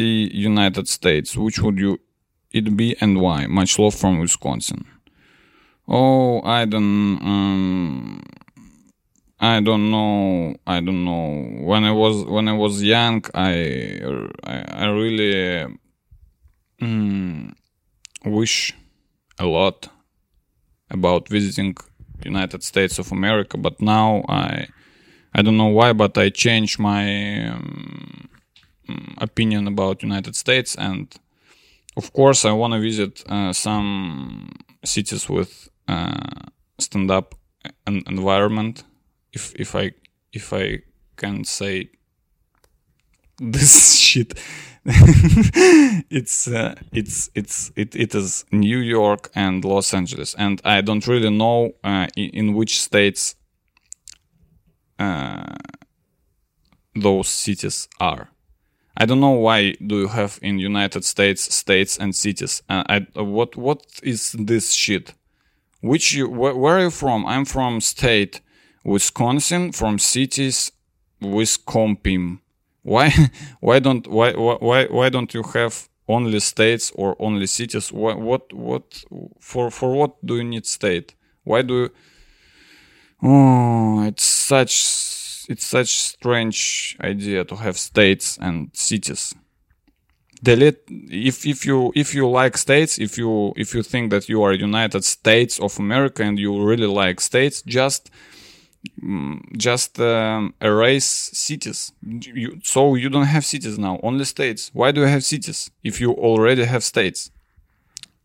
United 0.01 0.87
States, 0.87 1.37
which 1.37 1.59
would 1.59 1.79
you 1.79 1.99
it 2.51 2.77
be 2.77 2.95
and 3.01 3.21
why? 3.21 3.47
Much 3.47 3.79
love 3.79 3.95
from 3.95 4.19
Wisconsin. 4.19 4.85
Oh, 5.89 6.43
I 6.43 6.67
don't, 6.67 7.19
um, 7.23 8.23
I 9.41 9.61
don't 9.61 9.91
know. 9.91 10.55
I 10.67 10.81
don't 10.81 11.05
know. 11.05 11.65
When 11.67 11.85
I 11.85 11.93
was 11.93 12.25
when 12.25 12.47
I 12.47 12.53
was 12.53 12.83
young, 12.83 13.25
I 13.35 14.01
I, 14.45 14.57
I 14.69 14.87
really 14.87 15.67
um, 16.81 17.55
wish 18.25 18.75
a 19.39 19.47
lot 19.47 19.89
about 20.91 21.29
visiting 21.29 21.75
United 22.25 22.63
States 22.63 22.99
of 22.99 23.11
America, 23.11 23.57
but 23.57 23.81
now 23.81 24.25
I 24.29 24.69
I 25.35 25.43
don't 25.43 25.57
know 25.57 25.75
why, 25.79 25.93
but 25.93 26.17
I 26.19 26.29
changed 26.29 26.79
my 26.79 27.49
um, 27.49 28.29
opinion 29.19 29.67
about 29.67 30.03
United 30.03 30.37
States, 30.37 30.75
and 30.77 31.15
of 31.97 32.13
course, 32.13 32.45
I 32.45 32.53
want 32.53 32.73
to 32.75 32.81
visit 32.81 33.23
uh, 33.29 33.53
some 33.53 34.51
cities 34.85 35.29
with 35.29 35.69
uh, 35.89 36.47
stand-up 36.79 37.35
environment. 37.87 38.85
If 39.33 39.55
if 39.57 39.75
I 39.75 39.93
if 40.33 40.53
I 40.53 40.83
can 41.17 41.45
say 41.45 41.91
this 43.39 43.97
shit, 43.99 44.35
it's 46.11 46.49
uh, 46.49 46.75
it's 46.93 47.31
it's 47.35 47.71
it, 47.77 47.95
it 47.95 48.15
is 48.15 48.45
New 48.51 48.79
York 48.79 49.31
and 49.35 49.65
Los 49.65 49.95
Angeles, 49.95 50.35
and 50.35 50.61
I 50.65 50.81
don't 50.81 51.07
really 51.07 51.31
know 51.31 51.73
uh, 51.85 52.09
in, 52.17 52.31
in, 52.31 52.55
which 52.55 52.81
states 52.81 53.37
uh, 54.99 55.57
those 56.95 57.29
cities 57.29 57.89
are. 58.01 58.32
I 58.97 59.07
don't 59.07 59.21
know 59.21 59.31
why 59.31 59.73
do 59.85 60.01
you 60.01 60.09
have 60.09 60.39
in 60.43 60.59
United 60.59 61.05
States 61.05 61.55
states 61.55 61.99
and 61.99 62.15
cities. 62.15 62.63
Uh, 62.69 62.85
I, 62.89 63.21
what 63.21 63.57
what 63.57 63.85
is 64.03 64.33
this 64.39 64.73
shit? 64.73 65.15
Which 65.81 66.13
you 66.13 66.27
wh- 66.29 66.57
where 66.57 66.77
are 66.77 66.83
you 66.83 66.91
from? 66.91 67.25
I'm 67.27 67.45
from 67.45 67.81
state 67.81 68.41
Wisconsin. 68.85 69.73
From 69.73 69.99
cities 69.99 70.73
Wisconsin. 71.21 72.41
Why 72.83 73.13
why 73.61 73.79
don't 73.79 74.07
why 74.07 74.33
why 74.33 74.87
why 74.87 75.09
don't 75.09 75.33
you 75.33 75.43
have 75.55 75.89
only 76.07 76.41
states 76.41 76.93
or 76.95 77.17
only 77.19 77.47
cities? 77.47 77.93
What 77.93 78.19
what 78.19 78.53
what 78.53 79.05
for 79.41 79.71
for 79.71 79.95
what 79.95 80.25
do 80.25 80.37
you 80.37 80.45
need 80.45 80.67
state? 80.67 81.15
Why 81.45 81.63
do 81.63 81.75
you? 81.75 81.91
Oh, 83.23 84.03
it's 84.03 84.25
such 84.25 84.75
it's 85.49 85.67
such 85.67 85.89
strange 85.89 86.97
idea 87.01 87.45
to 87.45 87.57
have 87.57 87.79
states 87.79 88.39
and 88.41 88.71
cities. 88.73 89.35
Delete 90.43 90.83
if 90.89 91.47
if 91.47 91.65
you 91.65 91.93
if 91.95 92.15
you 92.15 92.29
like 92.29 92.57
states, 92.57 92.99
if 92.99 93.17
you 93.17 93.53
if 93.57 93.75
you 93.75 93.83
think 93.83 94.11
that 94.11 94.29
you 94.29 94.43
are 94.43 94.53
United 94.53 95.05
States 95.05 95.61
of 95.61 95.79
America 95.79 96.23
and 96.25 96.39
you 96.39 96.65
really 96.65 96.89
like 96.89 97.21
states, 97.21 97.63
just 97.63 98.11
mm, 99.01 99.41
just 99.57 100.01
um, 100.01 100.55
erase 100.61 101.31
cities. 101.33 101.93
You, 102.03 102.59
so 102.65 102.97
you 102.97 103.09
don't 103.09 103.27
have 103.27 103.45
cities 103.45 103.79
now, 103.79 104.01
only 104.03 104.25
states. 104.25 104.71
Why 104.73 104.91
do 104.91 105.03
you 105.03 105.07
have 105.07 105.25
cities 105.25 105.71
if 105.85 106.01
you 106.01 106.13
already 106.13 106.65
have 106.65 106.83
states? 106.83 107.31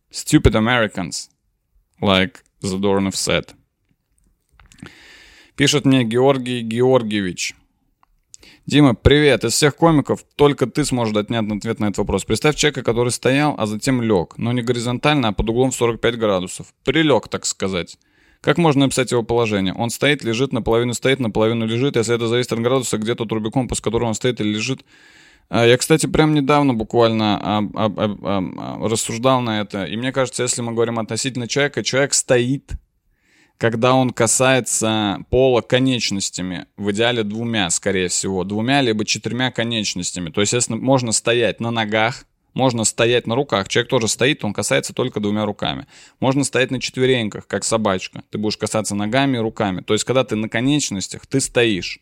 Stupid 0.10 0.56
Americans, 0.56 1.30
like 2.02 2.42
Zadornov 2.64 3.16
said. 3.16 3.54
Пишет 5.58 5.86
мне 5.86 6.04
Георгий 6.04 6.62
Георгиевич. 6.62 7.56
Дима, 8.68 8.94
привет. 8.94 9.44
Из 9.44 9.54
всех 9.54 9.76
комиков 9.76 10.24
только 10.36 10.68
ты 10.68 10.86
сможешь 10.86 11.16
дать 11.16 11.30
внятный 11.30 11.58
ответ 11.58 11.80
на 11.80 11.86
этот 11.86 11.98
вопрос. 11.98 12.26
Представь 12.26 12.56
человека, 12.56 12.84
который 12.84 13.12
стоял, 13.12 13.56
а 13.58 13.66
затем 13.66 14.04
лег. 14.04 14.36
Но 14.38 14.52
не 14.52 14.62
горизонтально, 14.62 15.30
а 15.30 15.32
под 15.32 15.50
углом 15.50 15.72
в 15.72 15.76
45 15.76 16.20
градусов. 16.20 16.68
Прилег, 16.86 17.28
так 17.28 17.48
сказать. 17.48 17.98
Как 18.40 18.60
можно 18.60 18.86
описать 18.86 19.12
его 19.12 19.24
положение? 19.24 19.74
Он 19.74 19.90
стоит, 19.90 20.24
лежит, 20.24 20.54
наполовину 20.54 20.94
стоит, 20.94 21.20
наполовину 21.20 21.66
лежит. 21.66 21.96
Если 21.96 22.14
это 22.14 22.28
зависит 22.28 22.54
от 22.54 22.60
градуса, 22.60 23.00
где 23.00 23.16
тот 23.16 23.32
Рубикон, 23.32 23.68
после 23.68 23.84
которого 23.84 24.10
он 24.10 24.14
стоит 24.14 24.40
или 24.40 24.50
лежит. 24.50 24.86
А, 25.50 25.66
я, 25.66 25.76
кстати, 25.78 26.06
прям 26.06 26.36
недавно 26.36 26.76
буквально 26.76 27.40
а, 27.42 27.64
а, 27.74 28.88
рассуждал 28.88 29.42
на 29.42 29.62
это. 29.62 29.86
И 29.86 29.98
мне 29.98 30.12
кажется, 30.12 30.44
если 30.44 30.62
мы 30.62 30.74
говорим 30.74 31.00
относительно 31.00 31.48
человека, 31.48 31.84
человек 31.84 32.14
стоит, 32.14 32.74
когда 33.58 33.94
он 33.96 34.12
касается 34.12 35.20
пола 35.30 35.62
конечностями, 35.62 36.68
в 36.78 36.92
идеале 36.92 37.24
двумя, 37.24 37.70
скорее 37.70 38.08
всего, 38.08 38.44
двумя 38.44 38.82
либо 38.82 39.06
четырьмя 39.06 39.52
конечностями. 39.52 40.30
То 40.30 40.42
есть, 40.42 40.54
если 40.54 40.76
можно 40.76 41.12
стоять 41.12 41.60
на 41.60 41.72
ногах, 41.72 42.26
можно 42.54 42.86
стоять 42.86 43.28
на 43.28 43.36
руках. 43.36 43.68
Человек 43.68 43.90
тоже 43.90 44.08
стоит, 44.08 44.44
он 44.44 44.54
касается 44.54 44.94
только 44.94 45.20
двумя 45.20 45.46
руками. 45.46 45.86
Можно 46.20 46.44
стоять 46.44 46.72
на 46.72 46.82
четвереньках, 46.82 47.46
как 47.48 47.64
собачка. 47.64 48.24
Ты 48.32 48.40
будешь 48.40 48.58
касаться 48.58 48.96
ногами 48.96 49.38
и 49.38 49.40
руками. 49.40 49.82
То 49.82 49.94
есть, 49.94 50.06
когда 50.06 50.24
ты 50.24 50.36
на 50.36 50.50
конечностях, 50.50 51.28
ты 51.28 51.40
стоишь. 51.40 52.00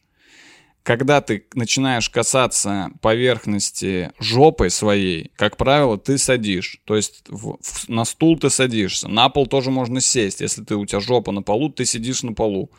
Когда 0.86 1.20
ты 1.20 1.48
начинаешь 1.56 2.12
касаться 2.12 2.91
поверхности 3.02 4.12
жопой 4.20 4.70
своей, 4.70 5.32
как 5.36 5.57
правило, 5.57 5.98
ты 5.98 6.20
садишь. 6.20 6.80
То 6.86 6.95
есть 6.95 7.24
в, 7.28 7.57
в, 7.60 7.90
на 7.90 8.06
стул 8.06 8.38
ты 8.38 8.52
садишься. 8.52 9.07
На 9.07 9.30
пол 9.30 9.48
тоже 9.48 9.72
можно 9.72 9.99
сесть. 9.99 10.41
Если 10.41 10.64
ты, 10.64 10.76
у 10.76 10.86
тебя 10.86 10.99
жопа 10.99 11.32
на 11.32 11.41
полу, 11.41 11.70
ты 11.70 11.86
сидишь 11.86 12.22
на 12.22 12.34
полу. 12.34 12.70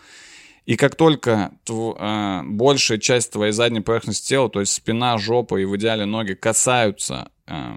И 0.66 0.76
как 0.76 0.94
только 0.94 1.50
тв, 1.64 1.96
э, 1.98 2.42
большая 2.44 2.98
часть 2.98 3.32
твоей 3.32 3.50
задней 3.50 3.80
поверхности 3.80 4.28
тела, 4.28 4.48
то 4.48 4.60
есть 4.60 4.72
спина, 4.72 5.18
жопа 5.18 5.56
и 5.56 5.64
в 5.64 5.76
идеале 5.76 6.04
ноги 6.04 6.34
касаются, 6.34 7.32
э, 7.48 7.74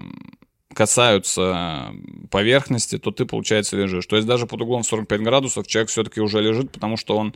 касаются 0.72 1.92
поверхности, 2.30 2.98
то 2.98 3.10
ты, 3.10 3.26
получается, 3.26 3.76
лежишь. 3.76 4.06
То 4.06 4.14
есть 4.14 4.28
даже 4.28 4.46
под 4.46 4.60
углом 4.60 4.84
45 4.84 5.22
градусов 5.22 5.66
человек 5.66 5.90
все-таки 5.90 6.20
уже 6.20 6.40
лежит, 6.40 6.70
потому 6.70 6.96
что 6.96 7.16
он 7.16 7.34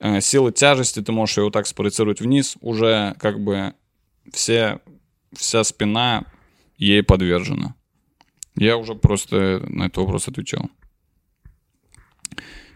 э, 0.00 0.20
силы 0.20 0.52
тяжести, 0.52 1.00
ты 1.02 1.12
можешь 1.12 1.36
его 1.36 1.50
так 1.50 1.66
спроецировать 1.66 2.20
вниз, 2.20 2.56
уже 2.60 3.14
как 3.18 3.42
бы 3.42 3.74
все, 4.32 4.80
вся 5.32 5.64
спина 5.64 6.24
ей 6.76 7.02
подвержена. 7.02 7.74
Я 8.56 8.76
уже 8.76 8.94
просто 8.94 9.64
на 9.68 9.84
этот 9.84 9.98
вопрос 9.98 10.28
отвечал. 10.28 10.70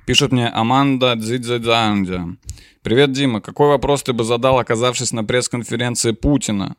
Пишет 0.07 0.32
мне 0.32 0.49
Аманда 0.49 1.15
Дзидзадзандя. 1.16 2.36
Привет, 2.82 3.12
Дима. 3.12 3.40
Какой 3.40 3.69
вопрос 3.69 4.03
ты 4.03 4.12
бы 4.12 4.24
задал, 4.24 4.59
оказавшись 4.59 5.12
на 5.12 5.23
пресс-конференции 5.23 6.12
Путина? 6.12 6.77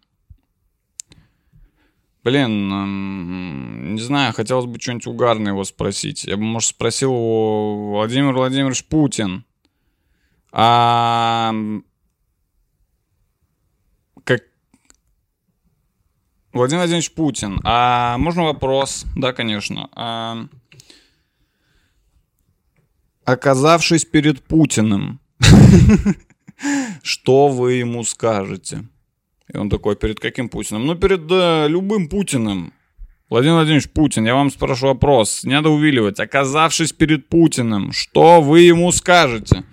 Блин, 2.24 3.94
не 3.94 4.02
знаю, 4.02 4.34
хотелось 4.34 4.66
бы 4.66 4.80
что-нибудь 4.80 5.08
угарное 5.08 5.52
его 5.52 5.64
спросить. 5.64 6.26
Я 6.26 6.38
бы, 6.38 6.44
может, 6.44 6.70
спросил 6.70 7.12
его 7.12 7.92
Владимир 7.92 8.34
Владимирович 8.34 8.84
Путин. 8.86 9.46
А 10.52 11.54
как 14.24 14.42
Владимир 16.54 16.80
Владимирович 16.82 17.12
Путин. 17.12 17.60
А 17.64 18.18
можно 18.18 18.44
вопрос? 18.44 19.06
Да, 19.16 19.34
конечно. 19.34 19.90
А 19.94 20.48
оказавшись 23.26 24.06
перед 24.06 24.42
Путиным, 24.44 25.20
что 27.04 27.48
вы 27.48 27.74
ему 27.74 28.04
скажете? 28.04 28.86
И 29.54 29.58
он 29.58 29.70
такой, 29.70 29.96
перед 29.96 30.20
каким 30.20 30.50
Путиным? 30.50 30.86
Ну, 30.86 30.96
перед 30.96 31.28
да, 31.28 31.68
любым 31.68 32.08
Путиным. 32.08 32.74
Владимир 33.30 33.56
Владимирович 33.56 33.90
Путин, 33.90 34.26
я 34.26 34.34
вам 34.34 34.50
спрошу 34.50 34.88
вопрос, 34.88 35.44
не 35.44 35.54
надо 35.54 35.70
увиливать. 35.70 36.20
Оказавшись 36.20 36.94
перед 36.94 37.30
Путиным, 37.30 37.92
что 37.92 38.42
вы 38.42 38.62
ему 38.62 38.92
скажете? 38.92 39.64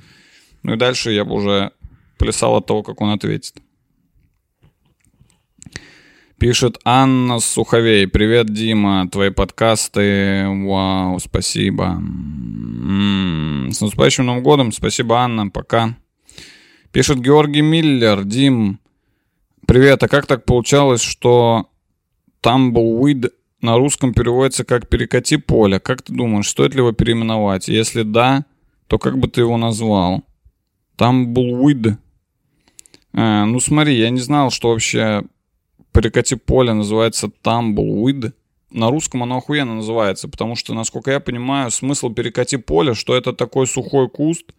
Ну 0.66 0.74
и 0.74 0.76
дальше 0.76 1.12
я 1.12 1.24
бы 1.24 1.34
уже 1.34 1.70
плясал 2.18 2.56
от 2.56 2.66
того, 2.66 2.82
как 2.82 3.01
он 3.01 3.10
ответит. 3.10 3.55
Пишет 6.38 6.80
Анна 6.84 7.38
Суховей. 7.38 8.09
Привет, 8.09 8.52
Дима. 8.52 9.09
Твои 9.09 9.30
подкасты. 9.30 10.44
Вау, 10.48 11.20
спасибо. 11.20 11.84
М-м-м. 12.01 13.70
С 13.70 13.80
наступающим 13.80 14.26
Новым 14.26 14.43
годом. 14.43 14.72
Спасибо, 14.72 15.20
Анна. 15.20 15.51
Пока. 15.51 15.97
Пишет 16.90 17.20
Георгий 17.20 17.62
Миллер. 17.62 18.24
Дим, 18.24 18.80
привет. 19.68 20.02
А 20.02 20.09
как 20.09 20.26
так 20.26 20.44
получалось, 20.47 21.01
что 21.01 21.70
Tumbleweed 22.43 23.30
на 23.60 23.76
русском 23.76 24.14
переводится 24.14 24.64
как 24.64 24.88
«перекати 24.88 25.36
поле»? 25.36 25.78
Как 25.78 26.02
ты 26.02 26.12
думаешь, 26.12 26.48
стоит 26.48 26.74
ли 26.74 26.80
его 26.80 26.90
переименовать? 26.90 27.68
Если 27.68 28.02
да, 28.02 28.44
то 28.88 28.98
как 28.98 29.16
бы 29.16 29.28
ты 29.28 29.43
его 29.43 29.56
назвал? 29.59 30.24
Tumbleweed. 30.97 31.97
А, 33.12 33.44
ну 33.47 33.60
смотри, 33.60 33.98
я 33.98 34.10
не 34.10 34.20
знал, 34.20 34.51
что 34.51 34.70
вообще 34.70 35.24
перекати 35.93 36.36
поле 36.36 36.73
называется 36.73 37.31
Tumbleweed. 37.43 38.32
На 38.70 38.90
русском 38.90 39.23
оно 39.23 39.39
охуенно 39.39 39.74
называется, 39.77 40.28
потому 40.28 40.56
что, 40.56 40.74
насколько 40.74 41.10
я 41.10 41.20
понимаю, 41.20 41.70
смысл 41.70 42.12
перекати 42.12 42.56
поле, 42.56 42.94
что 42.94 43.16
это 43.16 43.32
такой 43.32 43.66
сухой 43.66 44.09
куст, 44.09 44.52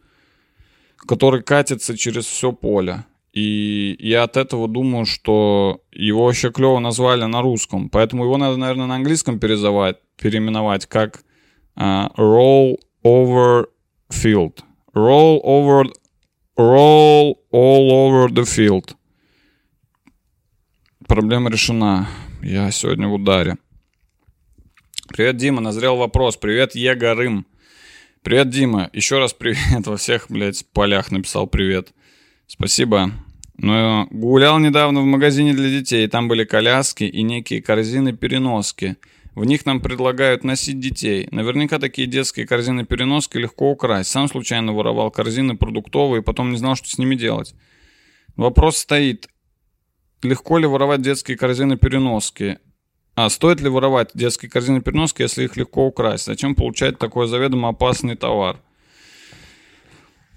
который 0.97 1.43
катится 1.43 1.97
через 1.97 2.25
все 2.25 2.51
поле. 2.51 3.05
И 3.33 3.95
я 3.99 4.23
от 4.23 4.37
этого 4.37 4.67
думаю, 4.67 5.05
что 5.05 5.81
его 5.91 6.25
вообще 6.25 6.51
клево 6.51 6.79
назвали 6.79 7.25
на 7.25 7.41
русском. 7.43 7.89
Поэтому 7.89 8.23
его 8.23 8.37
надо, 8.37 8.57
наверное, 8.57 8.87
на 8.87 8.95
английском 8.95 9.39
перезавать, 9.39 9.97
переименовать 10.19 10.87
как 10.87 11.23
uh, 11.77 12.11
Roll 12.15 12.77
Over 13.03 13.67
Field. 14.09 14.63
Roll 14.95 15.39
over, 15.43 15.91
roll 16.57 17.37
all 17.51 17.91
over 17.91 18.29
the 18.29 18.43
field. 18.43 18.95
Проблема 21.07 21.49
решена. 21.49 22.07
Я 22.41 22.71
сегодня 22.71 23.07
в 23.07 23.13
ударе. 23.13 23.57
Привет, 25.07 25.37
Дима. 25.37 25.61
Назрел 25.61 25.95
вопрос. 25.95 26.35
Привет, 26.35 26.75
Ега 26.75 27.13
Рым. 27.13 27.45
Привет, 28.23 28.49
Дима. 28.49 28.89
Еще 28.91 29.19
раз 29.19 29.33
привет. 29.33 29.85
Во 29.85 29.97
всех, 29.97 30.25
блядь, 30.29 30.65
полях 30.73 31.11
написал 31.11 31.47
привет. 31.47 31.93
Спасибо. 32.47 33.11
Но 33.57 34.07
гулял 34.11 34.59
недавно 34.59 35.01
в 35.01 35.05
магазине 35.05 35.53
для 35.53 35.69
детей. 35.69 36.07
Там 36.07 36.27
были 36.27 36.43
коляски 36.43 37.03
и 37.03 37.21
некие 37.21 37.61
корзины-переноски. 37.61 38.97
В 39.37 39.45
них 39.45 39.67
нам 39.67 39.81
предлагают 39.81 40.43
носить 40.43 40.79
детей. 40.79 41.27
Наверняка 41.29 41.77
такие 41.77 42.07
детские 42.07 42.47
корзины-переноски 42.47 43.37
легко 43.37 43.69
украсть. 43.69 44.09
Сам 44.09 44.27
случайно 44.27 44.73
воровал 44.73 45.11
корзины 45.11 45.55
продуктовые, 45.55 46.23
потом 46.23 46.49
не 46.49 46.57
знал, 46.57 46.75
что 46.75 46.89
с 46.89 46.97
ними 46.97 47.13
делать. 47.13 47.53
Вопрос 48.35 48.77
стоит, 48.77 49.29
легко 50.23 50.57
ли 50.57 50.65
воровать 50.65 51.03
детские 51.03 51.37
корзины-переноски? 51.37 52.57
А 53.13 53.29
стоит 53.29 53.61
ли 53.61 53.69
воровать 53.69 54.09
детские 54.15 54.49
корзины-переноски, 54.49 55.21
если 55.21 55.43
их 55.43 55.55
легко 55.55 55.85
украсть? 55.85 56.25
Зачем 56.25 56.55
получать 56.55 56.97
такой 56.97 57.27
заведомо 57.27 57.69
опасный 57.69 58.15
товар? 58.15 58.59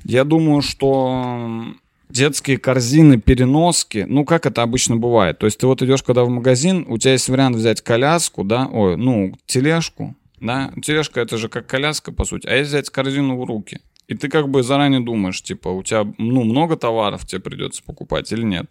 Я 0.05 0.25
думаю, 0.25 0.61
что 0.61 1.65
детские 2.11 2.59
корзины, 2.59 3.21
переноски, 3.21 4.05
ну, 4.09 4.25
как 4.25 4.47
это 4.47 4.63
обычно 4.63 4.97
бывает. 4.97 5.39
То 5.39 5.47
есть 5.47 5.59
ты 5.59 5.67
вот 5.67 5.83
идешь 5.83 6.03
когда 6.03 6.25
в 6.25 6.29
магазин, 6.29 6.85
у 6.89 6.99
тебя 6.99 7.13
есть 7.13 7.29
вариант 7.29 7.57
взять 7.57 7.81
коляску, 7.81 8.45
да, 8.45 8.67
ой, 8.67 8.97
ну, 8.97 9.35
тележку, 9.47 10.15
да, 10.41 10.73
тележка 10.83 11.21
это 11.21 11.37
же 11.37 11.49
как 11.49 11.67
коляска, 11.67 12.13
по 12.13 12.25
сути, 12.25 12.47
а 12.47 12.55
есть 12.55 12.69
взять 12.71 12.91
корзину 12.91 13.39
в 13.39 13.45
руки. 13.45 13.81
И 14.09 14.15
ты 14.15 14.29
как 14.29 14.49
бы 14.49 14.63
заранее 14.63 15.01
думаешь, 15.01 15.41
типа, 15.41 15.69
у 15.69 15.83
тебя, 15.83 16.05
ну, 16.19 16.43
много 16.43 16.77
товаров 16.77 17.27
тебе 17.27 17.41
придется 17.41 17.83
покупать 17.83 18.33
или 18.33 18.43
нет. 18.43 18.71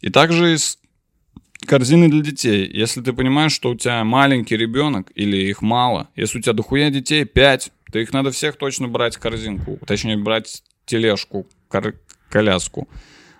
И 0.00 0.10
также 0.10 0.52
и 0.52 0.56
с 0.56 0.78
корзины 1.64 2.08
для 2.08 2.22
детей. 2.22 2.68
Если 2.72 3.00
ты 3.00 3.12
понимаешь, 3.12 3.52
что 3.52 3.70
у 3.70 3.76
тебя 3.76 4.02
маленький 4.04 4.56
ребенок 4.56 5.12
или 5.14 5.36
их 5.36 5.62
мало, 5.62 6.08
если 6.16 6.38
у 6.38 6.42
тебя 6.42 6.54
дохуя 6.54 6.90
детей, 6.90 7.24
5, 7.24 7.70
то 7.92 7.98
их 7.98 8.12
надо 8.12 8.32
всех 8.32 8.56
точно 8.56 8.88
брать 8.88 9.16
в 9.16 9.20
корзинку, 9.20 9.78
точнее 9.86 10.16
брать 10.16 10.64
тележку, 10.86 11.46
коляску. 12.34 12.88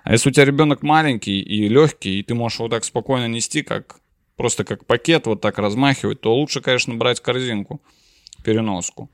А 0.05 0.13
если 0.13 0.29
у 0.29 0.33
тебя 0.33 0.45
ребенок 0.45 0.83
маленький 0.83 1.41
и 1.41 1.69
легкий, 1.69 2.21
и 2.21 2.23
ты 2.23 2.35
можешь 2.35 2.61
вот 2.61 2.71
так 2.71 2.85
спокойно 2.85 3.27
нести, 3.27 3.63
как 3.63 3.97
просто 4.37 4.65
как 4.65 4.87
пакет 4.87 5.27
вот 5.27 5.41
так 5.41 5.59
размахивать, 5.59 6.21
то 6.21 6.33
лучше, 6.33 6.61
конечно, 6.61 6.95
брать 6.95 7.21
корзинку, 7.21 7.81
переноску. 8.45 9.11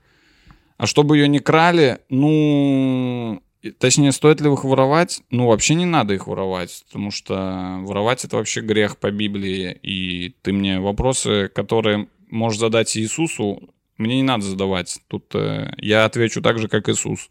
А 0.77 0.85
чтобы 0.85 1.17
ее 1.17 1.27
не 1.27 1.39
крали, 1.39 1.99
ну, 2.09 3.41
точнее, 3.79 4.11
стоит 4.11 4.39
ли 4.41 4.51
их 4.51 4.63
воровать? 4.63 5.21
Ну, 5.31 5.47
вообще 5.47 5.73
не 5.73 5.85
надо 5.85 6.13
их 6.13 6.27
воровать, 6.27 6.83
потому 6.85 7.09
что 7.09 7.79
воровать 7.81 8.23
это 8.23 8.37
вообще 8.37 8.61
грех 8.61 8.97
по 8.97 9.09
Библии. 9.09 9.79
И 9.81 10.35
ты 10.43 10.53
мне 10.53 10.79
вопросы, 10.79 11.47
которые 11.47 12.07
можешь 12.29 12.59
задать 12.59 12.95
Иисусу, 12.97 13.69
мне 13.97 14.17
не 14.17 14.23
надо 14.23 14.43
задавать. 14.43 14.99
Тут 15.07 15.33
э, 15.33 15.73
я 15.77 16.05
отвечу 16.05 16.41
так 16.41 16.59
же, 16.59 16.67
как 16.67 16.89
Иисус. 16.89 17.29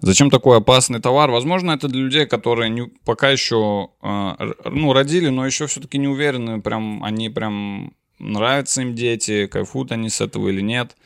Зачем 0.00 0.30
такой 0.30 0.58
опасный 0.58 1.00
товар? 1.00 1.30
Возможно, 1.30 1.72
это 1.72 1.88
для 1.88 2.00
людей, 2.02 2.26
которые 2.26 2.70
не, 2.70 2.86
пока 3.04 3.30
еще 3.30 3.90
э, 4.00 4.52
ну, 4.64 4.92
родили, 4.92 5.28
но 5.28 5.44
еще 5.44 5.66
все-таки 5.66 5.98
не 5.98 6.06
уверены, 6.06 6.60
прям 6.60 7.02
они 7.02 7.28
прям 7.30 7.94
нравятся 8.20 8.82
им 8.82 8.94
дети, 8.94 9.46
кайфуют 9.46 9.90
они 9.90 10.08
с 10.08 10.20
этого 10.20 10.48
или 10.48 10.60
нет. 10.60 10.96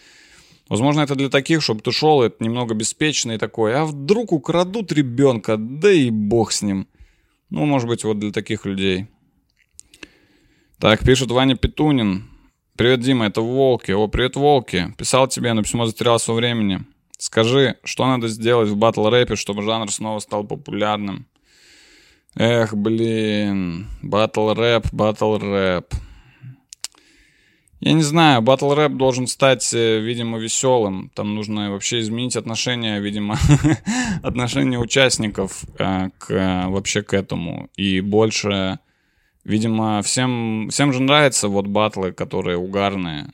Возможно, 0.69 1.01
это 1.01 1.15
для 1.15 1.31
таких, 1.31 1.63
чтобы 1.63 1.81
ты 1.81 1.91
шел, 1.91 2.23
это 2.23 2.45
немного 2.45 2.75
беспечный 2.75 3.39
такой, 3.39 3.75
а 3.75 3.85
вдруг 3.85 4.33
украдут 4.33 4.93
ребенка, 4.93 5.57
да 5.57 5.91
и 5.91 6.11
бог 6.11 6.53
с 6.53 6.63
ним. 6.63 6.87
Ну, 7.49 7.65
может 7.65 7.89
быть, 7.89 8.05
вот 8.05 8.19
для 8.19 8.31
таких 8.31 8.67
людей. 8.67 9.07
Так, 10.79 11.05
пишет 11.05 11.31
Ваня 11.31 11.57
Петунин. 11.57 12.29
Привет, 12.77 13.01
Дима, 13.01 13.27
это 13.27 13.41
Волки. 13.41 13.93
О, 13.93 14.09
привет, 14.09 14.37
Волки. 14.37 14.95
Писал 14.97 15.29
тебе, 15.29 15.53
но 15.53 15.63
письмо 15.63 15.87
затерялось 15.87 16.27
во 16.27 16.35
времени. 16.35 16.81
Скажи, 17.23 17.77
что 17.85 18.05
надо 18.05 18.27
сделать 18.27 18.69
в 18.69 18.77
батл 18.77 19.09
рэпе, 19.09 19.37
чтобы 19.37 19.63
жанр 19.63 19.93
снова 19.93 20.19
стал 20.19 20.43
популярным? 20.43 21.29
Эх, 22.35 22.75
блин, 22.75 23.87
батл 24.03 24.53
рэп, 24.53 24.87
батл 24.91 25.37
рэп. 25.37 25.95
Я 27.79 27.93
не 27.93 28.03
знаю, 28.03 28.43
батл 28.43 28.75
рэп 28.75 28.95
должен 28.95 29.29
стать, 29.29 29.73
э, 29.73 30.01
видимо, 30.01 30.37
веселым. 30.39 31.13
Там 31.15 31.37
нужно 31.37 31.71
вообще 31.71 32.01
изменить 32.01 32.35
отношение, 32.35 33.01
видимо, 33.01 33.39
отношение 34.25 34.81
участников 34.81 35.63
э, 35.79 36.11
к, 36.19 36.67
вообще 36.71 37.03
к 37.03 37.15
этому. 37.15 37.71
И 37.77 38.01
больше, 38.01 38.81
видимо, 39.45 40.03
всем, 40.03 40.71
всем 40.73 40.93
же 40.93 41.01
нравятся 41.01 41.47
вот 41.47 41.69
батлы, 41.69 42.11
которые 42.11 42.57
угарные. 42.59 43.33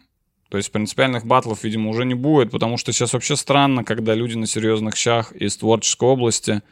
То 0.48 0.56
есть 0.56 0.72
принципиальных 0.72 1.26
батлов, 1.26 1.62
видимо, 1.64 1.90
уже 1.90 2.06
не 2.06 2.14
будет, 2.14 2.50
потому 2.50 2.78
что 2.78 2.92
сейчас 2.92 3.12
вообще 3.12 3.36
странно, 3.36 3.84
когда 3.84 4.14
люди 4.14 4.34
на 4.34 4.46
серьезных 4.46 4.96
щах 4.96 5.32
из 5.32 5.56
творческой 5.58 6.08
области, 6.08 6.62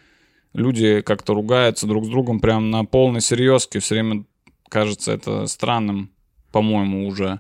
люди 0.55 1.03
как-то 1.03 1.35
ругаются 1.35 1.87
друг 1.87 2.07
с 2.07 2.09
другом 2.09 2.41
прям 2.41 2.71
на 2.71 2.85
полной 2.85 3.21
серьезке. 3.21 3.81
Все 3.81 3.95
время 3.95 4.25
кажется 4.71 5.13
это 5.13 5.47
странным, 5.47 6.11
по-моему, 6.53 7.07
уже. 7.07 7.39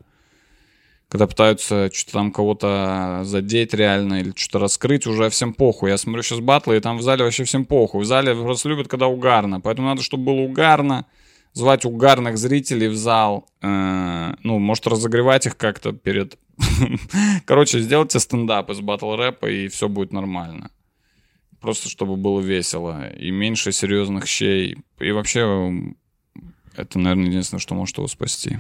Когда 1.09 1.27
пытаются 1.27 1.89
что-то 1.93 2.13
там 2.13 2.33
кого-то 2.33 3.21
задеть 3.25 3.73
реально 3.73 4.21
или 4.21 4.33
что-то 4.37 4.59
раскрыть, 4.59 5.07
уже 5.07 5.31
всем 5.31 5.55
похуй. 5.55 5.91
Я 5.91 5.99
смотрю 5.99 6.23
сейчас 6.23 6.41
батлы, 6.41 6.77
и 6.77 6.81
там 6.81 6.99
в 6.99 7.03
зале 7.03 7.25
вообще 7.25 7.45
всем 7.45 7.65
похуй. 7.65 8.03
В 8.03 8.05
зале 8.05 8.35
просто 8.35 8.69
любят, 8.69 8.89
когда 8.89 9.07
угарно. 9.07 9.61
Поэтому 9.61 9.89
надо, 9.89 10.03
чтобы 10.03 10.25
было 10.25 10.41
угарно 10.41 11.07
звать 11.57 11.87
угарных 11.87 12.37
зрителей 12.37 12.89
в 12.89 12.97
зал, 12.97 13.49
э, 13.63 14.35
ну, 14.43 14.59
может, 14.59 14.87
разогревать 14.87 15.47
их 15.47 15.57
как-то 15.57 15.93
перед... 15.93 16.39
Короче, 17.47 17.81
сделайте 17.81 18.21
стендап 18.21 18.69
из 18.69 18.81
батл 18.81 19.17
рэпа, 19.17 19.47
и 19.47 19.69
все 19.69 19.89
будет 19.89 20.13
нормально. 20.13 20.71
Просто 21.59 21.89
чтобы 21.89 22.17
было 22.17 22.41
весело, 22.43 23.09
и 23.09 23.31
меньше 23.31 23.73
серьезных 23.73 24.27
щей. 24.27 24.77
И 24.99 25.13
вообще, 25.13 25.95
это, 26.77 26.99
наверное, 26.99 27.29
единственное, 27.29 27.61
что 27.61 27.75
может 27.75 27.97
его 27.97 28.07
спасти. 28.07 28.59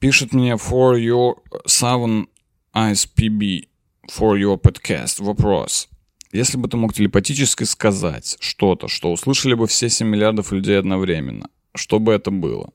Пишет 0.00 0.34
мне 0.34 0.52
for 0.52 1.00
your 1.00 1.36
seven 1.66 2.26
ISPB 2.74 3.68
for 4.10 4.38
your 4.38 4.60
podcast. 4.60 5.24
Вопрос. 5.24 5.88
Если 6.34 6.58
бы 6.58 6.68
ты 6.68 6.76
мог 6.76 6.92
телепатически 6.92 7.62
сказать 7.62 8.36
что-то, 8.40 8.88
что 8.88 9.12
услышали 9.12 9.54
бы 9.54 9.68
все 9.68 9.88
7 9.88 10.08
миллиардов 10.08 10.50
людей 10.50 10.76
одновременно, 10.76 11.48
что 11.76 12.00
бы 12.00 12.12
это 12.12 12.32
было? 12.32 12.72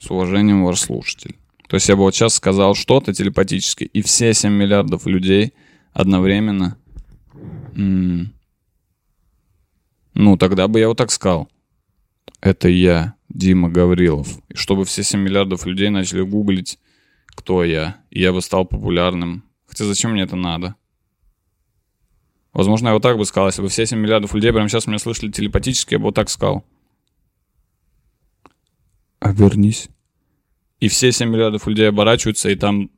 С 0.00 0.10
уважением, 0.10 0.64
ваш 0.64 0.80
слушатель. 0.80 1.36
То 1.68 1.76
есть 1.76 1.88
я 1.88 1.94
бы 1.94 2.02
вот 2.02 2.16
сейчас 2.16 2.34
сказал 2.34 2.74
что-то 2.74 3.14
телепатически, 3.14 3.84
и 3.84 4.02
все 4.02 4.34
7 4.34 4.52
миллиардов 4.52 5.06
людей 5.06 5.52
одновременно... 5.92 6.76
М- 7.76 8.34
ну, 10.14 10.36
тогда 10.36 10.66
бы 10.66 10.80
я 10.80 10.88
вот 10.88 10.98
так 10.98 11.12
сказал. 11.12 11.48
Это 12.40 12.68
я, 12.68 13.14
Дима 13.28 13.70
Гаврилов. 13.70 14.40
И 14.48 14.56
чтобы 14.56 14.84
все 14.84 15.04
7 15.04 15.20
миллиардов 15.20 15.64
людей 15.64 15.90
начали 15.90 16.22
гуглить, 16.22 16.80
кто 17.26 17.62
я, 17.62 17.98
и 18.10 18.20
я 18.20 18.32
бы 18.32 18.42
стал 18.42 18.64
популярным. 18.64 19.44
Хотя 19.64 19.84
зачем 19.84 20.10
мне 20.10 20.22
это 20.22 20.34
надо? 20.34 20.74
Возможно, 22.52 22.88
я 22.88 22.94
вот 22.94 23.02
так 23.02 23.16
бы 23.16 23.24
сказал, 23.24 23.48
если 23.48 23.62
бы 23.62 23.68
все 23.68 23.86
7 23.86 23.98
миллиардов 23.98 24.34
людей 24.34 24.52
прямо 24.52 24.68
сейчас 24.68 24.86
меня 24.86 24.98
слышали 24.98 25.30
телепатически, 25.30 25.94
я 25.94 25.98
бы 25.98 26.06
вот 26.06 26.14
так 26.14 26.28
сказал. 26.28 26.64
Обернись. 29.20 29.88
И 30.80 30.88
все 30.88 31.12
7 31.12 31.30
миллиардов 31.30 31.66
людей 31.66 31.88
оборачиваются, 31.88 32.50
и 32.50 32.56
там 32.56 32.90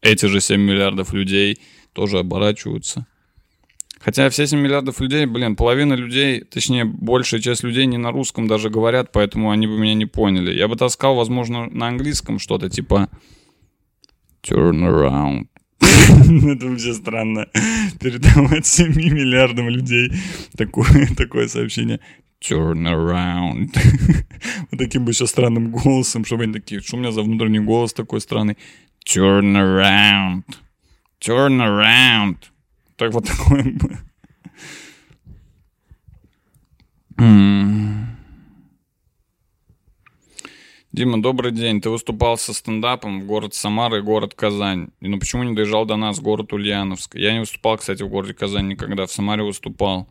эти 0.00 0.26
же 0.26 0.40
7 0.40 0.60
миллиардов 0.60 1.12
людей 1.12 1.60
тоже 1.92 2.18
оборачиваются. 2.18 3.06
Хотя 4.00 4.28
все 4.28 4.46
7 4.46 4.58
миллиардов 4.60 5.00
людей, 5.00 5.24
блин, 5.24 5.56
половина 5.56 5.94
людей, 5.94 6.42
точнее, 6.42 6.84
большая 6.84 7.40
часть 7.40 7.62
людей 7.62 7.86
не 7.86 7.96
на 7.96 8.10
русском 8.10 8.46
даже 8.46 8.68
говорят, 8.68 9.12
поэтому 9.12 9.50
они 9.50 9.66
бы 9.66 9.78
меня 9.78 9.94
не 9.94 10.04
поняли. 10.04 10.52
Я 10.52 10.68
бы 10.68 10.76
таскал, 10.76 11.14
возможно, 11.14 11.70
на 11.70 11.88
английском 11.88 12.38
что-то 12.38 12.68
типа 12.68 13.08
turn 14.42 14.82
around, 14.82 15.46
Это 16.52 16.66
вообще 16.66 16.94
странно. 16.94 17.46
Передавать 18.00 18.66
7 18.66 18.94
миллиардам 18.94 19.68
людей 19.68 20.12
такое, 20.56 21.08
такое 21.16 21.48
сообщение. 21.48 22.00
Turn 22.40 22.86
around. 22.86 23.70
вот 24.70 24.78
таким 24.78 25.04
бы 25.04 25.12
еще 25.12 25.26
странным 25.26 25.70
голосом, 25.70 26.24
чтобы 26.24 26.44
они 26.44 26.52
такие, 26.52 26.80
что 26.80 26.96
у 26.96 27.00
меня 27.00 27.10
за 27.10 27.22
внутренний 27.22 27.60
голос 27.60 27.92
такой 27.92 28.20
странный. 28.20 28.58
Turn 29.06 29.54
around. 29.54 30.42
Turn 31.20 31.58
around. 31.60 32.36
Так 32.96 33.12
вот 33.12 33.26
такое 33.26 33.64
бы. 33.64 33.98
Дима, 40.94 41.20
добрый 41.20 41.50
день. 41.50 41.80
Ты 41.80 41.90
выступал 41.90 42.38
со 42.38 42.54
стендапом 42.54 43.20
в 43.20 43.26
город 43.26 43.52
Самара 43.52 43.98
и 43.98 44.00
город 44.00 44.34
Казань. 44.34 44.90
И 45.00 45.08
ну 45.08 45.18
почему 45.18 45.42
не 45.42 45.52
доезжал 45.52 45.86
до 45.86 45.96
нас 45.96 46.20
город 46.20 46.52
Ульяновск? 46.52 47.16
Я 47.16 47.32
не 47.32 47.40
выступал, 47.40 47.78
кстати, 47.78 48.04
в 48.04 48.08
городе 48.08 48.32
Казань 48.32 48.68
никогда. 48.68 49.04
В 49.06 49.10
Самаре 49.10 49.42
выступал. 49.42 50.06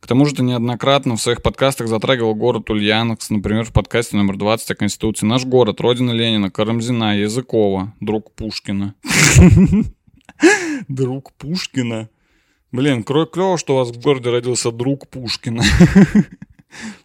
К 0.00 0.06
тому 0.06 0.24
же 0.24 0.34
ты 0.34 0.42
неоднократно 0.42 1.16
в 1.16 1.20
своих 1.20 1.42
подкастах 1.42 1.88
затрагивал 1.88 2.34
город 2.34 2.70
Ульяновск, 2.70 3.28
например, 3.28 3.64
в 3.64 3.72
подкасте 3.74 4.16
номер 4.16 4.38
20 4.38 4.70
о 4.70 4.74
Конституции. 4.76 5.26
Наш 5.26 5.44
город, 5.44 5.78
родина 5.82 6.12
Ленина, 6.12 6.50
Карамзина, 6.50 7.18
Языкова, 7.18 7.92
друг 8.00 8.32
Пушкина. 8.32 8.94
Друг 10.88 11.34
Пушкина? 11.34 12.08
Блин, 12.72 13.04
клево, 13.04 13.58
что 13.58 13.74
у 13.74 13.76
вас 13.76 13.90
в 13.90 14.00
городе 14.00 14.30
родился 14.30 14.72
друг 14.72 15.06
Пушкина. 15.08 15.62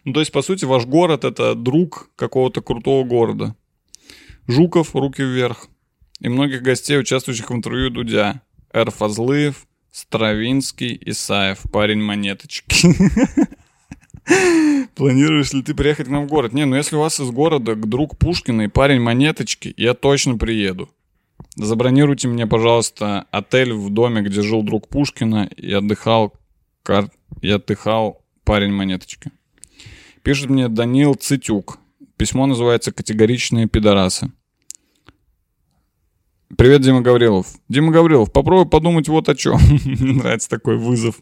Ну, 0.04 0.12
то 0.12 0.20
есть, 0.20 0.32
по 0.32 0.42
сути, 0.42 0.64
ваш 0.64 0.84
город— 0.84 1.24
это 1.26 1.54
друг 1.54 2.10
какого-то 2.16 2.60
крутого 2.60 3.04
города. 3.04 3.54
Жуков, 4.46 4.94
руки 4.94 5.22
вверх. 5.22 5.68
И 6.20 6.28
многих 6.28 6.62
гостей, 6.62 6.98
участвующих 6.98 7.50
в 7.50 7.54
интервью 7.54 7.90
Дудя. 7.90 8.42
Эр 8.72 8.90
Фазлыев, 8.90 9.66
Стравинский, 9.90 10.98
Исаев, 11.06 11.62
парень 11.72 12.02
монеточки. 12.02 12.74
Планируешь 14.94 15.52
ли 15.52 15.62
ты 15.62 15.74
приехать 15.74 16.06
к 16.06 16.10
нам 16.10 16.26
в 16.26 16.28
город? 16.28 16.52
Не, 16.52 16.64
ну 16.64 16.76
если 16.76 16.96
у 16.96 17.00
вас 17.00 17.20
из 17.20 17.30
города 17.30 17.74
друг 17.74 18.18
Пушкина 18.18 18.62
и 18.62 18.68
парень 18.68 19.00
монеточки, 19.00 19.72
я 19.76 19.94
точно 19.94 20.36
приеду. 20.36 20.88
Забронируйте 21.56 22.26
мне, 22.28 22.46
пожалуйста, 22.46 23.26
отель 23.30 23.72
в 23.72 23.90
доме, 23.90 24.22
где 24.22 24.42
жил 24.42 24.62
друг 24.62 24.88
Пушкина 24.88 25.48
и 25.56 25.72
отдыхал, 25.72 26.34
кар... 26.82 27.10
и 27.40 27.50
отдыхал 27.50 28.24
парень 28.44 28.72
монеточки. 28.72 29.30
Пишет 30.24 30.48
мне 30.48 30.68
Данил 30.68 31.16
Цитюк. 31.16 31.78
Письмо 32.16 32.46
называется 32.46 32.92
«Категоричные 32.92 33.68
пидорасы». 33.68 34.32
Привет, 36.56 36.80
Дима 36.80 37.02
Гаврилов. 37.02 37.46
Дима 37.68 37.92
Гаврилов, 37.92 38.32
попробуй 38.32 38.64
подумать 38.64 39.06
вот 39.06 39.28
о 39.28 39.34
чем. 39.34 39.58
Мне 39.84 40.14
нравится 40.14 40.48
такой 40.48 40.78
вызов. 40.78 41.16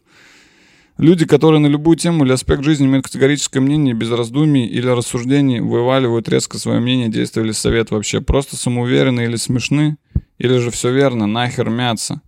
Люди, 0.97 1.25
которые 1.25 1.59
на 1.59 1.67
любую 1.67 1.97
тему 1.97 2.23
или 2.23 2.31
аспект 2.31 2.63
жизни 2.63 2.85
имеют 2.85 3.03
категорическое 3.03 3.59
мнение, 3.59 3.93
без 3.93 4.09
раздумий 4.09 4.67
или 4.67 4.87
рассуждений, 4.87 5.59
вываливают 5.59 6.29
резко 6.29 6.57
свое 6.57 6.79
мнение, 6.79 7.09
действия 7.09 7.43
или 7.43 7.51
совет 7.51 7.91
вообще, 7.91 8.21
просто 8.21 8.55
самоуверены 8.55 9.25
или 9.25 9.35
смешны, 9.35 9.97
или 10.37 10.57
же 10.59 10.71
все 10.71 10.93
верно, 10.93 11.27
нахер 11.27 11.69
мяться. 11.69 12.21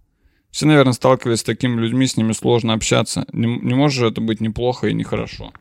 Все, 0.52 0.66
наверное, 0.66 0.92
сталкивались 0.92 1.40
с 1.40 1.44
такими 1.44 1.80
людьми, 1.80 2.06
с 2.06 2.18
ними 2.18 2.34
сложно 2.34 2.74
общаться. 2.74 3.26
Не, 3.32 3.60
не 3.60 3.76
может 3.76 3.98
же 3.98 4.08
это 4.08 4.20
быть 4.20 4.42
неплохо 4.42 4.88
и 4.88 4.94
нехорошо. 4.94 5.54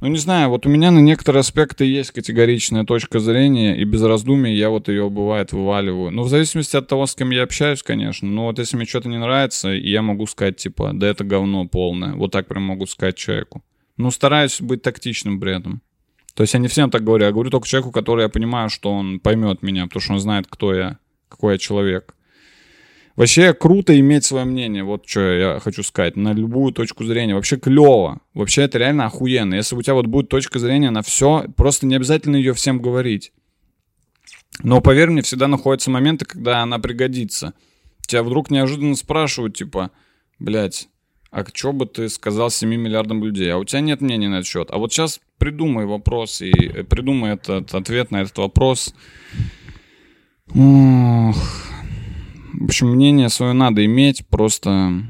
Ну, 0.00 0.08
не 0.08 0.18
знаю, 0.18 0.48
вот 0.48 0.66
у 0.66 0.68
меня 0.68 0.90
на 0.90 0.98
некоторые 0.98 1.40
аспекты 1.40 1.84
есть 1.84 2.10
категоричная 2.10 2.84
точка 2.84 3.20
зрения, 3.20 3.76
и 3.76 3.84
без 3.84 4.02
раздумий 4.02 4.54
я 4.54 4.68
вот 4.68 4.88
ее, 4.88 5.08
бывает, 5.08 5.52
вываливаю. 5.52 6.10
Ну, 6.10 6.22
в 6.22 6.28
зависимости 6.28 6.76
от 6.76 6.88
того, 6.88 7.06
с 7.06 7.14
кем 7.14 7.30
я 7.30 7.44
общаюсь, 7.44 7.82
конечно. 7.82 8.28
Но 8.28 8.46
вот 8.46 8.58
если 8.58 8.76
мне 8.76 8.86
что-то 8.86 9.08
не 9.08 9.18
нравится, 9.18 9.68
я 9.68 10.02
могу 10.02 10.26
сказать, 10.26 10.56
типа, 10.56 10.90
да 10.92 11.06
это 11.06 11.22
говно 11.24 11.66
полное. 11.66 12.14
Вот 12.14 12.32
так 12.32 12.48
прям 12.48 12.64
могу 12.64 12.86
сказать 12.86 13.16
человеку. 13.16 13.62
Ну, 13.96 14.10
стараюсь 14.10 14.60
быть 14.60 14.82
тактичным 14.82 15.38
при 15.38 15.56
этом. 15.56 15.82
То 16.34 16.42
есть 16.42 16.54
я 16.54 16.60
не 16.60 16.68
всем 16.68 16.90
так 16.90 17.04
говорю, 17.04 17.26
я 17.26 17.32
говорю 17.32 17.50
только 17.50 17.68
человеку, 17.68 17.92
который 17.92 18.22
я 18.22 18.28
понимаю, 18.28 18.70
что 18.70 18.90
он 18.90 19.20
поймет 19.20 19.62
меня, 19.62 19.86
потому 19.86 20.00
что 20.00 20.14
он 20.14 20.20
знает, 20.20 20.46
кто 20.48 20.74
я, 20.74 20.98
какой 21.28 21.54
я 21.54 21.58
человек. 21.58 22.14
Вообще 23.14 23.52
круто 23.52 23.98
иметь 23.98 24.24
свое 24.24 24.44
мнение, 24.44 24.84
вот 24.84 25.06
что 25.06 25.20
я 25.20 25.60
хочу 25.60 25.82
сказать, 25.82 26.16
на 26.16 26.32
любую 26.32 26.72
точку 26.72 27.04
зрения. 27.04 27.34
Вообще 27.34 27.58
клево. 27.58 28.20
Вообще 28.32 28.62
это 28.62 28.78
реально 28.78 29.06
охуенно. 29.06 29.54
Если 29.54 29.76
у 29.76 29.82
тебя 29.82 29.94
вот 29.94 30.06
будет 30.06 30.28
точка 30.28 30.58
зрения 30.58 30.90
на 30.90 31.02
все, 31.02 31.44
просто 31.56 31.86
не 31.86 31.96
обязательно 31.96 32.36
ее 32.36 32.54
всем 32.54 32.80
говорить. 32.80 33.32
Но 34.62 34.80
поверь 34.80 35.10
мне, 35.10 35.22
всегда 35.22 35.48
находятся 35.48 35.90
моменты, 35.90 36.24
когда 36.24 36.62
она 36.62 36.78
пригодится. 36.78 37.54
Тебя 38.06 38.22
вдруг 38.22 38.50
неожиданно 38.50 38.96
спрашивают, 38.96 39.56
типа, 39.56 39.90
блядь, 40.38 40.88
а 41.30 41.44
что 41.52 41.72
бы 41.72 41.86
ты 41.86 42.08
сказал 42.08 42.50
7 42.50 42.68
миллиардам 42.68 43.24
людей? 43.24 43.50
А 43.50 43.58
у 43.58 43.64
тебя 43.64 43.80
нет 43.80 44.00
мнения 44.02 44.28
на 44.28 44.36
этот 44.36 44.46
счет. 44.46 44.68
А 44.70 44.78
вот 44.78 44.92
сейчас 44.92 45.20
придумай 45.38 45.86
вопрос 45.86 46.42
и 46.42 46.50
э, 46.50 46.84
придумай 46.84 47.32
этот 47.32 47.74
ответ 47.74 48.10
на 48.10 48.20
этот 48.20 48.36
вопрос. 48.36 48.94
Ох, 50.54 51.36
в 52.52 52.64
общем, 52.64 52.88
мнение 52.88 53.28
свое 53.28 53.52
надо 53.52 53.84
иметь, 53.84 54.26
просто... 54.26 55.02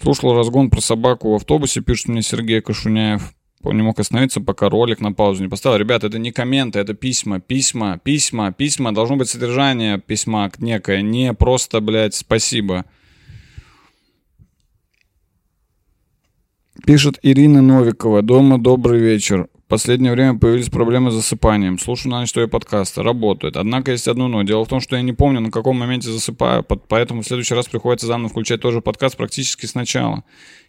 Слушал 0.00 0.34
разгон 0.34 0.68
про 0.68 0.80
собаку 0.80 1.30
в 1.30 1.34
автобусе, 1.36 1.80
пишет 1.80 2.08
мне 2.08 2.22
Сергей 2.22 2.60
Кашуняев. 2.60 3.34
Он 3.62 3.76
не 3.76 3.84
мог 3.84 4.00
остановиться, 4.00 4.40
пока 4.40 4.68
ролик 4.68 5.00
на 5.00 5.12
паузу 5.12 5.44
не 5.44 5.48
поставил. 5.48 5.76
Ребята, 5.78 6.08
это 6.08 6.18
не 6.18 6.32
комменты, 6.32 6.80
это 6.80 6.94
письма, 6.94 7.38
письма, 7.38 8.00
письма, 8.02 8.50
письма. 8.52 8.92
Должно 8.92 9.14
быть 9.14 9.28
содержание 9.28 9.98
письма 9.98 10.50
некое, 10.58 11.02
не 11.02 11.32
просто, 11.32 11.80
блядь, 11.80 12.14
спасибо. 12.14 12.84
Пишет 16.84 17.20
Ирина 17.22 17.62
Новикова. 17.62 18.22
Дома 18.22 18.58
добрый 18.58 18.98
вечер 18.98 19.48
последнее 19.72 20.12
время 20.12 20.38
появились 20.38 20.68
проблемы 20.68 21.10
с 21.10 21.14
засыпанием. 21.14 21.78
Слушаю 21.78 22.12
на 22.12 22.20
ночь 22.20 22.30
твои 22.30 22.46
подкасты. 22.46 23.02
Работает. 23.02 23.56
Однако 23.56 23.92
есть 23.92 24.06
одно 24.06 24.28
но. 24.28 24.42
Дело 24.42 24.66
в 24.66 24.68
том, 24.68 24.80
что 24.80 24.96
я 24.96 25.02
не 25.02 25.14
помню, 25.14 25.40
на 25.40 25.50
каком 25.50 25.78
моменте 25.78 26.10
засыпаю, 26.10 26.62
поэтому 26.62 27.22
в 27.22 27.26
следующий 27.26 27.54
раз 27.54 27.68
приходится 27.68 28.06
заново 28.06 28.28
включать 28.28 28.60
тоже 28.60 28.82
подкаст 28.82 29.16
практически 29.16 29.64
сначала. 29.64 30.24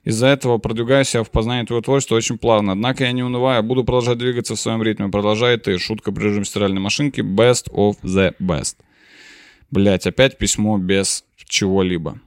Из-за 0.06 0.28
этого 0.28 0.58
продвигаю 0.58 1.04
себя 1.04 1.26
в 1.26 1.32
познании 1.32 1.66
твоего 1.66 1.82
творчества 1.82 2.16
очень 2.16 2.38
плавно. 2.38 2.72
Однако 2.72 3.04
я 3.04 3.12
не 3.12 3.24
унываю, 3.24 3.62
буду 3.62 3.84
продолжать 3.84 4.20
двигаться 4.20 4.56
в 4.56 4.60
своем 4.60 4.82
ритме. 4.82 5.10
Продолжай 5.10 5.58
ты. 5.58 5.78
Шутка 5.80 6.14
при 6.14 6.24
режиме 6.24 6.46
стиральной 6.46 6.80
машинки. 6.80 7.20
Best 7.20 7.70
of 7.74 7.96
the 8.04 8.34
best. 8.40 8.78
Блять, 9.70 10.08
опять 10.08 10.38
письмо 10.38 10.78
без 10.78 11.26
чего-либо. 11.36 12.22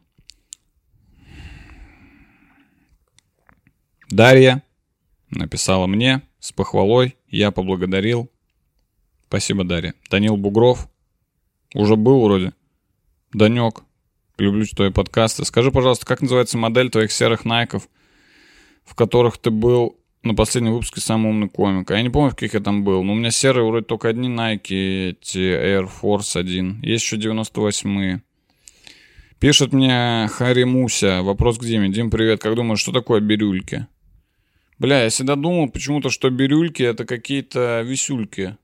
Дарья 4.10 4.62
написала 5.30 5.86
мне, 5.86 6.20
с 6.46 6.52
похвалой 6.52 7.16
я 7.28 7.50
поблагодарил. 7.50 8.30
Спасибо, 9.26 9.64
Дарья. 9.64 9.94
Данил 10.10 10.36
Бугров. 10.36 10.88
Уже 11.74 11.96
был 11.96 12.22
вроде. 12.22 12.52
Данек. 13.32 13.82
Люблю 14.38 14.64
твои 14.66 14.90
подкасты. 14.90 15.44
Скажи, 15.44 15.72
пожалуйста, 15.72 16.06
как 16.06 16.20
называется 16.22 16.56
модель 16.56 16.90
твоих 16.90 17.10
серых 17.10 17.44
найков, 17.44 17.88
в 18.84 18.94
которых 18.94 19.38
ты 19.38 19.50
был 19.50 19.98
на 20.22 20.34
последнем 20.34 20.74
выпуске 20.74 21.00
«Самый 21.00 21.30
умный 21.30 21.48
комик». 21.48 21.90
А 21.90 21.96
я 21.96 22.02
не 22.02 22.10
помню, 22.10 22.30
в 22.30 22.34
каких 22.34 22.54
я 22.54 22.60
там 22.60 22.84
был. 22.84 23.02
Но 23.02 23.14
у 23.14 23.16
меня 23.16 23.32
серые 23.32 23.66
вроде 23.66 23.84
только 23.84 24.08
одни 24.08 24.28
Nike, 24.28 25.10
эти 25.10 25.38
Air 25.38 25.90
Force 26.00 26.38
1. 26.38 26.82
Есть 26.82 27.04
еще 27.04 27.16
98-е. 27.16 28.22
Пишет 29.40 29.72
мне 29.72 30.28
Хари 30.30 30.62
Муся. 30.62 31.22
Вопрос 31.22 31.58
к 31.58 31.64
Диме. 31.64 31.88
Дим, 31.88 32.10
привет. 32.10 32.40
Как 32.40 32.54
думаешь, 32.54 32.78
что 32.78 32.92
такое 32.92 33.20
бирюльки? 33.20 33.88
Бля, 34.78 35.04
я 35.04 35.08
всегда 35.08 35.36
думал 35.36 35.70
почему-то, 35.70 36.10
что 36.10 36.28
бирюльки 36.28 36.82
это 36.82 37.04
какие-то 37.06 37.82
висюльки. 37.82 38.56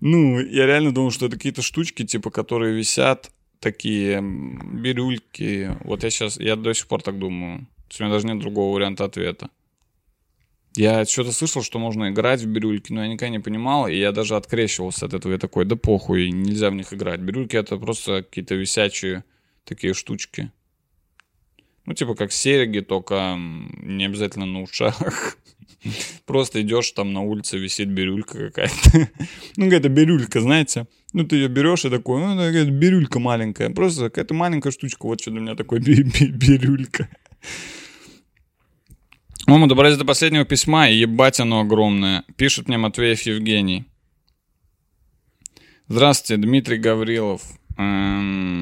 Ну, 0.00 0.40
я 0.40 0.66
реально 0.66 0.92
думал, 0.92 1.10
что 1.10 1.26
это 1.26 1.36
какие-то 1.36 1.62
штучки, 1.62 2.04
типа, 2.04 2.30
которые 2.30 2.74
висят, 2.74 3.30
такие 3.60 4.20
бирюльки. 4.20 5.76
Вот 5.84 6.04
я 6.04 6.10
сейчас, 6.10 6.38
я 6.38 6.56
до 6.56 6.74
сих 6.74 6.86
пор 6.86 7.02
так 7.02 7.18
думаю. 7.18 7.66
У 7.98 8.02
меня 8.02 8.12
даже 8.12 8.26
нет 8.26 8.40
другого 8.40 8.74
варианта 8.74 9.04
ответа. 9.04 9.48
Я 10.76 11.04
что-то 11.04 11.30
слышал, 11.30 11.62
что 11.62 11.78
можно 11.78 12.10
играть 12.10 12.42
в 12.42 12.46
бирюльки, 12.46 12.92
но 12.92 13.02
я 13.02 13.08
никогда 13.08 13.30
не 13.30 13.38
понимал, 13.38 13.86
и 13.86 13.96
я 13.96 14.10
даже 14.10 14.34
открещивался 14.34 15.06
от 15.06 15.14
этого. 15.14 15.32
Я 15.32 15.38
такой, 15.38 15.64
да 15.64 15.76
похуй, 15.76 16.30
нельзя 16.30 16.70
в 16.70 16.74
них 16.74 16.92
играть. 16.92 17.20
Бирюльки— 17.20 17.54
это 17.56 17.76
просто 17.76 18.24
какие-то 18.24 18.56
висячие 18.56 19.24
такие 19.64 19.94
штучки. 19.94 20.50
Ну, 21.86 21.94
типа 21.94 22.14
как 22.14 22.32
серьги, 22.32 22.80
только 22.80 23.36
не 23.36 24.06
обязательно 24.06 24.46
на 24.46 24.62
ушах. 24.62 25.36
Просто 26.26 26.62
идешь, 26.62 26.90
там 26.92 27.12
на 27.12 27.20
улице 27.20 27.58
висит 27.58 27.88
бирюлька 27.88 28.38
какая-то. 28.46 29.10
ну, 29.56 29.64
какая-то 29.66 29.88
бирюлька, 29.88 30.40
знаете. 30.40 30.86
Ну, 31.12 31.24
ты 31.24 31.36
ее 31.36 31.48
берешь 31.48 31.84
и 31.84 31.90
такой, 31.90 32.20
ну, 32.20 32.36
какая-то 32.36 32.70
бирюлька 32.70 33.18
маленькая. 33.18 33.70
Просто 33.70 34.04
какая-то 34.04 34.34
маленькая 34.34 34.72
штучка. 34.72 35.06
Вот 35.06 35.20
что 35.20 35.30
для 35.30 35.40
меня 35.40 35.54
такое 35.54 35.80
бирюлька. 35.80 37.08
Мы 39.46 39.68
добрались 39.68 39.98
до 39.98 40.06
последнего 40.06 40.46
письма, 40.46 40.88
и 40.88 40.96
ебать 40.96 41.38
оно 41.38 41.60
огромное. 41.60 42.24
Пишет 42.36 42.66
мне 42.66 42.78
Матвеев 42.78 43.20
Евгений. 43.22 43.84
Здравствуйте, 45.86 46.40
Дмитрий 46.40 46.78
Гаврилов. 46.78 47.42
Эм... 47.76 48.54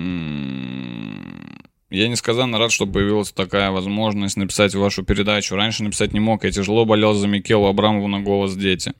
Я 1.92 2.08
несказанно 2.08 2.58
рад, 2.58 2.72
что 2.72 2.86
появилась 2.86 3.32
такая 3.32 3.70
возможность 3.70 4.38
написать 4.38 4.74
вашу 4.74 5.02
передачу. 5.02 5.56
Раньше 5.56 5.84
написать 5.84 6.14
не 6.14 6.20
мог, 6.20 6.42
я 6.42 6.50
тяжело 6.50 6.86
болел 6.86 7.12
за 7.12 7.28
Микелу 7.28 7.66
Абрамову 7.66 8.08
на 8.08 8.20
«Голос 8.20 8.56
дети». 8.56 8.94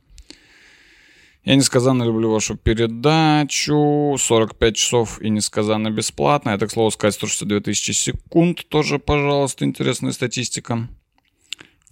Я 1.43 1.57
несказанно 1.57 2.05
люблю 2.05 2.31
вашу 2.31 2.57
передачу. 2.57 4.15
45 4.19 4.77
часов 4.77 5.23
и 5.23 5.31
несказанно 5.31 5.91
бесплатно. 5.91 6.51
Я, 6.51 6.59
так 6.59 6.71
слово 6.71 6.91
сказать, 6.91 7.15
162 7.15 7.61
тысячи 7.61 7.93
секунд. 7.93 8.69
Тоже, 8.69 8.99
пожалуйста, 8.99 9.65
интересная 9.65 10.13
статистика. 10.13 10.87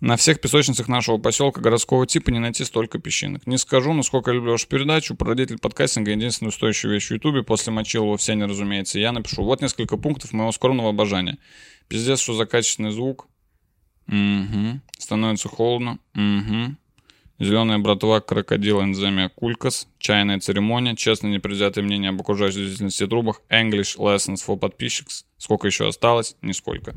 На 0.00 0.16
всех 0.16 0.40
песочницах 0.40 0.88
нашего 0.88 1.18
поселка 1.18 1.60
городского 1.60 2.06
типа 2.06 2.30
не 2.30 2.38
найти 2.38 2.64
столько 2.64 2.98
песчинок. 2.98 3.46
Не 3.46 3.58
скажу, 3.58 3.92
насколько 3.92 4.30
я 4.30 4.36
люблю 4.36 4.52
вашу 4.52 4.66
передачу. 4.66 5.14
Прародитель 5.14 5.58
подкастинга— 5.58 6.10
единственная 6.12 6.52
стоящая 6.52 6.88
вещь 6.88 7.08
в 7.08 7.10
Ютубе. 7.10 7.42
После 7.42 7.70
Мочилова 7.70 8.16
все 8.16 8.34
не 8.34 8.44
разумеется. 8.44 8.98
Я 8.98 9.12
напишу. 9.12 9.44
Вот 9.44 9.60
несколько 9.60 9.98
пунктов 9.98 10.32
моего 10.32 10.52
скромного 10.52 10.88
обожания. 10.88 11.38
Пиздец, 11.88 12.20
что 12.20 12.32
за 12.32 12.46
качественный 12.46 12.92
звук. 12.92 13.28
Угу. 14.08 14.80
Становится 14.96 15.48
холодно. 15.48 15.98
Угу. 16.14 16.76
Зеленая 17.38 17.78
братва, 17.78 18.20
крокодил, 18.20 18.82
энземия, 18.82 19.28
кулькас, 19.28 19.86
чайная 19.98 20.40
церемония, 20.40 20.96
честно 20.96 21.28
непредвзятое 21.28 21.84
мнение 21.84 22.10
об 22.10 22.20
окружающей 22.20 22.66
деятельности 22.66 23.06
трубах, 23.06 23.42
English 23.50 23.98
lessons 23.98 24.44
for 24.46 24.58
подписчикс. 24.58 25.26
Сколько 25.36 25.66
еще 25.66 25.88
осталось? 25.88 26.36
Нисколько. 26.42 26.94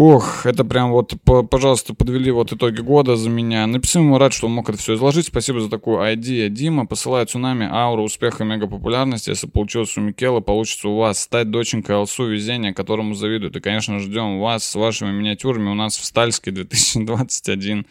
Ох, 0.00 0.46
это 0.46 0.64
прям 0.64 0.92
вот, 0.92 1.14
пожалуйста, 1.50 1.92
подвели 1.92 2.30
вот 2.30 2.52
итоги 2.52 2.80
года 2.80 3.16
за 3.16 3.28
меня. 3.28 3.66
Напиши 3.66 3.98
ему 3.98 4.16
рад, 4.16 4.32
что 4.32 4.46
он 4.46 4.52
мог 4.52 4.68
это 4.68 4.78
все 4.78 4.94
изложить. 4.94 5.26
Спасибо 5.26 5.60
за 5.60 5.68
такую 5.68 6.14
идею. 6.14 6.50
Дима 6.50 6.86
посылает 6.86 7.30
цунами 7.30 7.68
ауру 7.68 8.04
успеха 8.04 8.44
и 8.44 8.46
мегапопулярности. 8.46 9.30
Если 9.30 9.48
получилось 9.48 9.98
у 9.98 10.00
Микела, 10.00 10.38
получится 10.38 10.88
у 10.88 10.98
вас 10.98 11.18
стать 11.20 11.50
доченькой 11.50 11.96
Алсу 11.96 12.26
везения, 12.26 12.72
которому 12.72 13.14
завидуют. 13.14 13.56
И, 13.56 13.60
конечно, 13.60 13.98
ждем 13.98 14.38
вас 14.38 14.62
с 14.62 14.76
вашими 14.76 15.10
миниатюрами 15.10 15.68
у 15.68 15.74
нас 15.74 15.96
в 15.96 16.04
Стальске 16.04 16.52
2021. 16.52 17.84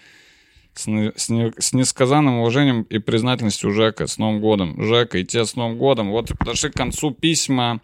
С, 0.76 0.88
не- 0.88 1.12
с 1.14 1.28
не- 1.28 1.52
с 1.60 1.74
несказанным 1.74 2.36
уважением 2.36 2.84
и 2.84 3.00
признательностью 3.00 3.74
Жека. 3.74 4.08
С 4.08 4.18
Новым 4.18 4.40
годом. 4.40 4.82
Жека, 4.82 5.18
и 5.18 5.26
тебе 5.26 5.44
с 5.44 5.58
Новым 5.58 5.78
годом. 5.78 6.12
Вот 6.12 6.32
подошли 6.40 6.70
к 6.70 6.74
концу 6.74 7.12
письма, 7.12 7.82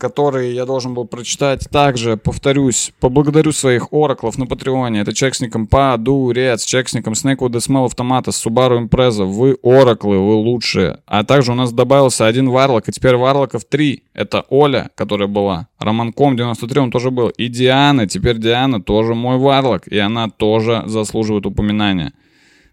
которые 0.00 0.54
я 0.54 0.64
должен 0.64 0.94
был 0.94 1.04
прочитать. 1.04 1.68
Также, 1.70 2.16
повторюсь, 2.16 2.92
поблагодарю 3.00 3.52
своих 3.52 3.92
ораклов 3.92 4.38
на 4.38 4.46
Патреоне. 4.46 5.00
Это 5.00 5.12
человек 5.12 5.34
с 5.34 5.40
ником 5.40 5.66
Падурец, 5.66 6.64
человек 6.64 6.88
с 6.88 6.94
ником 6.94 7.12
Smell 7.12 7.36
of 7.36 7.94
Tomatoes, 7.94 8.42
Subaru 8.44 8.88
Impreza. 8.88 9.24
Вы 9.24 9.58
ораклы, 9.62 10.18
вы 10.18 10.34
лучшие. 10.34 11.00
А 11.06 11.22
также 11.22 11.52
у 11.52 11.54
нас 11.54 11.72
добавился 11.72 12.26
один 12.26 12.48
варлок, 12.48 12.88
и 12.88 12.92
теперь 12.92 13.16
варлоков 13.16 13.64
три. 13.66 14.04
Это 14.14 14.44
Оля, 14.48 14.90
которая 14.94 15.28
была. 15.28 15.68
Романком 15.78 16.34
93, 16.36 16.80
он 16.80 16.90
тоже 16.90 17.10
был. 17.10 17.28
И 17.28 17.48
Диана, 17.48 18.08
теперь 18.08 18.38
Диана 18.38 18.82
тоже 18.82 19.14
мой 19.14 19.36
варлок. 19.36 19.86
И 19.86 19.98
она 19.98 20.30
тоже 20.30 20.82
заслуживает 20.86 21.44
упоминания 21.44 22.14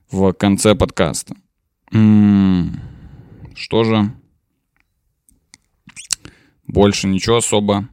в 0.09 0.31
конце 0.31 0.75
подкаста. 0.75 1.35
М, 1.91 2.79
Что 3.53 3.83
же? 3.83 4.11
Больше 6.67 7.07
ничего 7.07 7.37
особо. 7.37 7.87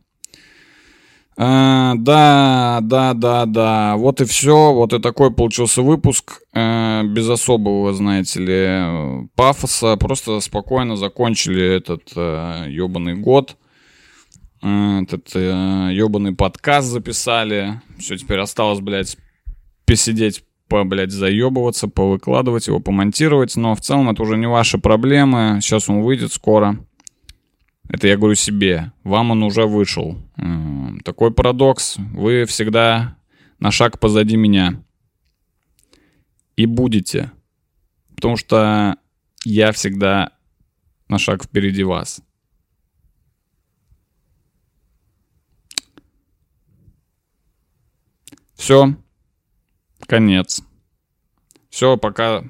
А, 1.37 1.95
да, 1.97 2.79
да, 2.83 3.13
да, 3.15 3.47
да. 3.47 3.97
Вот 3.97 4.21
и 4.21 4.25
все. 4.25 4.73
Вот 4.73 4.93
и 4.93 5.01
такой 5.01 5.33
получился 5.33 5.83
выпуск. 5.83 6.43
э, 6.53 7.03
без 7.05 7.29
особого, 7.29 7.93
знаете 7.93 8.41
ли, 8.41 9.29
пафоса. 9.35 9.97
Просто 9.97 10.39
спокойно 10.41 10.97
закончили 10.97 11.65
этот 11.77 12.13
э, 12.15 12.67
ебаный 12.69 13.15
год. 13.15 13.57
Э, 14.63 15.03
Этот 15.03 15.31
э, 15.35 15.91
ебаный 15.93 16.35
подкаст 16.35 16.89
записали. 16.89 17.81
Все, 17.99 18.17
теперь 18.17 18.39
осталось, 18.39 18.81
блядь, 18.81 19.17
посидеть, 19.87 20.45
по, 20.69 20.85
блядь, 20.85 21.11
заебываться, 21.11 21.89
повыкладывать 21.89 22.69
его, 22.69 22.79
помонтировать. 22.79 23.57
Но 23.57 23.75
в 23.75 23.81
целом 23.81 24.09
это 24.09 24.23
уже 24.23 24.37
не 24.37 24.47
ваши 24.47 24.79
проблемы. 24.79 25.59
Сейчас 25.61 25.89
он 25.89 26.03
выйдет 26.03 26.33
скоро. 26.33 26.79
Это 27.89 28.09
я 28.09 28.17
говорю 28.17 28.35
себе. 28.35 28.93
Вам 29.05 29.31
он 29.31 29.43
уже 29.43 29.67
вышел. 29.67 30.19
М, 30.37 31.01
Такой 31.05 31.33
парадокс. 31.33 31.97
Вы 31.99 32.45
всегда 32.47 33.17
на 33.59 33.71
шаг 33.71 34.01
позади 34.01 34.37
меня. 34.37 34.83
И 36.57 36.67
будете. 36.67 37.31
Потому 38.15 38.37
что 38.37 38.97
я 39.45 39.73
всегда 39.73 40.33
на 41.09 41.19
шаг 41.19 41.45
впереди 41.45 41.85
вас. 41.85 42.23
Все. 48.55 48.95
Конец. 50.07 50.63
Все, 51.71 51.97
пока. 51.97 52.45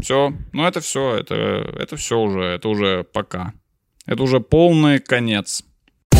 Все. 0.00 0.32
Ну, 0.52 0.64
это 0.64 0.80
все. 0.80 1.16
Это, 1.16 1.34
это 1.34 1.96
все 1.96 2.18
уже. 2.18 2.40
Это 2.42 2.68
уже 2.68 3.04
пока. 3.04 3.52
Это 4.12 4.22
уже 4.24 4.40
полный 4.40 4.98
конец. 4.98 5.62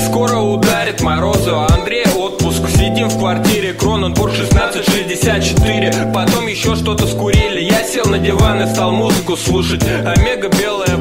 Скоро 0.06 0.38
ударит 0.38 1.02
морозу, 1.02 1.58
Андрей 1.68 2.06
отпуск. 2.06 2.66
Сидим 2.70 3.08
в 3.08 3.18
квартире, 3.18 3.74
Кроненбург 3.74 4.32
1664 4.32 6.10
Потом 6.14 6.46
еще 6.46 6.74
что-то 6.74 7.06
скурили. 7.06 7.60
Я 7.60 7.84
сел 7.84 8.06
на 8.06 8.18
диван 8.18 8.62
и 8.62 8.66
стал 8.66 8.92
музыку 8.92 9.36
слушать. 9.36 9.82
Омега 9.84 10.48
белая 10.48 10.96